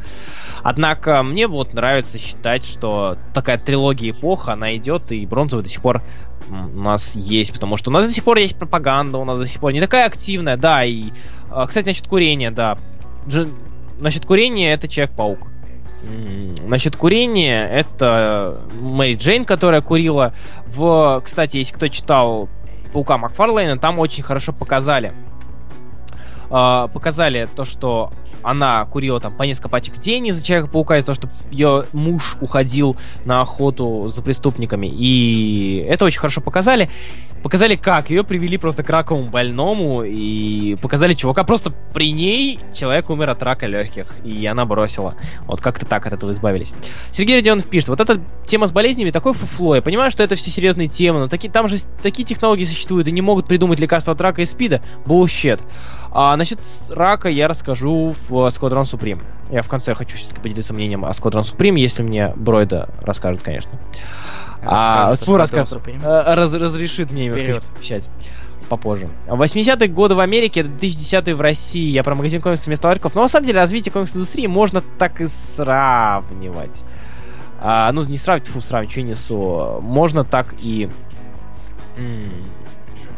Однако 0.62 1.22
мне 1.22 1.46
вот 1.46 1.74
нравится 1.74 2.18
считать, 2.18 2.64
что 2.64 3.18
такая 3.34 3.58
трилогия 3.58 4.12
эпох, 4.12 4.48
она 4.48 4.74
идет, 4.76 5.12
и 5.12 5.26
бронзовый 5.26 5.62
до 5.62 5.68
сих 5.68 5.82
пор 5.82 6.02
у 6.48 6.78
нас 6.78 7.14
есть, 7.16 7.52
потому 7.52 7.76
что 7.76 7.90
у 7.90 7.92
нас 7.92 8.06
до 8.06 8.12
сих 8.12 8.24
пор 8.24 8.38
есть 8.38 8.56
пропаганда, 8.56 9.18
у 9.18 9.24
нас 9.24 9.38
до 9.38 9.46
сих 9.46 9.60
пор 9.60 9.72
не 9.72 9.80
такая 9.80 10.06
активная, 10.06 10.56
да, 10.56 10.84
и, 10.84 11.10
а, 11.50 11.66
кстати, 11.66 11.86
насчет 11.86 12.06
курения, 12.06 12.50
да, 12.50 12.78
Дж... 13.26 13.48
насчет 13.98 14.24
курения 14.24 14.72
это 14.72 14.88
Человек-паук. 14.88 15.48
Насчет 16.66 16.96
курения, 16.96 17.66
это 17.66 18.60
Мэри 18.80 19.16
Джейн, 19.16 19.44
которая 19.44 19.80
курила. 19.80 20.34
В, 20.66 21.22
кстати, 21.24 21.56
если 21.56 21.72
кто 21.72 21.88
читал 21.88 22.48
Паука 22.94 23.18
Макфарлейна, 23.18 23.76
там 23.76 23.98
очень 23.98 24.22
хорошо 24.22 24.52
показали. 24.52 25.12
Э, 26.48 26.86
показали 26.92 27.48
то, 27.56 27.64
что 27.64 28.12
она 28.44 28.84
курила 28.84 29.18
там 29.20 29.32
по 29.34 29.42
несколько 29.42 29.68
пачек 29.68 29.94
в 29.96 29.98
день 29.98 30.28
из-за 30.28 30.44
Человека-паука, 30.44 30.98
из-за 30.98 31.14
того, 31.14 31.16
что 31.16 31.28
ее 31.50 31.84
муж 31.92 32.36
уходил 32.40 32.96
на 33.24 33.40
охоту 33.40 34.08
за 34.08 34.22
преступниками. 34.22 34.86
И 34.86 35.84
это 35.88 36.04
очень 36.04 36.20
хорошо 36.20 36.40
показали. 36.40 36.90
Показали 37.42 37.76
как. 37.76 38.10
Ее 38.10 38.24
привели 38.24 38.56
просто 38.56 38.82
к 38.82 38.90
раковому 38.90 39.28
больному 39.28 40.02
и 40.02 40.76
показали 40.76 41.14
чувака. 41.14 41.44
Просто 41.44 41.72
при 41.92 42.10
ней 42.10 42.58
человек 42.74 43.10
умер 43.10 43.30
от 43.30 43.42
рака 43.42 43.66
легких. 43.66 44.06
И 44.24 44.46
она 44.46 44.64
бросила. 44.64 45.14
Вот 45.46 45.60
как-то 45.60 45.84
так 45.84 46.06
от 46.06 46.12
этого 46.12 46.30
избавились. 46.30 46.72
Сергей 47.12 47.36
Родионов 47.36 47.66
пишет. 47.66 47.88
Вот 47.90 48.00
эта 48.00 48.20
тема 48.46 48.66
с 48.66 48.72
болезнями 48.72 49.10
такой 49.10 49.34
фуфло. 49.34 49.76
Я 49.76 49.82
понимаю, 49.82 50.10
что 50.10 50.22
это 50.22 50.36
все 50.36 50.50
серьезные 50.50 50.88
темы, 50.88 51.18
но 51.18 51.28
таки, 51.28 51.48
там 51.48 51.68
же 51.68 51.78
такие 52.02 52.24
технологии 52.24 52.64
существуют 52.64 53.08
и 53.08 53.12
не 53.12 53.20
могут 53.20 53.46
придумать 53.46 53.78
лекарства 53.78 54.14
от 54.14 54.20
рака 54.20 54.42
и 54.42 54.46
спида. 54.46 54.82
Bullshit. 55.04 55.60
А 56.16 56.36
насчет 56.36 56.60
рака 56.90 57.28
я 57.28 57.48
расскажу 57.48 58.14
в 58.28 58.33
Squadron 58.48 58.82
Supreme. 58.82 59.22
Я 59.50 59.62
в 59.62 59.68
конце 59.68 59.94
хочу 59.94 60.16
все-таки 60.16 60.40
поделиться 60.40 60.74
мнением 60.74 61.04
о 61.04 61.10
Squadron 61.10 61.42
Supreme, 61.42 61.78
если 61.78 62.02
мне 62.02 62.32
Бройда 62.36 62.88
расскажет, 63.02 63.42
конечно. 63.42 63.78
А, 64.62 65.14
свой 65.16 65.38
рассказ 65.38 65.70
э, 65.72 66.34
раз, 66.34 66.52
разрешит 66.54 67.10
мне 67.10 67.26
немножко 67.26 67.62
вещать 67.78 68.08
попозже. 68.68 69.08
80-е 69.28 69.88
годы 69.88 70.14
в 70.14 70.20
Америке, 70.20 70.62
2010-е 70.62 71.34
в 71.34 71.40
России. 71.40 71.90
Я 71.90 72.02
про 72.02 72.14
магазин 72.14 72.40
комиксов 72.40 72.66
вместо 72.66 72.88
ларьков. 72.88 73.14
Но 73.14 73.22
на 73.22 73.28
самом 73.28 73.46
деле 73.46 73.60
развитие 73.60 73.92
комикс-индустрии 73.92 74.46
можно 74.46 74.82
так 74.98 75.20
и 75.20 75.26
сравнивать. 75.26 76.82
А, 77.60 77.92
ну, 77.92 78.02
не 78.04 78.16
сравнивать, 78.16 78.48
фу, 78.50 78.60
сравнивать, 78.62 78.90
что 78.92 79.00
я 79.00 79.06
несу. 79.06 79.78
Можно 79.82 80.24
так 80.24 80.54
и 80.58 80.88
м- 81.96 82.50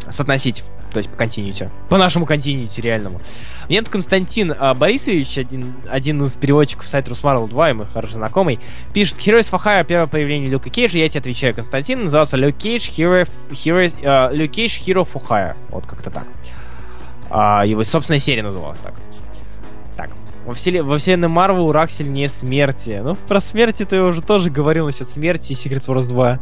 соотносить 0.09 0.65
то 0.97 1.01
есть 1.01 1.11
по 1.11 1.19
континьюте. 1.19 1.71
По 1.91 1.99
нашему 1.99 2.25
континьюте 2.25 2.81
реальному. 2.81 3.21
Мне 3.69 3.83
тут 3.83 3.91
Константин 3.91 4.55
а, 4.59 4.73
Борисович, 4.73 5.37
один, 5.37 5.75
один 5.91 6.25
из 6.25 6.37
переводчиков 6.37 6.87
сайта 6.87 7.11
Русмарвел 7.11 7.49
2, 7.49 7.69
и 7.69 7.73
мой 7.75 7.85
хороший 7.85 8.15
знакомый, 8.15 8.61
пишет 8.95 9.19
Heroes 9.19 9.51
for 9.51 9.63
Hire, 9.63 9.85
первое 9.85 10.07
появление 10.07 10.49
Люка 10.49 10.71
Кейджа, 10.71 10.97
я 10.97 11.07
тебе 11.11 11.21
отвечаю, 11.21 11.55
Константин, 11.55 12.05
назывался 12.05 12.39
Люк 12.39 12.57
Кейдж, 12.57 12.89
Hero, 12.89 13.29
Heroes, 13.51 13.95
uh, 14.01 14.35
Люк 14.35 14.53
Кейдж, 14.53 14.81
Hero 14.81 15.07
for 15.07 15.23
Hire. 15.23 15.55
Вот 15.69 15.87
как-то 15.87 16.09
так. 16.09 16.29
Uh, 17.29 17.69
его 17.69 17.85
собственная 17.85 18.19
серия 18.19 18.43
называлась 18.43 18.79
так. 18.79 18.95
Так. 19.99 20.13
Во, 20.47 20.55
вселен... 20.55 20.87
Во 20.87 20.97
вселенной 20.97 21.29
Марвел 21.29 21.67
Урак 21.67 21.91
сильнее 21.91 22.31
смерти. 22.31 23.03
Ну, 23.05 23.17
про 23.17 23.43
смерти 23.43 23.85
ты 23.85 24.01
уже 24.01 24.23
тоже 24.23 24.49
говорил 24.49 24.87
насчет 24.87 25.11
смерти 25.11 25.53
и 25.53 25.57
Secret 25.57 25.85
Wars 25.89 26.09
2. 26.09 26.41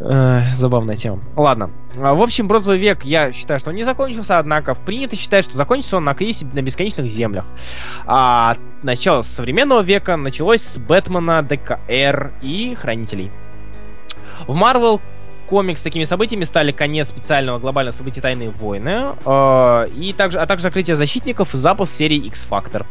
Э, 0.00 0.52
забавная 0.54 0.96
тема. 0.96 1.22
Ладно. 1.34 1.70
А, 1.96 2.14
в 2.14 2.22
общем, 2.22 2.46
бронзовый 2.46 2.78
век, 2.78 3.04
я 3.04 3.32
считаю, 3.32 3.58
что 3.58 3.70
он 3.70 3.76
не 3.76 3.82
закончился, 3.82 4.38
однако 4.38 4.74
принято 4.74 5.16
считать, 5.16 5.44
что 5.44 5.56
закончился 5.56 5.96
он 5.96 6.04
на 6.04 6.14
кризисе 6.14 6.46
на 6.52 6.62
бесконечных 6.62 7.08
землях. 7.08 7.44
А 8.06 8.56
начало 8.82 9.22
современного 9.22 9.82
века 9.82 10.16
началось 10.16 10.62
с 10.62 10.78
Бэтмена, 10.78 11.42
ДКР 11.42 12.32
и 12.42 12.76
Хранителей. 12.76 13.32
В 14.46 14.54
Марвел 14.54 15.00
комикс 15.48 15.80
с 15.80 15.82
такими 15.82 16.04
событиями 16.04 16.44
стали 16.44 16.70
конец 16.70 17.08
специального 17.08 17.58
глобального 17.58 17.94
события 17.94 18.20
Тайные 18.20 18.50
войны, 18.50 19.16
э, 19.24 19.88
и 19.96 20.12
также, 20.12 20.38
а 20.38 20.46
также 20.46 20.64
закрытие 20.64 20.94
защитников 20.94 21.54
и 21.54 21.56
запуск 21.56 21.92
серии 21.92 22.18
X-Factor. 22.18 22.86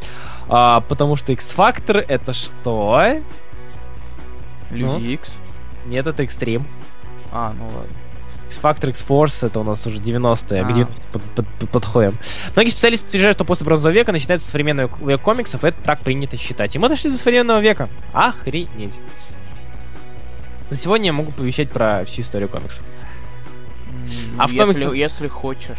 Э, 0.49 0.81
потому 0.89 1.15
что 1.15 1.31
X-Factor 1.31 2.03
это 2.05 2.33
что? 2.33 3.21
Люди 4.71 4.83
ну? 4.83 4.99
X. 4.99 5.31
Нет, 5.85 6.05
это 6.05 6.23
экстрим. 6.23 6.67
А, 7.31 7.53
ну 7.57 7.65
ладно. 7.65 7.93
X-Factor, 8.47 8.89
X-Force, 8.89 9.45
это 9.45 9.59
у 9.59 9.63
нас 9.63 9.85
уже 9.85 9.97
90-е, 9.97 10.61
а. 10.61 10.65
к 10.65 10.73
90 10.73 11.07
под, 11.09 11.21
под, 11.21 11.47
под, 11.47 11.69
подходим. 11.69 12.17
Многие 12.55 12.69
специалисты 12.69 13.07
утверждают, 13.07 13.37
что 13.37 13.45
после 13.45 13.65
бронзового 13.65 13.93
века 13.93 14.11
начинается 14.11 14.49
современный 14.49 14.89
век 15.01 15.21
комиксов, 15.21 15.63
это 15.63 15.77
так 15.81 15.99
принято 15.99 16.37
считать. 16.37 16.75
И 16.75 16.79
мы 16.79 16.89
дошли 16.89 17.11
до 17.11 17.17
современного 17.17 17.59
века. 17.59 17.89
Охренеть. 18.13 18.99
За 20.69 20.77
сегодня 20.77 21.07
я 21.07 21.13
могу 21.13 21.31
повещать 21.31 21.69
про 21.71 22.03
всю 22.05 22.21
историю 22.21 22.49
комиксов. 22.49 22.85
а 24.37 24.47
в 24.47 24.51
если, 24.51 24.63
комиксах... 24.63 24.95
Если 24.95 25.27
хочешь. 25.27 25.77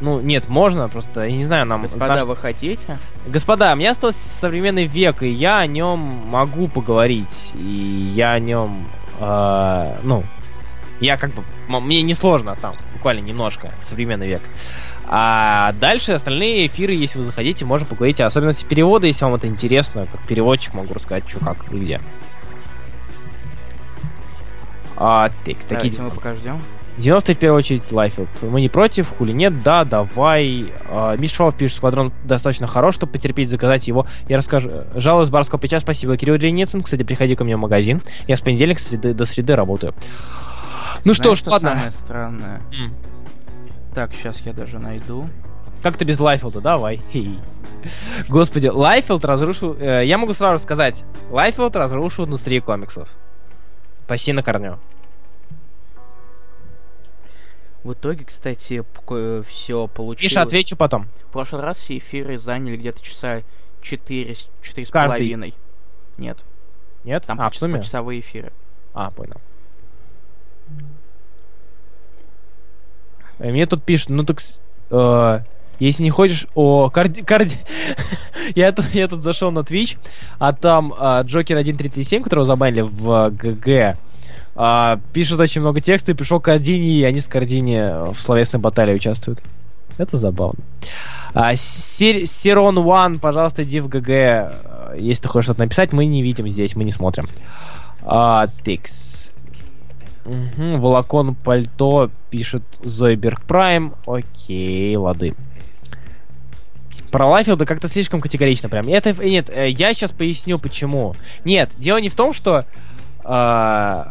Ну, 0.00 0.20
нет, 0.20 0.48
можно, 0.48 0.88
просто, 0.88 1.26
я 1.26 1.36
не 1.36 1.44
знаю, 1.44 1.64
нам... 1.64 1.82
Господа, 1.82 2.08
наш... 2.08 2.24
вы 2.24 2.34
хотите? 2.34 2.98
Господа, 3.26 3.74
мне 3.76 3.90
остался 3.90 4.18
современный 4.18 4.86
век, 4.86 5.22
и 5.22 5.28
я 5.28 5.60
о 5.60 5.66
нем 5.68 6.00
могу 6.00 6.66
поговорить, 6.66 7.52
и 7.54 8.10
я 8.12 8.32
о 8.32 8.40
нем, 8.40 8.88
э, 9.20 9.96
ну, 10.02 10.24
я 11.02 11.16
как 11.16 11.34
бы... 11.34 11.44
Мне 11.68 12.02
несложно 12.02 12.56
там, 12.60 12.76
буквально 12.92 13.20
немножко, 13.20 13.72
современный 13.82 14.28
век. 14.28 14.42
А 15.06 15.72
дальше 15.80 16.12
остальные 16.12 16.68
эфиры, 16.68 16.94
если 16.94 17.18
вы 17.18 17.24
заходите, 17.24 17.64
можно 17.64 17.86
поговорить 17.86 18.20
о 18.20 18.26
особенности 18.26 18.64
перевода, 18.64 19.06
если 19.06 19.24
вам 19.24 19.34
это 19.34 19.48
интересно. 19.48 20.06
Как 20.10 20.26
переводчик 20.26 20.74
могу 20.74 20.94
рассказать, 20.94 21.28
что, 21.28 21.40
как 21.40 21.70
и 21.72 21.76
где. 21.76 22.00
А, 24.96 25.30
так, 25.44 25.56
такие... 25.64 26.00
мы 26.00 26.10
пока 26.10 26.34
ждем. 26.34 26.60
90 26.98 27.34
в 27.34 27.38
первую 27.38 27.58
очередь 27.58 27.90
Лайфилд. 27.90 28.42
Мы 28.42 28.60
не 28.60 28.68
против, 28.68 29.08
хули 29.08 29.32
нет, 29.32 29.62
да, 29.62 29.84
давай. 29.84 30.72
А, 30.88 31.16
Миш 31.16 31.32
Швалов 31.32 31.56
пишет, 31.56 31.78
Squadron 31.78 32.12
достаточно 32.24 32.66
хорош, 32.66 32.94
чтобы 32.94 33.12
потерпеть, 33.12 33.48
заказать 33.48 33.88
его. 33.88 34.06
Я 34.28 34.36
расскажу. 34.36 34.70
Жалуюсь 34.94 35.30
Барского 35.30 35.58
плеча, 35.58 35.80
спасибо. 35.80 36.16
Кирилл 36.16 36.38
Дренецин, 36.38 36.82
кстати, 36.82 37.02
приходи 37.02 37.34
ко 37.34 37.44
мне 37.44 37.56
в 37.56 37.60
магазин. 37.60 38.02
Я 38.28 38.36
с 38.36 38.40
понедельника 38.40 38.80
среды, 38.80 39.14
до 39.14 39.24
среды 39.24 39.56
работаю. 39.56 39.94
Ну 41.04 41.14
что 41.14 41.34
ж, 41.34 41.44
ладно. 41.46 41.70
самое 41.70 41.90
странное? 41.90 42.62
Mm. 42.70 42.90
Так, 43.94 44.14
сейчас 44.14 44.40
я 44.40 44.52
даже 44.52 44.78
найду. 44.78 45.28
Как 45.82 45.96
ты 45.96 46.04
без 46.04 46.20
Лайфилда? 46.20 46.60
Давай. 46.60 47.02
Господи, 48.28 48.68
Лайфилд 48.68 49.24
разрушил... 49.24 49.76
Э, 49.78 50.06
я 50.06 50.16
могу 50.16 50.32
сразу 50.32 50.62
сказать. 50.62 51.04
Лайфилд 51.30 51.74
разрушил 51.74 52.24
индустрию 52.24 52.62
комиксов. 52.62 53.08
Почти 54.06 54.32
на 54.32 54.42
корню. 54.42 54.78
В 57.82 57.94
итоге, 57.94 58.24
кстати, 58.24 58.84
все 59.48 59.88
получилось... 59.88 60.22
Миша, 60.22 60.42
отвечу 60.42 60.76
потом. 60.76 61.08
В 61.28 61.32
прошлый 61.32 61.62
раз 61.62 61.78
все 61.78 61.98
эфиры 61.98 62.38
заняли 62.38 62.76
где-то 62.76 63.02
часа 63.02 63.42
4, 63.82 64.36
4 64.62 64.86
с 64.86 64.90
половиной. 64.90 65.54
Нет. 66.16 66.38
Нет? 67.02 67.24
Там 67.26 67.40
а, 67.40 67.50
в 67.50 67.56
сумме? 67.56 67.82
часовые 67.82 68.20
эфиры. 68.20 68.52
А, 68.94 69.10
понял. 69.10 69.40
Мне 73.50 73.66
тут 73.66 73.82
пишут, 73.82 74.10
ну 74.10 74.24
так... 74.24 74.38
Э, 74.90 75.40
если 75.78 76.04
не 76.04 76.10
хочешь 76.10 76.46
о 76.54 76.90
карди... 76.90 77.22
карди... 77.22 77.56
я, 78.54 78.72
тут, 78.72 78.86
я 78.94 79.08
тут 79.08 79.22
зашел 79.22 79.50
на 79.50 79.60
Twitch, 79.60 79.96
а 80.38 80.52
там 80.52 80.92
э, 80.92 81.22
Джокер 81.24 81.56
1337, 81.56 82.22
которого 82.22 82.44
забанили 82.44 82.82
в 82.82 83.30
ГГ, 83.30 83.96
э, 84.54 84.96
пишет 85.12 85.40
очень 85.40 85.60
много 85.60 85.80
текста 85.80 86.12
и 86.12 86.14
пришел 86.14 86.40
к 86.40 86.44
Кардини, 86.44 86.98
и 86.98 87.04
они 87.04 87.20
с 87.20 87.26
Кардини 87.26 88.12
в 88.12 88.20
словесной 88.20 88.60
баталии 88.60 88.94
участвуют. 88.94 89.42
Это 89.98 90.16
забавно. 90.16 90.60
А, 91.34 91.56
Сирон 91.56 92.78
One, 92.78 93.18
пожалуйста, 93.18 93.64
иди 93.64 93.80
в 93.80 93.88
ГГ. 93.88 94.08
Э, 94.08 94.96
если 94.98 95.22
ты 95.22 95.28
хочешь 95.28 95.46
что-то 95.46 95.60
написать, 95.60 95.92
мы 95.92 96.06
не 96.06 96.22
видим 96.22 96.46
здесь, 96.48 96.76
мы 96.76 96.84
не 96.84 96.90
смотрим. 96.90 97.28
А, 98.02 98.46
тикс. 98.64 99.21
Угу, 100.24 100.76
волокон 100.78 101.34
пальто, 101.34 102.10
пишет 102.30 102.62
Зойберг 102.82 103.42
Прайм. 103.42 103.94
Окей, 104.06 104.96
лады. 104.96 105.34
Про 107.10 107.26
Лайфилда 107.26 107.66
как-то 107.66 107.88
слишком 107.88 108.20
категорично 108.20 108.68
прям. 108.68 108.88
Это, 108.88 109.12
нет, 109.12 109.50
э, 109.50 109.68
я 109.68 109.92
сейчас 109.92 110.12
поясню, 110.12 110.58
почему. 110.58 111.14
Нет, 111.44 111.70
дело 111.76 111.98
не 111.98 112.08
в 112.08 112.14
том, 112.14 112.32
что... 112.32 112.64
Э, 113.24 114.04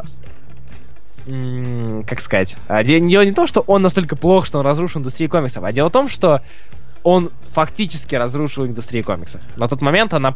как 2.07 2.19
сказать? 2.19 2.55
А, 2.67 2.83
дело 2.83 3.23
не 3.23 3.31
в 3.31 3.35
том, 3.35 3.47
что 3.47 3.61
он 3.61 3.81
настолько 3.81 4.15
плох, 4.15 4.45
что 4.45 4.59
он 4.59 4.65
разрушил 4.65 5.01
индустрию 5.01 5.29
комиксов, 5.29 5.63
а 5.63 5.71
дело 5.71 5.89
в 5.89 5.91
том, 5.91 6.09
что 6.09 6.41
он 7.03 7.31
фактически 7.53 8.15
разрушил 8.15 8.65
индустрию 8.65 9.03
комиксов. 9.03 9.41
На 9.57 9.67
тот 9.67 9.81
момент 9.81 10.13
она, 10.13 10.35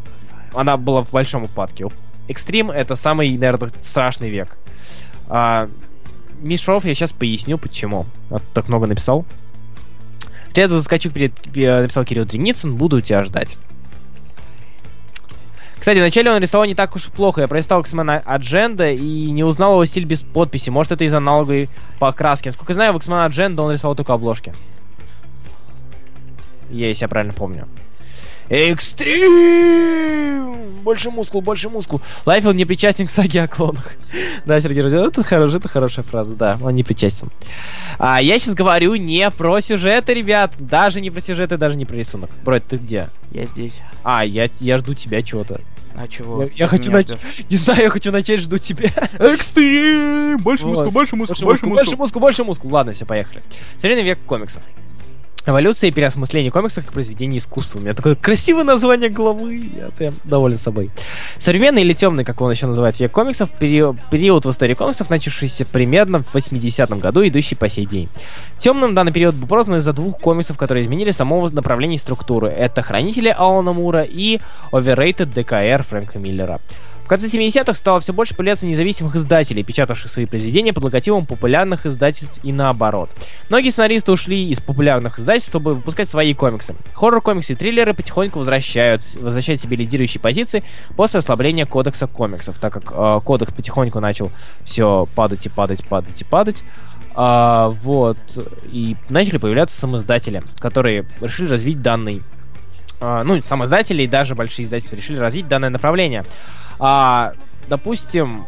она 0.53 0.77
была 0.77 1.01
в 1.01 1.11
большом 1.11 1.43
упадке. 1.43 1.87
Экстрим— 2.27 2.71
это 2.71 2.95
самый, 2.95 3.37
наверное, 3.37 3.71
страшный 3.81 4.29
век. 4.29 4.57
А, 5.29 5.69
Миш 6.41 6.61
Шаров 6.61 6.85
я 6.85 6.93
сейчас 6.93 7.11
поясню, 7.11 7.57
почему. 7.57 8.05
А 8.29 8.39
так 8.53 8.67
много 8.67 8.87
написал. 8.87 9.25
В 10.49 10.51
среду 10.51 10.77
заскочу, 10.77 11.11
перед, 11.11 11.33
написал 11.45 12.05
Кирилл 12.05 12.25
Дреницын, 12.25 12.75
буду 12.75 13.01
тебя 13.01 13.23
ждать. 13.23 13.57
Кстати, 15.85 15.99
вначале 15.99 16.31
он 16.31 16.41
рисовал 16.41 16.65
не 16.65 16.73
так 16.73 16.95
уж 16.95 17.05
плохо. 17.07 17.41
Я 17.41 17.47
пролистал 17.47 17.81
X-Men 17.81 18.23
Agenda 18.25 18.91
и 18.95 19.29
не 19.31 19.43
узнал 19.43 19.73
его 19.73 19.85
стиль 19.85 20.05
без 20.05 20.23
подписи. 20.23 20.71
Может, 20.71 20.93
это 20.93 21.03
из 21.03 21.13
аналоговой 21.13 21.69
покраски. 21.99 22.47
Насколько 22.47 22.71
я 22.71 22.75
знаю, 22.75 22.93
в 22.93 22.97
X-Men 22.97 23.29
Agenda 23.29 23.61
он 23.61 23.71
рисовал 23.71 23.95
только 23.95 24.13
обложки. 24.13 24.53
Если 26.71 27.03
я 27.03 27.07
правильно 27.07 27.33
помню. 27.33 27.67
Экстрим! 28.49 29.95
Больше 30.83 31.09
мускул, 31.09 31.41
больше 31.41 31.69
мускул. 31.69 31.99
Лайфилд 32.25 32.55
не 32.55 32.65
причастен 32.65 33.07
к 33.07 33.09
саге 33.09 33.41
о 33.43 33.47
клонах. 33.47 33.93
да, 34.45 34.61
Сергей 34.61 34.83
Родион, 34.83 35.07
это, 35.07 35.23
хорош, 35.23 35.55
это 35.55 35.67
хорошая 35.67 36.05
фраза, 36.05 36.35
да, 36.35 36.59
он 36.61 36.75
не 36.75 36.83
причастен. 36.83 37.29
А, 37.97 38.21
я 38.21 38.37
сейчас 38.37 38.53
говорю 38.53 38.93
не 38.95 39.31
про 39.31 39.61
сюжеты, 39.61 40.13
ребят. 40.13 40.53
Даже 40.59 41.01
не 41.01 41.09
про 41.09 41.21
сюжеты, 41.21 41.57
даже 41.57 41.75
не 41.75 41.85
про 41.85 41.95
рисунок. 41.95 42.29
Брат, 42.43 42.63
ты 42.69 42.77
где? 42.77 43.09
Я 43.31 43.47
здесь. 43.47 43.73
А, 44.03 44.23
я, 44.23 44.47
я 44.59 44.77
жду 44.77 44.93
тебя 44.93 45.23
чего-то. 45.23 45.59
А 45.95 46.07
чего? 46.07 46.43
Я, 46.43 46.49
я 46.55 46.67
хочу 46.67 46.91
начать. 46.91 47.17
Не 47.49 47.57
знаю, 47.57 47.83
я 47.83 47.89
хочу 47.89 48.11
начать, 48.11 48.41
жду 48.41 48.57
тебя. 48.57 48.89
Экстрим! 49.19 50.37
Больше 50.39 50.65
вот. 50.65 50.75
мускул, 50.75 50.91
больше 50.91 51.15
мускул, 51.15 51.45
больше 51.45 51.65
мускул, 51.65 51.69
больше 51.73 51.95
мускул, 51.95 52.21
больше 52.21 52.43
мускул. 52.43 52.71
Ладно, 52.71 52.91
все, 52.93 53.05
поехали. 53.05 53.41
Современный 53.77 54.03
век 54.03 54.19
комиксов. 54.25 54.61
Эволюция 55.47 55.89
и 55.89 55.93
переосмысление 55.93 56.51
комиксов 56.51 56.83
как 56.83 56.93
произведение 56.93 57.37
искусства. 57.37 57.77
У 57.77 57.81
меня 57.81 57.93
такое 57.93 58.15
красивое 58.15 58.63
название 58.63 59.09
главы. 59.09 59.69
Я 59.75 59.89
прям 59.95 60.15
доволен 60.23 60.57
собой. 60.57 60.89
Современный 61.37 61.83
или 61.83 61.93
темный, 61.93 62.25
как 62.25 62.41
он 62.41 62.49
еще 62.49 62.65
называет, 62.65 62.99
век 62.99 63.11
комиксов, 63.11 63.51
период, 63.51 63.97
период 64.09 64.45
в 64.45 64.49
истории 64.49 64.73
комиксов, 64.73 65.11
начавшийся 65.11 65.65
примерно 65.65 66.23
в 66.23 66.33
80-м 66.33 66.99
году, 66.99 67.27
идущий 67.27 67.53
по 67.53 67.69
сей 67.69 67.85
день. 67.85 68.09
Темным 68.57 68.95
данный 68.95 69.11
период 69.11 69.35
был 69.35 69.47
прозван 69.47 69.77
из-за 69.77 69.93
двух 69.93 70.19
комиксов, 70.19 70.57
которые 70.57 70.83
изменили 70.83 71.11
самого 71.11 71.47
направления 71.49 71.95
и 71.95 71.99
структуры. 71.99 72.47
Это 72.49 72.81
Хранители 72.81 73.29
Алана 73.29 73.73
Мура 73.73 74.01
и 74.01 74.39
Overrated 74.71 75.27
ДКР 75.27 75.83
Фрэнка 75.83 76.17
Миллера. 76.17 76.59
В 77.05 77.07
конце 77.07 77.27
70-х 77.27 77.75
стало 77.75 77.99
все 77.99 78.13
больше 78.13 78.33
появляться 78.33 78.65
независимых 78.65 79.15
издателей, 79.15 79.63
печатавших 79.63 80.09
свои 80.09 80.25
произведения 80.25 80.73
под 80.73 80.85
логотипом 80.85 81.27
популярных 81.27 81.85
издательств 81.85 82.39
и 82.41 82.51
наоборот. 82.51 83.11
Многие 83.49 83.69
сценаристы 83.69 84.11
ушли 84.11 84.49
из 84.49 84.59
популярных 84.59 85.19
издательств, 85.19 85.49
чтобы 85.49 85.75
выпускать 85.75 86.09
свои 86.09 86.33
комиксы. 86.33 86.75
Хоррор-комиксы 86.95 87.53
и 87.53 87.55
триллеры 87.55 87.93
потихоньку 87.93 88.39
возвращают, 88.39 89.03
возвращают 89.21 89.61
себе 89.61 89.77
лидирующие 89.77 90.19
позиции 90.19 90.63
после 90.95 91.19
ослабления 91.19 91.67
кодекса 91.67 92.07
комиксов, 92.07 92.57
так 92.57 92.73
как 92.73 92.91
э, 92.91 93.21
кодекс 93.23 93.53
потихоньку 93.53 93.99
начал 93.99 94.31
все 94.63 95.07
падать 95.13 95.45
и 95.45 95.49
падать, 95.49 95.85
падать 95.85 96.19
и 96.19 96.23
падать. 96.23 96.63
А, 97.13 97.69
вот. 97.83 98.17
И 98.71 98.95
начали 99.09 99.37
появляться 99.37 99.77
самоиздатели, 99.77 100.41
которые 100.57 101.05
решили 101.21 101.49
развить 101.49 101.83
данный 101.83 102.23
а, 102.99 103.23
ну, 103.23 103.41
самоиздатели 103.43 104.03
и 104.03 104.07
даже 104.07 104.33
большие 104.35 104.65
издательства 104.65 104.95
решили 104.95 105.17
развить 105.17 105.47
данное 105.47 105.69
направление. 105.69 106.25
А, 106.79 107.33
допустим, 107.67 108.45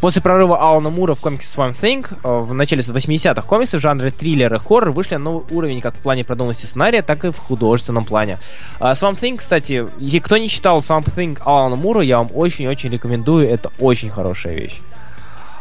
После 0.00 0.22
прорыва 0.22 0.58
Алана 0.58 0.88
Мура 0.88 1.14
в 1.14 1.20
комиксе 1.20 1.54
Swamp 1.54 1.78
Thing 1.78 2.06
э, 2.10 2.36
в 2.38 2.54
начале 2.54 2.80
80-х 2.80 3.42
комиксы 3.42 3.76
в 3.76 3.80
жанре 3.80 4.10
триллер 4.10 4.54
и 4.54 4.58
хоррор 4.58 4.90
вышли 4.90 5.16
на 5.16 5.24
новый 5.24 5.44
уровень 5.50 5.82
как 5.82 5.96
в 5.96 5.98
плане 5.98 6.24
продуманности 6.24 6.64
сценария, 6.64 7.02
так 7.02 7.24
и 7.26 7.30
в 7.30 7.36
художественном 7.36 8.06
плане. 8.06 8.38
А, 8.80 8.92
Swamp 8.92 9.20
Thing, 9.20 9.36
кстати, 9.36 9.86
кто 10.20 10.38
не 10.38 10.48
читал 10.48 10.78
Swamp 10.78 11.14
Thing 11.14 11.38
Алана 11.44 11.76
Мура, 11.76 12.00
я 12.00 12.18
вам 12.18 12.30
очень-очень 12.32 12.90
рекомендую, 12.90 13.46
это 13.48 13.70
очень 13.78 14.08
хорошая 14.08 14.54
вещь. 14.54 14.78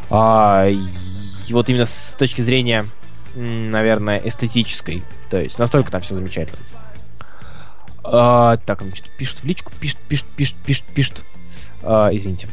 А, 0.09 0.67
и 0.69 1.53
вот 1.53 1.67
именно 1.67 1.85
с 1.85 2.15
точки 2.17 2.41
зрения, 2.41 2.85
наверное, 3.35 4.21
эстетической. 4.23 5.03
То 5.29 5.41
есть 5.41 5.59
настолько 5.59 5.91
там 5.91 5.99
все 6.01 6.15
замечательно. 6.15 6.59
А, 8.07 8.57
так, 8.57 8.81
он 8.81 8.93
что-то 8.93 9.11
пишет 9.17 9.39
в 9.39 9.45
личку, 9.45 9.71
пишет, 9.79 9.97
пишет, 10.07 10.27
пишет, 10.35 10.55
пишет, 10.65 10.85
пишет. 10.93 11.23
А, 11.81 12.09
извините. 12.11 12.47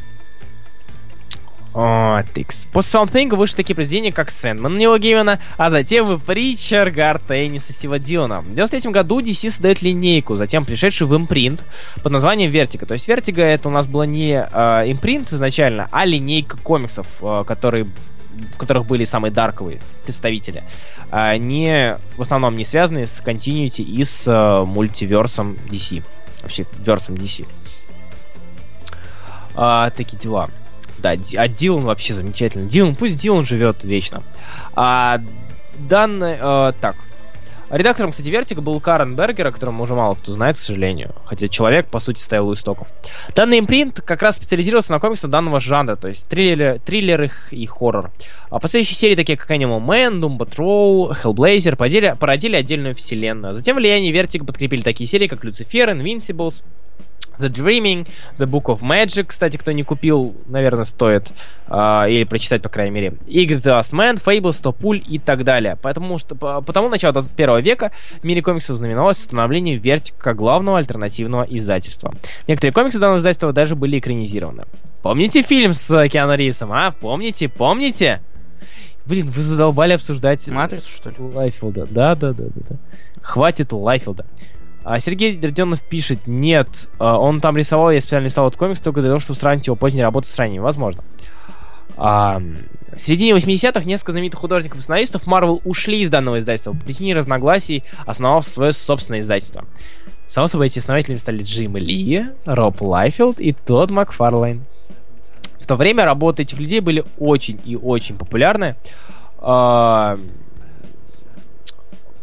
О, 1.74 2.22
тыкс. 2.34 2.66
После 2.70 3.00
Something 3.00 3.34
вышли 3.34 3.56
такие 3.56 3.74
произведения, 3.74 4.12
как 4.12 4.30
Сэндман 4.30 4.76
Нила 4.76 4.98
Геймана, 4.98 5.40
а 5.56 5.70
затем 5.70 6.12
и 6.12 6.18
Притчер 6.18 6.90
Гарта 6.90 7.28
Тенниса 7.28 7.72
Стива 7.72 7.98
Дилана. 7.98 8.42
В 8.42 8.54
93 8.54 8.90
году 8.90 9.20
DC 9.20 9.50
создает 9.50 9.80
линейку, 9.80 10.36
затем 10.36 10.66
пришедшую 10.66 11.08
в 11.08 11.16
импринт 11.16 11.64
под 12.02 12.12
названием 12.12 12.50
Vertigo. 12.50 12.84
То 12.84 12.92
есть 12.92 13.08
Vertigo 13.08 13.42
это 13.42 13.68
у 13.68 13.72
нас 13.72 13.86
была 13.86 14.04
не 14.04 14.32
э, 14.34 14.92
импринт 14.92 15.32
изначально, 15.32 15.88
а 15.92 16.04
линейка 16.04 16.58
комиксов, 16.58 17.06
э, 17.22 17.44
которые 17.46 17.86
в 18.54 18.58
которых 18.58 18.86
были 18.86 19.04
самые 19.04 19.32
дарковые 19.32 19.80
представители, 20.04 20.64
а 21.10 21.36
не 21.36 21.98
в 22.16 22.22
основном 22.22 22.56
не 22.56 22.64
связанные 22.64 23.06
с 23.06 23.20
Continuity 23.20 23.82
и 23.82 24.04
с 24.04 24.26
э, 24.26 24.64
мультиверсом 24.64 25.56
DC. 25.70 26.02
Вообще, 26.42 26.66
версом 26.78 27.14
DC. 27.14 27.46
А, 29.54 29.90
такие 29.90 30.18
дела. 30.18 30.50
Да, 30.98 31.10
а 31.36 31.48
Дилан 31.48 31.84
вообще 31.84 32.14
замечательный. 32.14 32.68
Дилан, 32.68 32.94
пусть 32.94 33.20
Дилан 33.20 33.44
живет 33.44 33.84
вечно. 33.84 34.22
А, 34.74 35.18
данный... 35.78 36.38
Э, 36.40 36.72
так, 36.80 36.96
Редактором, 37.72 38.10
кстати, 38.10 38.28
Вертика 38.28 38.60
был 38.60 38.78
Карен 38.80 39.16
Бергер, 39.16 39.46
о 39.46 39.50
котором 39.50 39.80
уже 39.80 39.94
мало 39.94 40.14
кто 40.14 40.30
знает, 40.30 40.56
к 40.56 40.60
сожалению. 40.60 41.14
Хотя 41.24 41.48
человек, 41.48 41.86
по 41.86 42.00
сути, 42.00 42.20
стоял 42.20 42.46
у 42.46 42.52
истоков. 42.52 42.88
Данный 43.34 43.60
импринт 43.60 44.02
как 44.02 44.20
раз 44.20 44.36
специализировался 44.36 44.92
на 44.92 45.00
комиксах 45.00 45.30
данного 45.30 45.58
жанра, 45.58 45.96
то 45.96 46.08
есть 46.08 46.28
триллеры, 46.28 46.80
триллеры 46.84 47.30
и 47.50 47.64
хоррор. 47.64 48.10
А 48.50 48.58
последующие 48.58 48.96
серии, 48.96 49.16
такие 49.16 49.38
как 49.38 49.50
Animal 49.50 49.80
Man, 49.80 50.20
Doom 50.20 50.36
Patrol, 50.36 51.16
Hellblazer, 51.22 51.76
породили, 51.76 52.14
породили 52.20 52.56
отдельную 52.56 52.94
вселенную. 52.94 53.54
Затем 53.54 53.76
влияние 53.76 54.12
Вертика 54.12 54.44
подкрепили 54.44 54.82
такие 54.82 55.08
серии, 55.08 55.26
как 55.26 55.42
Люцифер, 55.42 55.88
Invincibles, 55.88 56.62
The 57.42 57.50
Dreaming, 57.50 58.08
The 58.38 58.46
Book 58.46 58.64
of 58.64 58.80
Magic, 58.80 59.24
кстати, 59.24 59.56
кто 59.56 59.72
не 59.72 59.82
купил, 59.82 60.34
наверное, 60.46 60.84
стоит 60.84 61.32
э, 61.68 62.04
или 62.08 62.24
прочитать, 62.24 62.62
по 62.62 62.68
крайней 62.68 62.92
мере. 62.92 63.08
Ig 63.26 63.60
the 63.60 63.80
Last 63.80 63.92
Man, 63.92 64.22
Fable, 64.22 64.52
Стопуль 64.52 65.02
и 65.06 65.18
так 65.18 65.44
далее. 65.44 65.76
Потому 65.80 66.18
что 66.18 66.34
по, 66.34 66.60
потому 66.60 66.88
начало 66.88 67.12
21 67.12 67.60
века 67.60 67.90
в 68.20 68.24
мире 68.24 68.42
комиксов 68.42 68.76
знаменовалось 68.76 69.18
становление 69.18 69.76
Вертика 69.76 70.34
главного 70.34 70.78
альтернативного 70.78 71.42
издательства. 71.44 72.14
Некоторые 72.46 72.72
комиксы 72.72 72.98
данного 72.98 73.18
издательства 73.18 73.52
даже 73.52 73.76
были 73.76 73.98
экранизированы. 73.98 74.64
Помните 75.02 75.42
фильм 75.42 75.72
с 75.72 76.08
Киану 76.08 76.34
Ривзом, 76.34 76.72
а? 76.72 76.92
Помните? 76.92 77.48
Помните? 77.48 78.22
Блин, 79.04 79.28
вы 79.28 79.42
задолбали 79.42 79.94
обсуждать... 79.94 80.46
Матрицу, 80.48 80.88
что 80.88 81.10
ли? 81.10 81.16
Лайфилда. 81.18 81.86
Да, 81.90 82.14
да, 82.14 82.32
да, 82.32 82.44
да. 82.44 82.60
да. 82.70 82.76
Хватит 83.20 83.72
Лайфилда. 83.72 84.24
А 84.84 84.98
Сергей 84.98 85.38
Родионов 85.40 85.80
пишет, 85.82 86.26
нет, 86.26 86.88
а, 86.98 87.18
он 87.18 87.40
там 87.40 87.56
рисовал, 87.56 87.90
я 87.90 88.00
специально 88.00 88.26
рисовал 88.26 88.48
этот 88.48 88.58
комикс 88.58 88.80
только 88.80 89.00
для 89.00 89.10
того, 89.10 89.20
чтобы 89.20 89.38
сравнить 89.38 89.66
его 89.66 89.76
поздней 89.76 90.02
работы 90.02 90.28
с 90.28 90.36
ранними. 90.36 90.60
Возможно. 90.60 91.04
А, 91.96 92.40
в 92.92 92.98
середине 92.98 93.32
80-х 93.32 93.84
несколько 93.84 94.12
знаменитых 94.12 94.40
художников 94.40 94.78
и 94.78 94.82
сценаристов 94.82 95.26
Marvel 95.26 95.60
ушли 95.64 96.00
из 96.00 96.10
данного 96.10 96.38
издательства 96.38 96.72
по 96.72 96.78
причине 96.78 97.14
разногласий, 97.14 97.84
основав 98.06 98.46
свое 98.46 98.72
собственное 98.72 99.20
издательство. 99.20 99.64
Само 100.28 100.46
собой, 100.46 100.66
эти 100.66 100.78
основателями 100.78 101.18
стали 101.18 101.42
Джим 101.42 101.76
Ли, 101.76 102.24
Роб 102.44 102.80
Лайфилд 102.80 103.38
и 103.40 103.52
Тодд 103.52 103.90
Макфарлейн. 103.90 104.64
В 105.60 105.66
то 105.66 105.76
время 105.76 106.04
работы 106.04 106.42
этих 106.42 106.58
людей 106.58 106.80
были 106.80 107.04
очень 107.18 107.60
и 107.64 107.76
очень 107.76 108.16
популярны. 108.16 108.76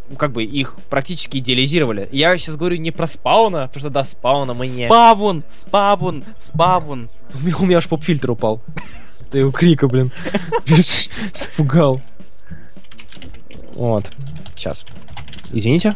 А, 0.09 0.15
как 0.15 0.31
бы 0.31 0.43
их 0.43 0.77
практически 0.89 1.37
идеализировали. 1.37 2.07
Я 2.11 2.37
сейчас 2.37 2.55
говорю 2.55 2.77
не 2.77 2.91
про 2.91 3.07
спауна, 3.07 3.67
потому 3.67 3.79
что 3.79 3.89
до 3.89 4.03
спауна 4.03 4.53
мы 4.53 4.67
не... 4.67 4.87
Spawn! 4.87 5.43
Spawn! 5.67 6.23
Spawn! 6.39 7.09
У 7.35 7.39
меня, 7.39 7.55
у 7.59 7.65
меня 7.65 7.77
аж 7.77 7.87
поп-фильтр 7.87 8.31
упал. 8.31 8.61
Ты 9.31 9.39
его 9.39 9.51
крика, 9.51 9.87
блин. 9.87 10.11
Спугал. 11.33 12.01
Вот. 13.75 14.09
Сейчас. 14.55 14.85
Извините. 15.51 15.95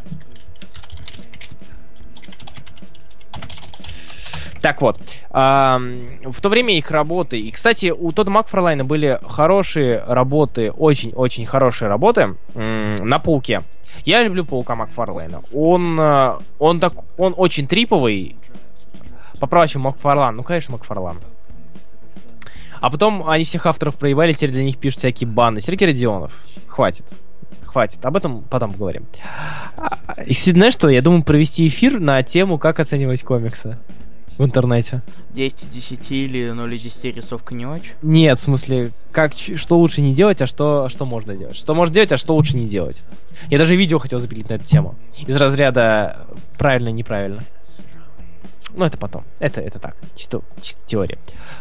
Так 4.61 4.81
вот, 4.81 4.97
в 5.29 6.41
то 6.41 6.49
время 6.49 6.77
их 6.77 6.89
работы, 6.89 7.37
и, 7.37 7.51
кстати, 7.51 7.91
у 7.91 8.13
Тодда 8.13 8.31
Макфарлайна 8.31 8.85
были 8.85 9.19
хорошие 9.27 10.01
работы, 10.07 10.71
очень-очень 10.71 11.45
хорошие 11.45 11.89
работы 11.89 12.37
на 12.53 13.19
Пауке. 13.19 13.63
Я 14.05 14.23
люблю 14.23 14.45
Паука 14.45 14.75
Макфарлейна. 14.75 15.41
Он, 15.53 15.99
э, 15.99 16.37
он, 16.59 16.79
так, 16.79 16.93
он 17.17 17.33
очень 17.37 17.67
триповый. 17.67 18.35
Поправочу 19.39 19.79
Макфарлан. 19.79 20.35
Ну, 20.35 20.43
конечно, 20.43 20.73
Макфарлан. 20.73 21.17
А 22.81 22.89
потом 22.89 23.29
они 23.29 23.45
всех 23.45 23.65
авторов 23.65 23.95
проебали, 23.95 24.33
теперь 24.33 24.51
для 24.51 24.63
них 24.63 24.77
пишут 24.77 24.99
всякие 24.99 25.27
баны. 25.27 25.61
Сергей 25.61 25.87
Родионов. 25.87 26.33
Хватит. 26.67 27.13
Хватит. 27.63 28.05
Об 28.05 28.17
этом 28.17 28.43
потом 28.43 28.73
поговорим. 28.73 29.05
А, 29.77 30.21
и 30.25 30.33
знаешь 30.33 30.73
что? 30.73 30.89
Я 30.89 31.01
думаю 31.01 31.23
провести 31.23 31.65
эфир 31.67 31.99
на 31.99 32.21
тему, 32.23 32.57
как 32.57 32.79
оценивать 32.81 33.23
комиксы. 33.23 33.77
В 34.37 34.43
интернете. 34.43 35.01
10 35.33 35.63
из 35.63 35.67
10 35.69 36.11
или 36.11 36.51
0 36.51 36.75
из 36.75 36.81
10 36.81 37.03
рисовка 37.15 37.53
не 37.53 37.65
очень? 37.65 37.93
Нет, 38.01 38.37
в 38.37 38.41
смысле, 38.41 38.91
как, 39.11 39.33
что 39.33 39.77
лучше 39.77 40.01
не 40.01 40.13
делать, 40.13 40.41
а 40.41 40.47
что, 40.47 40.89
что 40.89 41.05
можно 41.05 41.35
делать. 41.35 41.55
Что 41.55 41.75
можно 41.75 41.93
делать, 41.93 42.11
а 42.11 42.17
что 42.17 42.35
лучше 42.35 42.57
не 42.57 42.67
делать. 42.67 43.03
Я 43.49 43.57
даже 43.57 43.75
видео 43.75 43.99
хотел 43.99 44.19
запилить 44.19 44.49
на 44.49 44.55
эту 44.55 44.65
тему. 44.65 44.95
Из 45.27 45.35
разряда 45.35 46.25
правильно-неправильно. 46.57 47.43
Ну, 48.75 48.85
это 48.85 48.97
потом. 48.97 49.23
Это, 49.39 49.61
это 49.61 49.79
так, 49.79 49.95
чисто, 50.15 50.41
чисто 50.61 50.85
теория. 50.87 51.17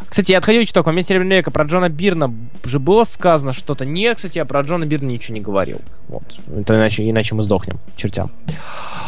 Кстати, 0.07 0.31
я 0.31 0.39
отходил 0.39 0.63
чуток. 0.65 0.85
В 0.85 0.87
моменте 0.87 1.09
Серебряного 1.09 1.37
века 1.37 1.51
про 1.51 1.65
Джона 1.65 1.89
Бирна 1.89 2.33
же 2.63 2.79
было 2.79 3.03
сказано 3.03 3.53
что-то. 3.53 3.85
Нет, 3.85 4.17
кстати, 4.17 4.37
я 4.37 4.45
про 4.45 4.61
Джона 4.61 4.85
Бирна 4.85 5.09
ничего 5.09 5.35
не 5.35 5.41
говорил. 5.41 5.79
Вот. 6.07 6.23
Это 6.55 6.75
иначе, 6.75 7.07
иначе 7.09 7.35
мы 7.35 7.43
сдохнем, 7.43 7.79
чертям. 7.95 8.31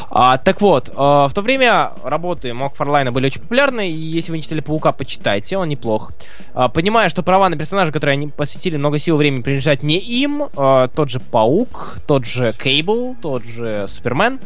А, 0.10 0.38
так 0.38 0.62
вот, 0.62 0.92
а, 0.96 1.28
в 1.28 1.34
то 1.34 1.42
время 1.42 1.92
работы 2.04 2.54
Макфарлайна 2.54 3.12
были 3.12 3.26
очень 3.26 3.42
популярны, 3.42 3.90
и 3.90 3.96
если 3.96 4.32
вы 4.32 4.38
не 4.38 4.44
читали 4.44 4.62
Паука, 4.62 4.92
почитайте, 4.92 5.58
он 5.58 5.68
неплох. 5.68 6.12
А, 6.54 6.70
понимая, 6.70 7.10
что 7.10 7.24
права 7.24 7.50
на 7.50 7.58
персонажа, 7.58 7.92
которые 7.92 8.14
они 8.14 8.28
посвятили 8.28 8.78
много 8.78 9.00
сил 9.00 9.16
и 9.16 9.18
времени, 9.18 9.42
принадлежат 9.42 9.84
не 9.84 9.98
им, 9.98 10.44
а, 10.56 10.88
тот 10.88 11.10
же 11.10 11.20
Паук, 11.20 11.98
тот 12.08 12.26
же 12.26 12.54
Кейбл, 12.54 13.16
тот 13.22 13.44
же 13.44 13.88
Супермен, 13.88 14.40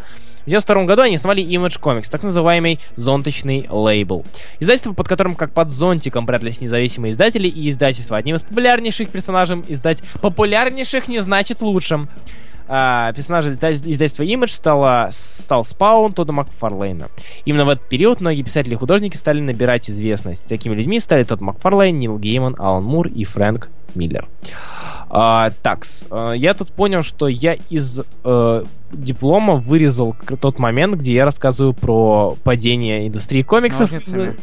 1992 0.50 0.86
году 0.86 1.02
они 1.04 1.16
основали 1.16 1.44
Image 1.44 1.80
Comics, 1.80 2.10
так 2.10 2.24
называемый 2.24 2.80
зонточный 2.96 3.68
лейбл. 3.70 4.26
Издательство, 4.60 4.94
под 4.94 5.08
которым 5.08 5.36
как 5.36 5.52
под 5.52 5.70
зонтиком 5.70 6.26
прятались 6.26 6.62
независимые 6.62 7.12
издатели 7.12 7.48
и 7.48 7.70
издательство. 7.70 8.18
Одним 8.18 8.36
из 8.36 8.42
популярнейших 8.42 9.10
персонажей 9.10 9.64
издать 9.68 10.02
популярнейших 10.22 11.08
не 11.08 11.20
значит 11.20 11.62
лучшим. 11.62 12.10
А, 12.72 13.12
персонажем 13.14 13.54
издательства 13.54 14.22
Image 14.22 14.52
стала, 14.52 15.10
стал 15.12 15.66
Спаун 15.66 16.14
Тодда 16.14 16.34
Макфарлейна. 16.34 17.08
Именно 17.44 17.66
в 17.66 17.70
этот 17.70 17.90
период 17.90 18.22
многие 18.22 18.44
писатели 18.44 18.74
и 18.74 18.78
художники 18.78 19.18
стали 19.18 19.42
набирать 19.42 19.90
известность. 19.90 20.48
Такими 20.48 20.76
людьми 20.76 21.00
стали 21.00 21.24
Тодд 21.24 21.42
Макфарлейн, 21.42 21.98
Нил 21.98 22.20
Гейман, 22.20 22.56
Алан 22.60 22.84
Мур 22.84 23.08
и 23.08 23.24
Фрэнк 23.24 23.72
Миллер. 23.96 24.28
А, 25.10 25.50
такс, 25.64 26.06
а, 26.12 26.34
я 26.34 26.54
тут 26.54 26.72
понял, 26.72 27.02
что 27.02 27.28
я 27.28 27.58
из 27.72 28.02
э, 28.24 28.64
диплома 28.92 29.56
вырезал 29.56 30.16
тот 30.40 30.60
момент, 30.60 30.96
где 30.96 31.16
я 31.16 31.26
рассказываю 31.26 31.74
про 31.74 32.36
падение 32.44 33.08
индустрии 33.08 33.42
комиксов. 33.42 33.92
Ножницами. 33.92 34.36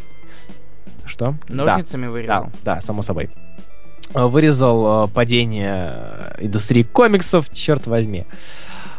Что? 1.05 1.35
Ножницами 1.48 2.07
да, 2.07 2.11
вырезал? 2.11 2.44
Да, 2.65 2.74
да, 2.74 2.81
само 2.81 3.03
собой. 3.03 3.31
А, 4.16 4.28
вырезал 4.28 5.05
э, 5.05 5.09
падение 5.09 6.32
индустрии 6.38 6.82
комиксов, 6.82 7.52
черт 7.52 7.86
возьми. 7.86 8.24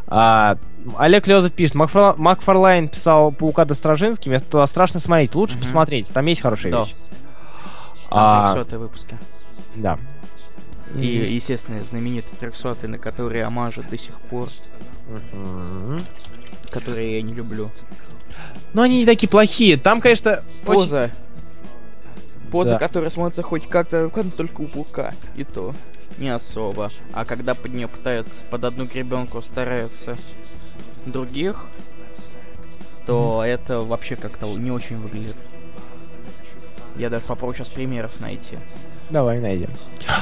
А, 0.08 0.58
Олег 0.98 1.26
Лезов 1.26 1.52
пишет, 1.54 1.74
Макфар... 1.74 2.16
Макфарлайн 2.18 2.88
писал 2.88 3.32
Паука 3.32 3.66
Достражинским, 3.66 4.32
это 4.32 4.66
страшно 4.68 5.00
смотреть, 5.00 5.34
лучше 5.34 5.56
угу. 5.56 5.64
посмотреть, 5.64 6.10
там 6.10 6.26
есть 6.28 6.42
хорошие 6.42 6.72
да. 6.72 6.82
вещи. 6.82 6.96
А, 8.12 8.54
300 8.54 8.80
выпуски. 8.80 9.18
Да. 9.76 9.98
И, 10.96 11.06
естественно, 11.06 11.80
знаменитый 11.90 12.32
300 12.40 12.88
на 12.88 12.98
который 13.00 13.44
омажет 13.44 13.90
до 13.90 13.98
сих 13.98 14.16
пор. 14.22 14.50
Mm-hmm. 15.34 16.02
Которые 16.72 17.18
я 17.18 17.22
не 17.22 17.34
люблю. 17.34 17.70
Но 18.74 18.84
они 18.84 19.00
не 19.00 19.06
такие 19.06 19.28
плохие. 19.28 19.78
Там, 19.78 20.00
конечно, 20.00 20.44
Поза. 20.64 21.04
Очень... 21.06 21.14
Поза, 22.52 22.72
да. 22.72 22.80
которая 22.80 23.10
смотрится 23.10 23.44
хоть 23.44 23.68
как-то, 23.68 24.10
как 24.10 24.26
только 24.36 24.62
у 24.62 24.68
паука. 24.68 25.14
И 25.36 25.44
то. 25.44 25.72
Не 26.18 26.30
особо. 26.30 26.90
А 27.14 27.26
когда 27.26 27.54
под 27.54 27.74
нее 27.74 27.88
пытаются 27.88 28.32
под 28.50 28.64
одну 28.64 28.86
гребенку 28.86 29.42
стараются 29.42 30.18
других, 31.06 31.66
то 33.06 33.44
mm-hmm. 33.44 33.48
это 33.48 33.82
вообще 33.82 34.16
как-то 34.16 34.48
не 34.58 34.72
очень 34.72 34.98
выглядит. 34.98 35.36
Я 36.96 37.10
даже 37.10 37.26
попробую 37.26 37.56
сейчас 37.56 37.70
примеров 37.70 38.20
найти. 38.22 38.58
Давай 39.10 39.40
найдем. 39.40 39.70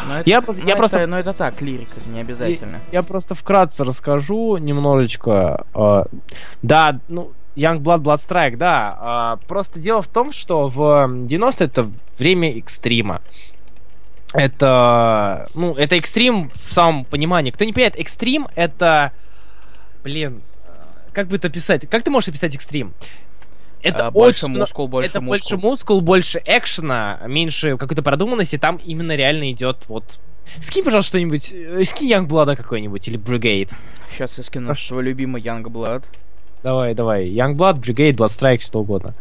Но 0.08 0.20
это, 0.20 0.30
я, 0.30 0.42
но 0.46 0.54
я 0.54 0.64
это, 0.64 0.76
просто... 0.76 1.08
Но 1.08 1.18
это 1.18 1.34
так, 1.34 1.60
лирика, 1.62 1.96
не 2.08 2.22
обязательно. 2.22 2.82
Я, 2.92 3.00
я 3.00 3.04
просто 3.04 3.34
вкратце 3.34 3.84
расскажу 3.84 4.58
немножечко. 4.58 5.66
Э, 5.74 6.04
да, 6.62 7.00
ну, 7.08 7.32
Young 7.56 7.80
Blood, 7.80 8.02
Blood 8.02 8.18
Strike, 8.18 8.58
да. 8.58 9.38
Э, 9.42 9.48
просто 9.48 9.80
дело 9.80 10.02
в 10.02 10.08
том, 10.08 10.32
что 10.32 10.68
в 10.68 10.80
90-е 10.80 11.68
это 11.68 11.92
время 12.18 12.58
экстрима. 12.58 13.22
Это, 14.34 15.50
ну, 15.54 15.76
это 15.76 15.96
экстрим 15.96 16.52
в 16.54 16.74
самом 16.74 17.06
понимании. 17.06 17.52
Кто 17.52 17.64
не 17.64 17.72
понимает, 17.72 17.98
экстрим 17.98 18.48
это, 18.56 19.14
блин, 20.04 20.42
как 21.14 21.28
бы 21.28 21.38
это 21.38 21.50
писать? 21.50 21.90
Как 21.90 22.04
ты 22.04 22.12
можешь 22.12 22.30
описать 22.30 22.54
экстрим? 22.56 22.94
это 23.86 24.08
а, 24.08 24.12
больше 24.12 24.46
очень, 24.46 24.58
мускул, 24.58 24.88
больше 24.88 25.10
это 25.10 25.22
мускул. 25.22 25.32
больше 25.32 25.58
мускул, 25.58 26.02
больше 26.02 26.42
экшена, 26.46 27.20
меньше 27.28 27.78
какой-то 27.78 28.02
продуманности. 28.02 28.58
Там 28.58 28.78
именно 28.78 29.16
реально 29.16 29.52
идет 29.52 29.86
вот. 29.88 30.20
Скинь, 30.60 30.84
пожалуйста, 30.84 31.10
что-нибудь. 31.10 31.52
Э, 31.54 31.84
скинь 31.84 32.12
Youngblood 32.12 32.56
какой-нибудь 32.56 33.08
или 33.08 33.20
Brigade. 33.20 33.72
Сейчас 34.12 34.38
я 34.38 34.44
скину 34.44 34.72
Аж... 34.72 34.88
свой 34.88 35.04
любимый 35.04 35.42
Youngblood. 35.42 36.04
Давай, 36.66 36.96
давай. 36.96 37.30
Youngblood, 37.30 37.80
Brigade, 37.80 38.16
Bloodstrike, 38.16 38.62
что 38.62 38.80
угодно. 38.80 39.14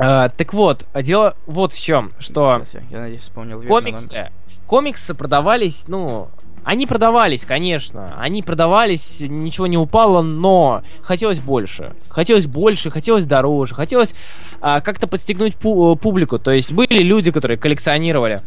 А, 0.00 0.30
так 0.30 0.52
вот, 0.52 0.84
а 0.92 1.00
дело 1.00 1.36
вот 1.46 1.72
в 1.72 1.80
чем, 1.80 2.10
что... 2.18 2.60
Я 2.90 3.02
надеюсь, 3.02 3.22
вспомнил. 3.22 3.62
Комиксы, 3.62 4.32
комиксы 4.66 5.14
продавались, 5.14 5.84
ну, 5.86 6.28
они 6.64 6.88
продавались, 6.88 7.44
конечно. 7.44 8.16
Они 8.18 8.42
продавались, 8.42 9.20
ничего 9.20 9.68
не 9.68 9.78
упало, 9.78 10.22
но 10.22 10.82
хотелось 11.02 11.38
больше. 11.38 11.94
Хотелось 12.08 12.46
больше, 12.46 12.90
хотелось 12.90 13.24
дороже, 13.24 13.76
хотелось 13.76 14.12
а, 14.60 14.80
как-то 14.80 15.06
подстегнуть 15.06 15.54
пу- 15.54 15.96
публику. 15.96 16.40
То 16.40 16.50
есть 16.50 16.72
были 16.72 16.98
люди, 16.98 17.30
которые 17.30 17.58
коллекционировали 17.58 18.40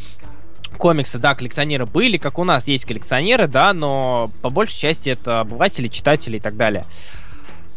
комиксы, 0.77 1.19
да, 1.19 1.35
коллекционеры 1.35 1.85
были, 1.85 2.17
как 2.17 2.37
у 2.37 2.43
нас 2.43 2.67
есть 2.67 2.83
коллекционеры, 2.83 3.47
да, 3.47 3.71
но 3.71 4.29
по 4.41 4.49
большей 4.49 4.77
части 4.77 5.09
это 5.09 5.39
обыватели, 5.39 5.87
читатели 5.87 6.35
и 6.35 6.39
так 6.41 6.57
далее. 6.57 6.83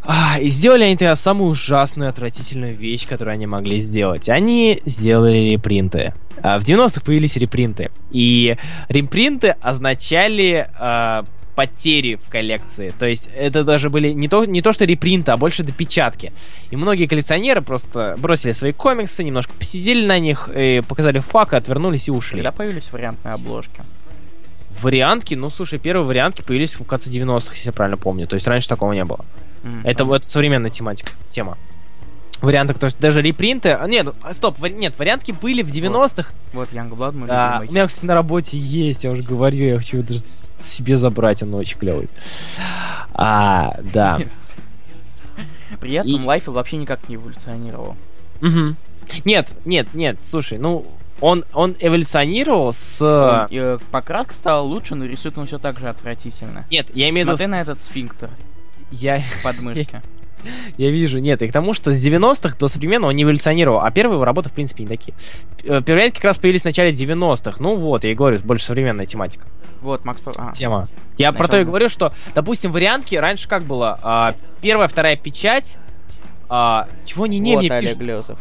А, 0.06 0.38
и 0.38 0.48
сделали 0.48 0.84
они 0.84 0.96
тогда 0.96 1.16
самую 1.16 1.50
ужасную, 1.50 2.10
отвратительную 2.10 2.76
вещь, 2.76 3.08
которую 3.08 3.34
они 3.34 3.46
могли 3.46 3.78
сделать. 3.78 4.28
Они 4.28 4.80
сделали 4.84 5.52
репринты. 5.52 6.12
А, 6.42 6.58
в 6.58 6.62
90-х 6.62 7.00
появились 7.00 7.36
репринты. 7.36 7.90
И 8.10 8.56
репринты 8.88 9.56
означали 9.62 10.68
а, 10.78 11.24
потери 11.54 12.16
в 12.16 12.28
коллекции. 12.28 12.92
То 12.98 13.06
есть 13.06 13.30
это 13.34 13.64
даже 13.64 13.88
были 13.88 14.12
не 14.12 14.28
то, 14.28 14.44
не 14.44 14.60
то 14.60 14.74
что 14.74 14.84
репринты, 14.84 15.30
а 15.30 15.36
больше 15.38 15.62
допечатки. 15.62 16.32
И 16.70 16.76
многие 16.76 17.06
коллекционеры 17.06 17.62
просто 17.62 18.16
бросили 18.18 18.52
свои 18.52 18.72
комиксы, 18.72 19.24
немножко 19.24 19.54
посидели 19.58 20.04
на 20.04 20.18
них, 20.18 20.50
и 20.54 20.82
показали 20.86 21.20
фак, 21.20 21.54
отвернулись 21.54 22.08
и 22.08 22.10
ушли. 22.10 22.40
Когда 22.40 22.52
появились 22.52 22.92
вариантные 22.92 23.34
обложки? 23.34 23.82
Вариантки? 24.82 25.34
Ну, 25.34 25.48
слушай, 25.50 25.78
первые 25.78 26.04
вариантки 26.04 26.42
появились 26.42 26.74
в 26.74 26.84
конце 26.84 27.08
90-х, 27.08 27.54
если 27.54 27.68
я 27.68 27.72
правильно 27.72 27.96
помню. 27.96 28.26
То 28.26 28.34
есть 28.34 28.46
раньше 28.46 28.68
такого 28.68 28.92
не 28.92 29.04
было. 29.04 29.24
Mm-hmm. 29.64 29.80
Это 29.84 30.04
вот 30.04 30.24
современная 30.26 30.70
тематика, 30.70 31.12
тема. 31.30 31.56
Варианты, 32.40 32.74
то 32.74 32.86
есть 32.86 32.98
даже 33.00 33.22
репринты... 33.22 33.70
А, 33.70 33.86
нет, 33.86 34.08
а, 34.22 34.34
стоп, 34.34 34.58
вари... 34.58 34.74
нет, 34.74 34.98
вариантки 34.98 35.32
были 35.32 35.62
в 35.62 35.68
90-х. 35.68 36.34
Вот, 36.52 36.68
вот 36.68 36.72
Youngblood 36.72 37.12
мы 37.12 37.26
да, 37.26 37.62
У 37.66 37.72
меня, 37.72 37.86
кстати, 37.86 38.04
на 38.04 38.14
работе 38.14 38.58
есть, 38.58 39.04
я 39.04 39.12
уже 39.12 39.22
говорю, 39.22 39.64
я 39.64 39.78
хочу 39.78 40.02
даже 40.02 40.20
себе 40.58 40.98
забрать, 40.98 41.42
он 41.42 41.54
очень 41.54 41.78
клевый. 41.78 42.08
А, 43.14 43.78
да. 43.82 44.20
При 45.80 45.94
этом 45.94 46.10
И... 46.10 46.22
Лайф 46.22 46.46
вообще 46.48 46.76
никак 46.76 47.08
не 47.08 47.14
эволюционировал. 47.14 47.96
Угу. 48.42 48.76
Нет, 49.24 49.52
нет, 49.64 49.94
нет, 49.94 50.18
слушай, 50.22 50.58
ну, 50.58 50.86
он, 51.20 51.44
он 51.54 51.74
эволюционировал 51.80 52.74
с... 52.74 53.00
Он, 53.00 53.46
э, 53.50 53.78
покраска 53.90 54.34
стала 54.34 54.60
лучше, 54.60 54.94
но 54.94 55.06
рисует 55.06 55.38
он 55.38 55.46
все 55.46 55.58
так 55.58 55.78
же 55.78 55.88
отвратительно. 55.88 56.66
Нет, 56.70 56.94
я 56.94 57.08
имею 57.08 57.26
в 57.26 57.28
виду... 57.30 57.36
Смотри 57.38 57.52
на 57.52 57.60
этот 57.60 57.80
сфинктер. 57.80 58.28
Я... 58.94 59.22
Подмышки. 59.42 60.02
Я 60.76 60.90
вижу, 60.90 61.20
нет, 61.20 61.40
и 61.40 61.48
к 61.48 61.52
тому, 61.52 61.72
что 61.72 61.90
с 61.90 62.06
90-х 62.06 62.58
до 62.58 62.68
современного 62.68 63.10
он 63.10 63.16
не 63.16 63.22
эволюционировал, 63.22 63.80
а 63.80 63.90
первые 63.90 64.16
его 64.16 64.24
работы, 64.26 64.50
в 64.50 64.52
принципе, 64.52 64.82
не 64.82 64.88
такие. 64.88 65.14
Э, 65.62 65.80
первые 65.80 66.10
как 66.10 66.22
раз 66.22 66.36
появились 66.36 66.62
в 66.62 66.64
начале 66.66 66.90
90-х, 66.90 67.56
ну 67.60 67.76
вот, 67.76 68.04
я 68.04 68.12
и 68.12 68.14
говорю, 68.14 68.40
больше 68.40 68.66
современная 68.66 69.06
тематика. 69.06 69.46
Вот, 69.80 70.04
Макс... 70.04 70.20
А. 70.36 70.52
Тема. 70.52 70.88
Я 71.16 71.32
про 71.32 71.48
то 71.48 71.58
и 71.58 71.64
говорю, 71.64 71.88
что, 71.88 72.12
допустим, 72.34 72.72
вариантки 72.72 73.14
раньше 73.14 73.48
как 73.48 73.64
было? 73.64 73.98
А, 74.02 74.34
первая, 74.60 74.88
вторая 74.88 75.16
печать, 75.16 75.78
а, 76.48 76.88
чего 77.06 77.26
не 77.26 77.38
не 77.38 77.54
вот 77.54 77.60
мне 77.60 77.72
Олег 77.72 77.98
пишут? 77.98 78.36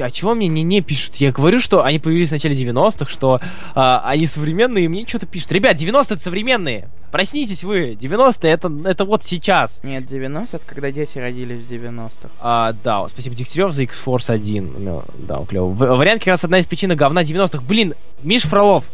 А 0.00 0.10
чего 0.10 0.34
мне 0.34 0.48
не 0.48 0.62
не 0.62 0.80
пишут? 0.82 1.14
Я 1.16 1.30
говорю, 1.30 1.60
что 1.60 1.84
они 1.84 2.00
появились 2.00 2.30
в 2.30 2.32
начале 2.32 2.56
90-х, 2.56 3.08
что 3.08 3.40
а, 3.74 4.02
они 4.04 4.26
современные, 4.26 4.86
и 4.86 4.88
мне 4.88 5.06
что-то 5.06 5.26
пишут. 5.26 5.52
Ребят, 5.52 5.76
90-е 5.76 6.14
это 6.14 6.18
современные. 6.18 6.88
Проснитесь 7.14 7.62
вы. 7.62 7.92
90-е 7.92 8.50
это, 8.50 8.72
это 8.86 9.04
вот 9.04 9.22
сейчас. 9.22 9.78
Нет, 9.84 10.04
90 10.04 10.56
это 10.56 10.66
когда 10.66 10.90
дети 10.90 11.16
родились 11.16 11.64
в 11.64 11.70
90-х. 11.70 12.28
А, 12.40 12.72
да, 12.82 13.08
спасибо 13.08 13.36
Дегтярев 13.36 13.72
за 13.72 13.84
X-Force 13.84 14.32
1. 14.32 14.82
Ну, 14.82 15.04
да, 15.16 15.44
клево. 15.44 15.68
В, 15.68 15.76
вариант 15.76 16.22
как 16.22 16.32
раз 16.32 16.42
одна 16.42 16.58
из 16.58 16.66
причин 16.66 16.92
говна 16.96 17.22
90-х. 17.22 17.62
Блин, 17.62 17.94
Миш 18.24 18.42
Фролов. 18.42 18.90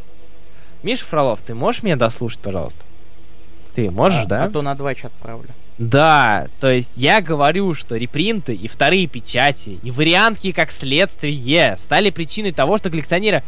Миш 0.83 1.01
Фролов, 1.01 1.41
ты 1.41 1.55
можешь 1.55 1.83
меня 1.83 1.97
дослушать, 1.97 2.41
пожалуйста? 2.41 2.85
Ты 3.75 3.91
можешь, 3.91 4.25
а, 4.25 4.27
да? 4.27 4.45
А 4.45 4.51
то 4.51 4.61
на 4.61 4.75
два 4.75 4.95
чат 4.95 5.13
отправлю. 5.17 5.49
Да, 5.79 6.49
то 6.61 6.71
есть 6.71 6.93
я 6.97 7.23
говорю, 7.23 7.73
что 7.73 7.97
репринты 7.97 8.55
и 8.55 8.69
вторые 8.69 9.07
печати, 9.07 9.81
и 9.83 9.91
вариантки 9.91 10.53
как 10.53 10.73
следствие 10.73 11.79
стали 11.79 12.11
причиной 12.11 12.53
того, 12.53 12.77
что 12.77 12.91
коллекционеры... 12.91 13.43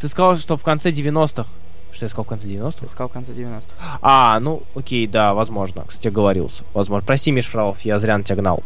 Ты 0.00 0.08
сказал, 0.08 0.36
что 0.36 0.56
в 0.56 0.64
конце 0.64 0.90
90-х 0.90 1.46
что 1.92 2.04
я 2.04 2.08
сказал 2.08 2.24
в 2.24 2.28
конце 2.28 2.48
90-х? 2.48 2.86
сказал 2.88 3.08
в 3.08 3.12
конце 3.12 3.32
90-х. 3.32 3.62
А, 4.02 4.38
ну, 4.40 4.62
окей, 4.74 5.06
да, 5.06 5.34
возможно. 5.34 5.84
Кстати, 5.86 6.08
оговорился. 6.08 6.64
Возможно. 6.74 7.06
Прости, 7.06 7.30
Миш 7.32 7.46
Фролов, 7.46 7.80
я 7.82 7.98
зря 7.98 8.16
на 8.18 8.24
тебя 8.24 8.36
гнал. 8.36 8.62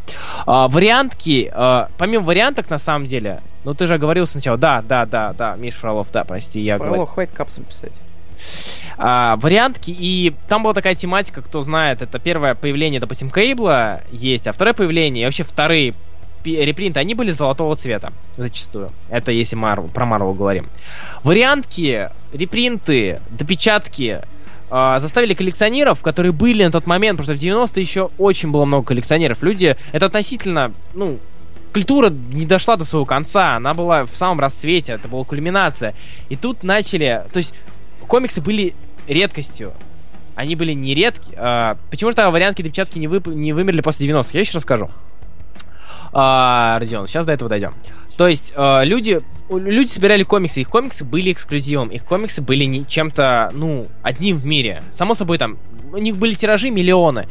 А, 0.46 0.68
вариантки, 0.68 1.50
а, 1.54 1.88
помимо 1.98 2.24
варианток, 2.24 2.70
на 2.70 2.78
самом 2.78 3.06
деле, 3.06 3.40
ну, 3.64 3.74
ты 3.74 3.86
же 3.86 3.98
говорил 3.98 4.26
сначала, 4.26 4.58
да, 4.58 4.82
да, 4.82 5.06
да, 5.06 5.32
да, 5.32 5.56
Миш 5.56 5.74
Фролов, 5.74 6.10
да, 6.12 6.24
прости, 6.24 6.60
я 6.60 6.76
Фролов, 6.76 6.92
говорил. 6.92 7.06
хватит 7.12 7.32
капсом 7.34 7.64
писать. 7.64 7.92
А, 8.96 9.36
вариантки, 9.36 9.90
и 9.90 10.34
там 10.48 10.62
была 10.62 10.74
такая 10.74 10.94
тематика, 10.94 11.42
кто 11.42 11.60
знает, 11.60 12.02
это 12.02 12.18
первое 12.18 12.54
появление, 12.54 13.00
допустим, 13.00 13.30
Кейбла 13.30 14.02
есть, 14.10 14.46
а 14.46 14.52
второе 14.52 14.74
появление, 14.74 15.22
и 15.22 15.24
вообще 15.24 15.44
вторые 15.44 15.94
репринты, 16.50 17.00
они 17.00 17.14
были 17.14 17.32
золотого 17.32 17.74
цвета, 17.76 18.12
зачастую. 18.36 18.90
Это 19.08 19.32
если 19.32 19.56
Марвел, 19.56 19.88
про 19.88 20.06
Марвел 20.06 20.34
говорим. 20.34 20.68
Вариантки, 21.22 22.10
репринты, 22.32 23.20
допечатки 23.30 24.22
э, 24.70 24.96
заставили 24.98 25.34
коллекционеров, 25.34 26.02
которые 26.02 26.32
были 26.32 26.64
на 26.64 26.70
тот 26.70 26.86
момент, 26.86 27.18
потому 27.18 27.36
что 27.36 27.46
в 27.46 27.48
90-е 27.48 27.82
еще 27.82 28.10
очень 28.18 28.50
было 28.50 28.64
много 28.64 28.86
коллекционеров. 28.88 29.42
Люди, 29.42 29.76
это 29.92 30.06
относительно, 30.06 30.72
ну, 30.94 31.18
культура 31.72 32.10
не 32.10 32.46
дошла 32.46 32.76
до 32.76 32.84
своего 32.84 33.04
конца, 33.04 33.56
она 33.56 33.74
была 33.74 34.04
в 34.06 34.14
самом 34.16 34.40
расцвете, 34.40 34.92
это 34.92 35.08
была 35.08 35.24
кульминация. 35.24 35.94
И 36.28 36.36
тут 36.36 36.62
начали, 36.62 37.24
то 37.32 37.38
есть 37.38 37.54
комиксы 38.06 38.40
были 38.40 38.74
редкостью. 39.08 39.72
Они 40.36 40.56
были 40.56 40.72
не 40.72 40.94
редки. 40.94 41.32
Э, 41.36 41.76
почему 41.90 42.10
же 42.10 42.30
вариантки 42.30 42.62
допечатки 42.62 42.98
не, 42.98 43.06
вып- 43.06 43.32
не 43.32 43.52
вымерли 43.52 43.80
после 43.80 44.08
90-х? 44.08 44.30
Я 44.32 44.40
еще 44.40 44.56
расскажу. 44.58 44.90
А, 46.16 46.78
Родион, 46.78 47.08
сейчас 47.08 47.26
до 47.26 47.32
этого 47.32 47.50
дойдем. 47.50 47.74
То 48.16 48.28
есть 48.28 48.52
э, 48.56 48.84
люди, 48.84 49.20
люди 49.50 49.90
собирали 49.90 50.22
комиксы, 50.22 50.60
их 50.60 50.70
комиксы 50.70 51.04
были 51.04 51.32
эксклюзивом, 51.32 51.88
их 51.88 52.04
комиксы 52.04 52.40
были 52.40 52.64
не 52.64 52.86
чем-то, 52.86 53.50
ну, 53.52 53.88
одним 54.02 54.38
в 54.38 54.46
мире. 54.46 54.84
Само 54.92 55.14
собой, 55.14 55.38
там, 55.38 55.58
у 55.92 55.98
них 55.98 56.16
были 56.16 56.34
тиражи 56.34 56.70
миллионы, 56.70 57.26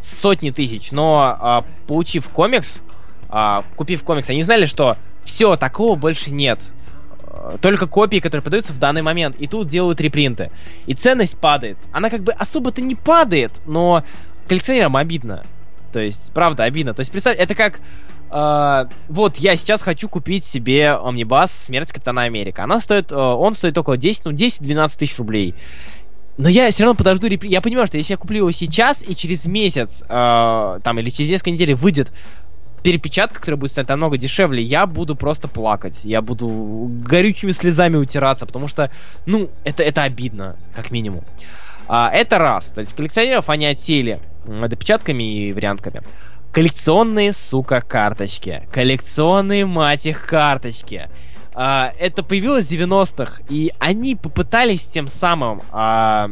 сотни 0.00 0.50
тысяч, 0.50 0.92
но 0.92 1.64
э, 1.66 1.86
получив 1.88 2.30
комикс, 2.30 2.80
э, 3.28 3.62
купив 3.74 4.04
комикс, 4.04 4.30
они 4.30 4.44
знали, 4.44 4.66
что 4.66 4.96
все, 5.24 5.56
такого 5.56 5.96
больше 5.96 6.30
нет. 6.30 6.60
Только 7.60 7.86
копии, 7.86 8.18
которые 8.18 8.42
продаются 8.42 8.72
в 8.72 8.78
данный 8.78 9.02
момент. 9.02 9.34
И 9.36 9.46
тут 9.46 9.66
делают 9.66 10.00
репринты. 10.00 10.50
И 10.86 10.94
ценность 10.94 11.38
падает. 11.38 11.78
Она 11.90 12.10
как 12.10 12.22
бы 12.22 12.32
особо-то 12.32 12.82
не 12.82 12.94
падает, 12.94 13.52
но 13.66 14.04
коллекционерам 14.46 14.96
обидно. 14.96 15.44
То 15.92 16.00
есть, 16.00 16.32
правда, 16.34 16.64
обидно. 16.64 16.92
То 16.92 17.00
есть, 17.00 17.10
представь, 17.10 17.38
это 17.38 17.54
как 17.54 17.80
Uh, 18.30 18.88
вот, 19.08 19.38
я 19.38 19.56
сейчас 19.56 19.82
хочу 19.82 20.08
купить 20.08 20.44
себе 20.44 20.92
Омнибас 20.92 21.50
Смерть 21.50 21.90
Капитана 21.90 22.22
Америка. 22.22 22.62
Она 22.62 22.80
стоит, 22.80 23.10
uh, 23.10 23.34
он 23.34 23.54
стоит 23.54 23.76
около 23.76 23.96
10, 23.96 24.24
ну, 24.26 24.30
10-12 24.30 24.98
тысяч 24.98 25.18
рублей. 25.18 25.54
Но 26.38 26.48
я 26.48 26.70
все 26.70 26.84
равно 26.84 26.96
подожду 26.96 27.26
репри... 27.26 27.50
Я 27.50 27.60
понимаю, 27.60 27.88
что 27.88 27.98
если 27.98 28.12
я 28.12 28.16
куплю 28.16 28.38
его 28.38 28.50
сейчас, 28.52 29.02
и 29.06 29.16
через 29.16 29.46
месяц, 29.46 30.04
uh, 30.08 30.80
там, 30.82 31.00
или 31.00 31.10
через 31.10 31.28
несколько 31.30 31.50
недель 31.50 31.74
выйдет 31.74 32.12
перепечатка, 32.82 33.40
которая 33.40 33.58
будет 33.58 33.72
стоить 33.72 33.88
намного 33.88 34.16
дешевле, 34.16 34.62
я 34.62 34.86
буду 34.86 35.16
просто 35.16 35.48
плакать. 35.48 36.04
Я 36.04 36.22
буду 36.22 36.48
горючими 37.04 37.50
слезами 37.50 37.96
утираться, 37.96 38.46
потому 38.46 38.68
что, 38.68 38.90
ну, 39.26 39.50
это, 39.64 39.82
это 39.82 40.04
обидно, 40.04 40.56
как 40.74 40.90
минимум. 40.92 41.24
А, 41.88 42.10
это 42.12 42.38
раз. 42.38 42.70
То 42.70 42.80
есть 42.80 42.94
коллекционеров 42.94 43.50
они 43.50 43.66
отсеяли 43.66 44.20
допечатками 44.46 45.48
и 45.48 45.52
вариантками. 45.52 46.02
Коллекционные, 46.52 47.32
сука, 47.32 47.80
карточки. 47.80 48.66
Коллекционные, 48.72 49.66
мать 49.66 50.06
их, 50.06 50.26
карточки. 50.26 51.08
А, 51.54 51.92
это 51.98 52.22
появилось 52.22 52.66
в 52.66 52.72
90-х, 52.72 53.42
и 53.48 53.72
они 53.78 54.16
попытались 54.16 54.84
тем 54.84 55.08
самым, 55.08 55.62
а, 55.70 56.28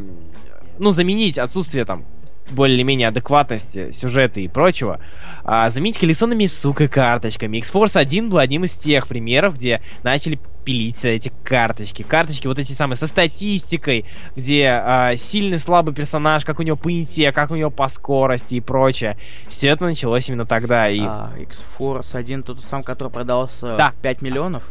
ну, 0.79 0.91
заменить 0.91 1.39
отсутствие 1.39 1.85
там 1.85 2.05
более-менее 2.51 3.09
адекватности 3.09 3.93
сюжета 3.93 4.41
и 4.41 4.49
прочего, 4.49 5.01
а, 5.45 5.71
заменить 5.71 5.99
коллекционными, 5.99 6.47
сука, 6.47 6.89
карточками. 6.89 7.59
X-Force 7.59 7.99
1 7.99 8.31
был 8.31 8.39
одним 8.39 8.65
из 8.65 8.73
тех 8.73 9.07
примеров, 9.07 9.55
где 9.55 9.83
начали 10.03 10.39
пилить 10.65 11.03
эти 11.05 11.33
карточки. 11.45 12.03
Карточки 12.03 12.47
вот 12.47 12.59
эти 12.59 12.73
самые 12.73 12.97
со 12.97 13.07
статистикой, 13.07 14.05
где 14.37 14.67
а, 14.67 15.17
сильный, 15.17 15.59
слабый 15.59 15.95
персонаж, 15.95 16.45
как 16.45 16.61
у 16.61 16.63
него 16.63 16.77
по 16.77 16.93
инте, 16.93 17.33
как 17.33 17.51
у 17.51 17.57
него 17.57 17.71
по 17.71 17.89
скорости 17.89 18.57
и 18.57 18.61
прочее. 18.61 19.17
Все 19.49 19.69
это 19.69 19.85
началось 19.85 20.29
именно 20.29 20.45
тогда. 20.47 20.89
И... 20.89 21.01
А, 21.01 21.33
X-Force 21.39 22.15
1 22.17 22.43
тот 22.43 22.65
самый, 22.65 22.83
который 22.83 23.11
продался 23.11 23.77
да. 23.77 23.93
5 24.03 24.23
миллионов? 24.23 24.63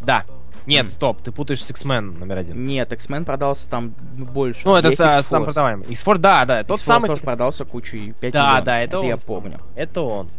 Да, 0.00 0.24
нет, 0.70 0.88
стоп, 0.88 1.20
ты 1.20 1.32
путаешь 1.32 1.64
с 1.64 1.70
X-Men 1.70 2.18
номер 2.18 2.38
один. 2.38 2.64
Нет, 2.64 2.92
X-Men 2.92 3.24
продался 3.24 3.68
там 3.68 3.94
больше. 4.16 4.60
Ну, 4.64 4.76
это 4.76 4.90
с, 4.90 5.26
сам 5.26 5.44
продаваемый. 5.44 5.86
X-Force, 5.88 6.18
да, 6.18 6.44
да, 6.44 6.64
тот 6.64 6.80
самый... 6.80 7.08
тоже 7.08 7.22
продался 7.22 7.64
кучей 7.64 8.14
5 8.20 8.32
Да, 8.32 8.42
миллионов. 8.42 8.64
да, 8.64 8.80
это, 8.80 8.84
это 8.84 8.98
он. 9.00 9.06
я 9.06 9.16
помню. 9.16 9.58
Это 9.74 10.00
он. 10.02 10.30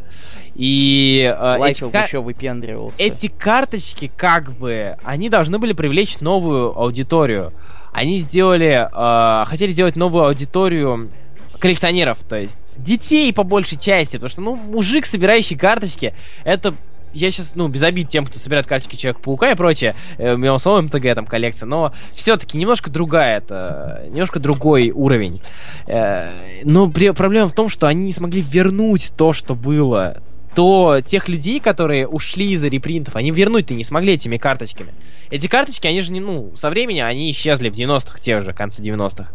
И... 0.56 1.34
Э, 1.38 1.58
эти, 1.68 1.90
кар... 1.90 2.06
еще 2.06 2.22
выпендривался. 2.22 2.96
Эти 2.98 3.28
карточки, 3.28 4.12
как 4.16 4.54
бы, 4.54 4.98
они 5.04 5.30
должны 5.30 5.60
были 5.60 5.74
привлечь 5.74 6.20
новую 6.20 6.78
аудиторию. 6.78 7.54
Они 7.92 8.20
сделали... 8.20 8.88
Э, 8.92 9.46
хотели 9.46 9.72
сделать 9.72 9.96
новую 9.96 10.26
аудиторию 10.26 11.12
коллекционеров, 11.60 12.18
то 12.28 12.38
есть 12.38 12.58
детей 12.76 13.32
по 13.32 13.44
большей 13.44 13.78
части, 13.78 14.14
потому 14.14 14.30
что, 14.30 14.42
ну, 14.42 14.56
мужик, 14.56 15.06
собирающий 15.06 15.56
карточки, 15.56 16.16
это 16.44 16.74
я 17.14 17.32
сейчас, 17.32 17.56
ну, 17.56 17.68
без 17.68 17.84
обид 17.84 18.10
тем, 18.10 18.26
кто 18.26 18.40
собирает 18.40 18.68
карточки 18.68 18.96
Человека-паука 18.96 19.52
и 19.52 19.56
прочее, 19.56 19.96
у 20.18 20.38
меня 20.38 20.58
самого 20.60 20.82
МТГ 20.82 21.16
там 21.16 21.26
коллекция, 21.26 21.68
но 21.68 21.94
все-таки 22.16 22.58
немножко 22.58 22.90
другая 22.90 23.38
это, 23.38 24.04
немножко 24.10 24.40
другой 24.40 24.92
уровень. 24.92 25.42
Э, 25.88 26.30
но 26.64 26.90
проблема 26.90 27.48
в 27.48 27.54
том, 27.54 27.70
что 27.70 27.88
они 27.88 28.06
не 28.06 28.14
смогли 28.14 28.42
вернуть 28.42 29.14
то, 29.18 29.34
что 29.34 29.56
было 29.56 30.18
то 30.56 31.00
тех 31.06 31.30
людей, 31.30 31.60
которые 31.60 32.08
ушли 32.08 32.52
из-за 32.52 32.68
репринтов, 32.68 33.16
они 33.16 33.32
вернуть-то 33.32 33.74
не 33.74 33.86
смогли 33.86 34.14
этими 34.14 34.38
карточками. 34.38 34.94
Эти 35.30 35.48
карточки, 35.48 35.88
они 35.88 36.02
же, 36.02 36.12
не, 36.12 36.20
ну, 36.20 36.52
со 36.56 36.70
временем, 36.70 37.06
они 37.06 37.32
исчезли 37.32 37.70
в 37.70 37.74
90-х, 37.74 38.20
тех 38.20 38.44
же, 38.44 38.54
конце 38.54 38.82
90-х. 38.82 39.32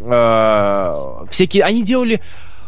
Э, 0.00 1.26
всякие, 1.30 1.64
они 1.64 1.84
делали 1.84 2.20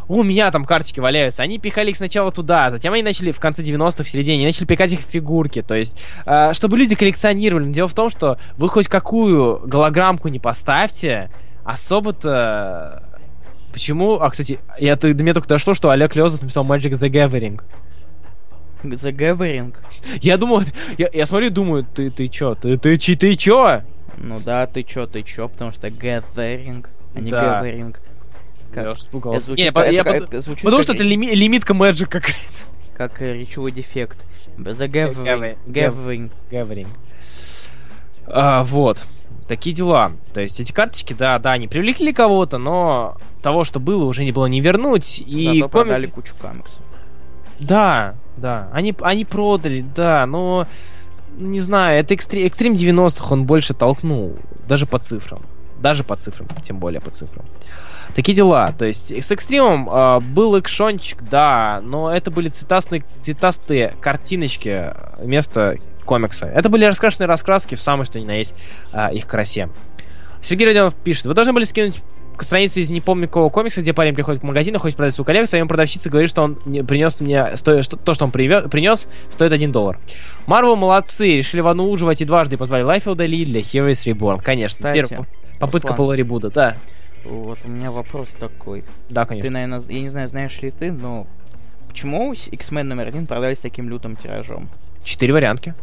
у 0.08 0.22
меня 0.22 0.50
там 0.50 0.64
карточки 0.64 1.00
валяются. 1.00 1.42
Они 1.42 1.58
пихали 1.58 1.90
их 1.90 1.96
сначала 1.96 2.30
туда, 2.30 2.70
затем 2.70 2.92
они 2.92 3.02
начали 3.02 3.32
в 3.32 3.40
конце 3.40 3.62
90-х, 3.62 4.04
в 4.04 4.08
середине, 4.08 4.36
они 4.36 4.46
начали 4.46 4.66
пикать 4.66 4.92
их 4.92 5.00
в 5.00 5.10
фигурки. 5.10 5.62
То 5.62 5.74
есть, 5.74 6.02
э, 6.24 6.52
чтобы 6.54 6.78
люди 6.78 6.94
коллекционировали. 6.94 7.66
Но 7.66 7.72
дело 7.72 7.88
в 7.88 7.94
том, 7.94 8.10
что 8.10 8.38
вы 8.56 8.68
хоть 8.68 8.88
какую 8.88 9.66
голограммку 9.66 10.28
не 10.28 10.38
поставьте, 10.38 11.30
особо-то... 11.64 13.02
Почему? 13.72 14.14
А, 14.14 14.30
кстати, 14.30 14.58
я, 14.78 14.96
до 14.96 15.12
меня 15.12 15.34
только 15.34 15.48
дошло, 15.48 15.74
что 15.74 15.90
Олег 15.90 16.16
Лезов 16.16 16.40
написал 16.40 16.64
Magic 16.64 16.98
the 16.98 17.10
Gathering. 17.10 17.60
The 18.82 19.12
Gathering? 19.12 19.74
Я 20.22 20.38
думал, 20.38 20.62
я, 20.96 21.10
я 21.12 21.26
смотрю, 21.26 21.50
думаю, 21.50 21.84
ты, 21.84 22.10
ты 22.10 22.28
чё, 22.28 22.54
ты, 22.54 22.78
ты, 22.78 22.96
ты, 22.96 23.16
ты 23.16 23.36
чё? 23.36 23.82
Ну 24.16 24.40
да, 24.40 24.66
ты 24.66 24.82
чё, 24.82 25.06
ты 25.06 25.22
чё, 25.22 25.48
потому 25.48 25.72
что 25.72 25.88
Gathering, 25.88 26.86
а 27.14 27.20
не 27.20 27.30
да. 27.30 27.62
Gathering. 27.62 27.96
Я 28.74 28.92
испугался. 28.92 29.52
Не, 29.52 29.64
это, 29.64 29.90
я, 29.90 30.00
это, 30.00 30.10
это, 30.10 30.40
звучит 30.40 30.64
потому 30.64 30.78
как... 30.78 30.84
что 30.84 30.92
это 30.94 31.02
лими, 31.04 31.26
лимитка 31.34 31.72
Magic 31.74 32.06
какая-то. 32.06 32.96
Как 32.96 33.20
э, 33.22 33.34
речевой 33.34 33.72
дефект. 33.72 34.24
The 34.58 34.88
gathering. 34.88 35.58
Gathering. 35.66 36.30
gathering. 36.50 36.88
А, 38.26 38.64
вот. 38.64 39.06
Такие 39.46 39.74
дела. 39.74 40.12
То 40.34 40.40
есть 40.40 40.58
эти 40.60 40.72
карточки, 40.72 41.12
да, 41.12 41.38
да, 41.38 41.52
они 41.52 41.68
привлекли 41.68 42.12
кого-то, 42.12 42.58
но 42.58 43.16
того, 43.42 43.64
что 43.64 43.78
было, 43.78 44.04
уже 44.04 44.24
не 44.24 44.32
было 44.32 44.46
не 44.46 44.60
вернуть. 44.60 45.22
И 45.24 45.44
Зато 45.44 45.68
комик... 45.68 45.70
продали 45.70 46.06
кучу 46.06 46.34
комиксов. 46.40 46.80
Да, 47.60 48.16
да. 48.36 48.68
Они, 48.72 48.94
они 49.00 49.24
продали, 49.24 49.84
да, 49.94 50.26
но 50.26 50.66
не 51.36 51.60
знаю, 51.60 52.00
это 52.00 52.14
экстрим, 52.14 52.46
экстрим 52.46 52.74
90-х 52.74 53.32
он 53.32 53.44
больше 53.44 53.74
толкнул, 53.74 54.36
даже 54.66 54.86
по 54.86 54.98
цифрам. 54.98 55.40
Даже 55.80 56.04
по 56.04 56.16
цифрам, 56.16 56.48
тем 56.62 56.78
более 56.78 57.00
по 57.00 57.10
цифрам. 57.10 57.44
Такие 58.14 58.34
дела. 58.34 58.72
То 58.78 58.86
есть 58.86 59.10
с 59.10 59.30
экстримом 59.30 59.90
э, 59.90 60.20
был 60.20 60.58
экшончик, 60.58 61.22
да, 61.22 61.80
но 61.82 62.14
это 62.14 62.30
были 62.30 62.48
цветастые, 62.48 63.04
цветастые 63.22 63.94
картиночки 64.00 64.94
вместо 65.18 65.76
комикса. 66.04 66.46
Это 66.46 66.68
были 66.68 66.84
раскрашенные 66.84 67.26
раскраски 67.26 67.74
в 67.74 67.80
самой 67.80 68.06
что 68.06 68.18
ни 68.18 68.24
на 68.24 68.38
есть 68.38 68.54
э, 68.92 69.12
их 69.14 69.26
красе. 69.26 69.68
Сергей 70.42 70.68
Родионов 70.68 70.94
пишет, 70.94 71.26
вы 71.26 71.34
должны 71.34 71.52
были 71.52 71.64
скинуть 71.64 72.02
страницу 72.40 72.80
из 72.80 72.90
не 72.90 73.00
помню 73.00 73.26
какого 73.26 73.48
комикса, 73.48 73.80
где 73.80 73.92
парень 73.92 74.14
приходит 74.14 74.40
к 74.40 74.44
магазину, 74.44 74.78
хочет 74.78 74.96
продать 74.96 75.14
свою 75.14 75.26
коллекцию, 75.26 75.58
а 75.58 75.60
ему 75.60 75.68
продавщица 75.68 76.10
говорит, 76.10 76.30
что 76.30 76.42
он 76.42 76.54
принес 76.86 77.18
мне 77.20 77.56
сто... 77.56 77.82
что, 77.82 77.96
то, 77.96 78.14
что 78.14 78.24
он 78.24 78.30
привез, 78.30 78.70
принес, 78.70 79.08
стоит 79.30 79.52
1 79.52 79.72
доллар. 79.72 79.98
Марвел 80.46 80.76
молодцы, 80.76 81.36
решили 81.36 81.60
вануживать 81.60 82.20
и 82.20 82.24
дважды 82.24 82.56
позвали 82.56 82.82
Лайфилда 82.82 83.24
Ли 83.26 83.44
для 83.44 83.60
Heroes 83.60 84.04
Reborn. 84.04 84.42
Конечно, 84.42 84.92
первая 84.92 85.26
попытка 85.58 85.92
была 85.92 86.16
ребуда, 86.16 86.50
да. 86.50 86.76
Вот, 87.24 87.58
у 87.64 87.68
меня 87.68 87.90
вопрос 87.90 88.28
такой. 88.38 88.84
Да, 89.08 89.24
конечно. 89.24 89.48
Ты, 89.48 89.52
наверное, 89.52 89.82
я 89.88 90.00
не 90.00 90.10
знаю, 90.10 90.28
знаешь 90.28 90.60
ли 90.60 90.70
ты, 90.70 90.92
но 90.92 91.26
почему 91.88 92.32
X-Men 92.32 92.84
номер 92.84 93.08
один 93.08 93.26
продались 93.26 93.58
таким 93.58 93.88
лютым 93.88 94.16
тиражом? 94.16 94.68
Четыре 95.02 95.32
вариантки. 95.32 95.74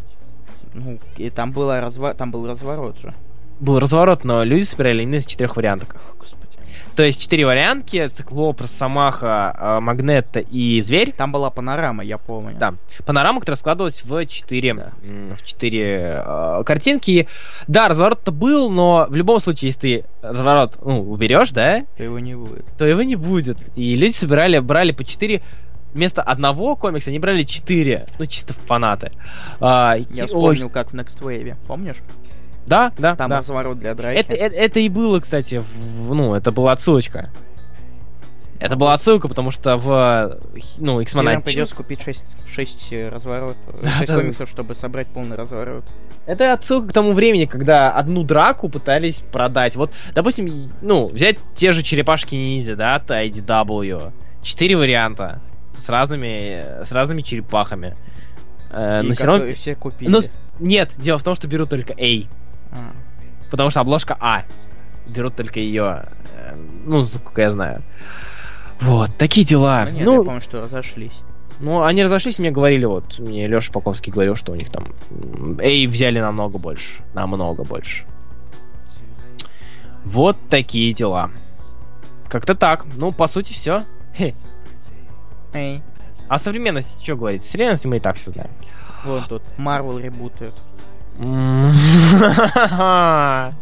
Ну, 0.74 1.00
и 1.18 1.30
там, 1.30 1.52
было 1.52 1.82
разва... 1.82 2.14
там 2.14 2.32
был 2.32 2.48
разворот 2.48 2.98
же. 3.00 3.14
Был 3.60 3.80
разворот, 3.80 4.24
но 4.24 4.44
люди 4.44 4.64
собирали 4.64 5.04
именно 5.04 5.16
из 5.16 5.26
четырех 5.26 5.56
варианток. 5.56 5.98
То 6.96 7.04
есть 7.04 7.22
четыре 7.22 7.46
вариантки, 7.46 8.08
Циклоп, 8.08 8.62
Росомаха, 8.62 9.56
э, 9.60 9.80
Магнетта 9.80 10.40
и 10.40 10.82
Зверь. 10.82 11.12
Там 11.14 11.32
была 11.32 11.50
панорама, 11.50 12.04
я 12.04 12.18
помню. 12.18 12.56
Да. 12.58 12.76
Панорама, 13.06 13.40
которая 13.40 13.58
складывалась 13.58 14.04
в 14.04 14.26
четыре, 14.28 14.74
Да. 14.74 14.92
в 15.36 15.44
четыре 15.46 16.24
э, 16.26 16.64
картинки. 16.66 17.28
Да, 17.68 17.88
разворот-то 17.88 18.32
был, 18.32 18.70
но 18.70 19.06
в 19.10 19.16
любом 19.16 19.40
случае, 19.40 19.70
если 19.70 19.80
ты 19.80 20.06
разворот 20.22 20.78
ну, 20.84 21.00
уберешь, 21.00 21.52
да, 21.52 21.84
То 21.98 22.04
его 22.04 22.20
не 22.20 22.36
будет. 22.36 22.66
то 22.78 22.86
его 22.86 23.02
не 23.02 23.16
будет. 23.16 23.58
И 23.76 23.96
люди 23.96 24.14
собирали, 24.14 24.60
брали 24.60 24.92
по 24.92 25.04
четыре 25.04 25.42
вместо 25.94 26.22
одного 26.24 26.76
комикса 26.76 27.10
они 27.12 27.20
брали 27.20 27.44
четыре. 27.44 28.08
Ну, 28.18 28.26
чисто 28.26 28.54
фанаты. 28.54 29.12
А, 29.60 29.96
Я 30.10 30.24
ой, 30.24 30.28
вспомнил, 30.28 30.70
как 30.70 30.92
в 30.92 30.96
Next 30.96 31.20
Wave, 31.22 31.56
помнишь? 31.68 31.98
Да, 32.66 32.92
да, 32.98 33.16
Там 33.16 33.30
да. 33.30 33.38
разворот 33.40 33.80
для 33.80 33.94
драки. 33.96 34.18
Это, 34.18 34.34
это, 34.34 34.56
это 34.56 34.80
и 34.80 34.90
было, 34.90 35.20
кстати, 35.20 35.62
в- 35.62 36.14
ну, 36.14 36.34
это 36.36 36.52
была 36.52 36.72
отсылочка. 36.74 37.30
Это 38.60 38.78
была 38.78 38.94
отсылка, 38.94 39.28
потому 39.28 39.52
что 39.52 39.76
в, 39.76 40.40
ну, 40.78 41.02
X-Men 41.02 41.06
Теперь 41.06 41.24
нам 41.26 41.38
1... 41.40 41.42
придется 41.44 41.76
купить 41.76 42.02
6, 42.02 42.24
6 42.48 42.94
разворотов, 43.12 43.58
Да, 43.82 43.90
6 43.98 44.08
да. 44.08 44.16
комиксов, 44.16 44.50
чтобы 44.50 44.74
собрать 44.76 45.08
полный 45.08 45.36
разворот. 45.36 45.84
Это 46.26 46.54
отсылка 46.54 46.88
к 46.88 46.94
тому 46.94 47.12
времени, 47.12 47.44
когда 47.44 47.92
одну 47.92 48.24
драку 48.24 48.70
пытались 48.70 49.20
продать. 49.20 49.76
Вот, 49.76 49.92
допустим, 50.16 50.50
ну, 50.82 51.08
взять 51.10 51.40
те 51.56 51.74
же 51.74 51.84
черепашки 51.84 52.36
ниндзя, 52.36 52.78
да, 52.78 52.96
от 52.96 53.12
IDW. 53.12 54.14
Четыре 54.42 54.78
варианта. 54.78 55.42
С 55.78 55.90
разными, 55.90 56.84
с 56.86 56.92
разными 56.94 57.22
черепахами. 57.22 57.98
Э, 58.72 59.02
И 59.04 59.08
но 59.08 59.14
все 59.14 59.26
равно... 59.26 59.54
все 59.56 59.76
купили. 59.76 60.10
но 60.10 60.22
нет, 60.60 60.94
дело 60.98 61.18
в 61.18 61.24
том, 61.24 61.36
что 61.36 61.50
берут 61.50 61.70
только 61.70 61.94
A. 62.00 62.24
А, 62.74 62.92
Потому 63.52 63.70
что 63.70 63.82
обложка 63.82 64.18
А. 64.20 64.44
Берут 65.08 65.36
только 65.36 65.60
ее. 65.60 66.06
э, 66.36 66.56
ну, 66.86 67.04
сколько 67.04 67.42
я 67.42 67.52
знаю. 67.52 67.84
Вот, 68.82 69.16
такие 69.18 69.46
дела. 69.46 69.86
ну 69.86 69.92
нет, 69.92 70.06
ну, 70.06 70.20
я 70.20 70.24
помню, 70.26 70.42
что 70.42 70.62
разошлись. 70.62 71.14
Ну, 71.60 71.84
они 71.84 72.04
разошлись, 72.04 72.40
мне 72.40 72.52
говорили, 72.52 72.86
вот, 72.86 73.20
мне 73.20 73.48
Леша 73.48 73.72
Паковский 73.72 74.12
говорил, 74.12 74.36
что 74.36 74.52
у 74.52 74.56
них 74.56 74.70
там 74.72 74.88
Эй 75.60 75.86
взяли 75.88 76.20
намного 76.20 76.58
больше. 76.58 77.04
Намного 77.14 77.64
больше. 77.64 78.06
Вот 80.04 80.36
такие 80.50 80.94
дела. 80.94 81.32
Как-то 82.28 82.56
так. 82.56 82.86
Ну, 82.98 83.12
по 83.12 83.28
сути, 83.28 83.54
все. 83.54 83.84
Эй, 85.54 85.82
А 86.28 86.38
современность, 86.40 87.02
что 87.04 87.16
говорить? 87.16 87.44
Современность 87.46 87.86
мы 87.86 87.98
и 87.98 88.00
так 88.00 88.16
все 88.16 88.32
знаем. 88.32 88.50
вон 89.06 89.24
тут, 89.30 89.44
Марвел 89.58 90.00
ребутает. 90.00 90.54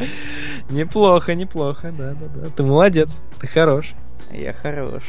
Неплохо, 0.69 1.35
неплохо, 1.35 1.91
да, 1.91 2.13
да, 2.13 2.27
да. 2.33 2.49
Ты 2.55 2.63
молодец, 2.63 3.19
ты 3.39 3.47
хорош. 3.47 3.93
Я 4.31 4.53
хорош. 4.53 5.03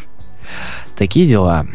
Такие 0.96 1.26
дела. 1.26 1.66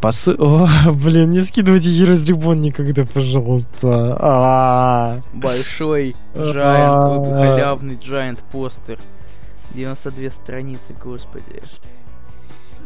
По 0.00 0.12
су- 0.12 0.36
О, 0.38 0.68
блин, 0.92 1.30
не 1.30 1.40
скидывайте 1.40 1.88
Heroes 1.88 2.26
Reborn 2.26 2.56
никогда, 2.56 3.06
пожалуйста. 3.06 4.16
А. 4.20 5.18
Большой 5.32 6.14
джайант, 6.36 7.26
халявный 7.26 7.96
джайант 7.96 8.40
постер. 8.52 8.98
92 9.74 10.30
страницы, 10.30 10.94
господи. 11.02 11.62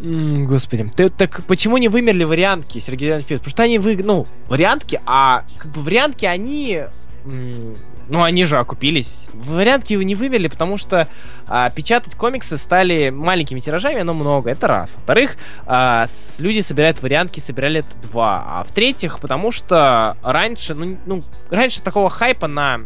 Господи, 0.01 0.89
ты 0.95 1.09
так 1.09 1.43
почему 1.47 1.77
не 1.77 1.89
вымерли 1.89 2.23
вариантки, 2.25 2.79
Сергей 2.79 3.17
Петр? 3.23 3.39
Потому 3.39 3.51
что 3.51 3.63
они 3.65 3.79
вы, 3.79 3.97
ну, 3.97 4.27
вариантки, 4.49 5.01
а 5.07 5.45
как 5.59 5.73
бы 5.73 5.83
вариантки, 5.83 6.25
они, 6.25 6.85
ну, 7.25 8.23
они 8.23 8.45
же 8.45 8.59
окупились. 8.59 9.29
Вариантки 9.35 9.95
не 9.95 10.15
вымерли, 10.15 10.47
потому 10.47 10.77
что 10.77 11.09
а, 11.49 11.71
печатать 11.71 12.15
комиксы 12.15 12.57
стали 12.59 13.11
маленькими 13.11 13.59
тиражами, 13.59 14.03
но 14.03 14.15
много, 14.15 14.51
это 14.51 14.69
раз. 14.69 14.95
Во-вторых, 14.95 15.37
а, 15.67 16.07
люди 16.39 16.61
собирают 16.61 17.03
вариантки, 17.03 17.41
собирали 17.41 17.81
это 17.81 18.09
два. 18.09 18.45
А 18.47 18.65
в-третьих, 18.65 19.19
потому 19.19 19.51
что 19.51 20.17
раньше, 20.23 20.75
ну, 20.75 20.97
ну, 21.07 21.23
раньше 21.51 21.83
такого 21.83 22.09
хайпа 22.09 22.47
на 22.47 22.79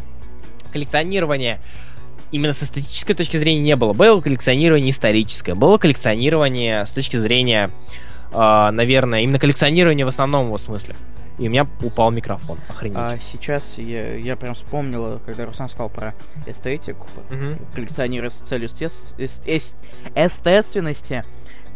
коллекционирование 0.73 1.61
именно 2.33 2.53
с 2.53 2.63
эстетической 2.63 3.15
точки 3.15 3.37
зрения 3.37 3.61
не 3.61 3.77
было. 3.77 3.93
Было 3.93 4.21
коллекционирование 4.21 4.91
историческое, 4.91 5.55
было 5.55 5.79
коллекционирование 5.79 6.85
с 6.85 6.91
точки 6.91 7.17
зрения, 7.19 7.71
э, 8.33 8.71
наверное, 8.73 9.21
именно 9.21 9.39
коллекционирование 9.39 10.05
в 10.05 10.09
основном 10.09 10.47
его 10.47 10.59
смысле. 10.59 10.95
И 11.39 11.49
у 11.49 11.51
меня 11.51 11.67
упал 11.83 12.11
микрофон. 12.11 12.59
Охренеть. 12.69 12.97
А 12.99 13.19
сейчас 13.33 13.79
я, 13.79 14.17
я 14.17 14.37
прям 14.37 14.55
вспомнил, 14.55 15.19
когда 15.25 15.47
Руслан 15.47 15.69
сказал 15.71 15.89
про 15.89 16.15
эстетику, 16.47 17.07
про 17.29 17.35
Мгм. 17.37 17.59
коллекционировать 17.75 18.35
с 18.35 18.49
целью 18.49 18.69
эст- 18.69 19.15
эст- 19.47 19.75
естественности. 20.15 21.25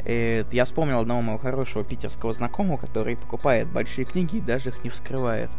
Я 0.05 0.65
вспомнил 0.67 1.01
одного 1.01 1.21
моего 1.23 1.39
хорошего 1.39 1.83
питерского 1.83 2.33
знакомого, 2.33 2.77
который 2.77 3.17
покупает 3.17 3.67
большие 3.67 4.05
книги 4.05 4.37
и 4.37 4.41
даже 4.41 4.69
их 4.69 4.85
не 4.85 4.91
вскрывает. 4.91 5.51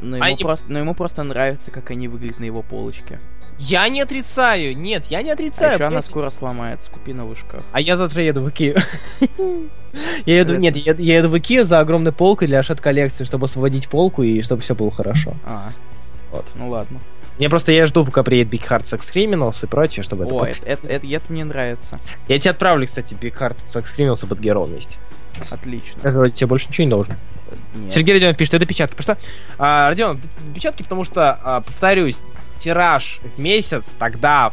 Но 0.00 0.16
ему, 0.16 0.24
Они- 0.24 0.36
просто, 0.42 0.66
но 0.68 0.78
ему 0.80 0.94
просто 0.94 1.22
нравится, 1.22 1.70
как 1.70 1.90
они 1.90 2.08
выглядят 2.08 2.40
на 2.40 2.44
его 2.44 2.62
полочке. 2.62 3.20
Я 3.58 3.88
не 3.88 4.00
отрицаю, 4.02 4.76
нет, 4.76 5.06
я 5.06 5.22
не 5.22 5.30
А 5.30 5.32
отрицаю. 5.34 5.74
еще 5.74 5.84
она 5.84 6.02
скоро 6.02 6.30
сломается, 6.30 6.90
купи 6.90 7.12
новый 7.14 7.36
шкаф. 7.36 7.62
А 7.72 7.80
я 7.80 7.96
завтра 7.96 8.22
еду 8.22 8.42
в 8.42 8.50
Икею. 8.50 8.76
Я 10.26 10.40
еду, 10.40 10.56
нет, 10.56 10.76
я 10.76 10.92
еду, 10.92 11.02
я 11.02 11.16
еду 11.16 11.30
в 11.30 11.38
Икею 11.38 11.64
за 11.64 11.80
огромной 11.80 12.12
полкой 12.12 12.48
для 12.48 12.62
шат 12.62 12.82
коллекции, 12.82 13.24
чтобы 13.24 13.46
освободить 13.46 13.88
полку 13.88 14.22
и 14.22 14.42
чтобы 14.42 14.60
все 14.60 14.74
было 14.74 14.90
хорошо. 14.90 15.34
А, 15.46 15.70
Вот. 16.30 16.52
ну 16.54 16.68
ладно. 16.68 17.00
Мне 17.38 17.48
просто 17.48 17.72
я 17.72 17.86
жду, 17.86 18.04
пока 18.04 18.22
приедет 18.22 18.52
Big 18.52 18.60
Heart 18.68 18.82
Sex 18.82 19.00
Criminals 19.14 19.64
и 19.64 19.66
прочее, 19.66 20.02
чтобы 20.02 20.24
это 20.24 20.34
О, 20.34 20.44
просто- 20.44 20.68
это, 20.68 20.86
это- 20.86 21.06
это- 21.06 21.32
мне 21.32 21.44
нравится. 21.44 21.98
Я 22.28 22.38
тебе 22.38 22.50
отправлю, 22.50 22.86
кстати, 22.86 23.14
Big 23.14 23.32
Heart 23.38 23.56
Sex 23.64 23.84
Criminals 23.96 24.22
и 24.26 24.28
Girl 24.42 24.66
вместе. 24.66 24.98
Отлично. 25.50 25.98
Я 26.04 26.10
вроде 26.10 26.32
тебе 26.34 26.46
больше 26.46 26.68
ничего 26.68 26.84
не 26.84 26.90
должен. 26.90 27.14
Нет. 27.74 27.92
Сергей 27.92 28.14
Родионов 28.14 28.36
пишет, 28.36 28.52
это 28.54 28.66
печатки. 28.66 28.96
Потому 28.96 29.18
что, 29.18 29.28
а, 29.58 29.88
Родионов, 29.90 30.20
это 30.20 30.54
печатки, 30.54 30.82
потому 30.82 31.04
что, 31.04 31.38
а, 31.42 31.60
повторюсь, 31.62 32.20
тираж 32.56 33.20
в 33.36 33.40
месяц 33.40 33.92
тогда, 33.98 34.52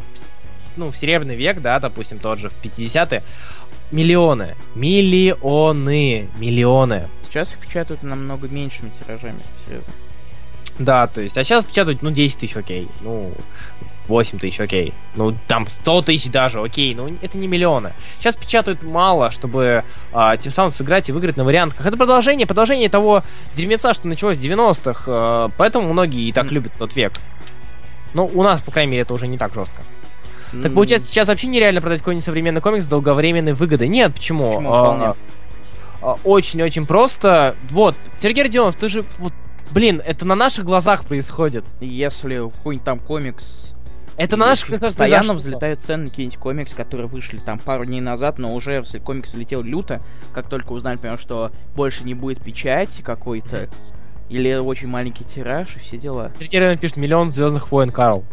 ну, 0.76 0.92
в 0.92 0.98
Серебряный 0.98 1.36
век, 1.36 1.62
да, 1.62 1.80
допустим, 1.80 2.20
тот 2.20 2.40
же, 2.40 2.50
в 2.50 2.62
50-е, 2.64 3.24
миллионы, 3.92 4.56
миллионы, 4.76 6.28
миллионы. 6.38 7.10
Сейчас 7.28 7.54
их 7.54 7.60
печатают 7.60 8.04
намного 8.04 8.48
меньшими 8.48 8.92
тиражами, 9.00 9.40
серьезно. 9.66 9.94
Да, 10.80 11.08
то 11.08 11.22
есть, 11.22 11.38
а 11.38 11.44
сейчас 11.44 11.66
печатают, 11.66 12.02
ну, 12.02 12.12
10 12.12 12.40
тысяч, 12.40 12.56
окей, 12.56 12.88
ну, 13.02 13.32
8 14.08 14.40
тысяч, 14.40 14.60
окей, 14.60 14.94
ну, 15.16 15.36
там 15.48 15.70
100 15.70 16.02
тысяч 16.02 16.32
даже, 16.32 16.62
окей, 16.62 16.94
ну, 16.96 17.16
это 17.22 17.38
не 17.38 17.48
миллионы. 17.48 17.94
Сейчас 18.18 18.36
печатают 18.36 18.84
мало, 18.84 19.32
чтобы 19.32 19.84
а, 20.12 20.36
тем 20.38 20.52
самым 20.52 20.72
сыграть 20.72 21.10
и 21.10 21.12
выиграть 21.12 21.38
на 21.38 21.44
вариантках. 21.44 21.86
Это 21.86 21.96
продолжение, 21.96 22.48
продолжение 22.48 22.90
того 22.90 23.24
дерьмеца, 23.56 23.94
что 23.94 24.08
началось 24.08 24.40
в 24.40 24.44
90-х, 24.44 25.04
а, 25.08 25.50
поэтому 25.58 25.92
многие 25.92 26.28
и 26.28 26.34
так 26.34 26.52
любят 26.52 26.74
тот 26.78 26.96
век. 26.96 27.14
Но 28.14 28.26
у 28.26 28.44
нас, 28.44 28.61
по 28.61 28.72
крайней 28.72 28.91
мере, 28.91 29.03
это 29.03 29.14
уже 29.14 29.27
не 29.27 29.38
так 29.38 29.53
жестко. 29.53 29.81
Так 30.61 30.73
получается, 30.73 31.07
сейчас 31.07 31.27
вообще 31.27 31.48
нереально 31.48 31.81
продать 31.81 31.99
какой-нибудь 31.99 32.26
современный 32.26 32.61
комикс 32.61 32.85
с 32.85 32.88
долговременной 32.88 33.53
выгодой. 33.53 33.88
Нет, 33.88 34.14
почему? 34.14 34.57
Почему? 34.57 34.72
А, 34.72 35.15
а, 36.02 36.18
Очень-очень 36.23 36.85
просто. 36.85 37.56
Вот, 37.69 37.95
Сергей 38.19 38.44
Родионов, 38.44 38.76
ты 38.76 38.88
же... 38.88 39.03
Вот, 39.18 39.34
блин, 39.72 40.02
это 40.06 40.26
на 40.26 40.35
наших 40.35 40.65
глазах 40.65 41.06
происходит. 41.06 41.65
Если 41.80 42.35
какой-нибудь 42.35 42.85
там 42.85 42.99
комикс... 42.99 43.73
Это 44.15 44.38
на 44.38 44.45
наших 44.45 44.69
глазах 44.69 44.90
Постоянно 44.90 45.34
взлетают 45.34 45.81
цены 45.81 46.03
на 46.03 46.10
какие-нибудь 46.11 46.38
комикс, 46.38 46.73
которые 46.73 47.07
вышли 47.07 47.40
там 47.40 47.57
пару 47.57 47.85
дней 47.85 48.02
назад, 48.02 48.38
но 48.38 48.53
уже 48.53 48.84
комикс 49.03 49.34
взлетел 49.34 49.64
люто, 49.64 50.03
как 50.34 50.49
только 50.49 50.73
узнали, 50.73 50.95
например, 50.98 51.18
что 51.18 51.52
больше 51.76 52.03
не 52.03 52.14
будет 52.14 52.44
печати 52.44 53.02
какой-то, 53.02 53.69
или 54.30 54.54
очень 54.56 54.88
маленький 54.88 55.24
тираж 55.24 55.76
и 55.76 55.80
все 55.80 55.98
дела. 55.98 56.32
Сергей 56.40 56.78
пишет 56.78 56.98
«Миллион 56.98 57.30
звездных 57.30 57.72
войн, 57.72 57.91
Карл». 57.91 58.24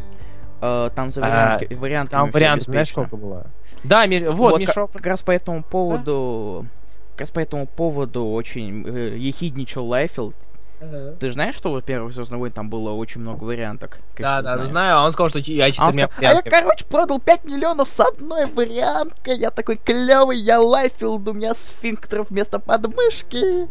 Э, 0.60 0.90
там 0.94 1.10
за 1.10 1.22
А, 1.24 1.58
варианты 1.70 2.10
Там 2.10 2.30
вариантов, 2.30 2.68
знаешь, 2.68 2.88
сколько 2.88 3.16
было? 3.16 3.46
Да, 3.82 4.06
ми- 4.06 4.26
вот, 4.28 4.60
Вот, 4.60 4.66
как, 4.66 4.92
как 4.92 5.06
раз 5.06 5.20
по 5.22 5.30
этому 5.30 5.62
поводу... 5.62 6.66
Как 7.12 7.20
раз 7.22 7.30
по 7.30 7.40
этому 7.40 7.66
поводу 7.66 8.26
очень 8.26 8.86
э, 8.86 9.16
ехидничал 9.16 9.86
Лайфилд. 9.86 10.34
Ты 10.80 11.26
же 11.26 11.32
знаешь, 11.34 11.54
что, 11.54 11.70
во-первых, 11.72 12.14
Звездный 12.14 12.38
войн 12.38 12.52
там 12.52 12.70
было 12.70 12.92
очень 12.92 13.20
много 13.20 13.44
варианток? 13.44 13.98
Как 14.14 14.20
Да, 14.20 14.42
да, 14.42 14.54
знаешь? 14.54 14.68
знаю, 14.68 14.96
а 14.96 15.04
он 15.04 15.12
сказал, 15.12 15.28
что 15.28 15.38
я 15.40 15.66
А 15.66 15.70
четырьмя 15.70 16.08
сказал, 16.08 16.30
а 16.30 16.34
я, 16.36 16.42
короче, 16.42 16.86
продал 16.86 17.20
5 17.20 17.44
миллионов 17.44 17.88
с 17.88 18.00
одной 18.00 18.46
варианткой. 18.46 19.36
Я 19.38 19.50
такой 19.50 19.76
клевый, 19.76 20.38
я 20.38 20.58
Лайфилд, 20.58 21.28
у 21.28 21.32
меня 21.34 21.52
сфинктер 21.54 22.22
вместо 22.22 22.58
подмышки. 22.58 23.68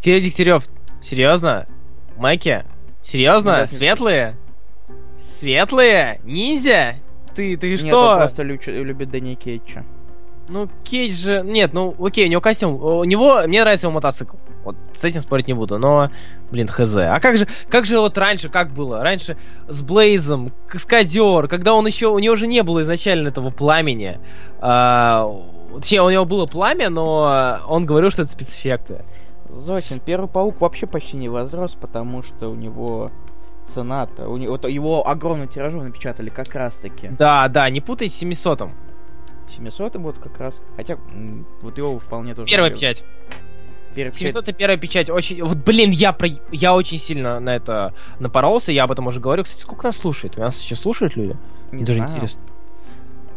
Кирилл 0.00 0.22
Дегтярев, 0.22 0.64
серьезно? 1.06 1.66
Майки? 2.16 2.64
Серьезно? 3.02 3.60
Нет, 3.60 3.72
не 3.72 3.76
Светлые? 3.78 4.36
Светлые? 5.14 6.20
Ниндзя? 6.24 6.96
ты, 7.36 7.56
ты 7.56 7.70
Нет, 7.70 7.80
что? 7.80 8.12
он 8.12 8.16
просто 8.16 8.42
любит, 8.42 8.66
любит 8.66 9.10
Дэнни 9.10 9.34
Кейтча. 9.34 9.84
Ну, 10.48 10.68
Кейдж 10.84 11.12
же... 11.12 11.42
Нет, 11.44 11.72
ну, 11.74 11.94
окей, 12.00 12.26
у 12.26 12.30
него 12.30 12.40
костюм. 12.40 12.82
У 12.82 13.04
него... 13.04 13.42
Мне 13.46 13.62
нравится 13.62 13.86
его 13.86 13.94
мотоцикл. 13.94 14.36
Вот 14.64 14.76
с 14.94 15.04
этим 15.04 15.20
спорить 15.20 15.48
не 15.48 15.54
буду, 15.54 15.78
но... 15.78 16.10
Блин, 16.50 16.68
хз. 16.68 16.96
А 16.96 17.20
как 17.20 17.36
же... 17.36 17.46
Как 17.68 17.84
же 17.84 17.98
вот 17.98 18.16
раньше, 18.16 18.48
как 18.48 18.70
было? 18.70 19.02
Раньше 19.02 19.36
с 19.68 19.82
Блейзом, 19.82 20.52
Каскадер, 20.68 21.48
когда 21.48 21.74
он 21.74 21.86
еще... 21.86 22.08
У 22.08 22.18
него 22.18 22.36
же 22.36 22.46
не 22.46 22.62
было 22.62 22.82
изначально 22.82 23.28
этого 23.28 23.50
пламени. 23.50 24.18
А, 24.60 25.28
точнее, 25.74 26.02
у 26.02 26.10
него 26.10 26.24
было 26.24 26.46
пламя, 26.46 26.90
но 26.90 27.60
он 27.68 27.84
говорил, 27.84 28.10
что 28.10 28.22
это 28.22 28.30
спецэффекты. 28.30 29.04
Зосин, 29.60 30.00
Первый 30.00 30.28
Паук 30.28 30.60
вообще 30.60 30.86
почти 30.86 31.16
не 31.16 31.28
возрос, 31.28 31.74
потому 31.74 32.22
что 32.22 32.50
у 32.50 32.54
него 32.54 33.10
цена-то... 33.74 34.28
У 34.28 34.36
него, 34.36 34.56
его 34.68 35.08
огромный 35.08 35.48
тиражом 35.48 35.84
напечатали 35.84 36.28
как 36.28 36.54
раз-таки. 36.54 37.08
Да, 37.08 37.48
да, 37.48 37.68
не 37.70 37.80
путай 37.80 38.08
с 38.08 38.14
700 38.14 38.68
700 39.56 39.96
вот 39.96 40.18
как 40.18 40.38
раз. 40.38 40.54
Хотя, 40.76 40.98
вот 41.62 41.78
его 41.78 41.98
вполне 41.98 42.34
тоже... 42.34 42.50
Первая 42.50 42.70
печать. 42.70 43.04
Первая 43.94 44.12
700 44.12 44.56
первая 44.56 44.76
печать. 44.76 45.08
Очень... 45.08 45.42
Вот, 45.42 45.58
блин, 45.58 45.90
я, 45.90 46.12
про... 46.12 46.28
я 46.52 46.74
очень 46.74 46.98
сильно 46.98 47.40
на 47.40 47.56
это 47.56 47.94
напоролся, 48.18 48.72
я 48.72 48.84
об 48.84 48.92
этом 48.92 49.06
уже 49.06 49.20
говорю. 49.20 49.44
Кстати, 49.44 49.62
сколько 49.62 49.86
нас 49.86 49.96
слушает? 49.96 50.36
У 50.36 50.40
нас 50.40 50.56
сейчас 50.56 50.80
слушают 50.80 51.16
люди? 51.16 51.36
Не 51.72 51.84
Даже 51.84 51.98
знаю. 51.98 52.10
интересно. 52.10 52.42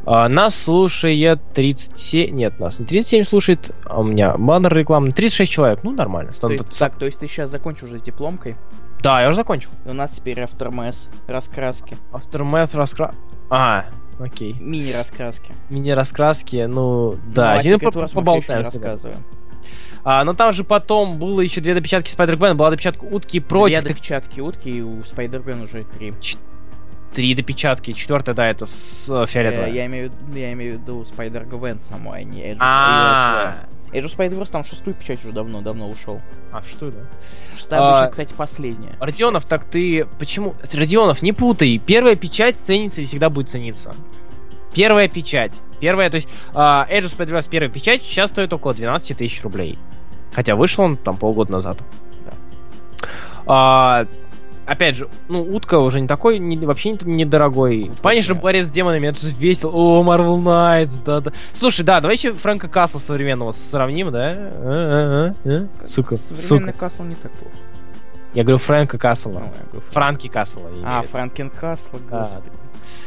А, 0.06 0.28
нас 0.30 0.56
слушает 0.56 1.40
37... 1.54 2.36
Нет, 2.36 2.60
нас 2.60 2.80
не 2.80 2.86
37 2.86 3.24
слушает, 3.24 3.72
а 3.86 4.00
у 4.00 4.04
меня 4.04 4.36
баннер 4.38 4.74
рекламный. 4.74 5.12
36 5.12 5.52
человек, 5.52 5.80
ну 5.84 5.92
нормально. 5.92 6.32
То 6.34 6.50
есть, 6.50 6.80
так, 6.80 6.98
то 6.98 7.06
есть 7.06 7.20
ты 7.20 7.28
сейчас 7.28 7.50
закончил 7.50 7.88
уже 7.88 8.00
с 8.00 8.02
дипломкой? 8.02 8.56
Да, 9.02 9.22
я 9.22 9.28
уже 9.28 9.38
закончил. 9.38 9.70
И 9.86 9.90
у 9.90 9.94
нас 9.94 10.12
теперь 10.12 10.40
Aftermath 10.40 10.98
раскраски. 11.28 11.96
Aftermath 12.12 12.76
раскраски. 12.76 13.18
А, 13.50 13.86
окей. 14.20 14.56
Мини-раскраски. 14.60 15.54
Мини-раскраски, 15.70 16.66
ну, 16.68 17.16
да. 17.34 17.54
Ну, 17.54 17.60
один 17.60 17.80
по 17.80 17.92
поболтаем. 17.92 18.64
рассказываем. 18.64 19.24
А, 20.04 20.24
но 20.24 20.34
там 20.34 20.54
же 20.54 20.64
потом 20.64 21.18
было 21.18 21.42
еще 21.42 21.62
две 21.62 21.74
допечатки 21.74 22.10
Спайдербена, 22.10 22.56
была 22.56 22.72
допечатка 22.72 23.04
утки 23.04 23.38
и 23.38 23.40
прочих. 23.40 23.82
Две 23.82 23.94
допечатки 23.94 24.40
утки, 24.40 24.70
и 24.70 24.82
у 24.82 25.04
Spider-Gwen 25.04 25.64
уже 25.64 25.84
три. 25.84 26.14
Три 27.14 27.34
допечатки, 27.34 27.92
четвертая, 27.94 28.36
да, 28.36 28.48
это 28.48 28.66
с 28.66 29.10
э, 29.10 29.26
фиолетовой. 29.26 29.72
Э, 29.72 29.74
я, 29.74 29.86
имею, 29.88 30.12
я 30.34 30.54
имею 30.54 30.78
в 30.78 30.82
виду 30.82 31.06
Spider-Gwen 31.06 31.80
саму, 31.90 32.12
а 32.12 32.22
не 32.22 32.52
Edge 32.52 32.62
of. 33.92 33.99
Edge 33.99 34.10
of 34.10 34.16
Spider-Verse 34.16 34.52
там 34.52 34.64
шестую 34.64 34.96
печать 34.96 35.20
уже 35.26 35.34
давно-давно 35.34 35.90
ушел. 35.90 36.22
А, 36.52 36.62
что, 36.62 36.92
да? 36.92 37.00
Шестая 37.58 37.80
А, 37.82 38.02
печать, 38.02 38.12
кстати, 38.12 38.34
последняя. 38.38 38.96
Родионов, 39.00 39.46
так 39.46 39.66
ты 39.66 40.06
почему... 40.20 40.56
Родионов, 40.74 41.22
не 41.22 41.34
путай. 41.34 41.82
Первая 41.84 42.16
печать 42.16 42.60
ценится 42.60 43.02
и 43.02 43.06
всегда 43.06 43.30
будет 43.30 43.50
цениться. 43.50 43.96
Первая 44.74 45.08
печать. 45.08 45.62
Первая, 45.80 46.10
то 46.10 46.16
есть 46.16 46.30
uh, 46.54 46.88
Edge 46.90 47.06
of 47.06 47.18
Spider-Verse 47.18 47.50
первая 47.50 47.72
печать 47.72 48.04
сейчас 48.04 48.30
стоит 48.30 48.54
около 48.54 48.74
12 48.74 49.18
тысяч 49.18 49.42
рублей. 49.44 49.80
Хотя 50.34 50.56
вышел 50.56 50.84
он 50.84 50.98
там 50.98 51.18
полгода 51.18 51.52
назад. 51.52 51.80
Да. 52.26 52.34
А, 53.48 54.06
опять 54.70 54.96
же, 54.96 55.08
ну, 55.28 55.42
утка 55.42 55.80
уже 55.80 56.00
не 56.00 56.08
такой, 56.08 56.40
не, 56.40 56.58
вообще 56.58 56.92
не- 56.92 57.14
недорогой. 57.14 57.92
Punisher 58.02 58.36
борец 58.36 58.68
с 58.68 58.72
демонами, 58.72 59.08
это 59.08 59.20
же 59.20 59.32
весело. 59.32 59.72
О, 59.72 60.04
Marvel 60.04 60.42
Knights, 60.42 61.02
да, 61.04 61.20
да. 61.22 61.32
Слушай, 61.54 61.84
да, 61.86 62.00
давай 62.00 62.18
еще 62.18 62.34
Фрэнка 62.34 62.68
Касла 62.68 63.00
современного 63.00 63.52
сравним, 63.52 64.12
да? 64.12 64.34
А, 64.36 65.34
а, 65.46 65.50
а, 65.50 65.68
а. 65.84 65.86
Сука, 65.88 66.18
Современный 66.18 66.74
сука. 66.74 66.80
Касл 66.80 67.04
не 67.04 67.16
так 67.16 67.32
плохо. 67.32 67.56
Я 68.34 68.44
говорю 68.44 68.60
Фрэнка 68.60 68.96
Ну, 68.98 69.00
Касла. 69.02 69.32
я 69.34 69.40
говорю, 69.72 69.82
Франки 69.90 70.28
Касла. 70.28 70.62
А, 70.66 70.70
имею 70.72 70.84
в 70.84 71.02
виду. 71.04 71.12
Franken 71.12 71.50
Castle, 71.50 71.88
Да. 72.12 72.22
господи. 72.22 72.56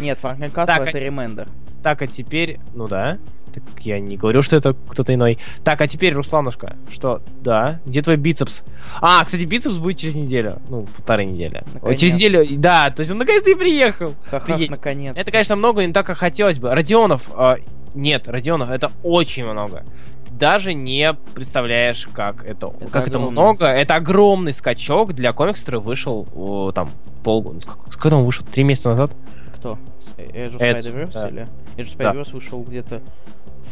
Нет, 0.01 0.19
Franken 0.21 0.51
Castle 0.51 0.67
Так, 0.67 0.87
это 0.89 0.99
а- 0.99 1.01
Ремендер. 1.01 1.49
Так, 1.83 2.03
а 2.03 2.07
теперь... 2.07 2.59
Ну 2.75 2.89
да. 2.89 3.19
Так 3.61 3.81
я 3.81 4.01
не 4.01 4.17
говорю, 4.17 4.43
что 4.43 4.57
это 4.57 4.75
кто-то 4.89 5.13
иной. 5.15 5.39
Так, 5.65 5.81
а 5.81 5.87
теперь, 5.87 6.15
Русланушка, 6.15 6.77
что? 6.91 7.23
Да, 7.41 7.81
где 7.85 8.03
твой 8.03 8.17
бицепс? 8.17 8.63
А, 9.01 9.25
кстати, 9.25 9.45
бицепс 9.45 9.77
будет 9.77 9.99
через 9.99 10.15
неделю. 10.15 10.61
Ну, 10.69 10.83
полторы 10.97 11.25
недели. 11.25 11.63
Наконец. 11.75 12.01
через 12.01 12.15
неделю, 12.15 12.47
да, 12.59 12.91
то 12.91 13.01
есть 13.01 13.13
он 13.13 13.19
наконец-то 13.19 13.51
и 13.51 13.55
приехал. 13.55 14.15
Ха-ха, 14.31 14.59
наконец. 14.69 15.17
Это, 15.17 15.31
конечно, 15.31 15.57
много, 15.57 15.85
не 15.85 15.93
так, 15.93 16.07
как 16.07 16.17
хотелось 16.19 16.59
бы. 16.59 16.75
Родионов, 16.75 17.31
а, 17.37 17.57
нет, 17.95 18.29
Родионов, 18.29 18.71
это 18.71 18.91
очень 19.03 19.45
много. 19.45 19.85
Ты 20.29 20.35
даже 20.35 20.73
не 20.75 21.15
представляешь, 21.35 22.09
как 22.15 22.45
это, 22.45 22.73
Это 22.81 22.91
как 22.91 23.09
это 23.09 23.19
огромно. 23.19 23.31
много. 23.31 23.67
Это 23.67 23.95
огромный 23.97 24.53
скачок 24.53 25.13
для 25.13 25.33
комикса, 25.33 25.65
который 25.67 25.81
вышел 25.83 26.27
о, 26.35 26.73
там 26.73 26.89
полгода. 27.23 27.61
Когда 27.99 28.17
он 28.17 28.25
вышел? 28.25 28.45
Три 28.47 28.65
месяца 28.65 28.91
назад? 28.91 29.15
Кто? 29.59 29.79
Edge 30.17 30.57
of 30.57 30.61
Edge, 30.61 30.79
Spider-Verse 30.79 31.13
да. 31.13 31.29
или? 31.29 31.49
Edge 31.77 31.93
of 31.93 31.97
Да. 31.99 32.13
Spider-Verse 32.13 32.33
вышел 32.33 32.63
где-то 32.63 33.03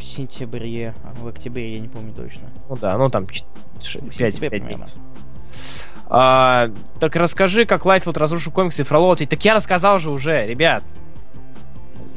в 0.01 0.03
сентябре, 0.03 0.93
а 1.03 1.13
в 1.13 1.27
октябре, 1.27 1.75
я 1.75 1.79
не 1.79 1.87
помню 1.87 2.13
точно. 2.13 2.49
Ну 2.69 2.75
да, 2.75 2.97
ну 2.97 3.09
там 3.09 3.25
5, 3.25 3.45
сентябре 3.81 4.49
примерно. 4.49 4.79
месяцев. 4.79 4.99
А, 6.07 6.69
так 6.99 7.15
расскажи, 7.15 7.65
как 7.65 7.85
Лайфилд 7.85 8.17
разрушил 8.17 8.51
комиксы 8.51 8.81
и 8.81 8.85
фроловал. 8.85 9.15
Так 9.15 9.45
я 9.45 9.55
рассказал 9.55 9.99
же 9.99 10.11
уже, 10.11 10.45
ребят. 10.45 10.83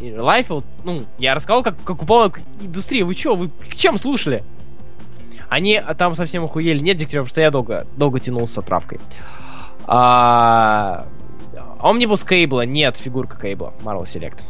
Лайфилд, 0.00 0.64
ну, 0.84 1.02
я 1.18 1.34
рассказал, 1.34 1.62
как, 1.62 1.76
как 1.84 2.02
упала 2.02 2.32
индустрия. 2.60 3.04
Вы 3.04 3.14
чё, 3.14 3.36
вы 3.36 3.48
к 3.48 3.74
чем 3.74 3.96
слушали? 3.96 4.42
Они 5.48 5.76
а, 5.76 5.94
там 5.94 6.14
совсем 6.14 6.44
охуели. 6.44 6.80
Нет, 6.80 6.96
Дегтярев, 6.96 7.24
потому 7.24 7.28
что 7.28 7.40
я 7.40 7.50
долго, 7.50 7.86
долго 7.96 8.18
тянул 8.18 8.46
с 8.48 8.58
отправкой. 8.58 8.98
А, 9.86 11.06
Омнибус 11.80 12.24
Кейбла. 12.24 12.62
Нет, 12.62 12.96
фигурка 12.96 13.38
Кейбла. 13.40 13.74
Marvel 13.84 14.04
Select. 14.04 14.42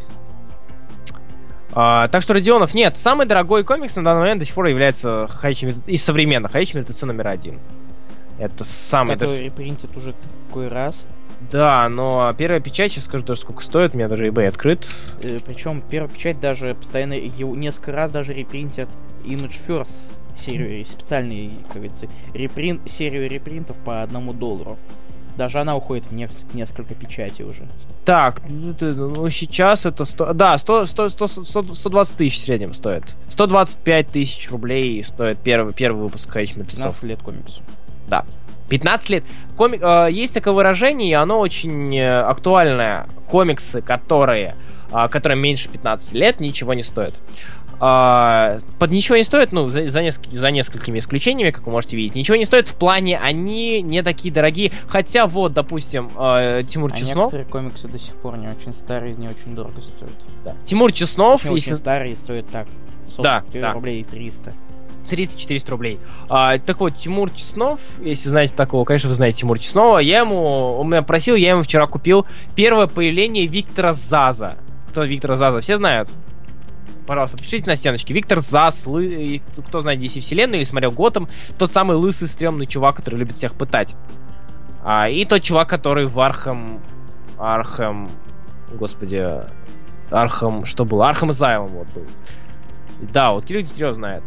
А, 1.74 2.08
так 2.08 2.22
что 2.22 2.34
Родионов 2.34 2.74
нет. 2.74 2.96
Самый 2.96 3.26
дорогой 3.26 3.64
комикс 3.64 3.96
на 3.96 4.04
данный 4.04 4.20
момент 4.20 4.38
до 4.40 4.46
сих 4.46 4.54
пор 4.54 4.66
является 4.66 5.28
мертвецы- 5.42 5.90
из 5.90 6.04
современных 6.04 6.52
Ходячий 6.52 6.78
мертвецы 6.78 7.04
номер 7.06 7.28
один. 7.28 7.58
Это 8.38 8.64
самый 8.64 9.14
Который 9.14 9.30
даже... 9.32 9.44
репринтит 9.44 9.96
уже 9.96 10.14
какой 10.48 10.68
раз. 10.68 10.94
Да, 11.50 11.88
но 11.88 12.32
первая 12.38 12.60
печать, 12.60 12.92
сейчас 12.92 13.04
скажу 13.04 13.24
даже 13.24 13.40
сколько 13.40 13.62
стоит, 13.62 13.94
у 13.94 13.96
меня 13.96 14.08
даже 14.08 14.28
eBay 14.28 14.46
открыт. 14.46 14.88
причем 15.44 15.82
первая 15.82 16.10
печать 16.10 16.40
даже 16.40 16.74
постоянно 16.74 17.14
его 17.14 17.54
несколько 17.54 17.92
раз 17.92 18.10
даже 18.10 18.32
репринтят 18.32 18.88
Image 19.24 19.56
First 19.66 19.90
серию, 20.36 20.84
специальный, 20.90 21.58
как 21.68 21.76
говорится, 21.76 22.06
репринт, 22.32 22.80
серию 22.90 23.28
репринтов 23.28 23.76
по 23.84 24.02
одному 24.02 24.32
доллару. 24.32 24.78
Даже 25.36 25.60
она 25.60 25.76
уходит 25.76 26.04
в 26.10 26.54
несколько 26.54 26.94
печатей 26.94 27.44
уже. 27.44 27.66
Так, 28.04 28.42
ну, 28.48 28.72
ты- 28.72 28.94
ну, 28.94 29.28
сейчас 29.30 29.84
это 29.86 30.04
100... 30.04 30.32
Да, 30.34 30.56
100, 30.58 30.86
100, 30.86 31.08
100, 31.08 31.28
100, 31.28 31.74
120 31.74 32.16
тысяч 32.16 32.38
в 32.40 32.44
среднем 32.44 32.72
стоит. 32.72 33.16
125 33.30 34.08
тысяч 34.08 34.50
рублей 34.50 35.02
стоит 35.02 35.38
первый, 35.38 35.72
первый 35.72 36.02
выпуск 36.02 36.30
Ходячих 36.30 36.56
мертвецов. 36.56 37.00
15 37.00 37.02
лет 37.04 37.22
комиксу. 37.22 37.60
15 38.68 39.10
лет. 39.10 39.24
Комик, 39.56 39.82
э, 39.82 40.08
есть 40.10 40.34
такое 40.34 40.54
выражение, 40.54 41.10
и 41.10 41.12
оно 41.12 41.38
очень 41.38 41.96
э, 41.96 42.20
актуальное. 42.22 43.06
Комиксы, 43.28 43.82
которые, 43.82 44.54
э, 44.92 45.08
которым 45.08 45.40
меньше 45.40 45.68
15 45.68 46.14
лет, 46.14 46.40
ничего 46.40 46.74
не 46.74 46.82
стоят. 46.82 47.20
А, 47.80 48.58
под 48.78 48.90
ничего 48.90 49.16
не 49.16 49.22
стоит, 49.24 49.52
ну, 49.52 49.68
за, 49.68 49.86
за, 49.88 50.00
неск- 50.02 50.30
за 50.32 50.50
несколькими 50.50 50.98
исключениями, 50.98 51.50
как 51.50 51.66
вы 51.66 51.72
можете 51.72 51.96
видеть, 51.96 52.14
ничего 52.14 52.36
не 52.36 52.44
стоит 52.44 52.68
в 52.68 52.74
плане, 52.76 53.18
они 53.18 53.82
не 53.82 54.02
такие 54.02 54.32
дорогие. 54.32 54.72
Хотя, 54.88 55.26
вот, 55.26 55.52
допустим, 55.52 56.10
э, 56.18 56.62
Тимур 56.68 56.90
А 56.92 56.96
Чеснов. 56.96 57.32
некоторые 57.32 57.46
комиксы 57.46 57.88
до 57.88 57.98
сих 57.98 58.14
пор 58.16 58.36
не 58.36 58.48
очень 58.48 58.72
старые, 58.74 59.14
не 59.14 59.28
очень 59.28 59.54
дорого 59.54 59.80
стоят. 59.80 60.12
да. 60.44 60.54
Тимур 60.64 60.92
Чеснов, 60.92 61.42
Точнее, 61.42 61.54
если 61.56 61.70
очень 61.72 61.80
старые 61.80 62.16
стоят 62.16 62.46
так. 62.50 62.66
40 63.16 63.22
Да, 63.22 63.60
да. 63.60 63.72
рублей 63.72 64.04
300. 64.04 64.52
300-400 65.10 65.70
рублей. 65.70 66.00
А, 66.30 66.58
так 66.58 66.80
вот, 66.80 66.96
Тимур 66.96 67.30
Чеснов, 67.30 67.78
если 68.00 68.30
знаете 68.30 68.54
такого, 68.54 68.84
конечно, 68.86 69.10
вы 69.10 69.14
знаете 69.14 69.40
Тимур 69.40 69.58
Чеснова, 69.58 69.98
я 69.98 70.20
ему, 70.20 70.78
он 70.78 70.88
меня 70.88 71.02
просил, 71.02 71.34
я 71.36 71.50
ему 71.50 71.62
вчера 71.62 71.86
купил 71.86 72.24
первое 72.54 72.86
появление 72.86 73.46
Виктора 73.46 73.92
Заза. 73.92 74.54
Кто 74.88 75.04
Виктора 75.04 75.36
Заза? 75.36 75.60
Все 75.60 75.76
знают? 75.76 76.10
Пожалуйста, 77.06 77.36
пишите 77.36 77.66
на 77.66 77.76
стеночке. 77.76 78.14
Виктор 78.14 78.40
Заз, 78.40 78.86
лы... 78.86 79.42
кто 79.68 79.80
знает 79.80 80.00
DC 80.00 80.20
Вселенную 80.20 80.58
или 80.58 80.64
смотрел 80.64 80.90
Готэм, 80.90 81.28
тот 81.58 81.70
самый 81.70 81.96
лысый, 81.96 82.28
стрёмный 82.28 82.66
чувак, 82.66 82.96
который 82.96 83.16
любит 83.16 83.36
всех 83.36 83.54
пытать. 83.54 83.94
А, 84.82 85.08
и 85.08 85.24
тот 85.24 85.42
чувак, 85.42 85.68
который 85.68 86.06
в 86.06 86.18
Архам... 86.20 86.80
Архам... 87.38 88.08
Господи... 88.72 89.26
Архам... 90.10 90.64
Что 90.64 90.84
было? 90.84 91.08
Arkham 91.08 91.30
Asylum 91.30 91.68
вот 91.68 91.88
был. 91.88 92.06
Да, 93.12 93.32
вот 93.32 93.44
Кирилл 93.44 93.62
Дегтярев 93.62 93.94
знает. 93.94 94.22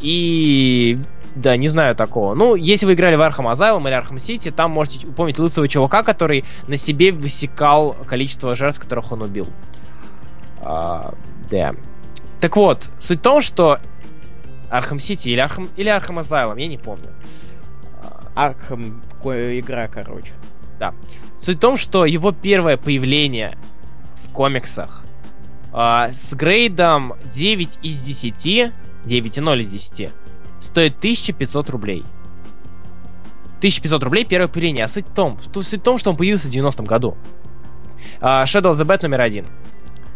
И... 0.00 0.98
Да, 1.34 1.56
не 1.56 1.68
знаю 1.68 1.94
такого. 1.94 2.34
Ну, 2.34 2.56
если 2.56 2.86
вы 2.86 2.94
играли 2.94 3.14
в 3.14 3.20
Arkham 3.20 3.52
Asylum 3.52 3.86
или 3.86 3.96
Arkham 3.96 4.16
City, 4.16 4.50
там 4.50 4.72
можете 4.72 5.06
упомнить 5.06 5.38
лысого 5.38 5.68
чувака, 5.68 6.02
который 6.02 6.44
на 6.66 6.76
себе 6.76 7.12
высекал 7.12 7.94
количество 8.06 8.56
жертв, 8.56 8.80
которых 8.80 9.12
он 9.12 9.22
убил. 9.22 9.46
А, 11.48 11.72
да. 11.72 11.74
Так 12.40 12.56
вот, 12.56 12.90
суть 12.98 13.18
в 13.18 13.22
том, 13.22 13.40
что 13.42 13.78
Arkham 14.70 14.98
City 14.98 15.30
или 15.30 15.42
Arkham, 15.44 15.68
или 15.76 15.90
Arkham 15.90 16.20
Asylum, 16.20 16.60
я 16.60 16.68
не 16.68 16.78
помню. 16.78 17.10
Архам 18.34 19.02
ко- 19.22 19.58
игра, 19.58 19.88
короче. 19.88 20.32
Суть 21.38 21.56
в 21.56 21.60
том, 21.60 21.76
что 21.76 22.04
его 22.04 22.32
первое 22.32 22.76
появление 22.76 23.58
в 24.24 24.32
комиксах 24.32 25.04
А, 25.72 26.10
с 26.12 26.32
грейдом 26.32 27.14
9 27.34 27.78
из 27.82 28.00
10, 28.00 28.72
9,0 29.04 29.60
из 29.60 29.70
10, 29.70 30.10
стоит 30.60 30.96
1500 30.98 31.70
рублей. 31.70 32.04
1500 33.58 34.02
рублей 34.02 34.24
первое 34.24 34.48
поколение. 34.48 34.84
А 34.84 34.88
суть 34.88 35.06
в 35.06 35.14
том, 35.14 35.38
суть 35.42 35.80
в 35.80 35.82
том, 35.82 35.98
что 35.98 36.10
он 36.10 36.16
появился 36.16 36.48
в 36.48 36.52
90-м 36.52 36.86
году. 36.86 37.16
Uh, 38.20 38.44
Shadow 38.44 38.72
of 38.72 38.80
the 38.80 38.84
Bat 38.84 39.02
номер 39.02 39.20
один. 39.20 39.46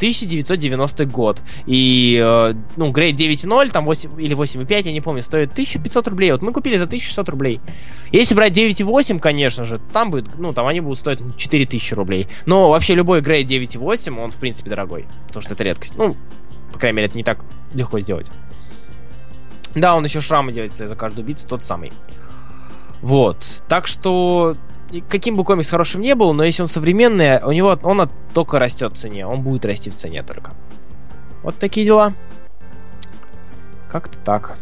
1990 0.03 1.07
год. 1.07 1.43
И, 1.67 2.21
э, 2.21 2.55
ну, 2.77 2.91
Grade 2.91 3.13
9.0, 3.13 3.71
там 3.71 3.85
8 3.85 4.21
или 4.21 4.35
8.5, 4.35 4.87
я 4.87 4.93
не 4.93 5.01
помню, 5.01 5.23
стоит 5.23 5.53
1500 5.53 6.09
рублей. 6.09 6.33
Вот 6.33 6.43
мы 6.43 6.53
купили 6.53 6.77
за 6.77 6.87
1600 6.87 7.29
рублей. 7.29 7.61
Если 8.11 8.35
брать 8.35 8.53
9.8, 8.53 9.21
конечно 9.21 9.63
же, 9.63 9.81
там 9.93 10.11
будет, 10.11 10.37
ну, 10.39 10.53
там 10.53 10.67
они 10.67 10.81
будут 10.81 10.99
стоить 10.99 11.21
4000 11.37 11.95
рублей. 11.95 12.27
Но 12.47 12.69
вообще 12.71 12.97
любой 12.97 13.21
Grade 13.21 13.45
9.8, 13.45 14.21
он, 14.21 14.33
в 14.33 14.37
принципе, 14.37 14.71
дорогой. 14.71 15.07
Потому 15.29 15.43
что 15.43 15.55
это 15.55 15.63
редкость. 15.63 15.95
Ну, 15.97 16.17
по 16.73 16.81
крайней 16.81 16.97
мере, 16.97 17.07
это 17.07 17.17
не 17.17 17.23
так 17.25 17.45
легко 17.73 18.01
сделать. 18.01 18.29
Да, 19.77 19.95
он 19.95 20.05
еще 20.05 20.21
шрамы 20.21 20.53
делает 20.53 20.73
за 20.73 20.97
каждую 20.97 21.25
убийцу, 21.25 21.47
тот 21.47 21.65
самый. 21.65 21.93
Вот. 23.03 23.63
Так 23.69 23.87
что 23.87 24.57
каким 25.01 25.37
бы 25.37 25.45
комикс 25.45 25.71
хорошим 25.71 26.01
не 26.01 26.15
был, 26.15 26.33
но 26.33 26.45
если 26.45 26.63
он 26.63 26.69
современный, 26.69 27.43
у 27.43 27.53
него 27.53 27.79
он 27.83 28.11
только 28.35 28.59
растет 28.59 28.93
в 28.93 28.97
цене. 28.97 29.27
Он 29.27 29.43
будет 29.43 29.65
расти 29.65 29.91
в 29.91 29.95
цене 29.95 30.23
только. 30.23 30.53
Вот 31.43 31.57
такие 31.57 31.87
дела. 31.87 32.13
Как-то 33.89 34.19
так. 34.19 34.59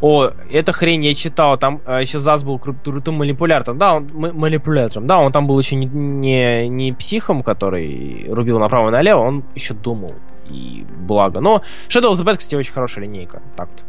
О, 0.00 0.30
эта 0.50 0.72
хрень 0.72 1.04
я 1.04 1.14
читал, 1.14 1.58
там 1.58 1.82
э, 1.84 2.00
еще 2.00 2.18
Зас 2.18 2.42
был 2.42 2.58
крутым 2.58 3.16
манипулятором. 3.16 3.76
Да, 3.76 3.96
он 3.96 4.08
манипулятором. 4.14 5.06
Да, 5.06 5.18
он 5.18 5.30
там 5.30 5.46
был 5.46 5.58
еще 5.58 5.76
не, 5.76 5.86
не, 5.86 6.68
не 6.68 6.92
психом, 6.92 7.42
который 7.42 8.26
рубил 8.30 8.58
направо 8.58 8.88
и 8.88 8.92
налево, 8.92 9.20
он 9.20 9.44
еще 9.54 9.74
думал. 9.74 10.14
И 10.48 10.86
благо. 11.00 11.40
Но 11.40 11.62
Shadow 11.88 12.12
of 12.12 12.14
the 12.14 12.24
Bad, 12.24 12.38
кстати, 12.38 12.54
очень 12.54 12.72
хорошая 12.72 13.04
линейка. 13.04 13.42
Так-то. 13.56 13.84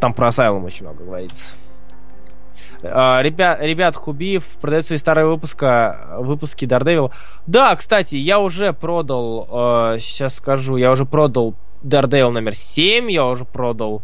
Там 0.00 0.12
про 0.12 0.28
Asylum 0.28 0.64
очень 0.64 0.84
много 0.84 1.04
говорится. 1.04 1.54
Uh, 2.82 3.22
ребят, 3.22 3.60
ребят, 3.60 3.96
Хубиев 3.96 4.44
продает 4.60 4.86
свои 4.86 4.98
старые 4.98 5.26
выпуска, 5.26 6.16
выпуски 6.18 6.64
Daredevil. 6.64 7.12
Да, 7.46 7.74
кстати, 7.76 8.16
я 8.16 8.38
уже 8.40 8.72
продал, 8.72 9.98
сейчас 9.98 10.36
скажу, 10.36 10.76
я 10.76 10.92
уже 10.92 11.04
продал 11.04 11.54
Daredevil 11.82 12.30
номер 12.30 12.54
7, 12.54 13.10
я 13.10 13.26
уже 13.26 13.44
продал 13.44 14.02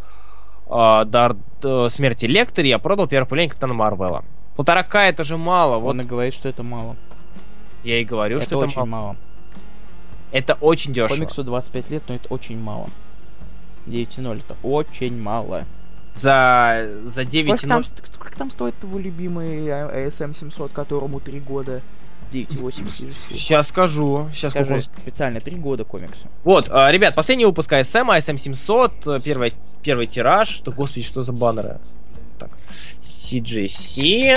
uh, 0.66 1.04
Dar... 1.04 1.36
uh, 1.62 1.88
Смерти 1.88 2.26
Лектор, 2.26 2.64
я 2.64 2.78
продал 2.78 3.06
первое 3.06 3.26
поколение 3.26 3.50
Капитана 3.50 3.74
Марвела. 3.74 4.24
Полтора 4.56 4.82
К 4.82 4.98
это 5.06 5.24
же 5.24 5.36
мало. 5.36 5.76
Он 5.76 5.82
вот... 5.82 6.04
и 6.04 6.08
говорит, 6.08 6.34
что 6.34 6.48
это 6.48 6.62
мало. 6.62 6.96
Я 7.82 7.98
и 8.00 8.04
говорю, 8.04 8.38
это 8.38 8.46
что 8.46 8.56
это 8.56 8.66
очень 8.66 8.76
мало. 8.76 8.86
мало. 8.86 9.16
Это 10.32 10.54
очень 10.54 10.92
дешево. 10.92 11.16
Комиксу 11.16 11.44
25 11.44 11.90
лет, 11.90 12.02
но 12.08 12.14
это 12.14 12.28
очень 12.28 12.58
мало. 12.58 12.88
9.0 13.86 14.38
это 14.38 14.56
очень 14.62 15.20
мало 15.20 15.64
за, 16.14 16.88
за 17.04 17.24
9 17.24 17.58
сколько 17.58 17.66
там, 17.66 17.84
сколько 17.84 18.36
там 18.36 18.50
стоит 18.50 18.74
его 18.82 18.98
любимый 18.98 19.66
ASM 19.66 20.36
700, 20.36 20.72
которому 20.72 21.20
3 21.20 21.40
года? 21.40 21.82
9,8 22.32 23.12
Сейчас 23.30 23.68
скажу. 23.68 24.28
Сейчас 24.32 24.52
сколько... 24.52 24.80
специально 24.80 25.40
3 25.40 25.56
года 25.56 25.84
комикса. 25.84 26.26
Вот, 26.42 26.68
а, 26.70 26.90
ребят, 26.90 27.14
последний 27.14 27.46
выпуск 27.46 27.72
ASM, 27.72 28.16
ASM 28.16 28.38
700, 28.38 29.22
первый, 29.22 29.52
первый 29.82 30.06
тираж. 30.06 30.60
Да, 30.64 30.72
господи, 30.72 31.04
что 31.04 31.22
за 31.22 31.32
баннеры? 31.32 31.78
Так, 32.38 32.50
CGC, 33.02 34.34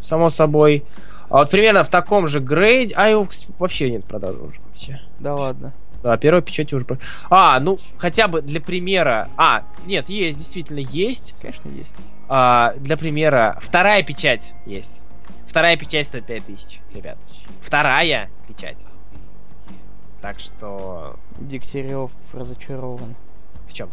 само 0.00 0.30
собой. 0.30 0.84
А 1.30 1.38
вот 1.38 1.50
примерно 1.50 1.82
в 1.84 1.88
таком 1.88 2.28
же 2.28 2.40
грейде... 2.40 2.94
А 2.94 3.08
его 3.08 3.26
вообще 3.58 3.90
нет 3.90 4.04
продажи 4.04 4.38
уже 4.38 4.60
вообще. 4.66 5.00
Да 5.18 5.34
ладно. 5.34 5.72
Да, 6.02 6.16
первая 6.16 6.42
печать 6.42 6.72
уже... 6.72 6.84
А, 7.30 7.60
ну, 7.60 7.78
хотя 7.96 8.28
бы 8.28 8.42
для 8.42 8.60
примера... 8.60 9.28
А, 9.36 9.64
нет, 9.86 10.08
есть, 10.08 10.38
действительно 10.38 10.80
есть. 10.80 11.34
Конечно, 11.40 11.68
есть. 11.68 11.92
А, 12.28 12.74
для 12.78 12.96
примера, 12.96 13.58
вторая 13.60 14.02
печать 14.02 14.52
есть. 14.66 15.02
Вторая 15.46 15.76
печать 15.76 16.06
стоит 16.06 16.26
5000, 16.26 16.80
ребят. 16.94 17.18
Вторая 17.60 18.30
печать. 18.48 18.84
Так 20.20 20.40
что... 20.40 21.16
Дегтярев 21.38 22.10
разочарован. 22.32 23.14
В 23.68 23.72
чем? 23.72 23.90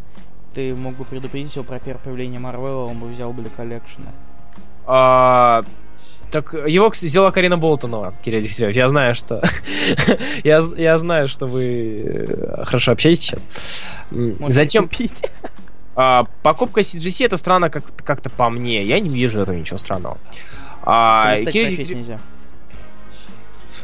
Ты 0.53 0.75
мог 0.75 0.95
бы 0.95 1.05
предупредить 1.05 1.55
его 1.55 1.63
про 1.63 1.79
первое 1.79 2.01
появление 2.03 2.39
Марвела, 2.39 2.85
он 2.85 2.99
бы 2.99 3.07
взял 3.07 3.33
бы 3.33 3.41
для 3.43 3.51
коллекшена. 3.51 4.11
А, 4.85 5.63
так 6.31 6.53
его 6.53 6.89
взяла 6.89 7.31
Карина 7.31 7.57
Болтонова, 7.57 8.13
Кирилл 8.23 8.41
Дегтярев. 8.41 8.75
Я 8.75 8.89
знаю, 8.89 9.15
что... 9.15 9.41
я, 10.43 10.63
я 10.77 10.97
знаю, 10.99 11.27
что 11.27 11.47
вы 11.47 12.03
э, 12.05 12.63
хорошо 12.65 12.91
общаетесь 12.91 13.25
сейчас. 13.25 13.49
Может, 14.11 14.55
Зачем... 14.55 14.87
Купить? 14.87 15.21
А, 15.95 16.25
покупка 16.43 16.81
CGC 16.81 17.25
это 17.25 17.37
странно 17.37 17.69
как- 17.69 17.95
как-то 18.03 18.29
по 18.29 18.49
мне. 18.49 18.83
Я 18.83 18.99
не 18.99 19.09
вижу 19.09 19.41
этого 19.41 19.55
ничего 19.55 19.77
странного. 19.77 20.17
А, 20.83 21.35
Кирилл 21.45 21.69
Дегтярев... 21.69 22.19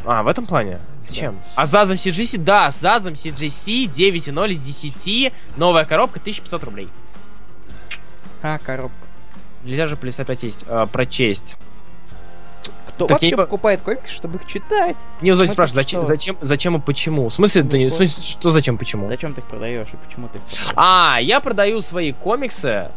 А, 0.05 0.23
в 0.23 0.27
этом 0.27 0.45
плане? 0.45 0.79
Зачем? 1.07 1.35
Да. 1.35 1.61
А 1.61 1.65
Зазом 1.65 1.97
CGC? 1.97 2.37
Да, 2.37 2.71
Зазом 2.71 3.13
CGC 3.13 3.85
9.0 3.85 4.51
из 4.51 4.61
10. 4.63 5.33
Новая 5.57 5.85
коробка 5.85 6.19
1500 6.19 6.63
рублей. 6.63 6.89
А, 8.41 8.57
коробка. 8.59 8.95
Нельзя 9.63 9.87
же 9.87 9.97
полистать 9.97 10.27
прочесть. 10.27 10.65
Э, 10.67 10.87
прочесть. 10.91 11.57
Кто 12.95 13.07
так 13.07 13.15
вообще 13.15 13.29
я... 13.29 13.37
покупает 13.37 13.81
комиксы, 13.81 14.13
чтобы 14.13 14.37
их 14.37 14.47
читать? 14.47 14.95
Не, 15.21 15.31
вот 15.31 15.49
спрашивают, 15.49 15.71
зачем, 15.71 16.05
зачем, 16.05 16.37
зачем 16.41 16.77
и 16.77 16.79
почему? 16.79 17.27
В 17.27 17.33
смысле, 17.33 17.63
ну, 17.63 17.69
ты, 17.69 17.85
в 17.87 17.91
смысле, 17.91 18.23
что 18.23 18.49
зачем, 18.51 18.77
почему? 18.77 19.09
Зачем 19.09 19.33
ты 19.33 19.41
их 19.41 19.47
продаешь 19.47 19.87
и 19.91 19.97
почему 19.97 20.29
ты 20.29 20.37
их 20.37 20.43
продаешь? 20.43 20.73
А, 20.75 21.17
я 21.19 21.41
продаю 21.41 21.81
свои 21.81 22.13
комиксы. 22.13 22.89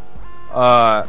А, 0.50 1.06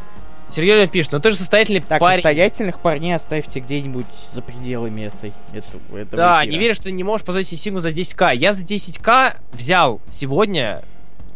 Сергей 0.49 0.87
пишет, 0.87 1.11
но 1.11 1.19
ты 1.19 1.29
же 1.29 1.37
состоятельный 1.37 1.81
так, 1.81 1.99
парень. 1.99 2.23
состоятельных 2.23 2.79
парней 2.79 3.15
оставьте 3.15 3.59
где-нибудь 3.59 4.07
за 4.33 4.41
пределами 4.41 5.03
этой, 5.03 5.33
этого, 5.53 5.97
этого 5.97 6.15
Да, 6.15 6.41
эфира. 6.41 6.51
не 6.51 6.57
веришь, 6.57 6.75
что 6.77 6.85
ты 6.85 6.91
не 6.91 7.03
можешь 7.03 7.25
позволить 7.25 7.47
себе 7.47 7.57
сингл 7.57 7.79
за 7.79 7.89
10к. 7.89 8.35
Я 8.35 8.53
за 8.53 8.63
10к 8.63 9.35
взял 9.53 10.01
сегодня 10.09 10.81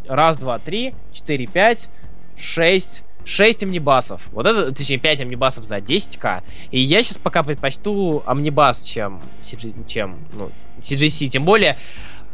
раз, 0.08 0.38
два, 0.38 0.58
три, 0.58 0.96
четыре, 1.12 1.46
пять, 1.46 1.90
шесть, 2.36 3.04
6 3.26 3.64
амнибасов. 3.64 4.22
Вот 4.32 4.46
это, 4.46 4.72
точнее, 4.72 4.98
5 4.98 5.22
амнибасов 5.22 5.66
за 5.66 5.78
10к. 5.78 6.44
И 6.72 6.80
я 6.80 7.04
сейчас 7.04 7.18
пока 7.18 7.44
предпочту 7.44 8.24
амнибас, 8.26 8.82
чем, 8.82 9.22
CG, 9.42 9.88
чем 9.88 10.20
ну, 10.34 10.52
CGC. 10.80 11.28
Тем 11.28 11.44
более, 11.44 11.78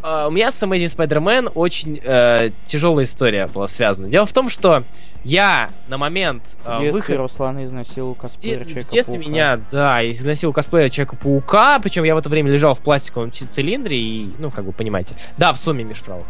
э, 0.03 0.26
у 0.28 0.32
меня 0.32 0.52
с 0.52 0.61
Amazing 0.61 0.95
Spider-Man 0.95 1.52
очень 1.53 1.99
э, 2.03 2.52
тяжелая 2.66 3.06
история 3.06 3.48
была 3.48 3.68
связана. 3.68 4.10
Дело 4.10 4.26
в 4.26 4.34
том, 4.34 4.49
что 4.49 4.84
я 5.24 5.70
на 5.88 5.98
момент 5.98 6.44
э, 6.66 6.91
выхода... 6.91 7.20
Руслан 7.20 7.64
изнасиловал 7.66 8.16
косплеера 8.16 8.64
Человека-паука. 8.64 8.88
В 8.88 8.91
детстве 8.91 9.20
меня, 9.20 9.60
да, 9.72 10.10
изнасиловал 10.10 10.53
косплеера 10.53 10.90
Человека-паука, 10.90 11.80
причем 11.80 12.03
я 12.03 12.16
в 12.16 12.18
это 12.18 12.30
время 12.30 12.52
лежал 12.52 12.74
в 12.74 12.82
пластиковом 12.82 13.32
цилиндре 13.32 13.99
и, 13.99 14.34
ну, 14.40 14.49
как 14.49 14.66
вы 14.66 14.72
понимаете. 14.72 15.16
Да, 15.38 15.53
в 15.53 15.57
сумме 15.57 15.84
меж 15.84 15.99
правых. 15.99 16.26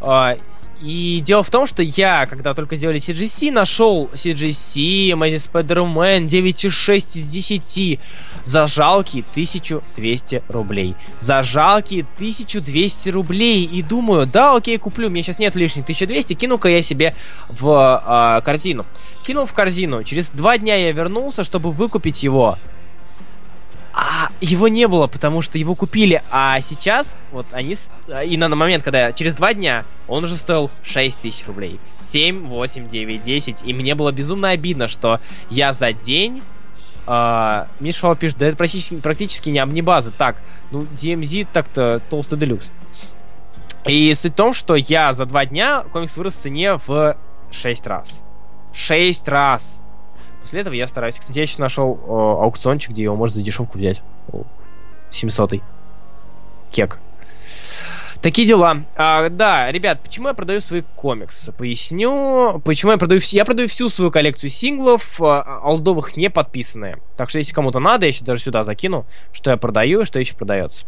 Uh, 0.00 0.40
и 0.80 1.20
дело 1.24 1.42
в 1.42 1.50
том, 1.50 1.66
что 1.66 1.82
я, 1.82 2.26
когда 2.26 2.54
только 2.54 2.76
сделали 2.76 2.98
CGC, 2.98 3.52
нашел 3.52 4.08
CGC, 4.12 5.10
Amazing 5.10 5.50
Spider-Man 5.52 6.26
9,6 6.26 7.18
из 7.18 7.28
10 7.28 8.00
за 8.44 8.66
жалкие 8.66 9.24
1200 9.30 10.42
рублей. 10.48 10.96
За 11.18 11.42
жалкие 11.42 12.06
1200 12.16 13.08
рублей. 13.10 13.64
И 13.64 13.82
думаю, 13.82 14.26
да, 14.26 14.56
окей, 14.56 14.78
куплю, 14.78 15.08
у 15.08 15.10
меня 15.10 15.22
сейчас 15.22 15.38
нет 15.38 15.54
лишних 15.54 15.82
1200, 15.82 16.34
кину-ка 16.34 16.68
я 16.68 16.80
себе 16.80 17.14
в 17.48 18.38
э, 18.38 18.44
корзину. 18.44 18.86
Кинул 19.26 19.44
в 19.44 19.52
корзину. 19.52 20.02
Через 20.02 20.30
два 20.30 20.56
дня 20.56 20.76
я 20.76 20.92
вернулся, 20.92 21.44
чтобы 21.44 21.72
выкупить 21.72 22.22
его. 22.22 22.58
А 24.02 24.30
его 24.40 24.68
не 24.68 24.88
было, 24.88 25.08
потому 25.08 25.42
что 25.42 25.58
его 25.58 25.74
купили. 25.74 26.22
А 26.30 26.58
сейчас, 26.62 27.20
вот 27.32 27.46
они... 27.52 27.76
И 28.24 28.38
на 28.38 28.48
момент, 28.48 28.82
когда 28.82 29.12
через 29.12 29.34
два 29.34 29.52
дня 29.52 29.84
он 30.08 30.24
уже 30.24 30.36
стоил 30.36 30.70
6 30.84 31.20
тысяч 31.20 31.46
рублей. 31.46 31.78
7, 32.10 32.46
8, 32.46 32.88
9, 32.88 33.22
10. 33.22 33.56
И 33.62 33.74
мне 33.74 33.94
было 33.94 34.10
безумно 34.10 34.50
обидно, 34.50 34.88
что 34.88 35.20
я 35.50 35.74
за 35.74 35.92
день... 35.92 36.42
Uh, 37.06 37.66
Миша 37.80 38.00
Фал 38.00 38.14
пишет, 38.14 38.38
да 38.38 38.46
это 38.46 38.56
практически, 38.56 39.00
практически 39.00 39.48
не 39.48 39.58
амнибаза. 39.58 40.12
Так, 40.12 40.40
ну, 40.70 40.84
DMZ 40.84 41.48
так-то 41.52 42.00
толстый 42.08 42.38
делюкс. 42.38 42.70
И 43.84 44.14
суть 44.14 44.32
в 44.32 44.36
том, 44.36 44.54
что 44.54 44.76
я 44.76 45.12
за 45.12 45.26
два 45.26 45.44
дня 45.44 45.82
комикс 45.92 46.16
вырос 46.16 46.34
в 46.34 46.40
цене 46.40 46.78
в 46.86 47.16
6 47.50 47.86
раз. 47.86 48.22
В 48.72 48.78
6 48.78 49.28
раз! 49.28 49.82
После 50.40 50.60
этого 50.60 50.74
я 50.74 50.86
стараюсь. 50.88 51.16
Кстати, 51.18 51.38
я 51.38 51.46
сейчас 51.46 51.58
нашел 51.58 51.98
э, 52.02 52.10
аукциончик, 52.10 52.90
где 52.90 53.04
его 53.04 53.16
можно 53.16 53.36
за 53.36 53.42
дешевку 53.42 53.78
взять. 53.78 54.02
700 55.10 55.52
-й. 55.52 55.62
Кек. 56.70 56.98
Такие 58.22 58.46
дела. 58.46 58.84
А, 58.96 59.30
да, 59.30 59.72
ребят, 59.72 60.02
почему 60.02 60.28
я 60.28 60.34
продаю 60.34 60.60
свои 60.60 60.82
комиксы? 60.94 61.52
Поясню. 61.52 62.60
Почему 62.64 62.92
я 62.92 62.98
продаю... 62.98 63.20
Я 63.24 63.46
продаю 63.46 63.66
всю 63.66 63.88
свою 63.88 64.10
коллекцию 64.10 64.50
синглов, 64.50 65.22
а, 65.22 65.60
олдовых 65.64 66.16
не 66.18 66.28
подписанные. 66.28 66.98
Так 67.16 67.30
что, 67.30 67.38
если 67.38 67.54
кому-то 67.54 67.80
надо, 67.80 68.04
я 68.04 68.08
еще 68.08 68.24
даже 68.24 68.42
сюда 68.42 68.62
закину, 68.62 69.06
что 69.32 69.50
я 69.50 69.56
продаю 69.56 70.02
и 70.02 70.04
что 70.04 70.18
еще 70.18 70.34
продается. 70.36 70.84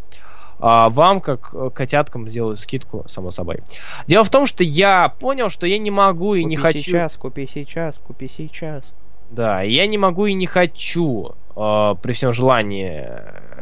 а 0.58 0.90
вам, 0.90 1.20
как 1.20 1.54
э, 1.54 1.70
котяткам, 1.74 2.28
сделаю 2.28 2.56
скидку, 2.56 3.04
само 3.08 3.30
собой. 3.30 3.60
Дело 4.06 4.24
в 4.24 4.30
том, 4.30 4.46
что 4.46 4.62
я 4.62 5.08
понял, 5.08 5.48
что 5.48 5.66
я 5.66 5.78
не 5.78 5.90
могу 5.90 6.34
и 6.34 6.42
купи 6.42 6.50
не 6.50 6.56
хочу... 6.56 6.78
сейчас, 6.80 7.16
купи 7.16 7.48
сейчас, 7.52 7.96
купи 7.96 8.28
сейчас. 8.28 8.84
Да, 9.32 9.62
я 9.62 9.86
не 9.86 9.96
могу 9.96 10.26
и 10.26 10.34
не 10.34 10.44
хочу, 10.44 11.34
э, 11.56 11.94
при 12.02 12.12
всем 12.12 12.34
желании, 12.34 13.08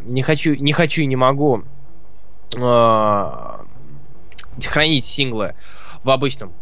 не 0.03 0.21
хочу, 0.23 0.55
не 0.55 0.73
хочу 0.73 1.03
и 1.03 1.07
не 1.07 1.15
могу 1.15 1.63
э, 2.57 3.31
хранить 4.67 5.05
синглы 5.05 5.55
в 6.03 6.11
обычном, 6.11 6.53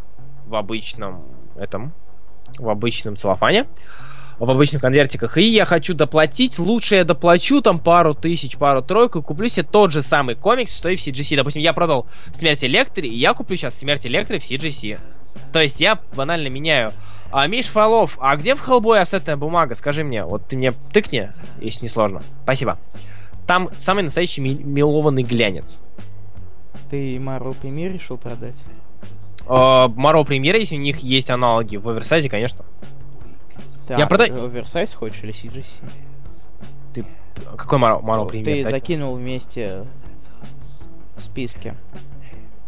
в 0.46 0.54
обычном 0.54 1.22
этом, 1.56 1.94
в 2.58 2.68
обычном 2.68 3.16
целлофане, 3.16 3.66
в 4.38 4.50
обычных 4.50 4.82
конвертиках, 4.82 5.38
и 5.38 5.42
я 5.42 5.64
хочу 5.64 5.94
доплатить, 5.94 6.58
лучше 6.58 6.96
я 6.96 7.04
доплачу 7.04 7.62
там 7.62 7.78
пару 7.78 8.12
тысяч, 8.12 8.58
пару 8.58 8.82
тройку, 8.82 9.22
куплю 9.22 9.48
себе 9.48 9.66
тот 9.66 9.90
же 9.90 10.02
самый 10.02 10.34
комикс, 10.34 10.76
что 10.76 10.90
и 10.90 10.96
в 10.96 11.00
CGC. 11.00 11.34
Допустим, 11.34 11.62
я 11.62 11.72
продал 11.72 12.06
Смерть 12.34 12.62
Электри, 12.62 13.08
и 13.08 13.18
я 13.18 13.32
куплю 13.32 13.56
сейчас 13.56 13.78
Смерть 13.78 14.06
Электри 14.06 14.38
в 14.38 14.42
CGC. 14.42 14.98
То 15.50 15.62
есть 15.62 15.80
я 15.80 15.98
банально 16.14 16.48
меняю. 16.48 16.92
А, 17.30 17.46
Миш 17.46 17.66
Фролов, 17.66 18.16
а 18.20 18.36
где 18.36 18.54
в 18.54 18.60
Хеллбой 18.60 19.00
офсетная 19.00 19.36
бумага? 19.36 19.74
Скажи 19.74 20.02
мне, 20.02 20.24
вот 20.24 20.46
ты 20.46 20.56
мне 20.56 20.72
тыкни, 20.92 21.30
если 21.60 21.82
не 21.82 21.88
сложно. 21.88 22.22
Спасибо. 22.44 22.78
Там 23.46 23.68
самый 23.76 24.02
настоящий 24.02 24.40
ми- 24.40 24.62
милованный 24.62 25.22
глянец. 25.22 25.82
Ты 26.90 27.18
Мару 27.20 27.54
Премьер 27.54 27.92
решил 27.92 28.16
продать? 28.16 28.54
Uh, 29.46 29.92
Маро 29.96 30.22
Премьера, 30.24 30.58
если 30.58 30.76
у 30.76 30.80
них 30.80 30.98
есть 30.98 31.30
аналоги 31.30 31.76
в 31.76 31.88
оверсайзе, 31.88 32.28
конечно. 32.28 32.64
Ты 33.86 33.94
Я 33.94 34.04
а, 34.04 34.06
прода- 34.06 34.24
оверсайз 34.24 34.92
хочешь 34.92 35.22
или 35.22 35.32
CGC? 35.32 35.66
Ты 36.92 37.06
какой 37.56 37.78
Маро, 37.78 38.00
Маро 38.00 38.24
Ты 38.24 38.28
Премьер? 38.28 38.64
Так, 38.64 38.72
закинул 38.72 39.14
вместе 39.14 39.84
в 41.16 41.24
списке. 41.24 41.74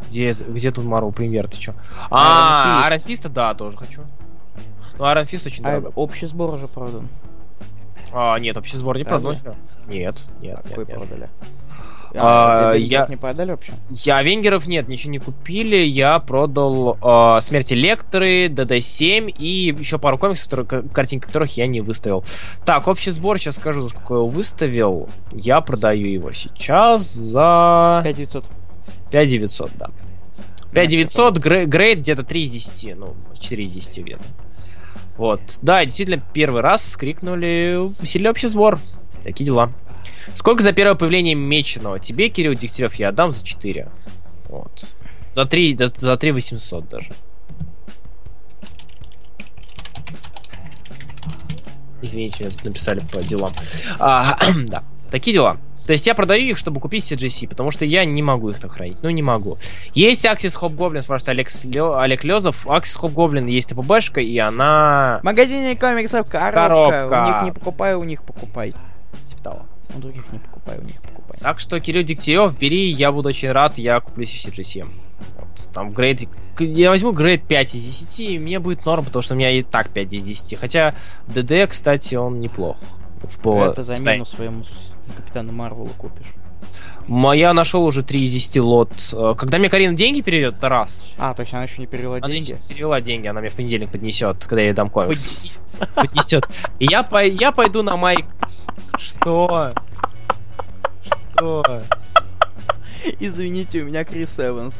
Где, 0.09 0.33
где 0.33 0.71
тут 0.71 0.85
Маро 0.85 1.11
Премьер? 1.11 1.49
Ты 1.49 1.59
чё? 1.59 1.75
А. 2.11 2.89
Iron 2.91 3.05
Fist, 3.05 3.29
да, 3.29 3.55
тоже 3.55 3.77
хочу. 3.77 4.03
Ну, 5.01 5.07
Iron 5.07 5.27
Fist 5.27 5.47
очень 5.47 5.65
А 5.65 5.71
дорого. 5.81 5.93
общий 5.97 6.27
сбор 6.27 6.51
уже 6.55 6.69
продан. 6.69 7.09
А, 8.13 8.39
нет, 8.39 8.57
общий 8.57 8.77
сбор 8.77 8.99
не 8.99 9.05
продал. 9.05 9.35
всё. 9.35 9.55
Нет, 9.89 10.15
нет, 10.15 10.17
А 10.41 10.43
нет, 10.45 10.61
Какой 10.69 10.85
нет. 10.87 10.95
продали? 10.99 11.29
А, 12.15 12.71
А, 12.73 12.75
я- 12.75 13.07
не 13.09 13.17
продали 13.17 13.53
вообще? 13.53 13.73
Я 13.91 14.21
венгеров 14.23 14.67
нет, 14.67 14.89
ничего 14.89 15.13
не 15.13 15.19
купили. 15.21 15.77
Я 15.77 16.19
продал 16.19 16.99
э, 17.01 17.41
Смерть 17.41 17.73
Электры, 17.73 18.49
ДД-7 18.49 19.31
и 19.31 19.69
еще 19.79 19.99
пару 19.99 20.19
комиксов, 20.19 20.51
которые, 20.51 20.83
картинки 20.91 21.27
которых 21.27 21.57
я 21.57 21.67
не 21.69 21.81
выставил. 21.81 22.25
Так, 22.67 22.89
общий 22.89 23.13
сбор, 23.13 23.39
сейчас 23.39 23.57
скажу, 23.57 23.83
за 23.83 23.89
сколько 23.91 24.15
я 24.15 24.21
его 24.21 24.29
выставил. 24.29 25.09
Я 25.33 25.61
продаю 25.61 26.07
его 26.09 26.33
сейчас 26.33 27.11
за 27.13 28.01
5900. 28.05 28.45
5900, 29.13 29.71
да. 29.79 29.91
5900, 30.73 31.39
грей- 31.39 31.67
грейд 31.67 32.01
где-то 32.01 32.23
3 32.25 32.43
из 32.43 32.51
10, 32.51 32.95
ну, 32.95 33.15
4 33.39 33.63
из 33.65 33.73
10 33.73 34.03
где-то. 34.05 34.25
Вот. 35.21 35.43
Да, 35.61 35.85
действительно, 35.85 36.25
первый 36.33 36.63
раз 36.63 36.83
скрикнули 36.93 37.87
сильный 38.07 38.31
общий 38.31 38.49
сбор. 38.49 38.81
Такие 39.23 39.45
дела. 39.45 39.71
Сколько 40.35 40.63
за 40.63 40.73
первое 40.73 40.95
появление 40.95 41.35
Меченого? 41.35 42.01
Тебе, 42.01 42.31
Кирилл 42.31 42.55
Дегтярев, 42.55 42.95
я 42.95 43.11
отдам 43.11 43.31
за 43.31 43.45
4. 43.45 43.87
Вот. 44.49 44.87
За 45.35 45.45
3, 45.45 45.75
да, 45.75 45.89
за 45.95 46.17
3 46.17 46.33
800 46.33 46.89
даже. 46.89 47.11
Извините, 52.01 52.45
меня 52.45 52.55
тут 52.55 52.65
написали 52.65 53.01
по 53.01 53.23
делам. 53.23 53.51
А, 53.99 54.39
да, 54.69 54.85
такие 55.11 55.35
дела. 55.35 55.59
То 55.91 55.95
есть 55.95 56.07
я 56.07 56.15
продаю 56.15 56.45
их, 56.45 56.57
чтобы 56.57 56.79
купить 56.79 57.11
CGC, 57.11 57.49
потому 57.49 57.73
что 57.73 57.85
я 57.85 58.05
не 58.05 58.23
могу 58.23 58.51
их 58.51 58.61
так 58.61 58.71
хранить. 58.71 58.99
Ну, 59.03 59.11
не 59.11 59.23
могу. 59.23 59.57
Есть 59.93 60.25
Axis 60.25 60.55
Hobgoblin, 60.57 61.01
спрашивает 61.01 61.31
Олег, 61.31 61.49
Слё- 61.49 61.99
Олег 61.99 62.23
Лезов. 62.23 62.65
Axis 62.65 62.97
Hobgoblin 63.03 63.51
есть 63.51 63.71
ТПБшка, 63.71 64.21
и 64.21 64.39
она... 64.39 65.19
В 65.21 65.25
магазине 65.25 65.75
комиксов 65.75 66.31
коробка. 66.31 66.53
Коробка. 66.53 67.23
У 67.25 67.27
них 67.27 67.43
не 67.43 67.51
покупай, 67.59 67.95
у 67.95 68.05
них 68.05 68.23
покупай. 68.23 68.73
типа 69.31 69.43
того. 69.43 69.67
У 69.97 69.99
других 69.99 70.31
не 70.31 70.39
покупай, 70.39 70.79
у 70.79 70.83
них 70.83 71.03
покупай. 71.03 71.41
Так 71.41 71.59
что, 71.59 71.81
Кирилл 71.81 72.05
Дегтярев, 72.05 72.57
бери, 72.57 72.93
я 72.93 73.11
буду 73.11 73.31
очень 73.31 73.51
рад, 73.51 73.77
я 73.77 73.99
куплю 73.99 74.27
CG7. 74.27 74.87
Вот, 75.39 75.75
там 75.75 75.91
грейд... 75.91 76.29
Я 76.61 76.91
возьму 76.91 77.11
грейд 77.11 77.49
5 77.49 77.75
из 77.75 77.85
10, 77.85 78.21
и 78.21 78.39
мне 78.39 78.61
будет 78.61 78.87
норм, 78.87 79.07
потому 79.07 79.25
что 79.25 79.35
у 79.35 79.37
меня 79.37 79.51
и 79.51 79.63
так 79.63 79.89
5 79.89 80.13
из 80.13 80.23
10. 80.23 80.57
Хотя 80.57 80.95
ДД, 81.27 81.69
кстати, 81.69 82.15
он 82.15 82.39
неплох. 82.39 82.77
В 83.25 83.41
по 83.41 83.65
Это 83.67 83.83
замену 83.83 84.25
своему 84.25 84.65
с- 85.11 85.17
капитану 85.17 85.53
Марвелу 85.53 85.91
купишь. 85.99 86.27
Я 87.09 87.53
нашел 87.55 87.85
уже 87.85 88.03
3 88.03 88.25
из 88.25 88.31
10 88.33 88.61
лот. 88.61 88.91
Э, 89.13 89.35
Когда 89.37 89.59
мне 89.59 89.69
Карина 89.69 89.95
деньги 89.97 90.21
переведет, 90.21 90.57
это 90.59 90.69
раз. 90.69 91.03
А, 91.19 91.35
то 91.35 91.41
есть 91.43 91.53
она 91.53 91.65
еще 91.65 91.79
не 91.79 91.87
перевела 91.87 92.17
Она 92.19 92.29
деньги? 92.29 92.53
еще 92.53 92.69
перевела 92.69 93.01
деньги, 93.01 93.27
она 93.27 93.41
мне 93.41 93.51
в 93.51 93.55
понедельник 93.55 93.89
поднесет, 93.91 94.45
когда 94.45 94.61
я 94.61 94.69
ей 94.69 94.75
дам 94.75 94.91
комикс. 94.91 95.29
Поднесет. 95.95 96.47
И 96.79 96.87
я, 96.89 97.03
по- 97.03 97.25
я 97.25 97.51
пойду 97.53 97.83
на 97.83 97.97
май... 97.97 98.17
Что? 98.99 99.73
Что? 101.35 101.83
Извините, 103.19 103.81
у 103.81 103.87
меня 103.87 104.05
Крис 104.05 104.29
Эванс. 104.39 104.75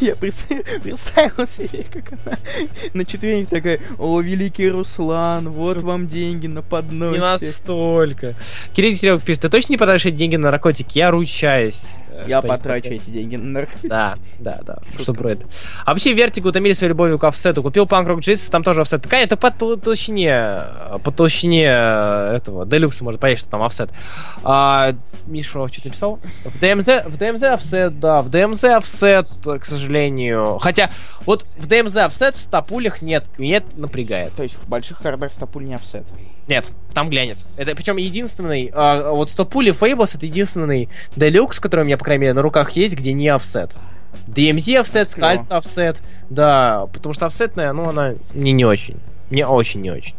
Я 0.00 0.14
представ- 0.16 0.64
представил 0.82 1.46
себе, 1.48 1.84
как 1.92 2.12
она 2.24 2.38
на 2.94 3.04
четвереньках 3.04 3.50
такая, 3.50 3.80
о, 3.98 4.20
великий 4.20 4.68
Руслан, 4.68 5.48
вот 5.48 5.78
вам 5.78 6.06
деньги 6.06 6.46
на 6.46 6.62
подносе. 6.62 7.18
Не 7.18 7.18
настолько. 7.20 8.34
Кирилл 8.72 8.92
Дегтярев 8.92 9.22
пишет, 9.22 9.42
ты 9.42 9.48
точно 9.48 9.72
не 9.72 9.76
потратишь 9.76 10.12
деньги 10.12 10.36
на 10.36 10.50
наркотики? 10.50 10.98
Я 10.98 11.10
ручаюсь. 11.10 11.84
Э, 12.14 12.24
Я 12.28 12.40
потрачу 12.40 12.88
эти 12.88 13.10
деньги 13.10 13.36
на 13.36 13.44
наркотики. 13.44 13.86
Да, 13.86 14.14
да, 14.38 14.60
да. 14.64 14.78
Что 14.98 15.12
про 15.14 15.30
это? 15.32 15.46
А 15.84 15.90
вообще 15.92 16.12
Вертик 16.12 16.44
утомили 16.44 16.72
своей 16.72 16.90
любовью 16.90 17.18
к 17.18 17.24
офсету. 17.24 17.62
Купил 17.62 17.84
Punk 17.84 18.06
Rock 18.06 18.20
Jesus, 18.20 18.50
там 18.50 18.62
тоже 18.62 18.82
офсет. 18.82 19.02
Такая, 19.02 19.24
это 19.24 19.36
по 19.36 19.48
тол- 19.48 19.76
толщине, 19.80 20.30
э, 20.30 20.98
по 21.02 21.10
толщине 21.10 21.66
э, 21.68 22.36
этого, 22.36 22.66
делюкса 22.66 23.04
может 23.04 23.20
понять, 23.20 23.38
что 23.38 23.48
там 23.50 23.62
офсет. 23.62 23.90
А, 24.42 24.94
Миша 25.26 25.66
что-то 25.68 25.88
написал? 25.88 26.18
В 26.44 26.58
ДМЗ, 26.58 27.04
в 27.06 27.16
ДМЗ 27.16 27.42
офсет, 27.44 27.98
да, 28.00 28.22
в 28.22 28.28
ДМЗ 28.28 28.64
офсет, 28.64 29.28
к 29.44 29.64
сожалению. 29.64 30.58
Хотя, 30.58 30.90
вот 31.26 31.42
в 31.42 31.66
ДМЗ 31.66 31.96
офсет 31.96 32.34
в 32.34 32.40
стопулях 32.40 33.02
нет, 33.02 33.24
это 33.38 33.78
напрягает. 33.78 34.32
То 34.34 34.42
есть 34.42 34.56
в 34.56 34.68
больших 34.68 35.00
городах 35.02 35.32
стопуль 35.32 35.64
не 35.64 35.74
офсет. 35.74 36.04
Нет, 36.46 36.70
там 36.92 37.08
глянец. 37.08 37.56
Это 37.58 37.74
причем 37.74 37.96
единственный, 37.96 38.70
а, 38.74 39.10
вот 39.10 39.30
стопули 39.30 39.72
Фейблс 39.72 40.14
это 40.14 40.26
единственный 40.26 40.88
делюкс, 41.16 41.58
который 41.58 41.82
у 41.82 41.84
меня, 41.84 41.96
по 41.96 42.04
крайней 42.04 42.22
мере, 42.22 42.34
на 42.34 42.42
руках 42.42 42.72
есть, 42.72 42.94
где 42.94 43.12
не 43.12 43.28
офсет. 43.28 43.74
DMZ 44.26 44.80
офсет, 44.80 45.10
скальп 45.10 45.52
офсет, 45.52 46.00
да, 46.30 46.86
потому 46.92 47.14
что 47.14 47.26
офсетная, 47.26 47.72
ну, 47.72 47.88
она 47.88 48.14
мне 48.32 48.52
не 48.52 48.64
очень. 48.64 48.96
Мне 49.30 49.46
очень 49.46 49.80
не 49.80 49.90
очень. 49.90 50.14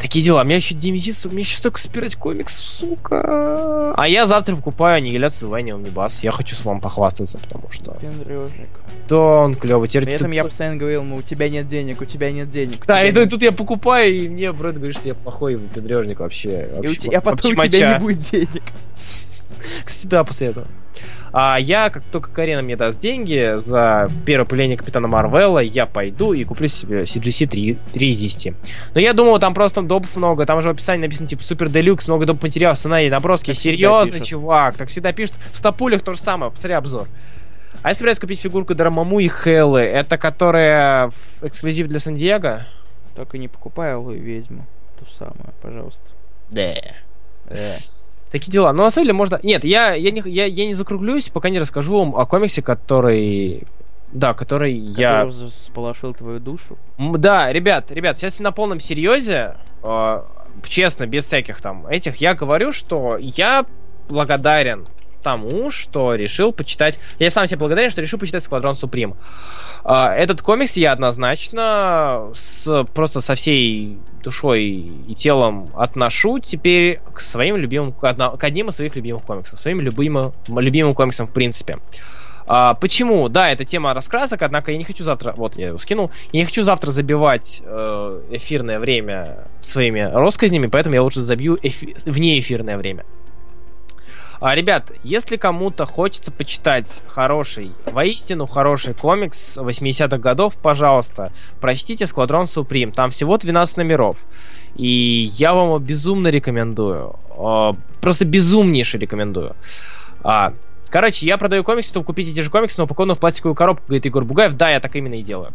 Такие 0.00 0.24
дела. 0.24 0.42
У 0.42 0.44
меня 0.44 0.56
еще 0.56 0.74
DMZ, 0.76 1.12
су- 1.12 1.28
мне 1.30 1.40
еще 1.42 1.56
столько 1.56 1.80
собирать 1.80 2.14
комиксов, 2.14 2.64
сука. 2.64 3.94
А 3.96 4.06
я 4.06 4.26
завтра 4.26 4.54
покупаю 4.54 4.98
аннигиляцию 4.98 5.48
Вайни 5.50 5.74
Omnibus. 5.74 6.20
Я 6.22 6.30
хочу 6.30 6.54
с 6.54 6.64
вами 6.64 6.78
похвастаться, 6.78 7.38
потому 7.38 7.70
что... 7.72 7.92
Пендрежник. 7.94 8.68
Да, 9.08 9.16
он 9.16 9.54
клевый. 9.54 9.88
Теперь 9.88 10.04
При 10.04 10.10
ты- 10.10 10.16
этом 10.16 10.30
я 10.30 10.44
постоянно 10.44 10.76
говорил 10.76 11.02
ему, 11.02 11.16
у 11.16 11.22
тебя 11.22 11.48
нет 11.48 11.68
денег, 11.68 12.00
у 12.00 12.04
тебя 12.04 12.30
нет 12.30 12.48
денег. 12.50 12.84
у 12.84 12.86
Да, 12.86 13.02
и, 13.02 13.12
нет 13.12 13.28
тут 13.28 13.42
я 13.42 13.50
покупаю, 13.52 14.14
и 14.14 14.28
мне 14.28 14.52
Брэд 14.52 14.76
говорит, 14.76 14.96
что 14.96 15.08
я 15.08 15.14
плохой 15.14 15.56
выпендрежник 15.56 16.20
вообще. 16.20 16.68
И 16.70 16.72
у 16.78 16.82
вообще- 16.82 17.00
тебя 17.00 17.20
потом 17.20 17.54
вообще 17.56 17.76
у 17.76 17.78
тебя 17.80 17.94
не 17.94 18.00
будет 18.04 18.30
денег. 18.30 18.62
Кстати, 19.84 20.06
да, 20.06 20.24
после 20.24 20.46
этого. 20.48 20.66
А 21.32 21.58
я, 21.58 21.90
как 21.90 22.02
только 22.04 22.30
Карина 22.30 22.62
мне 22.62 22.76
даст 22.76 22.98
деньги 22.98 23.54
за 23.56 24.10
первое 24.24 24.46
появление 24.46 24.76
Капитана 24.76 25.08
Марвела, 25.08 25.58
я 25.58 25.86
пойду 25.86 26.32
и 26.32 26.44
куплю 26.44 26.68
себе 26.68 27.02
CGC 27.02 27.46
3, 27.46 27.78
3 27.92 28.10
из 28.10 28.18
10. 28.18 28.54
Но 28.94 29.00
я 29.00 29.12
думал, 29.12 29.38
там 29.38 29.54
просто 29.54 29.82
допов 29.82 30.16
много, 30.16 30.46
там 30.46 30.60
же 30.62 30.68
в 30.68 30.72
описании 30.72 31.02
написано, 31.02 31.28
типа, 31.28 31.42
супер 31.42 31.68
делюкс, 31.68 32.08
много 32.08 32.24
доп 32.26 32.42
материалов, 32.42 32.78
сценарий, 32.78 33.10
наброски. 33.10 33.52
Так 33.52 33.56
Серьезно, 33.56 34.20
чувак, 34.20 34.76
так 34.76 34.88
всегда 34.88 35.12
пишут. 35.12 35.36
В 35.52 35.58
Стопулях 35.58 36.02
то 36.02 36.12
же 36.14 36.20
самое, 36.20 36.50
посмотри 36.50 36.74
обзор. 36.74 37.08
А 37.82 37.88
я 37.88 37.94
собираюсь 37.94 38.18
купить 38.18 38.40
фигурку 38.40 38.74
Драмаму 38.74 39.20
и 39.20 39.28
Хеллы, 39.28 39.80
это 39.82 40.18
которая 40.18 41.10
в- 41.10 41.46
эксклюзив 41.46 41.86
для 41.88 42.00
Сан-Диего? 42.00 42.66
Только 43.14 43.38
не 43.38 43.48
покупай 43.48 43.94
алую 43.94 44.20
ведьму. 44.20 44.66
То 44.98 45.06
самое, 45.18 45.52
пожалуйста. 45.62 46.00
Да. 46.50 46.72
Э. 47.50 47.76
Такие 48.30 48.52
дела. 48.52 48.72
Но 48.72 48.84
на 48.84 48.90
самом 48.90 49.06
деле 49.06 49.14
можно... 49.14 49.40
Нет, 49.42 49.64
я, 49.64 49.94
я, 49.94 50.10
не, 50.10 50.22
я, 50.26 50.44
я 50.44 50.66
не 50.66 50.74
закруглюсь, 50.74 51.30
пока 51.30 51.48
не 51.48 51.58
расскажу 51.58 51.98
вам 51.98 52.16
о 52.16 52.26
комиксе, 52.26 52.62
который... 52.62 53.64
Да, 54.12 54.34
который 54.34 54.72
я... 54.74 55.12
Который 55.24 55.50
сполошил 55.50 56.14
твою 56.14 56.40
душу. 56.40 56.78
М, 56.98 57.18
Да, 57.20 57.52
ребят, 57.52 57.90
ребят, 57.90 58.16
сейчас 58.16 58.38
на 58.40 58.52
полном 58.52 58.80
серьезе, 58.80 59.56
э, 59.82 60.22
честно, 60.66 61.06
без 61.06 61.26
всяких 61.26 61.60
там 61.60 61.86
этих, 61.86 62.16
я 62.16 62.34
говорю, 62.34 62.72
что 62.72 63.16
я 63.18 63.64
благодарен 64.08 64.86
тому, 65.22 65.70
что 65.70 66.14
решил 66.14 66.52
почитать... 66.52 66.98
Я 67.18 67.30
сам 67.30 67.46
себе 67.46 67.58
благодарен, 67.58 67.90
что 67.90 68.00
решил 68.00 68.18
почитать 68.18 68.42
«Сквадрон 68.42 68.74
Суприм». 68.74 69.14
А, 69.84 70.14
этот 70.14 70.42
комикс 70.42 70.76
я 70.76 70.92
однозначно 70.92 72.30
с, 72.34 72.84
просто 72.94 73.20
со 73.20 73.34
всей 73.34 73.98
душой 74.22 74.64
и 74.64 75.14
телом 75.14 75.68
отношу 75.74 76.38
теперь 76.38 77.00
к 77.12 77.20
своим 77.20 77.56
любимым... 77.56 77.92
К, 77.92 78.14
одним 78.40 78.68
из 78.68 78.76
своих 78.76 78.96
любимых 78.96 79.22
комиксов. 79.22 79.60
Своим 79.60 79.80
любимым, 79.80 80.32
любимым 80.48 80.94
комиксам 80.94 81.26
в 81.26 81.32
принципе. 81.32 81.78
А, 82.50 82.74
почему? 82.74 83.28
Да, 83.28 83.50
это 83.50 83.66
тема 83.66 83.92
раскрасок, 83.92 84.40
однако 84.40 84.72
я 84.72 84.78
не 84.78 84.84
хочу 84.84 85.04
завтра... 85.04 85.34
Вот, 85.36 85.56
я 85.56 85.68
его 85.68 85.78
скинул. 85.78 86.10
Я 86.32 86.40
не 86.40 86.46
хочу 86.46 86.62
завтра 86.62 86.92
забивать 86.92 87.62
э, 87.62 88.20
эфирное 88.30 88.78
время 88.78 89.44
своими 89.60 90.00
россказнями, 90.00 90.66
поэтому 90.66 90.94
я 90.94 91.02
лучше 91.02 91.20
забью 91.20 91.58
эфи... 91.62 91.94
вне 92.06 92.40
эфирное 92.40 92.78
время. 92.78 93.04
А, 94.40 94.54
ребят, 94.54 94.92
если 95.02 95.36
кому-то 95.36 95.84
хочется 95.84 96.30
почитать 96.30 97.02
хороший, 97.08 97.72
воистину 97.86 98.46
хороший 98.46 98.94
комикс 98.94 99.58
80-х 99.58 100.18
годов, 100.18 100.56
пожалуйста, 100.58 101.32
прочтите 101.60 102.06
«Сквадрон 102.06 102.46
Суприм». 102.46 102.92
Там 102.92 103.10
всего 103.10 103.36
12 103.36 103.78
номеров. 103.78 104.18
И 104.76 105.28
я 105.32 105.54
вам 105.54 105.66
его 105.66 105.78
безумно 105.78 106.28
рекомендую. 106.28 107.16
А, 107.30 107.74
просто 108.00 108.24
безумнейше 108.24 108.98
рекомендую. 108.98 109.56
А, 110.22 110.54
Короче, 110.90 111.26
я 111.26 111.36
продаю 111.36 111.64
комиксы, 111.64 111.90
чтобы 111.90 112.06
купить 112.06 112.32
эти 112.32 112.40
же 112.40 112.48
комиксы, 112.48 112.78
но 112.78 112.84
упакованы 112.84 113.14
в 113.14 113.18
пластиковую 113.18 113.54
коробку, 113.54 113.84
говорит 113.88 114.06
Егор 114.06 114.24
Бугаев. 114.24 114.54
Да, 114.54 114.70
я 114.70 114.80
так 114.80 114.96
именно 114.96 115.14
и 115.14 115.22
делаю. 115.22 115.52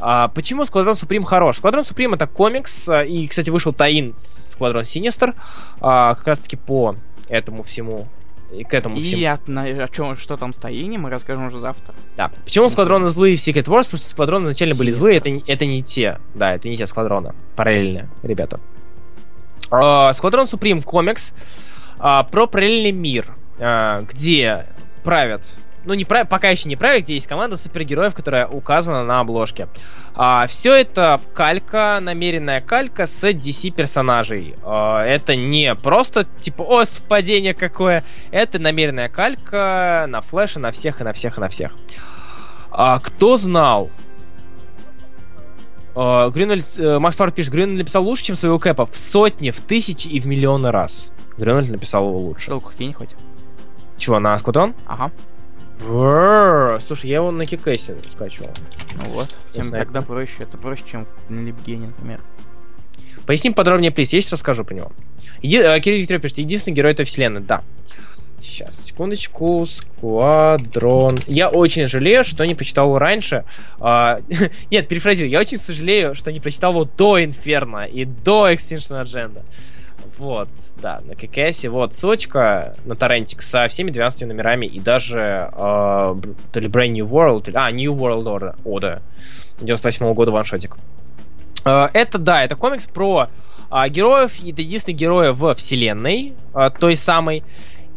А, 0.00 0.28
почему 0.28 0.66
Сквадрон 0.66 0.94
Суприм 0.94 1.24
хорош? 1.24 1.56
Сквадрон 1.56 1.84
Суприм 1.84 2.12
это 2.12 2.26
комикс, 2.26 2.86
а, 2.88 3.02
и, 3.02 3.26
кстати, 3.26 3.48
вышел 3.48 3.72
Таин 3.72 4.14
Сквадрон 4.18 4.84
Синистер, 4.84 5.34
а, 5.80 6.14
как 6.14 6.26
раз 6.26 6.38
таки 6.40 6.56
по 6.56 6.96
этому 7.28 7.62
всему 7.62 8.06
и 8.52 8.62
к 8.62 8.74
этому 8.74 8.96
и 8.96 9.00
всему. 9.00 9.20
И 9.20 9.24
о 9.24 9.88
чем, 9.88 10.16
что 10.16 10.36
там 10.36 10.52
с 10.52 10.56
Таини, 10.56 10.98
мы 10.98 11.10
расскажем 11.10 11.46
уже 11.46 11.58
завтра. 11.58 11.94
Да. 12.16 12.30
Почему 12.44 12.68
сквадроны 12.68 13.10
злые 13.10 13.36
в 13.36 13.40
Secret 13.40 13.64
Wars? 13.64 13.84
Потому 13.84 13.98
что 13.98 14.08
сквадроны 14.08 14.44
изначально 14.46 14.74
были 14.74 14.90
злые, 14.90 15.18
это, 15.18 15.30
это 15.46 15.66
не 15.66 15.82
те. 15.82 16.20
Да, 16.34 16.54
это 16.54 16.68
не 16.68 16.76
те 16.76 16.86
сквадроны. 16.86 17.34
Параллельные, 17.56 18.08
ребята. 18.22 18.60
А, 19.70 20.12
Сквадрон 20.12 20.46
Суприм 20.46 20.80
комикс 20.82 21.32
а, 21.98 22.22
про 22.22 22.46
параллельный 22.46 22.92
мир 22.92 23.34
а, 23.58 24.02
где 24.02 24.66
правят 25.02 25.48
ну, 25.86 25.94
не 25.94 26.04
прав... 26.04 26.28
пока 26.28 26.48
еще 26.48 26.68
не 26.68 26.76
правят, 26.76 27.04
где 27.04 27.14
есть 27.14 27.26
команда 27.26 27.56
супергероев, 27.56 28.14
которая 28.14 28.46
указана 28.46 29.04
на 29.04 29.20
обложке. 29.20 29.68
А, 30.14 30.46
все 30.46 30.74
это 30.74 31.20
калька, 31.32 31.98
намеренная 32.02 32.60
калька 32.60 33.06
с 33.06 33.24
DC 33.24 33.70
персонажей. 33.70 34.56
А, 34.62 35.04
это 35.04 35.36
не 35.36 35.74
просто 35.74 36.26
типа, 36.40 36.62
о, 36.62 36.84
совпадение 36.84 37.54
какое. 37.54 38.04
Это 38.30 38.58
намеренная 38.58 39.08
калька 39.08 40.06
на 40.08 40.20
флеше, 40.20 40.58
на 40.58 40.72
всех 40.72 41.00
и 41.00 41.04
на 41.04 41.12
всех 41.12 41.38
и 41.38 41.40
на 41.40 41.48
всех. 41.48 41.76
А, 42.70 42.98
кто 42.98 43.36
знал? 43.36 43.90
А, 45.94 46.28
Грюнель, 46.30 46.62
э, 46.78 46.98
Макс 46.98 47.16
Парк 47.16 47.34
пишет, 47.34 47.52
Грюнель 47.52 47.78
написал 47.78 48.04
лучше, 48.04 48.24
чем 48.24 48.36
своего 48.36 48.58
Кэпа 48.58 48.86
в 48.86 48.98
сотни, 48.98 49.50
в 49.50 49.60
тысячи 49.60 50.08
и 50.08 50.20
в 50.20 50.26
миллионы 50.26 50.70
раз. 50.70 51.12
Грюнель 51.38 51.70
написал 51.70 52.08
его 52.08 52.18
лучше. 52.18 52.46
Ссылку 52.46 52.72
кинь 52.76 52.92
хоть. 52.92 53.10
Чего, 53.96 54.18
на 54.18 54.36
Сквадрон? 54.36 54.74
Ага. 54.86 55.12
Бррр. 55.80 56.80
Слушай, 56.80 57.10
я 57.10 57.16
его 57.16 57.30
на 57.30 57.46
Кикэсе 57.46 57.96
скачивал. 58.08 58.50
Ну 58.94 59.10
вот, 59.10 59.28
тем 59.52 59.70
тогда 59.70 60.02
проще. 60.02 60.34
Это 60.40 60.56
проще, 60.56 60.84
чем 60.90 61.06
на 61.28 61.40
Липгене, 61.40 61.88
например. 61.88 62.20
Поясним 63.26 63.54
подробнее, 63.54 63.90
плиз, 63.90 64.12
я 64.12 64.20
сейчас 64.20 64.32
расскажу 64.32 64.64
про 64.64 64.74
него. 64.74 64.92
Еди... 65.42 65.58
Э, 65.58 65.80
Кирилл 65.80 65.98
Викторович 65.98 66.22
пишет, 66.22 66.38
единственный 66.38 66.74
герой 66.74 66.92
этой 66.92 67.04
вселенной, 67.04 67.40
да. 67.40 67.62
Сейчас, 68.40 68.84
секундочку, 68.84 69.66
Сквадрон. 69.66 71.16
Я 71.26 71.48
очень 71.48 71.88
жалею, 71.88 72.22
что 72.22 72.46
не 72.46 72.54
почитал 72.54 72.86
его 72.86 72.98
раньше. 72.98 73.44
А, 73.80 74.20
нет, 74.70 74.86
перефразирую, 74.86 75.30
я 75.30 75.40
очень 75.40 75.58
сожалею, 75.58 76.14
что 76.14 76.30
не 76.30 76.38
прочитал 76.38 76.72
его 76.72 76.84
до 76.84 77.22
Инферно 77.22 77.84
и 77.84 78.04
до 78.04 78.50
Extinction 78.50 79.02
Agenda. 79.02 79.42
Вот, 80.18 80.48
да, 80.80 81.02
на 81.04 81.14
ККС, 81.14 81.64
вот, 81.64 81.94
ссылочка 81.94 82.74
на 82.86 82.96
торрентик 82.96 83.42
со 83.42 83.68
всеми 83.68 83.90
12 83.90 84.26
номерами 84.26 84.64
и 84.64 84.80
даже 84.80 85.50
э, 85.52 85.56
то 85.56 86.60
ли 86.60 86.68
Brand 86.68 86.92
New 86.92 87.06
World, 87.06 87.50
а, 87.54 87.70
New 87.70 87.92
World 87.92 88.24
Order, 88.24 88.56
Order 88.64 89.02
98 89.60 90.06
-го 90.06 90.14
года 90.14 90.30
ваншотик. 90.30 90.78
Э, 91.66 91.88
это, 91.92 92.16
да, 92.18 92.42
это 92.42 92.56
комикс 92.56 92.86
про 92.86 93.28
э, 93.70 93.88
героев, 93.90 94.32
это 94.42 94.62
единственный 94.62 94.94
герои 94.94 95.28
в 95.32 95.54
вселенной, 95.54 96.32
э, 96.54 96.70
той 96.78 96.96
самой, 96.96 97.42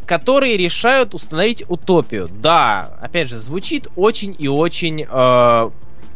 которые 0.04 0.58
решают 0.58 1.14
установить 1.14 1.64
утопию. 1.68 2.28
Да, 2.30 2.90
опять 3.00 3.28
же, 3.28 3.38
звучит 3.38 3.88
очень 3.96 4.36
и 4.38 4.48
очень 4.48 5.06
э, 5.08 5.70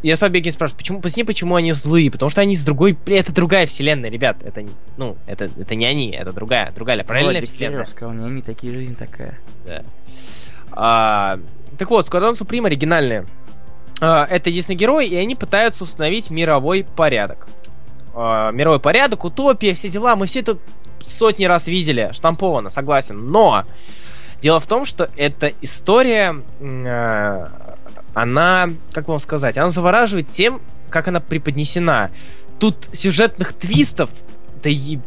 я 0.09 0.15
сам 0.15 0.31
Бегин 0.31 0.51
спрашиваю, 0.51 0.77
почему, 0.77 1.01
поясни, 1.01 1.23
почему 1.23 1.55
они 1.55 1.71
злые, 1.71 2.11
потому 2.11 2.29
что 2.29 2.41
они 2.41 2.55
с 2.55 2.63
другой, 2.63 2.95
это 3.07 3.33
другая 3.33 3.65
вселенная, 3.65 4.11
ребят, 4.11 4.37
это, 4.43 4.63
ну, 4.97 5.17
это, 5.25 5.45
это 5.45 5.73
не 5.73 5.85
они, 5.85 6.11
это 6.11 6.31
другая, 6.31 6.71
другая, 6.71 7.03
параллельная 7.03 7.41
вот, 7.41 7.49
вселенная. 7.49 7.85
сказал, 7.85 8.13
не 8.13 8.23
они 8.23 8.41
такие, 8.43 8.71
жизнь 8.71 8.95
такая. 8.95 9.39
Да. 9.65 9.83
А, 10.71 11.39
так 11.79 11.89
вот, 11.89 12.05
Сквадрон 12.05 12.35
Суприм 12.35 12.65
оригинальные. 12.65 13.25
А, 13.99 14.27
это 14.29 14.51
единственный 14.51 14.75
герой, 14.75 15.07
и 15.07 15.15
они 15.15 15.35
пытаются 15.35 15.83
установить 15.83 16.29
мировой 16.29 16.85
порядок. 16.95 17.47
А, 18.13 18.51
мировой 18.51 18.79
порядок, 18.79 19.23
утопия, 19.23 19.73
все 19.73 19.89
дела, 19.89 20.15
мы 20.15 20.27
все 20.27 20.41
это 20.41 20.59
сотни 20.99 21.45
раз 21.45 21.65
видели, 21.65 22.11
штамповано, 22.11 22.69
согласен, 22.69 23.31
но 23.31 23.65
дело 24.39 24.59
в 24.59 24.67
том, 24.67 24.85
что 24.85 25.09
эта 25.17 25.51
история 25.61 26.35
а, 26.61 27.64
она, 28.15 28.69
как 28.91 29.07
вам 29.07 29.19
сказать, 29.19 29.57
она 29.57 29.69
завораживает 29.69 30.29
тем, 30.29 30.61
как 30.89 31.07
она 31.07 31.19
преподнесена. 31.19 32.09
Тут 32.59 32.89
сюжетных 32.93 33.53
твистов, 33.53 34.09
да 34.63 34.69
и 34.69 34.97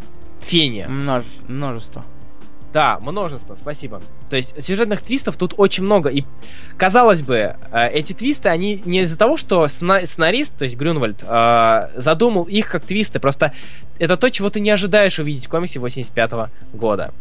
фене. 0.41 0.87
Множе... 0.87 1.27
Множество. 1.49 2.05
Да, 2.73 2.99
множество, 3.01 3.55
спасибо. 3.55 4.03
То 4.29 4.37
есть 4.37 4.63
сюжетных 4.63 5.01
твистов 5.01 5.39
тут 5.39 5.55
очень 5.57 5.85
много. 5.85 6.11
И, 6.11 6.25
казалось 6.77 7.23
бы, 7.23 7.57
э, 7.73 7.89
эти 7.89 8.13
твисты, 8.13 8.51
они 8.51 8.83
не 8.85 9.01
из-за 9.01 9.17
того, 9.17 9.39
что 9.39 9.67
сна- 9.69 10.05
сценарист, 10.05 10.59
то 10.59 10.65
есть 10.65 10.77
Грюнвальд, 10.77 11.25
э, 11.27 11.89
задумал 11.97 12.45
их 12.45 12.71
как 12.71 12.85
твисты. 12.85 13.21
Просто 13.21 13.55
это 13.99 14.19
то, 14.19 14.31
чего 14.31 14.51
ты 14.51 14.61
не 14.61 14.71
ожидаешь 14.71 15.19
увидеть 15.19 15.47
в 15.47 15.49
комиксе 15.49 15.81
85 15.81 16.33
-го 16.33 16.51
года. 16.75 17.15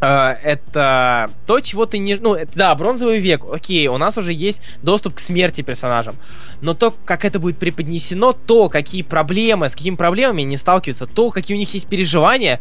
Uh, 0.00 0.36
это 0.42 1.30
то, 1.46 1.60
чего 1.60 1.86
ты 1.86 1.98
не... 1.98 2.16
Ну, 2.16 2.34
это, 2.34 2.52
да, 2.54 2.74
бронзовый 2.74 3.20
век, 3.20 3.44
окей, 3.50 3.86
у 3.88 3.96
нас 3.96 4.18
уже 4.18 4.34
есть 4.34 4.60
доступ 4.82 5.14
к 5.14 5.18
смерти 5.18 5.62
персонажам. 5.62 6.16
Но 6.60 6.74
то, 6.74 6.92
как 7.04 7.24
это 7.24 7.38
будет 7.38 7.56
преподнесено, 7.58 8.32
то, 8.32 8.68
какие 8.68 9.02
проблемы, 9.02 9.68
с 9.68 9.74
какими 9.74 9.96
проблемами 9.96 10.42
они 10.42 10.58
сталкиваются, 10.58 11.06
то, 11.06 11.30
какие 11.30 11.56
у 11.56 11.58
них 11.58 11.72
есть 11.72 11.86
переживания, 11.86 12.60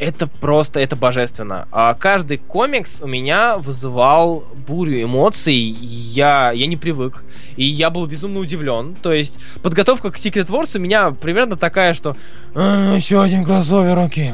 это 0.00 0.26
просто, 0.26 0.80
это 0.80 0.96
божественно. 0.96 1.68
А 1.70 1.94
каждый 1.94 2.38
комикс 2.38 3.00
у 3.02 3.06
меня 3.06 3.58
вызывал 3.58 4.44
бурю 4.66 5.02
эмоций, 5.02 5.54
я, 5.54 6.50
я 6.52 6.66
не 6.66 6.76
привык, 6.76 7.22
и 7.56 7.64
я 7.64 7.90
был 7.90 8.06
безумно 8.06 8.40
удивлен. 8.40 8.96
То 9.00 9.12
есть, 9.12 9.38
подготовка 9.62 10.10
к 10.10 10.16
Secret 10.16 10.46
Wars 10.46 10.76
у 10.76 10.80
меня 10.80 11.10
примерно 11.10 11.56
такая, 11.56 11.92
что... 11.94 12.16
«А, 12.54 12.96
Еще 12.96 13.22
один 13.22 13.44
кроссовер, 13.44 13.98
окей, 13.98 14.32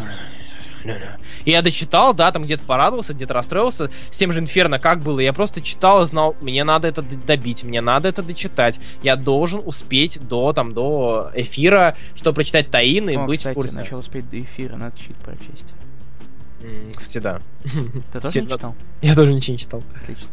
и 1.44 1.50
я 1.50 1.62
дочитал, 1.62 2.14
да, 2.14 2.30
там 2.32 2.44
где-то 2.44 2.64
порадовался, 2.64 3.14
где-то 3.14 3.34
расстроился. 3.34 3.90
С 4.10 4.16
тем 4.16 4.32
же 4.32 4.40
Инферно 4.40 4.78
как 4.78 5.00
было. 5.00 5.20
Я 5.20 5.32
просто 5.32 5.60
читал 5.60 6.02
и 6.02 6.06
знал, 6.06 6.36
мне 6.40 6.64
надо 6.64 6.88
это 6.88 7.02
добить, 7.02 7.64
мне 7.64 7.80
надо 7.80 8.08
это 8.08 8.22
дочитать. 8.22 8.80
Я 9.02 9.16
должен 9.16 9.62
успеть 9.64 10.20
до, 10.26 10.52
там, 10.52 10.72
до 10.72 11.30
эфира, 11.34 11.96
чтобы 12.14 12.36
прочитать 12.36 12.70
Таин 12.70 13.08
и 13.08 13.16
О, 13.16 13.24
быть 13.24 13.38
кстати, 13.38 13.54
в 13.54 13.56
курсе. 13.56 13.80
начал 13.80 13.98
успеть 13.98 14.28
до 14.30 14.40
эфира, 14.40 14.76
надо 14.76 14.96
чит 14.98 15.16
прочесть. 15.16 15.66
Кстати, 16.96 17.18
да. 17.18 17.40
Ты 18.12 18.20
тоже 18.20 18.40
не 18.40 18.46
читал? 18.46 18.74
Я 19.02 19.14
тоже 19.14 19.32
ничего 19.32 19.52
не 19.52 19.58
читал. 19.58 19.82
Отлично. 20.02 20.28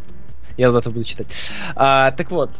Я 0.57 0.71
завтра 0.71 0.91
буду 0.91 1.03
читать. 1.03 1.27
А, 1.75 2.11
так 2.11 2.31
вот, 2.31 2.51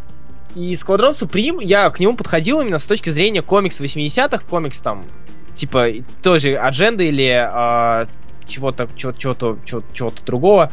и 0.55 0.75
Сквадрон 0.75 1.13
Суприм, 1.13 1.59
я 1.59 1.89
к 1.89 1.99
нему 1.99 2.15
подходил 2.15 2.61
именно 2.61 2.77
с 2.77 2.85
точки 2.85 3.09
зрения 3.09 3.41
комикс 3.41 3.79
80-х, 3.79 4.45
комикс 4.45 4.79
там 4.79 5.05
типа 5.55 5.87
тоже 6.21 6.55
адженда 6.55 7.03
или 7.03 7.29
а, 7.29 8.07
чего-то, 8.47 8.89
чего-то, 8.95 9.57
чего-то 9.65 10.25
другого. 10.25 10.71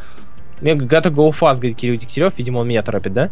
Мне 0.61 0.73
gotta 0.73 1.11
go 1.11 1.31
fast, 1.31 1.55
говорит 1.55 1.77
Кирилл 1.77 1.97
Дегтярев. 1.97 2.37
Видимо, 2.37 2.59
он 2.59 2.67
меня 2.67 2.83
торопит, 2.83 3.13
да? 3.13 3.31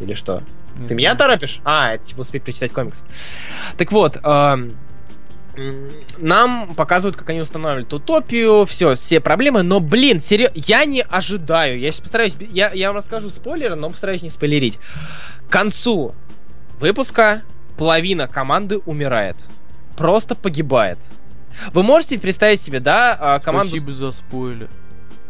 Или 0.00 0.14
что? 0.14 0.42
Не 0.76 0.88
Ты 0.88 0.94
меня 0.94 1.14
торопишь? 1.14 1.60
А, 1.64 1.92
это 1.92 2.04
типа 2.04 2.20
успеть 2.20 2.44
прочитать 2.44 2.72
комикс. 2.72 3.04
Так 3.76 3.92
вот, 3.92 4.18
эм, 4.22 4.76
нам 6.16 6.74
показывают, 6.74 7.16
как 7.16 7.28
они 7.28 7.40
устанавливают 7.40 7.92
утопию, 7.92 8.64
все, 8.64 8.94
все 8.94 9.20
проблемы, 9.20 9.62
но, 9.62 9.80
блин, 9.80 10.20
серьезно, 10.20 10.54
я 10.56 10.86
не 10.86 11.02
ожидаю, 11.02 11.78
я 11.78 11.92
сейчас 11.92 12.00
постараюсь, 12.00 12.36
я, 12.40 12.70
я 12.72 12.88
вам 12.88 12.96
расскажу 12.96 13.28
спойлеры, 13.28 13.74
но 13.74 13.90
постараюсь 13.90 14.22
не 14.22 14.30
спойлерить. 14.30 14.78
К 15.48 15.52
концу 15.52 16.14
выпуска 16.78 17.42
половина 17.76 18.28
команды 18.28 18.78
умирает 18.78 19.36
просто 19.96 20.34
погибает. 20.34 20.98
Вы 21.72 21.82
можете 21.82 22.18
представить 22.18 22.60
себе, 22.60 22.80
да, 22.80 23.16
а, 23.18 23.38
команду... 23.38 23.76
Спасибо 23.76 23.92
за 23.92 24.12
спойлер. 24.12 24.70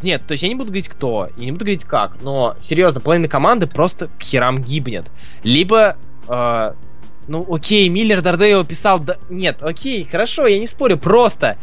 нет, 0.03 0.23
то 0.27 0.33
есть 0.33 0.43
я 0.43 0.49
не 0.49 0.55
буду 0.55 0.69
говорить 0.69 0.89
кто, 0.89 1.29
я 1.37 1.45
не 1.45 1.53
буду 1.53 1.65
говорить 1.65 1.85
как, 1.85 2.23
но 2.23 2.57
серьезно, 2.61 3.01
половина 3.01 3.29
команды 3.29 3.67
просто 3.67 4.09
к 4.19 4.23
херам 4.23 4.61
гибнет. 4.61 5.11
Либо, 5.43 5.97
э, 6.29 6.73
ну 7.29 7.55
окей, 7.55 7.89
Миллер 7.89 8.23
Дардейл 8.23 8.65
писал, 8.65 9.01
да, 9.01 9.17
нет, 9.31 9.63
окей, 9.63 10.05
хорошо, 10.05 10.47
я 10.47 10.59
не 10.59 10.67
спорю, 10.67 10.97
просто 10.97 11.57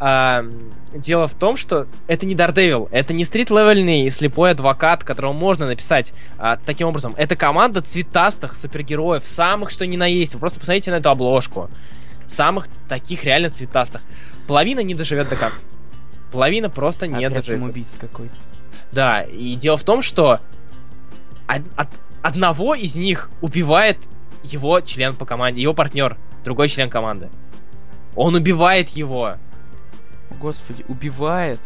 э, 0.00 0.50
дело 0.94 1.28
в 1.28 1.34
том, 1.34 1.56
что 1.56 1.86
это 2.06 2.26
не 2.26 2.34
Дардевил, 2.34 2.88
это 2.90 3.12
не 3.12 3.24
стрит-левельный 3.24 4.10
слепой 4.10 4.50
адвокат, 4.50 5.04
которого 5.04 5.32
можно 5.32 5.66
написать 5.66 6.12
э, 6.38 6.56
таким 6.64 6.88
образом. 6.88 7.14
Это 7.16 7.36
команда 7.36 7.82
цветастых 7.82 8.54
супергероев, 8.56 9.24
самых 9.24 9.70
что 9.70 9.86
ни 9.86 9.96
на 9.96 10.06
есть. 10.06 10.34
Вы 10.34 10.40
просто 10.40 10.60
посмотрите 10.60 10.90
на 10.90 10.96
эту 10.96 11.10
обложку. 11.10 11.70
Самых 12.32 12.68
таких 12.88 13.24
реально 13.24 13.50
цветастых. 13.50 14.00
Половина 14.46 14.80
не 14.80 14.94
доживет 14.94 15.28
до 15.28 15.36
конца. 15.36 15.66
Половина 16.30 16.70
просто 16.70 17.06
не 17.06 17.24
Опять 17.26 17.38
доживет. 17.38 17.58
самоубийц 17.60 17.86
какой-то. 18.00 18.34
Да, 18.90 19.22
и 19.22 19.54
дело 19.54 19.76
в 19.76 19.84
том, 19.84 20.00
что 20.02 20.40
од- 21.48 21.62
от 21.76 21.88
одного 22.22 22.74
из 22.74 22.94
них 22.94 23.30
убивает 23.42 23.98
его 24.42 24.80
член 24.80 25.14
по 25.14 25.26
команде, 25.26 25.60
его 25.60 25.74
партнер, 25.74 26.16
другой 26.42 26.68
член 26.68 26.88
команды. 26.88 27.28
Он 28.16 28.34
убивает 28.34 28.88
его. 28.90 29.36
Господи, 30.40 30.84
убивает. 30.88 31.60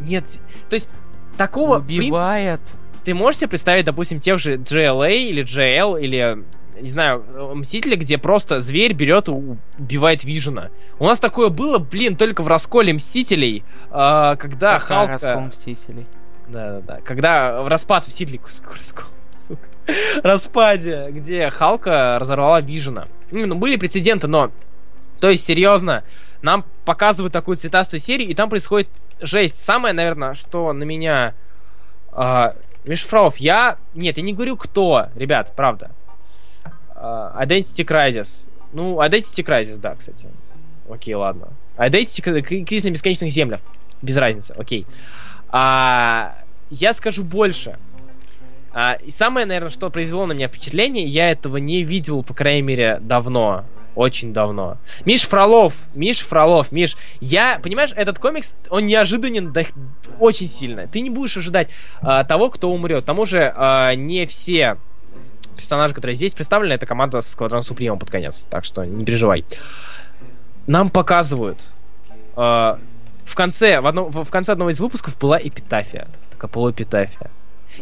Нет, 0.00 0.24
то 0.68 0.74
есть 0.74 0.88
такого, 1.36 1.78
убивает. 1.78 2.60
ты 3.04 3.14
можешь 3.14 3.40
себе 3.40 3.48
представить, 3.50 3.84
допустим, 3.84 4.18
тех 4.20 4.38
же 4.38 4.56
GLA 4.56 5.12
или 5.14 5.44
GL 5.44 6.00
или 6.00 6.44
не 6.80 6.88
знаю, 6.88 7.24
Мстители, 7.54 7.96
где 7.96 8.18
просто 8.18 8.60
зверь 8.60 8.92
берет 8.94 9.28
и 9.28 9.30
убивает 9.30 10.24
Вижена. 10.24 10.70
У 10.98 11.04
нас 11.04 11.20
такое 11.20 11.48
было, 11.48 11.78
блин, 11.78 12.16
только 12.16 12.42
в 12.42 12.48
расколе 12.48 12.92
Мстителей, 12.92 13.64
э, 13.90 14.36
когда 14.38 14.78
Какая 14.78 15.08
Халка... 15.08 15.12
раскол 15.12 15.40
Мстителей. 15.42 16.06
Да-да-да. 16.48 17.00
Когда 17.02 17.62
в 17.62 17.68
распад 17.68 18.06
Мстителей... 18.06 18.40
Раскол, 18.40 19.06
сука. 19.34 19.68
Распаде, 20.22 21.08
где 21.10 21.50
Халка 21.50 22.18
разорвала 22.20 22.60
Вижена. 22.60 23.06
Ну, 23.30 23.54
были 23.54 23.76
прецеденты, 23.76 24.26
но... 24.26 24.50
То 25.20 25.30
есть, 25.30 25.44
серьезно, 25.44 26.04
нам 26.42 26.64
показывают 26.84 27.32
такую 27.32 27.56
цветастую 27.56 28.00
серию, 28.00 28.28
и 28.28 28.34
там 28.34 28.50
происходит 28.50 28.88
жесть. 29.20 29.62
Самое, 29.62 29.94
наверное, 29.94 30.34
что 30.34 30.72
на 30.72 30.84
меня... 30.84 31.34
Э, 32.12 32.52
Мишфров, 32.84 33.38
я... 33.38 33.78
Нет, 33.94 34.18
я 34.18 34.22
не 34.22 34.34
говорю 34.34 34.56
кто, 34.56 35.06
ребят, 35.14 35.54
правда. 35.56 35.90
Uh, 37.04 37.38
Identity 37.38 37.84
Crisis. 37.84 38.46
Ну, 38.72 38.96
Identity 38.96 39.44
Crisis, 39.44 39.76
да, 39.76 39.94
кстати. 39.94 40.30
Окей, 40.88 41.12
ладно. 41.14 41.48
Identity 41.76 42.40
Кризис 42.64 42.84
на 42.84 42.90
бесконечных 42.90 43.30
землях. 43.30 43.60
Без 44.00 44.16
разницы, 44.16 44.54
окей. 44.56 44.86
А, 45.50 46.34
я 46.70 46.94
скажу 46.94 47.22
больше. 47.22 47.78
А, 48.72 48.94
и 48.94 49.10
самое, 49.10 49.44
наверное, 49.44 49.68
что 49.68 49.90
произвело 49.90 50.24
на 50.24 50.32
меня 50.32 50.48
впечатление, 50.48 51.04
я 51.04 51.30
этого 51.30 51.58
не 51.58 51.82
видел, 51.82 52.22
по 52.22 52.32
крайней 52.32 52.62
мере, 52.62 52.98
давно. 53.02 53.66
Очень 53.94 54.32
давно. 54.32 54.78
Миш 55.04 55.28
Фролов, 55.28 55.74
Миш 55.94 56.20
Фролов, 56.20 56.72
Миш, 56.72 56.96
я, 57.20 57.60
понимаешь, 57.62 57.90
этот 57.94 58.18
комикс, 58.18 58.56
он 58.70 58.86
неожиданен 58.86 59.52
да, 59.52 59.62
очень 60.18 60.48
сильно. 60.48 60.88
Ты 60.88 61.02
не 61.02 61.10
будешь 61.10 61.36
ожидать 61.36 61.68
а, 62.00 62.24
того, 62.24 62.48
кто 62.48 62.70
умрет. 62.70 63.04
К 63.04 63.06
тому 63.06 63.26
же, 63.26 63.52
а, 63.54 63.94
не 63.94 64.24
все 64.24 64.78
персонажи, 65.56 65.94
которые 65.94 66.16
здесь 66.16 66.32
представлены, 66.32 66.72
это 66.74 66.86
команда 66.86 67.20
с 67.20 67.34
Квадрон 67.34 67.62
Супримом 67.62 67.98
под 67.98 68.10
конец. 68.10 68.46
Так 68.50 68.64
что 68.64 68.84
не 68.84 69.04
переживай. 69.04 69.44
Нам 70.66 70.90
показывают. 70.90 71.72
Э, 72.36 72.76
в 73.24 73.34
конце, 73.34 73.80
в, 73.80 73.86
одном, 73.86 74.10
в 74.10 74.30
конце 74.30 74.52
одного 74.52 74.70
из 74.70 74.80
выпусков 74.80 75.18
была 75.18 75.38
эпитафия. 75.38 76.08
Такая 76.30 76.50
полуэпитафия. 76.50 77.30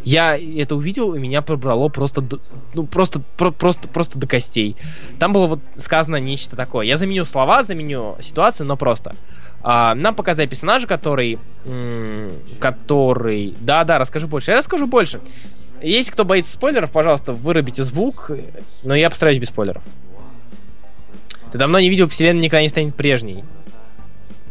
Я 0.03 0.37
это 0.37 0.75
увидел, 0.75 1.13
и 1.13 1.19
меня 1.19 1.41
пробрало 1.41 1.87
просто, 1.89 2.21
до, 2.21 2.39
ну, 2.73 2.85
просто, 2.85 3.21
про, 3.37 3.51
просто, 3.51 3.87
просто 3.87 4.17
до 4.17 4.27
костей. 4.27 4.75
Там 5.19 5.33
было 5.33 5.45
вот 5.45 5.59
сказано 5.77 6.15
нечто 6.15 6.55
такое. 6.55 6.85
Я 6.85 6.97
заменю 6.97 7.25
слова, 7.25 7.63
заменю 7.63 8.17
ситуацию, 8.19 8.65
но 8.65 8.75
просто. 8.75 9.15
А, 9.61 9.93
нам 9.95 10.15
показали 10.15 10.47
персонажа, 10.47 10.87
который... 10.87 11.39
М- 11.65 12.31
который... 12.59 13.53
Да-да, 13.59 13.99
расскажи 13.99 14.27
больше. 14.27 14.51
Я 14.51 14.57
расскажу 14.57 14.87
больше. 14.87 15.21
Если 15.83 16.11
кто 16.11 16.23
боится 16.23 16.53
спойлеров, 16.53 16.91
пожалуйста, 16.91 17.33
вырубите 17.33 17.83
звук, 17.83 18.31
но 18.83 18.95
я 18.95 19.09
постараюсь 19.09 19.39
без 19.39 19.49
спойлеров. 19.49 19.83
Ты 21.51 21.57
давно 21.57 21.79
не 21.79 21.89
видел, 21.89 22.07
вселенная 22.07 22.41
никогда 22.41 22.61
не 22.61 22.69
станет 22.69 22.95
прежней. 22.95 23.43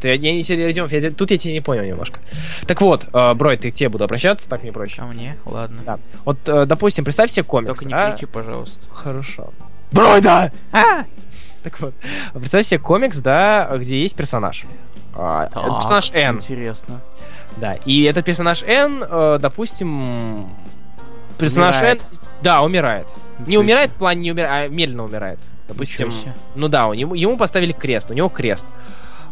Ты, 0.01 0.09
я 0.09 0.17
не 0.17 0.43
идем, 0.43 0.89
я, 0.89 1.11
тут 1.11 1.31
я 1.31 1.39
тебя 1.39 1.53
не 1.55 1.61
понял 1.61 1.85
немножко. 1.85 2.21
Так 2.67 2.81
вот, 2.81 3.07
э, 3.13 3.35
Брой, 3.35 3.57
ты 3.57 3.71
к 3.71 3.75
тебе 3.75 3.89
буду 3.89 4.05
обращаться, 4.05 4.49
так 4.49 4.63
мне 4.63 4.73
проще. 4.73 5.01
А 5.01 5.07
мне? 5.07 5.39
Ладно. 5.47 5.83
Да. 5.87 5.99
Вот, 6.25 6.39
э, 6.49 6.67
допустим, 6.67 7.05
представь 7.05 7.31
себе 7.31 7.45
комикс. 7.45 7.69
Только 7.69 7.85
не 7.87 7.93
кричи, 7.93 8.27
пожалуйста. 8.27 8.79
Хорошо. 8.91 9.53
Брой, 9.93 10.21
да! 10.21 10.51
А! 10.73 11.05
Так 11.63 11.81
вот, 11.81 11.95
представь 12.35 12.67
себе 12.67 12.81
комикс, 12.81 13.19
да, 13.19 13.71
где 13.77 14.03
есть 14.03 14.17
персонаж. 14.17 14.65
А, 15.15 15.47
Так, 15.47 15.79
персонаж 15.79 16.11
N. 16.13 16.37
Интересно. 16.39 17.01
Да, 17.57 17.75
и 17.75 18.03
этот 18.03 18.25
персонаж 18.25 18.65
N, 18.65 19.05
э, 19.09 19.39
допустим, 19.41 20.51
персонаж 21.43 21.99
да, 22.43 22.63
умирает. 22.63 23.07
Не 23.47 23.59
умирает 23.59 23.91
в 23.91 23.95
плане 23.95 24.21
не 24.21 24.33
умирает, 24.33 24.71
а 24.71 24.73
медленно 24.73 25.05
умирает. 25.05 25.39
Допустим, 25.69 26.13
ну 26.55 26.69
да, 26.69 26.89
у 26.89 26.95
него, 26.95 27.15
ему 27.15 27.37
поставили 27.37 27.73
крест, 27.73 28.11
у 28.11 28.15
него 28.15 28.29
крест, 28.29 28.67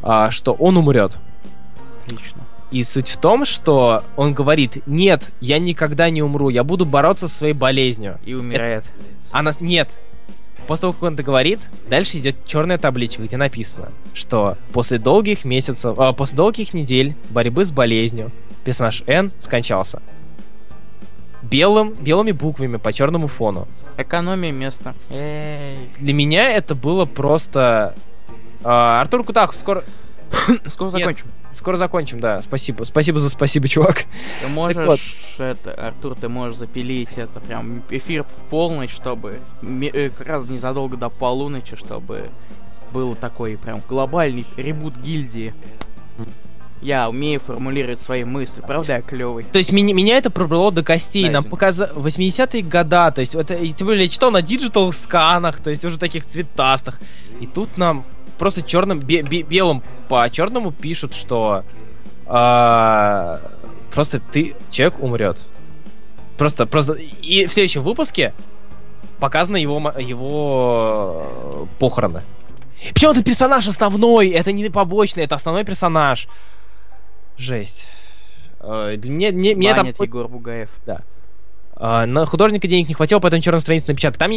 а, 0.02 0.30
что 0.30 0.52
он 0.52 0.76
умрет. 0.76 1.18
Отлично. 2.06 2.46
И 2.70 2.84
суть 2.84 3.08
в 3.08 3.16
том, 3.18 3.44
что 3.44 4.04
он 4.16 4.32
говорит, 4.32 4.86
нет, 4.86 5.32
я 5.40 5.58
никогда 5.58 6.08
не 6.08 6.22
умру, 6.22 6.48
я 6.48 6.62
буду 6.62 6.86
бороться 6.86 7.26
со 7.26 7.36
своей 7.36 7.52
болезнью. 7.52 8.18
И 8.24 8.32
умирает. 8.32 8.84
Она, 9.32 9.52
нет. 9.58 9.90
После 10.66 10.82
того, 10.82 10.92
как 10.92 11.02
он 11.02 11.14
это 11.14 11.24
говорит, 11.24 11.58
дальше 11.88 12.18
идет 12.18 12.36
черная 12.46 12.78
табличка, 12.78 13.24
где 13.24 13.36
написано, 13.36 13.88
что 14.14 14.56
после 14.72 14.98
долгих 14.98 15.44
месяцев, 15.44 15.98
а, 15.98 16.12
после 16.12 16.36
долгих 16.36 16.74
недель 16.74 17.16
борьбы 17.30 17.64
с 17.64 17.72
болезнью 17.72 18.30
персонаж 18.64 19.02
Н 19.06 19.32
скончался. 19.40 20.00
Белым, 21.50 21.92
белыми 21.94 22.32
буквами 22.32 22.76
по 22.76 22.92
черному 22.92 23.26
фону. 23.26 23.66
Экономия 23.96 24.52
места. 24.52 24.94
Эй. 25.10 25.90
Для 25.98 26.14
меня 26.14 26.50
это 26.50 26.74
было 26.74 27.06
просто... 27.06 27.94
А, 28.62 29.00
Артур 29.00 29.24
Кутахов, 29.24 29.56
скоро, 29.56 29.84
Скоро 30.70 30.90
Нет. 30.90 31.00
закончим. 31.00 31.26
скоро 31.50 31.76
закончим, 31.76 32.20
да. 32.20 32.40
Спасибо. 32.42 32.84
Спасибо 32.84 33.18
за 33.18 33.30
спасибо, 33.30 33.68
чувак. 33.68 34.04
Ты 34.40 34.48
можешь, 34.48 34.76
вот. 34.86 35.00
это, 35.38 35.72
Артур, 35.74 36.16
ты 36.16 36.28
можешь 36.28 36.58
запилить 36.58 37.10
это 37.16 37.40
прям 37.40 37.82
эфир 37.90 38.24
в 38.24 38.50
полночь, 38.50 38.92
чтобы 38.92 39.38
э, 39.62 40.10
как 40.10 40.26
раз 40.26 40.48
незадолго 40.48 40.96
до 40.96 41.08
полуночи, 41.08 41.76
чтобы 41.76 42.30
был 42.92 43.14
такой 43.14 43.56
прям 43.56 43.80
глобальный 43.88 44.46
ребут 44.56 44.96
гильдии. 44.96 45.54
Я 46.82 47.10
умею 47.10 47.40
формулировать 47.40 48.00
свои 48.00 48.24
мысли, 48.24 48.62
правда 48.66 48.94
я 48.94 49.00
клевый? 49.02 49.42
То 49.44 49.58
есть 49.58 49.70
меня, 49.70 49.92
меня 49.92 50.16
это 50.16 50.30
пробрало 50.30 50.72
до 50.72 50.82
костей. 50.82 51.26
Да, 51.26 51.32
Нам 51.32 51.44
показали 51.44 51.92
80-е 51.92 52.62
года, 52.62 53.10
то 53.10 53.20
есть 53.20 53.34
это, 53.34 53.54
тем 53.66 53.86
более 53.86 54.04
я 54.04 54.08
читал 54.08 54.30
на 54.30 54.40
digital 54.40 54.90
сканах, 54.92 55.60
то 55.60 55.68
есть 55.68 55.84
уже 55.84 55.98
таких 55.98 56.24
цветастых. 56.24 56.98
И 57.40 57.46
тут 57.46 57.76
нам 57.76 58.04
просто 58.38 58.62
черным, 58.62 59.00
бе- 59.00 59.22
бе- 59.22 59.42
белым 59.42 59.82
по 60.08 60.26
черному 60.30 60.72
пишут, 60.72 61.14
что 61.14 61.64
а, 62.26 63.40
просто 63.92 64.20
ты, 64.20 64.54
человек 64.70 65.02
умрет. 65.02 65.46
Просто, 66.38 66.64
просто. 66.64 66.94
И 66.94 67.46
в 67.46 67.52
следующем 67.52 67.82
выпуске 67.82 68.32
показаны 69.18 69.58
его, 69.58 69.92
его 69.98 71.26
э, 71.26 71.66
похороны. 71.78 72.22
Причем 72.94 73.10
это 73.10 73.22
персонаж 73.22 73.68
основной, 73.68 74.30
это 74.30 74.52
не 74.52 74.70
побочный, 74.70 75.24
это 75.24 75.34
основной 75.34 75.64
персонаж. 75.64 76.28
Жесть. 77.40 77.88
Э, 78.60 78.96
Для 78.98 79.10
меня, 79.10 79.32
мне, 79.32 79.54
мне 79.54 79.74
там... 79.74 79.86
Егор 79.86 80.28
Бугаев. 80.28 80.68
А, 81.82 82.04
на 82.04 82.26
художника 82.26 82.68
денег 82.68 82.88
не 82.88 82.94
хватило, 82.94 83.20
поэтому 83.20 83.42
черную 83.42 83.62
страницу 83.62 83.86
напечатать. 83.88 84.18
Там 84.18 84.30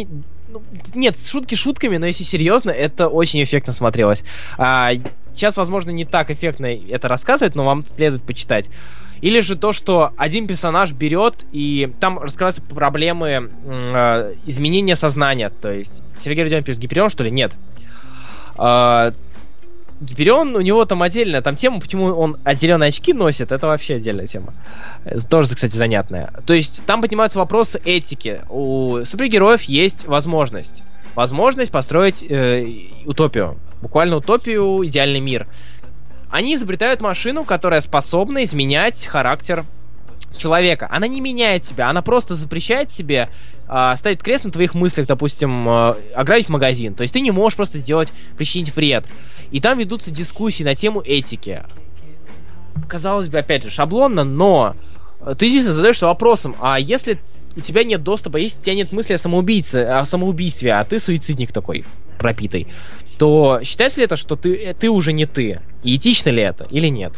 ну, 0.48 0.62
нет, 0.94 1.18
шутки 1.20 1.54
шутками, 1.54 1.98
но 1.98 2.06
если 2.06 2.24
серьезно, 2.24 2.70
это 2.70 3.08
очень 3.08 3.44
эффектно 3.44 3.74
смотрелось. 3.74 4.24
А, 4.56 4.92
сейчас, 5.30 5.58
возможно, 5.58 5.90
не 5.90 6.06
так 6.06 6.30
эффектно 6.30 6.66
это 6.66 7.06
рассказывать, 7.08 7.54
но 7.54 7.66
вам 7.66 7.84
следует 7.84 8.22
почитать. 8.22 8.70
Или 9.20 9.40
же 9.40 9.56
то, 9.56 9.74
что 9.74 10.12
один 10.16 10.46
персонаж 10.46 10.92
берет 10.92 11.44
и 11.52 11.92
там 12.00 12.18
раскрываются 12.18 12.62
проблемы 12.62 13.50
э, 13.66 14.34
изменения 14.46 14.96
сознания. 14.96 15.50
То 15.50 15.70
есть 15.70 16.02
Сергей 16.18 16.44
Родион 16.44 16.64
пишет 16.64 16.80
Гиперион, 16.80 17.10
что 17.10 17.24
ли? 17.24 17.30
Нет. 17.30 17.52
А, 18.56 19.12
Гиперион, 20.00 20.56
у 20.56 20.60
него 20.60 20.84
там 20.84 21.02
отдельная 21.02 21.40
там 21.40 21.56
тема, 21.56 21.80
почему 21.80 22.06
он 22.06 22.36
зеленые 22.54 22.88
очки 22.88 23.12
носит, 23.12 23.52
это 23.52 23.66
вообще 23.66 23.94
отдельная 23.96 24.26
тема. 24.26 24.52
Э, 25.04 25.18
Тоже, 25.20 25.54
кстати, 25.54 25.76
занятная. 25.76 26.30
То 26.46 26.54
есть 26.54 26.82
там 26.84 27.00
поднимаются 27.00 27.38
вопросы 27.38 27.80
этики. 27.84 28.40
У 28.50 29.04
супергероев 29.04 29.62
есть 29.62 30.06
возможность. 30.06 30.82
Возможность 31.14 31.70
построить 31.70 32.24
э, 32.28 32.66
утопию. 33.06 33.56
Буквально 33.80 34.16
утопию, 34.16 34.84
идеальный 34.86 35.20
мир. 35.20 35.46
они 36.30 36.56
изобретают 36.56 37.00
машину, 37.00 37.44
которая 37.44 37.80
способна 37.80 38.42
изменять 38.44 39.04
характер 39.06 39.64
человека. 40.36 40.88
Она 40.90 41.06
не 41.06 41.20
меняет 41.20 41.62
тебя, 41.62 41.88
она 41.88 42.02
просто 42.02 42.34
запрещает 42.34 42.90
тебе 42.90 43.28
э, 43.68 43.94
ставить 43.96 44.20
крест 44.20 44.44
на 44.44 44.50
твоих 44.50 44.74
мыслях, 44.74 45.06
допустим, 45.06 45.68
э, 45.68 45.94
ограбить 46.14 46.48
магазин. 46.48 46.94
То 46.94 47.02
есть 47.02 47.14
ты 47.14 47.20
не 47.20 47.30
можешь 47.30 47.56
просто 47.56 47.78
сделать, 47.78 48.12
причинить 48.36 48.74
вред. 48.74 49.06
И 49.50 49.60
там 49.60 49.78
ведутся 49.78 50.10
дискуссии 50.10 50.64
на 50.64 50.74
тему 50.74 51.00
этики. 51.00 51.62
Казалось 52.88 53.28
бы, 53.28 53.38
опять 53.38 53.64
же, 53.64 53.70
шаблонно, 53.70 54.24
но 54.24 54.74
ты 55.38 55.48
здесь 55.48 55.64
задаешься 55.64 56.06
вопросом, 56.06 56.54
а 56.60 56.78
если 56.78 57.18
у 57.56 57.60
тебя 57.60 57.84
нет 57.84 58.02
доступа, 58.02 58.36
если 58.36 58.60
у 58.60 58.62
тебя 58.62 58.74
нет 58.74 58.92
мысли 58.92 59.14
о 59.14 59.18
самоубийце, 59.18 59.84
о 59.84 60.04
самоубийстве, 60.04 60.72
а 60.74 60.84
ты 60.84 60.98
суицидник 60.98 61.52
такой 61.52 61.84
пропитый, 62.18 62.66
то 63.18 63.60
считается 63.62 64.00
ли 64.00 64.04
это, 64.04 64.16
что 64.16 64.36
ты, 64.36 64.54
э, 64.54 64.74
ты 64.74 64.90
уже 64.90 65.12
не 65.12 65.26
ты? 65.26 65.60
И 65.82 65.96
этично 65.96 66.30
ли 66.30 66.42
это 66.42 66.66
или 66.70 66.88
нет? 66.88 67.12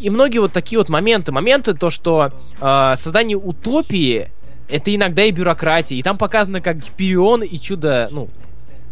И 0.00 0.10
многие 0.10 0.38
вот 0.38 0.52
такие 0.52 0.78
вот 0.78 0.88
моменты, 0.88 1.30
моменты, 1.30 1.74
то, 1.74 1.90
что 1.90 2.32
э, 2.60 2.94
создание 2.96 3.36
утопии 3.36 4.30
это 4.70 4.94
иногда 4.94 5.24
и 5.24 5.30
бюрократия, 5.30 5.96
и 5.96 6.02
там 6.02 6.16
показано, 6.16 6.60
как 6.60 6.78
Гиперион 6.78 7.42
и 7.42 7.58
чудо, 7.58 8.08
ну, 8.10 8.28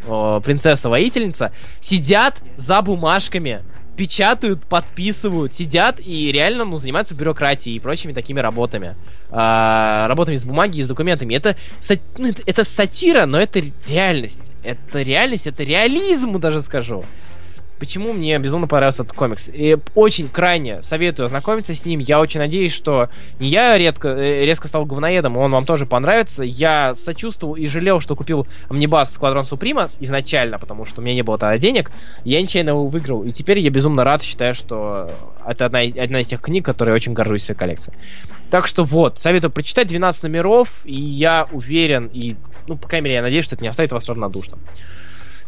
э, 0.07 0.41
принцесса-воительница 0.45 1.53
сидят 1.81 2.43
за 2.57 2.83
бумажками, 2.83 3.63
печатают, 3.97 4.65
подписывают, 4.65 5.55
сидят 5.55 5.99
и 5.99 6.31
реально, 6.31 6.65
ну, 6.65 6.79
занимаются 6.79 7.15
бюрократией 7.15 7.77
и 7.77 7.81
прочими 7.81 8.13
такими 8.13 8.41
работами. 8.41 8.95
Э, 9.31 10.07
работами 10.09 10.37
с 10.37 10.45
бумаги 10.45 10.79
и 10.79 10.83
с 10.83 10.89
документами. 10.89 11.35
Это, 11.35 11.57
ну, 12.19 12.29
это, 12.29 12.43
это 12.45 12.65
сатира, 12.65 13.27
но 13.27 13.41
это 13.41 13.63
реальность. 13.89 14.53
Это 14.63 15.03
реальность, 15.03 15.47
это 15.47 15.63
реализм, 15.63 16.39
даже 16.39 16.61
скажу. 16.61 17.05
Почему 17.79 18.13
мне 18.13 18.39
безумно 18.39 18.67
понравился 18.67 19.03
этот 19.03 19.17
комикс? 19.17 19.49
И 19.53 19.77
очень 19.95 20.29
крайне 20.29 20.83
советую 20.83 21.27
ознакомиться 21.27 21.75
с 21.75 21.85
ним. 21.85 22.01
Я 22.01 22.21
очень 22.21 22.41
надеюсь, 22.41 22.73
что 22.73 23.09
не 23.39 23.49
я 23.49 23.79
редко, 23.79 24.09
э, 24.09 24.45
резко 24.45 24.69
стал 24.69 24.85
говноедом, 24.85 25.37
он 25.37 25.53
вам 25.53 25.65
тоже 25.65 25.87
понравится. 25.87 26.43
Я 26.43 26.95
сочувствовал 26.95 27.55
и 27.55 27.67
жалел, 27.67 28.01
что 28.01 28.17
купил 28.17 28.47
Амнибас 28.69 29.15
Сквадрон 29.15 29.45
Суприма 29.45 29.91
изначально, 30.01 30.59
потому 30.59 30.87
что 30.87 31.01
у 31.01 31.05
меня 31.05 31.15
не 31.15 31.23
было 31.23 31.39
тогда 31.39 31.59
денег. 31.59 31.91
Я 32.25 32.43
нечаянно 32.43 32.71
его 32.71 32.87
выиграл. 32.87 33.23
И 33.23 33.33
теперь 33.33 33.61
я 33.61 33.71
безумно 33.71 34.05
рад, 34.05 34.23
считаю, 34.23 34.55
что 34.55 35.09
это 35.47 35.67
одна 35.67 35.83
из, 35.83 35.97
одна 35.97 36.21
из 36.21 36.27
тех 36.27 36.41
книг, 36.41 36.65
которые 36.65 36.93
я 36.93 36.97
очень 36.97 37.13
горжусь 37.13 37.45
своей 37.45 37.59
коллекцией. 37.59 37.97
Так 38.51 38.67
что 38.67 38.83
вот, 38.83 39.19
советую 39.21 39.51
прочитать 39.51 39.89
12 39.89 40.25
номеров, 40.25 40.81
и 40.85 40.95
я 40.95 41.47
уверен, 41.53 42.11
и, 42.13 42.37
ну, 42.67 42.77
по 42.77 42.89
крайней 42.89 43.05
мере, 43.05 43.17
я 43.17 43.23
надеюсь, 43.23 43.45
что 43.45 43.55
это 43.55 43.63
не 43.63 43.69
оставит 43.69 43.93
вас 43.93 44.09
равнодушным. 44.09 44.59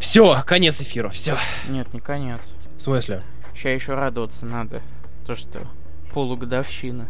Все, 0.00 0.42
конец 0.46 0.80
эфира, 0.80 1.10
все. 1.10 1.36
Нет, 1.68 1.92
не 1.92 2.00
конец. 2.00 2.40
В 2.76 2.80
смысле? 2.80 3.22
Сейчас 3.54 3.80
еще 3.80 3.94
радоваться 3.94 4.46
надо. 4.46 4.80
То, 5.26 5.36
что 5.36 5.60
полугодовщина. 6.12 7.06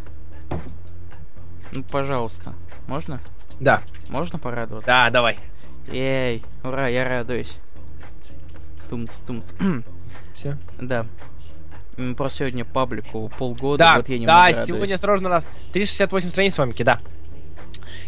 Ну, 1.71 1.85
пожалуйста. 1.85 2.53
Можно? 2.89 3.21
Да. 3.61 3.81
Можно 4.09 4.41
порадоваться? 4.41 4.87
Да, 4.89 5.09
давай. 5.09 5.39
Эй, 5.93 6.43
ура, 6.65 6.89
я 6.89 7.05
радуюсь. 7.09 7.57
Тумц, 8.91 9.13
тумц. 9.25 9.45
Все? 10.35 10.59
Да. 10.81 11.07
Просто 12.17 12.39
сегодня 12.39 12.65
паблику 12.65 13.31
полгода, 13.39 13.85
да, 13.85 13.97
вот 13.99 14.09
я 14.09 14.19
не 14.19 14.27
Да, 14.27 14.53
сегодня 14.53 14.95
осторожно 14.95 15.29
раз. 15.29 15.45
368 15.73 16.31
страниц 16.31 16.55
с 16.55 16.59
вами, 16.59 16.73
да. 16.79 17.01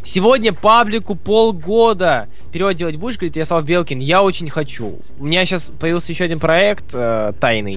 Сегодня 0.04 0.52
паблику 0.52 1.14
полгода. 1.14 2.28
Перевод 2.52 2.74
делать 2.74 2.96
будешь, 2.96 3.16
говорит 3.16 3.36
Ярослав 3.36 3.64
Белкин. 3.64 4.00
Я 4.00 4.22
очень 4.22 4.50
хочу. 4.50 4.98
У 5.18 5.24
меня 5.24 5.44
сейчас 5.44 5.70
появился 5.78 6.10
еще 6.10 6.24
один 6.24 6.40
проект 6.40 6.86
э, 6.92 7.32
тайный. 7.38 7.76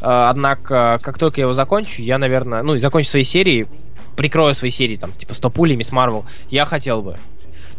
Э, 0.00 0.26
однако, 0.28 0.98
как 1.02 1.18
только 1.18 1.40
я 1.40 1.44
его 1.44 1.52
закончу, 1.52 2.00
я, 2.00 2.16
наверное, 2.16 2.62
ну, 2.62 2.78
закончу 2.78 3.10
свои 3.10 3.24
серии, 3.24 3.68
прикрою 4.16 4.54
свои 4.54 4.70
серии, 4.70 4.96
там, 4.96 5.12
типа 5.12 5.34
100 5.34 5.50
пулей, 5.50 5.76
Мисс 5.76 5.92
Марвел, 5.92 6.24
я 6.48 6.64
хотел 6.64 7.02
бы. 7.02 7.16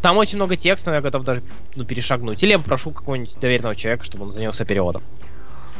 Там 0.02 0.18
очень 0.18 0.38
много 0.38 0.56
текста, 0.56 0.92
но 0.92 0.98
я 0.98 1.02
готов 1.02 1.24
даже 1.24 1.42
ну, 1.76 1.84
перешагнуть. 1.84 2.44
Или 2.44 2.52
я 2.52 2.60
попрошу 2.60 2.92
какого-нибудь 2.92 3.40
доверенного 3.40 3.76
человека, 3.76 4.06
чтобы 4.06 4.26
он 4.26 4.32
занялся 4.32 4.64
переводом. 4.64 5.02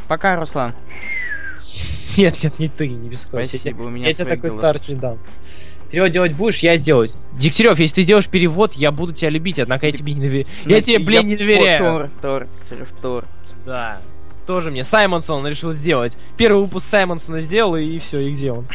Пока, 0.08 0.34
Руслан. 0.36 0.74
Нет, 2.16 2.42
нет, 2.42 2.58
не 2.58 2.68
ты, 2.68 2.88
не 2.88 3.08
беспокойся. 3.08 3.58
Спасибо, 3.58 3.82
у 3.82 3.90
меня 3.90 4.08
я 4.08 4.14
тебе 4.14 4.26
такой 4.26 4.50
старт 4.50 4.88
не 4.88 4.96
дам. 4.96 5.18
Перевод 5.90 6.10
делать 6.10 6.34
будешь, 6.34 6.58
я 6.58 6.76
сделаю. 6.76 7.10
Дегтярев, 7.32 7.78
если 7.78 7.96
ты 7.96 8.02
сделаешь 8.02 8.28
перевод, 8.28 8.74
я 8.74 8.92
буду 8.92 9.12
тебя 9.12 9.30
любить, 9.30 9.58
однако 9.58 9.86
я 9.86 9.92
тебе 9.92 10.12
не 10.14 10.20
доверяю. 10.20 10.46
Я 10.66 10.82
тебе, 10.82 10.98
блин, 10.98 11.26
не 11.26 11.36
доверяю. 11.36 12.10
Тор, 12.20 12.46
Тор, 12.70 12.86
Тор. 13.00 13.24
Да. 13.64 14.00
Тоже 14.46 14.70
мне. 14.70 14.84
Саймонсон 14.84 15.46
решил 15.46 15.72
сделать. 15.72 16.18
Первый 16.36 16.62
выпуск 16.62 16.86
Саймонсона 16.86 17.40
сделал, 17.40 17.76
и 17.76 17.98
все, 17.98 18.18
и 18.18 18.32
где 18.32 18.52
он? 18.52 18.66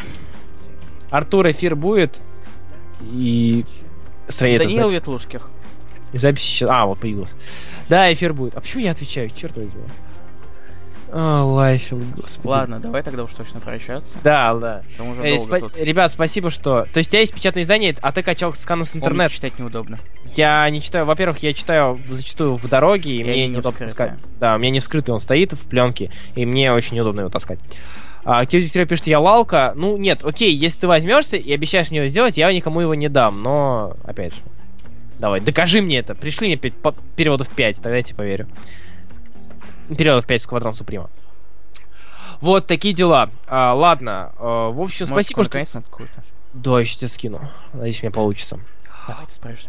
Артур 1.10 1.50
эфир 1.50 1.76
будет. 1.76 2.20
И... 3.02 3.64
Страница. 4.28 4.64
Даниил 4.64 4.90
Ветлушких. 4.90 5.50
И 6.12 6.18
запись 6.18 6.42
сейчас... 6.42 6.70
А, 6.70 6.86
вот 6.86 6.98
появилась. 6.98 7.34
Да, 7.88 8.12
эфир 8.12 8.32
будет. 8.32 8.54
А 8.56 8.60
почему 8.60 8.82
я 8.82 8.92
отвечаю? 8.92 9.30
Черт 9.30 9.56
возьми. 9.56 9.82
А, 11.16 11.44
Лайфил, 11.44 12.02
господи. 12.16 12.48
Ладно, 12.48 12.80
давай 12.80 13.04
тогда 13.04 13.22
уж 13.22 13.30
точно 13.34 13.60
прощаться. 13.60 14.10
Да, 14.24 14.52
да. 14.54 14.82
Э, 15.22 15.36
спа- 15.36 15.60
тут. 15.60 15.76
Ребят, 15.76 16.10
спасибо, 16.10 16.50
что... 16.50 16.88
То 16.92 16.98
есть 16.98 17.10
у 17.10 17.12
тебя 17.12 17.20
есть 17.20 17.32
печатное 17.32 17.62
издание, 17.62 17.96
а 18.02 18.10
ты 18.10 18.24
качал 18.24 18.52
сканы 18.54 18.84
с 18.84 18.96
интернета. 18.96 19.32
читать 19.32 19.56
неудобно. 19.60 20.00
Я 20.34 20.68
не 20.70 20.82
читаю... 20.82 21.04
Во-первых, 21.04 21.38
я 21.38 21.52
читаю 21.52 22.00
зачастую 22.08 22.56
в 22.56 22.68
дороге, 22.68 23.12
и 23.12 23.18
я 23.18 23.24
мне 23.26 23.46
не 23.46 23.54
неудобно 23.54 23.86
таскать. 23.86 24.14
Да, 24.40 24.56
у 24.56 24.58
меня 24.58 24.70
не 24.70 24.80
вскрытый, 24.80 25.14
он 25.14 25.20
стоит 25.20 25.52
в 25.52 25.68
пленке, 25.68 26.10
и 26.34 26.44
мне 26.44 26.72
очень 26.72 26.96
неудобно 26.96 27.20
его 27.20 27.30
таскать. 27.30 27.60
А, 28.24 28.44
Кирилл 28.44 28.88
пишет, 28.88 29.06
я 29.06 29.20
лалка. 29.20 29.72
Ну, 29.76 29.96
нет, 29.96 30.24
окей, 30.24 30.52
если 30.52 30.80
ты 30.80 30.88
возьмешься 30.88 31.36
и 31.36 31.52
обещаешь 31.52 31.90
мне 31.90 31.98
его 31.98 32.08
сделать, 32.08 32.36
я 32.36 32.52
никому 32.52 32.80
его 32.80 32.96
не 32.96 33.08
дам, 33.08 33.40
но, 33.40 33.96
опять 34.02 34.34
же, 34.34 34.40
давай, 35.20 35.40
докажи 35.40 35.80
мне 35.80 35.98
это. 35.98 36.16
Пришли 36.16 36.48
мне 36.48 36.56
5, 36.56 36.74
переводов 37.14 37.48
5, 37.50 37.76
тогда 37.76 37.98
я 37.98 38.02
тебе 38.02 38.16
поверю. 38.16 38.48
Периодов 39.88 40.26
5 40.26 40.42
Сквадрон 40.42 40.74
Суприма. 40.74 41.10
Вот 42.40 42.66
такие 42.66 42.94
дела. 42.94 43.30
А, 43.46 43.72
ладно, 43.74 44.32
а, 44.38 44.70
в 44.70 44.80
общем, 44.80 45.06
Может, 45.08 45.26
спасибо, 45.26 45.44
что... 45.44 45.82
Да, 46.52 46.78
я 46.78 46.84
тебе 46.84 47.08
скину. 47.08 47.40
Надеюсь, 47.72 48.00
у 48.00 48.02
меня 48.02 48.12
получится. 48.12 48.60
Давай, 49.08 49.26
ты 49.26 49.34
справишься. 49.34 49.68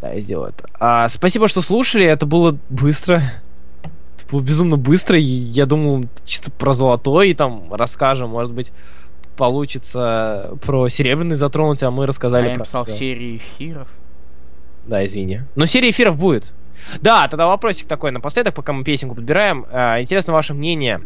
Да, 0.00 0.12
я 0.12 0.20
сделаю 0.20 0.50
это. 0.50 0.68
А, 0.78 1.08
спасибо, 1.08 1.48
что 1.48 1.60
слушали. 1.60 2.06
Это 2.06 2.26
было 2.26 2.56
быстро. 2.68 3.22
Это 4.16 4.30
было 4.30 4.40
безумно 4.40 4.76
быстро. 4.76 5.18
И 5.18 5.22
я 5.22 5.66
думал, 5.66 6.04
чисто 6.24 6.50
про 6.50 6.72
золотой 6.72 7.30
и 7.30 7.34
там 7.34 7.72
расскажем. 7.74 8.30
Может 8.30 8.54
быть, 8.54 8.72
получится 9.36 10.56
про 10.62 10.88
серебряный 10.88 11.36
затронуть, 11.36 11.82
а 11.82 11.90
мы 11.90 12.06
рассказали 12.06 12.44
а 12.44 12.46
про... 12.46 12.52
Я 12.52 12.58
написал 12.58 12.86
серии 12.86 13.38
эфиров. 13.38 13.88
Да, 14.86 15.04
извини. 15.04 15.42
Но 15.56 15.66
серия 15.66 15.90
эфиров 15.90 16.18
будет. 16.18 16.52
Да, 17.00 17.28
тогда 17.28 17.46
вопросик 17.46 17.86
такой 17.86 18.10
напоследок, 18.10 18.54
пока 18.54 18.72
мы 18.72 18.84
песенку 18.84 19.14
подбираем. 19.14 19.66
А, 19.70 20.00
интересно 20.00 20.32
ваше 20.32 20.54
мнение. 20.54 21.00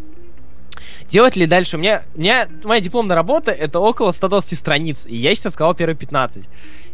Делать 1.09 1.37
ли 1.37 1.47
дальше? 1.47 1.77
У 1.77 1.81
меня, 1.81 2.03
у 2.15 2.21
меня 2.21 2.49
моя 2.65 2.81
дипломная 2.81 3.17
работа 3.17 3.53
это 3.53 3.81
около 3.81 4.13
120 4.13 4.59
страниц, 4.59 5.07
и 5.07 5.17
я 5.17 5.35
сейчас 5.35 5.53
сказал 5.53 5.75
первые 5.75 5.97
15. 5.97 6.49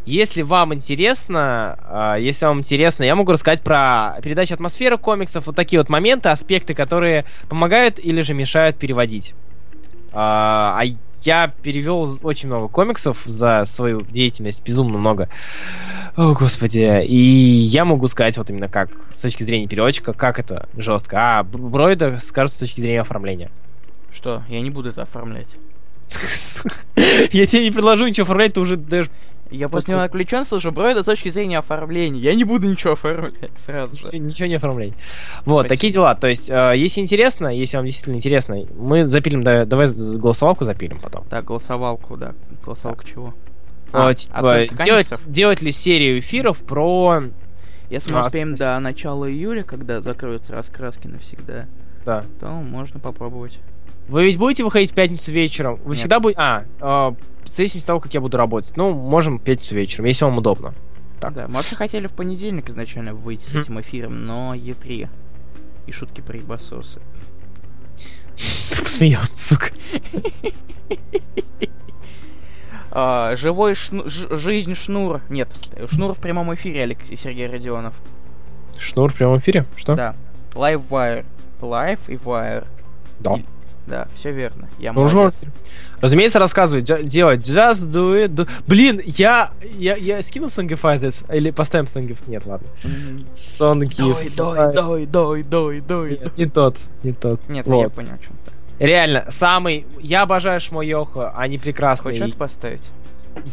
Если 0.05 0.41
вам 0.41 0.73
интересно, 0.73 2.15
э, 2.17 2.21
если 2.21 2.45
вам 2.45 2.59
интересно, 2.59 3.03
я 3.03 3.15
могу 3.15 3.31
рассказать 3.31 3.61
про 3.61 4.17
передачу 4.23 4.53
атмосферы 4.53 4.97
комиксов, 4.97 5.47
вот 5.47 5.55
такие 5.55 5.79
вот 5.79 5.89
моменты, 5.89 6.29
аспекты, 6.29 6.73
которые 6.73 7.25
помогают 7.49 7.99
или 7.99 8.21
же 8.21 8.33
мешают 8.33 8.77
переводить. 8.77 9.33
А, 10.11 10.77
а 10.79 10.85
я 11.23 11.53
перевел 11.61 12.17
очень 12.23 12.47
много 12.47 12.67
комиксов 12.67 13.21
за 13.25 13.63
свою 13.65 14.01
деятельность, 14.01 14.63
безумно 14.63 14.97
много. 14.97 15.29
О, 16.15 16.33
господи. 16.33 17.05
И 17.05 17.15
я 17.15 17.85
могу 17.85 18.07
сказать 18.07 18.37
вот 18.37 18.49
именно 18.49 18.67
как, 18.67 18.89
с 19.11 19.21
точки 19.21 19.43
зрения 19.43 19.67
переводчика, 19.67 20.13
как 20.13 20.39
это 20.39 20.67
жестко. 20.75 21.17
А 21.39 21.43
Бройда 21.43 22.17
скажет 22.17 22.53
с 22.53 22.57
точки 22.57 22.81
зрения 22.81 23.01
оформления. 23.01 23.51
Что? 24.13 24.43
Я 24.49 24.61
не 24.61 24.69
буду 24.69 24.89
это 24.89 25.03
оформлять. 25.03 25.47
Я 26.95 27.45
тебе 27.45 27.63
не 27.63 27.71
предложу 27.71 28.05
ничего 28.05 28.23
оформлять, 28.23 28.53
ты 28.53 28.59
уже 28.59 28.75
даешь 28.75 29.07
я 29.51 29.69
после 29.69 29.93
него 29.93 30.03
отвлечен, 30.03 30.45
слышу, 30.45 30.71
бро, 30.71 30.87
это 30.87 31.03
с 31.03 31.05
точки 31.05 31.29
зрения 31.29 31.59
оформления. 31.59 32.19
Я 32.19 32.35
не 32.35 32.43
буду 32.43 32.69
ничего 32.69 32.93
оформлять 32.93 33.51
сразу 33.65 33.95
же. 33.97 34.17
Ничего 34.17 34.47
не 34.47 34.55
оформлять. 34.55 34.93
Вот, 35.45 35.65
Спасибо. 35.65 35.69
такие 35.69 35.93
дела. 35.93 36.15
То 36.15 36.27
есть, 36.27 36.49
э, 36.49 36.73
если 36.75 37.01
интересно, 37.01 37.47
если 37.47 37.77
вам 37.77 37.85
действительно 37.85 38.15
интересно, 38.15 38.57
мы 38.75 39.05
запилим, 39.05 39.43
да, 39.43 39.65
давай 39.65 39.87
голосовалку 39.87 40.63
запилим 40.63 40.99
потом. 40.99 41.25
Так, 41.25 41.45
голосовалку, 41.45 42.17
да. 42.17 42.33
Голосовалку 42.63 43.03
да. 43.03 43.09
чего? 43.09 43.33
А, 43.93 44.09
а, 44.09 44.13
типа, 44.13 44.67
делать, 44.85 45.09
делать 45.27 45.61
ли 45.61 45.71
серию 45.71 46.19
эфиров 46.19 46.59
про... 46.59 47.23
Если 47.89 48.13
мы 48.13 48.19
а, 48.19 48.27
успеем 48.27 48.55
до 48.55 48.79
начала 48.79 49.29
июля, 49.29 49.63
когда 49.63 49.99
закроются 49.99 50.53
раскраски 50.53 51.07
навсегда, 51.07 51.65
да. 52.05 52.23
то 52.39 52.47
можно 52.47 53.01
попробовать. 53.01 53.59
Вы 54.11 54.25
ведь 54.25 54.37
будете 54.37 54.65
выходить 54.65 54.91
в 54.91 54.93
пятницу 54.93 55.31
вечером? 55.31 55.79
Вы 55.85 55.91
Нет. 55.91 55.99
всегда 55.99 56.19
будете... 56.19 56.41
А, 56.41 56.65
э, 56.81 57.45
в 57.45 57.49
зависимости 57.49 57.85
от 57.85 57.87
того, 57.87 57.99
как 58.01 58.13
я 58.13 58.19
буду 58.19 58.35
работать. 58.35 58.75
Ну, 58.75 58.91
можем 58.91 59.39
в 59.39 59.41
пятницу 59.41 59.73
вечером, 59.73 60.03
если 60.03 60.25
вам 60.25 60.37
удобно. 60.37 60.73
Так. 61.21 61.33
Да, 61.33 61.47
мы 61.47 61.53
вообще 61.53 61.75
хотели 61.75 62.07
в 62.07 62.11
понедельник 62.11 62.69
изначально 62.69 63.13
выйти 63.13 63.45
с 63.47 63.55
этим 63.55 63.79
эфиром, 63.79 64.25
но 64.25 64.53
Е3 64.53 65.07
и 65.87 65.91
шутки 65.93 66.19
про 66.19 66.37
ебасосы. 66.37 66.99
посмеялся, 68.83 69.55
сука. 69.55 69.67
А, 72.93 73.37
живой 73.37 73.75
шну... 73.75 74.09
Ж... 74.09 74.27
жизнь 74.37 74.75
Шнур. 74.75 75.21
Нет, 75.29 75.47
Шнур 75.89 76.13
в 76.13 76.19
прямом 76.19 76.53
эфире, 76.55 76.83
Алексей 76.83 77.15
Сергей 77.17 77.47
Родионов. 77.47 77.93
Шнур 78.77 79.13
в 79.13 79.17
прямом 79.17 79.37
эфире? 79.37 79.63
Что? 79.77 79.95
Да. 79.95 80.15
Live 80.51 80.85
Wire. 80.89 81.25
Live 81.61 81.99
и 82.09 82.15
Wire. 82.15 82.67
Да. 83.21 83.35
И... 83.35 83.45
Да, 83.91 84.07
все 84.15 84.31
верно. 84.31 84.69
Я 84.79 84.93
ну, 84.93 85.01
молодец. 85.01 85.41
Разумеется, 85.99 86.39
рассказывать, 86.39 86.85
делать. 86.85 87.41
Just 87.41 87.89
do 87.91 88.25
it. 88.25 88.29
Do... 88.29 88.49
Блин, 88.65 89.01
я, 89.03 89.51
я, 89.77 89.97
я 89.97 90.21
скину 90.21 90.45
Songify 90.47 90.97
this? 90.97 91.29
Или 91.35 91.51
поставим 91.51 91.87
Songify? 91.87 92.21
Нет, 92.27 92.45
ладно. 92.45 92.69
Songify. 93.35 94.33
Дой, 94.33 94.73
дой, 94.73 95.05
дой, 95.05 95.43
дой, 95.43 95.81
дой. 95.81 96.09
Нет, 96.11 96.37
не 96.37 96.45
тот, 96.45 96.77
не 97.03 97.11
тот. 97.11 97.41
Нет, 97.49 97.67
вот. 97.67 97.81
я 97.81 97.89
понял, 97.89 98.13
о 98.13 98.17
чем 98.17 98.33
ты. 98.45 98.85
Реально, 98.85 99.25
самый... 99.27 99.85
Я 99.99 100.21
обожаю 100.21 100.61
Шмойохо, 100.61 101.31
они 101.31 101.57
прекрасные. 101.57 102.17
Хочешь 102.17 102.35
поставить? 102.35 102.89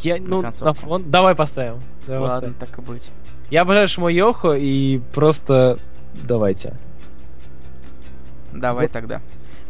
Я, 0.04 0.18
ну, 0.20 0.40
на, 0.40 0.54
на 0.60 0.72
фон... 0.72 1.10
Давай 1.10 1.34
поставим. 1.34 1.82
Давай 2.06 2.30
Ладно, 2.30 2.52
поставим. 2.52 2.54
так 2.54 2.78
и 2.78 2.82
быть. 2.82 3.10
Я 3.50 3.62
обожаю 3.62 3.88
Шмойохо 3.88 4.52
и 4.52 5.00
просто... 5.12 5.80
Давайте. 6.14 6.74
Давай 8.52 8.86
вот. 8.86 8.92
тогда. 8.92 9.20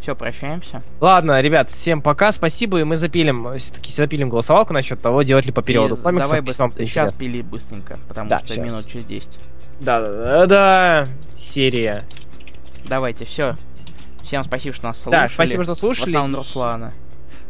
Все, 0.08 0.16
прощаемся. 0.16 0.82
Ладно, 1.02 1.38
ребят, 1.42 1.68
всем 1.68 2.00
пока, 2.00 2.32
спасибо, 2.32 2.80
и 2.80 2.84
мы 2.84 2.96
запилим, 2.96 3.58
все-таки 3.58 3.92
запилим 3.92 4.30
голосовалку 4.30 4.72
насчет 4.72 5.02
того, 5.02 5.22
делать 5.22 5.44
ли 5.44 5.52
по 5.52 5.60
периоду 5.60 5.96
и 5.96 5.98
комиксов, 5.98 6.30
давай 6.30 6.40
быстро, 6.40 6.72
сейчас 6.78 7.14
пили 7.18 7.42
быстренько, 7.42 7.98
потому 8.08 8.30
да, 8.30 8.38
что 8.38 8.54
сейчас. 8.54 8.72
минут 8.72 8.86
через 8.86 9.04
10. 9.04 9.28
Да-да-да, 9.80 11.08
серия. 11.34 12.06
Давайте, 12.86 13.26
все. 13.26 13.52
Всем 14.22 14.44
спасибо, 14.44 14.74
что 14.74 14.86
нас 14.86 14.98
слушали. 14.98 15.20
Да, 15.20 15.28
спасибо, 15.28 15.64
что 15.64 15.74
слушали. 15.74 16.16
В 16.16 16.34
Руслана. 16.34 16.94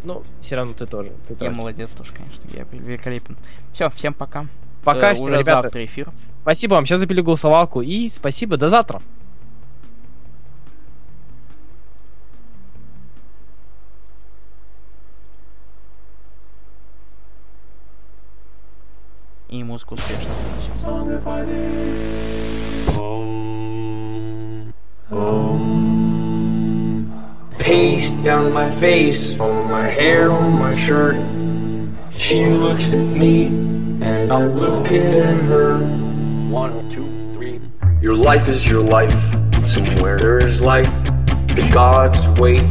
Ну, 0.03 0.25
все 0.41 0.57
равно 0.57 0.73
ты 0.73 0.87
тоже. 0.87 1.13
Ты 1.29 1.35
я 1.35 1.39
тоже. 1.39 1.51
молодец 1.53 1.93
тоже, 1.93 2.11
конечно, 2.13 2.43
я 2.53 2.65
великолепен. 2.73 3.37
Все, 3.73 3.89
всем 3.91 4.15
пока. 4.15 4.47
Пока, 4.83 5.13
э, 5.13 5.15
всем, 5.15 5.29
ребята. 5.29 5.63
завтра 5.63 5.85
эфир. 5.85 6.09
Спасибо 6.11 6.75
вам, 6.75 6.87
сейчас 6.87 6.99
запилю 6.99 7.23
голосовалку, 7.23 7.83
и 7.83 8.09
спасибо, 8.09 8.57
до 8.57 8.69
завтра. 8.69 9.01
em 19.51 19.65
músicos 19.65 20.01
textos. 20.03 20.29
Paste 27.59 28.23
down 28.25 28.53
my 28.53 28.71
face, 28.71 29.39
on 29.39 29.71
my 29.71 29.87
hair, 29.87 30.31
on 30.31 30.59
my 30.59 30.75
shirt. 30.75 31.17
She 32.11 32.47
looks 32.47 32.93
at 32.93 32.99
me, 32.99 33.47
and 34.01 34.33
I'm 34.33 34.55
looking 34.55 35.03
at 35.03 35.37
her. 35.45 35.79
One, 36.51 36.89
two, 36.89 37.09
three. 37.35 37.61
Your 38.01 38.15
life 38.15 38.49
is 38.49 38.67
your 38.67 38.83
life. 38.83 39.37
Somewhere 39.63 40.19
there 40.19 40.39
is 40.39 40.63
light. 40.63 40.89
The 41.55 41.69
gods 41.73 42.29
wait 42.41 42.63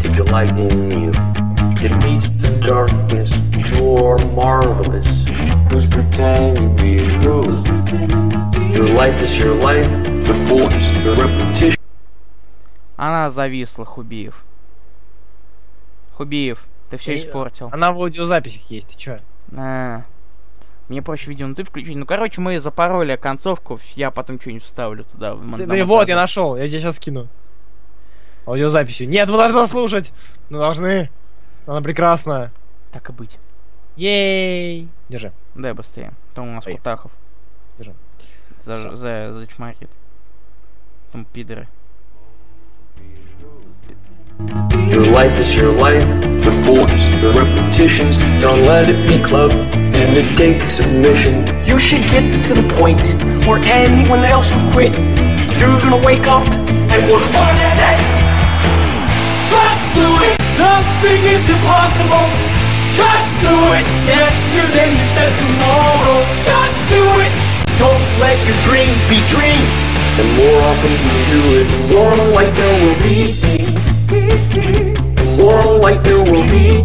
to 0.00 0.08
delight 0.08 0.56
in 0.58 0.90
you. 1.02 1.49
It 1.82 1.96
meets 2.04 2.28
the 2.28 2.50
darkness. 2.60 3.34
You're 3.56 4.18
marvelous. 4.34 5.06
Who's 5.70 5.88
pretending 5.88 6.76
to 6.76 6.82
be 6.82 6.98
Who's 6.98 7.62
pretending 7.62 8.28
to 8.28 8.50
be 8.52 8.66
Your 8.74 8.88
life 8.88 9.22
is 9.22 9.38
your 9.38 9.54
life. 9.54 9.90
The 10.26 10.34
force, 10.46 10.86
the 11.04 11.16
repetition. 11.16 11.80
Она 12.98 13.30
зависла, 13.30 13.86
Хубиев. 13.86 14.34
Хубиев, 16.12 16.58
ты 16.90 16.98
все 16.98 17.16
испортил. 17.16 17.70
Она 17.72 17.92
в 17.92 17.96
аудиозаписях 18.02 18.70
есть, 18.70 18.90
ты 18.90 18.98
чё? 18.98 19.18
А, 19.56 20.02
мне 20.90 21.00
проще 21.00 21.30
видео, 21.30 21.46
ну 21.46 21.54
ты 21.54 21.64
включить. 21.64 21.96
Ну, 21.96 22.04
короче, 22.04 22.42
мы 22.42 22.60
запороли 22.60 23.16
концовку, 23.16 23.80
я 23.94 24.10
потом 24.10 24.38
что-нибудь 24.38 24.64
вставлю 24.64 25.04
туда. 25.04 25.34
Да, 25.34 25.84
вот, 25.86 26.08
я 26.08 26.16
нашел, 26.16 26.58
я 26.58 26.68
тебе 26.68 26.80
сейчас 26.80 26.96
скину. 26.96 27.28
Аудиозаписью. 28.44 29.08
Нет, 29.08 29.30
вы 29.30 29.38
должны 29.38 29.66
слушать! 29.66 30.12
Ну, 30.50 30.58
должны. 30.58 31.08
Она 31.66 31.80
прекрасная. 31.82 32.52
Так 32.92 33.08
и 33.10 33.12
быть. 33.12 33.38
Ей! 33.96 34.88
Держи. 35.08 35.32
Дай 35.54 35.72
быстрее. 35.72 36.12
Там 36.34 36.48
у 36.48 36.52
нас 36.54 36.66
Ой. 36.66 36.76
Кутахов. 36.76 37.10
Держи. 37.78 37.94
За, 38.64 38.76
за, 38.76 38.96
за, 38.96 39.32
зачмарит. 39.38 39.90
Там 41.12 41.24
пидоры. 41.24 41.68
Your 44.88 45.04
life 45.06 45.38
is 45.38 45.54
your 45.54 45.70
life, 45.70 46.08
the 46.42 46.50
force, 46.64 47.04
the 47.20 47.30
repetitions. 47.32 48.18
Don't 48.40 48.64
let 48.64 48.88
it 48.88 49.06
be 49.06 49.20
club, 49.20 49.50
and 49.52 50.16
it 50.16 50.34
takes 50.36 50.76
submission. 50.76 51.46
You 51.66 51.78
should 51.78 52.08
get 52.10 52.44
to 52.46 52.54
the 52.54 52.66
point 52.74 53.14
where 53.46 53.58
anyone 53.58 54.24
else 54.24 54.50
would 54.52 54.72
quit. 54.72 54.98
You're 55.58 55.78
gonna 55.78 55.98
wake 55.98 56.26
up 56.26 56.48
and 56.48 57.10
work 57.10 57.22
one 57.34 57.56
at 57.60 57.99
Nothing 60.60 61.24
is 61.24 61.48
impossible. 61.48 62.28
Just 62.92 63.30
do 63.40 63.56
it. 63.78 63.86
Yesterday 64.04 64.92
you 64.92 65.06
said 65.16 65.32
tomorrow. 65.40 66.20
Just 66.44 66.76
do 66.92 67.02
it. 67.24 67.32
Don't 67.80 68.04
let 68.20 68.36
your 68.44 68.58
dreams 68.68 69.00
be 69.08 69.18
dreams. 69.32 69.74
The 70.20 70.26
more 70.36 70.60
often 70.68 70.92
you 70.92 71.16
do 71.32 71.42
it, 71.60 71.66
the 71.72 71.82
more 71.94 72.12
light 72.36 72.52
there 72.60 72.76
will 72.82 72.98
be. 73.00 73.18
The 75.16 75.36
more 75.40 75.78
light 75.78 76.04
there 76.04 76.22
will 76.22 76.46
be. 76.46 76.84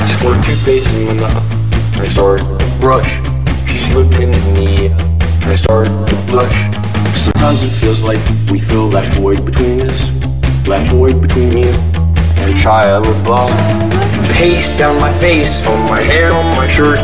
I 0.00 0.06
squirt 0.08 0.42
toothpaste 0.42 0.88
in 0.94 1.04
my 1.04 1.14
mouth. 1.20 1.44
I 2.00 2.06
start 2.06 2.40
to 2.40 2.76
brush. 2.80 3.20
She's 3.68 3.92
looking 3.92 4.34
at 4.34 4.46
me. 4.56 4.88
I 5.44 5.54
start 5.54 5.88
to 5.88 6.16
blush. 6.28 6.58
Sometimes 7.14 7.62
it 7.62 7.68
feels 7.68 8.02
like 8.02 8.20
we 8.50 8.58
fill 8.58 8.88
that 8.90 9.14
void 9.18 9.44
between 9.44 9.82
us. 9.82 10.10
That 10.64 10.88
void 10.90 11.20
between 11.20 11.54
me 11.54 11.64
and 12.42 12.54
Shia 12.56 13.02
LaBeouf. 13.02 13.50
Paste 14.32 14.76
down 14.78 15.00
my 15.00 15.12
face, 15.12 15.60
on 15.66 15.88
my 15.88 16.00
hair, 16.00 16.32
on 16.32 16.54
my 16.56 16.66
shirt. 16.66 16.98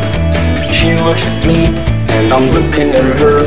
She 0.75 0.95
looks 1.07 1.27
at 1.27 1.47
me, 1.47 1.67
and 2.09 2.33
I'm 2.33 2.51
looking 2.51 2.91
at 2.91 3.19
her. 3.21 3.47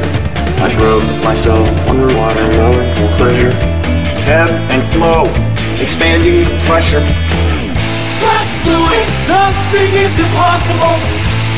I 0.64 0.69
rub 0.80 1.23
myself 1.23 1.68
underwater, 1.88 2.48
for 2.95 3.18
pleasure 3.18 3.73
ebb 4.27 4.49
and 4.72 4.84
flow, 4.95 5.27
expanding 5.81 6.44
the 6.48 6.56
pressure. 6.64 7.03
Just 8.23 8.53
do 8.64 8.80
it, 8.95 9.07
nothing 9.27 9.91
is 9.99 10.15
impossible. 10.15 10.95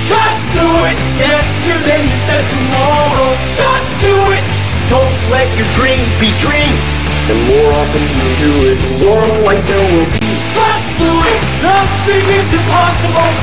Just 0.09 0.43
do 0.53 0.65
it, 0.89 0.97
yesterday 1.21 2.01
you 2.01 2.17
said 2.25 2.45
tomorrow. 2.49 3.29
Just 3.53 3.89
do 4.01 4.15
it, 4.33 4.45
don't 4.87 5.17
let 5.33 5.47
your 5.57 5.67
dreams 5.73 6.11
be 6.21 6.29
dreams. 6.37 6.85
The 7.27 7.37
more 7.49 7.69
often 7.73 8.01
you 8.01 8.29
do 8.37 8.53
it, 8.69 8.77
more 9.01 9.25
light 9.41 9.63
there 9.65 9.81
will 9.81 10.09
be. 10.13 10.21
Just 10.53 10.89
do 11.01 11.09
it, 11.09 11.41
nothing 11.65 12.25
is 12.29 12.49
impossible. 12.53 13.33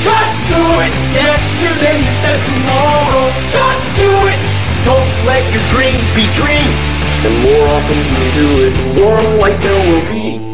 Just 0.00 0.38
do 0.48 0.62
it, 0.80 0.92
yesterday 1.12 1.98
you 2.00 2.12
said 2.12 2.40
tomorrow. 2.40 3.28
Just 3.52 3.84
do 4.00 4.10
it, 4.32 4.40
don't 4.84 5.12
let 5.28 5.44
your 5.52 5.64
dreams 5.68 6.08
be 6.16 6.24
dreams. 6.32 6.82
And 7.24 7.34
more 7.44 7.66
often 7.76 7.98
you 7.98 8.24
do 8.32 8.48
it, 8.66 8.72
the 8.72 9.00
more 9.00 9.20
light 9.40 9.60
there 9.60 9.82
will 9.92 10.06
be. 10.08 10.47